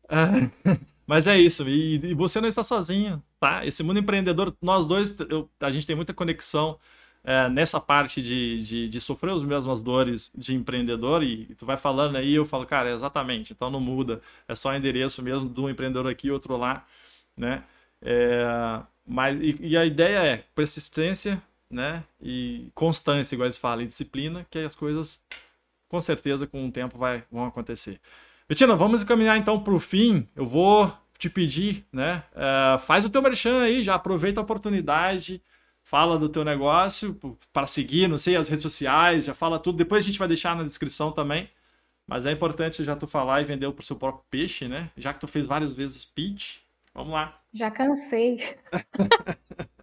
ah, 0.09 0.49
mas 1.07 1.27
é 1.27 1.39
isso, 1.39 1.69
e, 1.69 1.97
e, 1.97 2.15
você 2.15 2.41
não 2.41 2.49
está 2.49 2.62
sozinho, 2.62 3.23
tá? 3.39 3.66
Esse 3.66 3.82
mundo 3.82 3.99
empreendedor, 3.99 4.57
nós 4.62 4.87
dois, 4.87 5.16
eu, 5.28 5.51
a 5.59 5.70
gente 5.70 5.87
tem 5.87 5.97
muita 5.97 6.15
conexão 6.15 6.78
é, 7.24 7.49
nessa 7.49 7.81
parte 7.81 8.23
de, 8.23 8.62
de, 8.62 8.89
de, 8.89 9.01
sofrer 9.01 9.32
as 9.32 9.43
mesmas 9.43 9.82
dores 9.82 10.31
de 10.37 10.55
empreendedor 10.55 11.23
e, 11.24 11.49
e 11.51 11.55
tu 11.57 11.66
vai 11.66 11.77
falando 11.77 12.16
aí, 12.16 12.32
eu 12.32 12.47
falo, 12.47 12.65
cara, 12.65 12.93
exatamente, 12.93 13.53
então 13.53 13.69
não 13.69 13.81
muda, 13.81 14.23
é 14.47 14.55
só 14.55 14.74
endereço 14.74 15.20
mesmo 15.20 15.49
de 15.49 15.61
um 15.61 15.69
empreendedor 15.69 16.09
aqui 16.09 16.28
e 16.28 16.31
outro 16.31 16.57
lá 16.57 16.87
né? 17.41 17.65
É, 18.03 18.82
mas, 19.07 19.41
e, 19.41 19.57
e, 19.61 19.77
a 19.77 19.85
ideia 19.85 20.19
é 20.19 20.45
persistência, 20.55 21.43
né? 21.70 22.05
E 22.20 22.70
constância, 22.74 23.35
igual 23.35 23.47
eles 23.47 23.59
falam, 23.59 23.85
e 23.85 23.89
disciplina, 23.89 24.47
que 24.51 24.59
as 24.59 24.74
coisas, 24.74 25.23
com 25.91 26.01
certeza, 26.01 26.47
com 26.47 26.67
o 26.67 26.73
tempo 26.73 26.97
vai, 26.97 27.23
vão 27.31 27.45
acontecer. 27.45 28.01
Betina, 28.49 28.75
vamos 28.75 29.05
caminhar 29.05 29.37
então 29.37 29.62
para 29.62 29.75
o 29.75 29.79
fim. 29.79 30.27
Eu 30.35 30.47
vou 30.47 30.91
te 31.19 31.29
pedir, 31.29 31.85
né? 31.93 32.23
É, 32.35 32.79
faz 32.79 33.05
o 33.05 33.11
teu 33.11 33.21
merchan 33.21 33.61
aí, 33.61 33.83
já 33.83 33.97
aproveita 33.97 34.41
a 34.41 34.43
oportunidade, 34.43 35.43
fala 35.83 36.19
do 36.19 36.31
teu 36.31 36.45
negócio 36.45 37.19
para 37.53 37.67
seguir, 37.67 38.09
não 38.09 38.17
sei, 38.17 38.37
as 38.37 38.49
redes 38.49 38.62
sociais, 38.62 39.27
já 39.27 39.35
fala 39.35 39.59
tudo. 39.59 39.77
Depois 39.77 40.03
a 40.03 40.07
gente 40.07 40.19
vai 40.19 40.29
deixar 40.29 40.57
na 40.57 40.65
descrição 40.65 41.12
também. 41.12 41.51
Mas 42.07 42.25
é 42.25 42.33
importante 42.33 42.83
já 42.83 42.97
tu 42.97 43.07
falar 43.07 43.43
e 43.43 43.45
vender 43.45 43.67
o 43.67 43.83
seu 43.83 43.95
próprio 43.95 44.25
peixe, 44.31 44.67
né? 44.67 44.91
Já 44.97 45.12
que 45.12 45.21
tu 45.21 45.29
fez 45.29 45.47
várias 45.47 45.75
vezes 45.75 46.05
pitch, 46.05 46.59
Vamos 46.95 47.12
lá. 47.12 47.41
Já 47.53 47.71
cansei. 47.71 48.39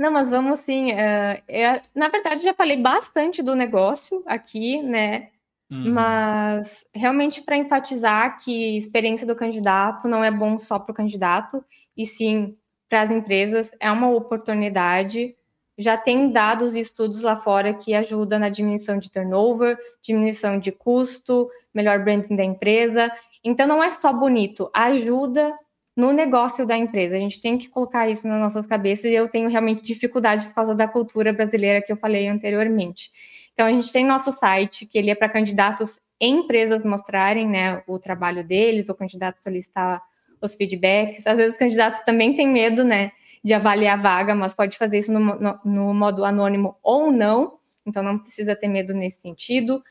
Não, 0.00 0.10
mas 0.10 0.30
vamos 0.30 0.60
sim. 0.60 0.92
Uh, 0.92 1.42
eu, 1.46 1.78
na 1.94 2.08
verdade, 2.08 2.42
já 2.42 2.54
falei 2.54 2.78
bastante 2.78 3.42
do 3.42 3.54
negócio 3.54 4.22
aqui, 4.24 4.80
né? 4.80 5.28
Uhum. 5.70 5.92
Mas 5.92 6.86
realmente 6.94 7.42
para 7.42 7.58
enfatizar 7.58 8.38
que 8.42 8.78
experiência 8.78 9.26
do 9.26 9.36
candidato 9.36 10.08
não 10.08 10.24
é 10.24 10.30
bom 10.30 10.58
só 10.58 10.78
para 10.78 10.92
o 10.92 10.94
candidato, 10.94 11.62
e 11.94 12.06
sim 12.06 12.56
para 12.88 13.02
as 13.02 13.10
empresas, 13.10 13.72
é 13.78 13.90
uma 13.92 14.08
oportunidade. 14.08 15.36
Já 15.76 15.98
tem 15.98 16.32
dados 16.32 16.76
e 16.76 16.80
estudos 16.80 17.20
lá 17.20 17.36
fora 17.36 17.74
que 17.74 17.92
ajudam 17.92 18.38
na 18.38 18.48
diminuição 18.48 18.96
de 18.96 19.10
turnover, 19.10 19.78
diminuição 20.00 20.58
de 20.58 20.72
custo, 20.72 21.50
melhor 21.74 22.02
branding 22.02 22.36
da 22.36 22.42
empresa. 22.42 23.12
Então 23.44 23.66
não 23.66 23.82
é 23.82 23.90
só 23.90 24.14
bonito, 24.14 24.70
ajuda 24.72 25.54
no 25.96 26.12
negócio 26.12 26.66
da 26.66 26.76
empresa. 26.76 27.16
A 27.16 27.18
gente 27.18 27.40
tem 27.40 27.58
que 27.58 27.68
colocar 27.68 28.08
isso 28.08 28.26
nas 28.28 28.38
nossas 28.40 28.66
cabeças 28.66 29.06
e 29.06 29.14
eu 29.14 29.28
tenho 29.28 29.48
realmente 29.48 29.82
dificuldade 29.82 30.46
por 30.46 30.54
causa 30.54 30.74
da 30.74 30.86
cultura 30.86 31.32
brasileira 31.32 31.82
que 31.82 31.92
eu 31.92 31.96
falei 31.96 32.28
anteriormente. 32.28 33.10
Então 33.52 33.66
a 33.66 33.70
gente 33.70 33.92
tem 33.92 34.06
nosso 34.06 34.32
site 34.32 34.86
que 34.86 34.96
ele 34.96 35.10
é 35.10 35.14
para 35.14 35.28
candidatos 35.28 36.00
em 36.20 36.40
empresas 36.40 36.84
mostrarem, 36.84 37.48
né, 37.48 37.82
o 37.86 37.98
trabalho 37.98 38.44
deles, 38.44 38.88
o 38.88 38.94
candidato 38.94 39.38
solicitar 39.38 40.02
os 40.40 40.54
feedbacks. 40.54 41.26
Às 41.26 41.38
vezes 41.38 41.54
os 41.54 41.58
candidatos 41.58 42.00
também 42.00 42.34
têm 42.34 42.48
medo, 42.48 42.84
né, 42.84 43.12
de 43.42 43.54
avaliar 43.54 43.98
a 43.98 44.02
vaga, 44.02 44.34
mas 44.34 44.54
pode 44.54 44.76
fazer 44.76 44.98
isso 44.98 45.12
no, 45.12 45.20
no, 45.20 45.60
no 45.64 45.94
modo 45.94 46.24
anônimo 46.24 46.76
ou 46.82 47.10
não. 47.10 47.58
Então 47.86 48.02
não 48.02 48.18
precisa 48.18 48.54
ter 48.54 48.68
medo 48.68 48.92
nesse 48.94 49.20
sentido. 49.20 49.82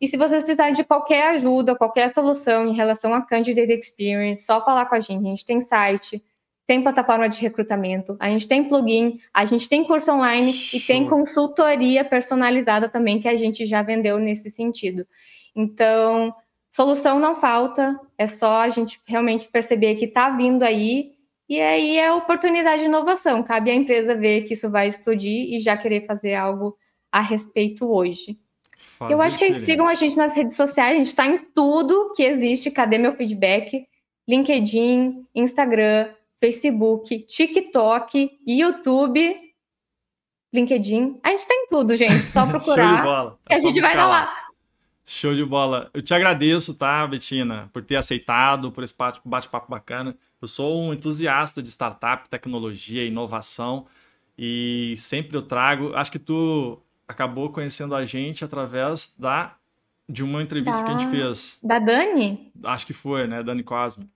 E 0.00 0.06
se 0.06 0.16
vocês 0.16 0.42
precisarem 0.42 0.72
de 0.72 0.82
qualquer 0.82 1.28
ajuda, 1.28 1.76
qualquer 1.76 2.08
solução 2.08 2.66
em 2.66 2.72
relação 2.72 3.12
a 3.12 3.20
Candidate 3.20 3.72
Experience, 3.72 4.44
só 4.44 4.64
falar 4.64 4.86
com 4.86 4.94
a 4.94 5.00
gente. 5.00 5.26
A 5.26 5.28
gente 5.28 5.44
tem 5.44 5.60
site, 5.60 6.24
tem 6.66 6.82
plataforma 6.82 7.28
de 7.28 7.40
recrutamento, 7.40 8.16
a 8.18 8.30
gente 8.30 8.48
tem 8.48 8.66
plugin, 8.66 9.18
a 9.34 9.44
gente 9.44 9.68
tem 9.68 9.84
curso 9.84 10.12
online 10.12 10.52
Show. 10.52 10.78
e 10.78 10.82
tem 10.82 11.08
consultoria 11.08 12.04
personalizada 12.04 12.88
também 12.88 13.20
que 13.20 13.28
a 13.28 13.34
gente 13.36 13.66
já 13.66 13.82
vendeu 13.82 14.18
nesse 14.18 14.48
sentido. 14.48 15.06
Então, 15.54 16.32
solução 16.70 17.18
não 17.18 17.40
falta, 17.40 17.98
é 18.16 18.26
só 18.26 18.60
a 18.60 18.68
gente 18.68 19.00
realmente 19.04 19.48
perceber 19.48 19.96
que 19.96 20.04
está 20.04 20.30
vindo 20.30 20.62
aí 20.62 21.12
e 21.48 21.60
aí 21.60 21.98
é 21.98 22.12
oportunidade 22.12 22.82
de 22.82 22.88
inovação. 22.88 23.42
Cabe 23.42 23.72
à 23.72 23.74
empresa 23.74 24.14
ver 24.14 24.44
que 24.44 24.54
isso 24.54 24.70
vai 24.70 24.86
explodir 24.86 25.52
e 25.52 25.58
já 25.58 25.76
querer 25.76 26.06
fazer 26.06 26.36
algo 26.36 26.76
a 27.10 27.20
respeito 27.20 27.92
hoje. 27.92 28.38
Faz 28.98 29.10
eu 29.10 29.20
acho 29.20 29.38
que 29.38 29.44
eles 29.44 29.56
sigam 29.58 29.86
a 29.86 29.94
gente 29.94 30.16
nas 30.16 30.32
redes 30.32 30.56
sociais, 30.56 30.92
a 30.92 30.96
gente 30.96 31.06
está 31.06 31.26
em 31.26 31.38
tudo 31.54 32.12
que 32.14 32.22
existe. 32.22 32.70
Cadê 32.70 32.98
meu 32.98 33.14
feedback? 33.14 33.86
LinkedIn, 34.28 35.26
Instagram, 35.34 36.10
Facebook, 36.40 37.20
TikTok, 37.26 38.30
YouTube, 38.46 39.36
LinkedIn. 40.52 41.18
A 41.22 41.30
gente 41.30 41.40
está 41.40 41.54
em 41.54 41.66
tudo, 41.68 41.96
gente. 41.96 42.22
Só 42.22 42.46
procurar. 42.48 42.88
Show 42.88 42.96
de 42.96 43.02
bola. 43.02 43.38
É 43.48 43.56
a 43.56 43.58
gente 43.58 43.80
vai 43.80 43.96
dar 43.96 44.06
lá. 44.06 44.50
Show 45.04 45.34
de 45.34 45.44
bola. 45.44 45.90
Eu 45.92 46.02
te 46.02 46.14
agradeço, 46.14 46.74
tá, 46.74 47.06
Betina, 47.06 47.68
por 47.72 47.82
ter 47.82 47.96
aceitado, 47.96 48.70
por 48.70 48.84
esse 48.84 48.94
bate-papo 49.24 49.70
bacana. 49.70 50.16
Eu 50.40 50.48
sou 50.48 50.80
um 50.80 50.94
entusiasta 50.94 51.62
de 51.62 51.68
startup, 51.68 52.28
tecnologia, 52.28 53.04
inovação 53.04 53.86
e 54.38 54.94
sempre 54.96 55.36
eu 55.36 55.42
trago. 55.42 55.92
Acho 55.94 56.12
que 56.12 56.18
tu 56.18 56.80
acabou 57.10 57.50
conhecendo 57.50 57.94
a 57.94 58.04
gente 58.04 58.44
através 58.44 59.12
da 59.18 59.56
de 60.08 60.24
uma 60.24 60.42
entrevista 60.42 60.80
da, 60.80 60.86
que 60.86 60.90
a 60.92 60.98
gente 60.98 61.10
fez. 61.10 61.58
Da 61.62 61.78
Dani? 61.78 62.52
Acho 62.64 62.86
que 62.86 62.92
foi, 62.92 63.26
né? 63.26 63.42
Dani 63.42 63.62
Cosme. 63.62 64.08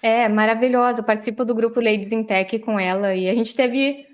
É, 0.00 0.28
maravilhosa. 0.28 1.00
Eu 1.00 1.04
participo 1.04 1.44
do 1.44 1.54
grupo 1.54 1.80
Ladies 1.80 2.12
in 2.12 2.24
Tech 2.24 2.58
com 2.60 2.78
ela 2.78 3.14
e 3.14 3.28
a 3.28 3.34
gente 3.34 3.54
teve. 3.54 4.06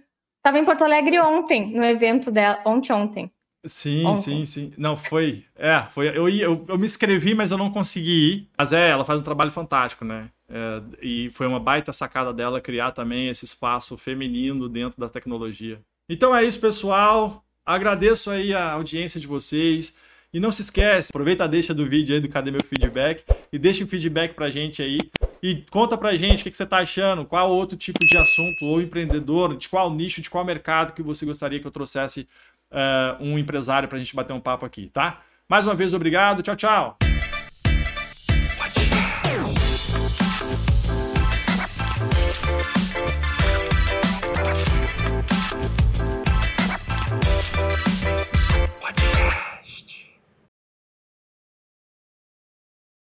Tava 0.42 0.58
em 0.58 0.64
Porto 0.64 0.84
Alegre 0.84 1.18
ontem, 1.20 1.74
no 1.74 1.84
evento 1.84 2.30
dela. 2.30 2.60
Ontem, 2.64 2.92
ontem. 2.92 3.30
Sim, 3.66 4.06
ontem. 4.06 4.20
sim, 4.20 4.44
sim. 4.44 4.72
Não, 4.78 4.96
foi. 4.96 5.44
É, 5.56 5.82
foi. 5.90 6.08
Eu, 6.08 6.28
eu, 6.28 6.64
eu 6.68 6.78
me 6.78 6.86
inscrevi, 6.86 7.34
mas 7.34 7.50
eu 7.50 7.58
não 7.58 7.70
consegui 7.70 8.32
ir. 8.32 8.48
Mas 8.56 8.72
é, 8.72 8.90
ela 8.90 9.04
faz 9.04 9.18
um 9.18 9.24
trabalho 9.24 9.50
fantástico, 9.50 10.04
né? 10.04 10.30
É, 10.48 10.82
e 11.02 11.30
foi 11.30 11.46
uma 11.46 11.60
baita 11.60 11.92
sacada 11.92 12.32
dela 12.32 12.60
criar 12.60 12.92
também 12.92 13.28
esse 13.28 13.44
espaço 13.44 13.96
feminino 13.96 14.68
dentro 14.68 14.98
da 14.98 15.08
tecnologia. 15.08 15.80
Então 16.08 16.34
é 16.34 16.44
isso, 16.44 16.60
pessoal. 16.60 17.44
Agradeço 17.68 18.30
aí 18.30 18.54
a 18.54 18.72
audiência 18.72 19.20
de 19.20 19.26
vocês. 19.26 19.94
E 20.32 20.40
não 20.40 20.50
se 20.50 20.62
esquece, 20.62 21.10
aproveita 21.10 21.44
a 21.44 21.46
deixa 21.46 21.74
do 21.74 21.86
vídeo 21.86 22.14
aí 22.14 22.20
do 22.20 22.28
Cadê 22.28 22.50
Meu 22.50 22.62
Feedback 22.62 23.24
e 23.50 23.58
deixa 23.58 23.82
um 23.82 23.86
feedback 23.86 24.34
pra 24.34 24.50
gente 24.50 24.82
aí. 24.82 24.98
E 25.42 25.64
conta 25.70 25.96
pra 25.96 26.16
gente 26.16 26.40
o 26.40 26.44
que, 26.44 26.50
que 26.50 26.56
você 26.56 26.66
tá 26.66 26.78
achando, 26.78 27.24
qual 27.24 27.50
outro 27.50 27.78
tipo 27.78 27.98
de 28.00 28.16
assunto 28.16 28.64
ou 28.64 28.80
empreendedor, 28.80 29.56
de 29.56 29.68
qual 29.68 29.90
nicho, 29.90 30.20
de 30.20 30.28
qual 30.28 30.44
mercado 30.44 30.92
que 30.92 31.02
você 31.02 31.24
gostaria 31.24 31.60
que 31.60 31.66
eu 31.66 31.70
trouxesse 31.70 32.28
uh, 32.70 33.22
um 33.22 33.38
empresário 33.38 33.88
pra 33.88 33.98
gente 33.98 34.14
bater 34.14 34.34
um 34.34 34.40
papo 34.40 34.66
aqui, 34.66 34.90
tá? 34.92 35.22
Mais 35.48 35.66
uma 35.66 35.74
vez, 35.74 35.94
obrigado. 35.94 36.42
Tchau, 36.42 36.56
tchau. 36.56 37.07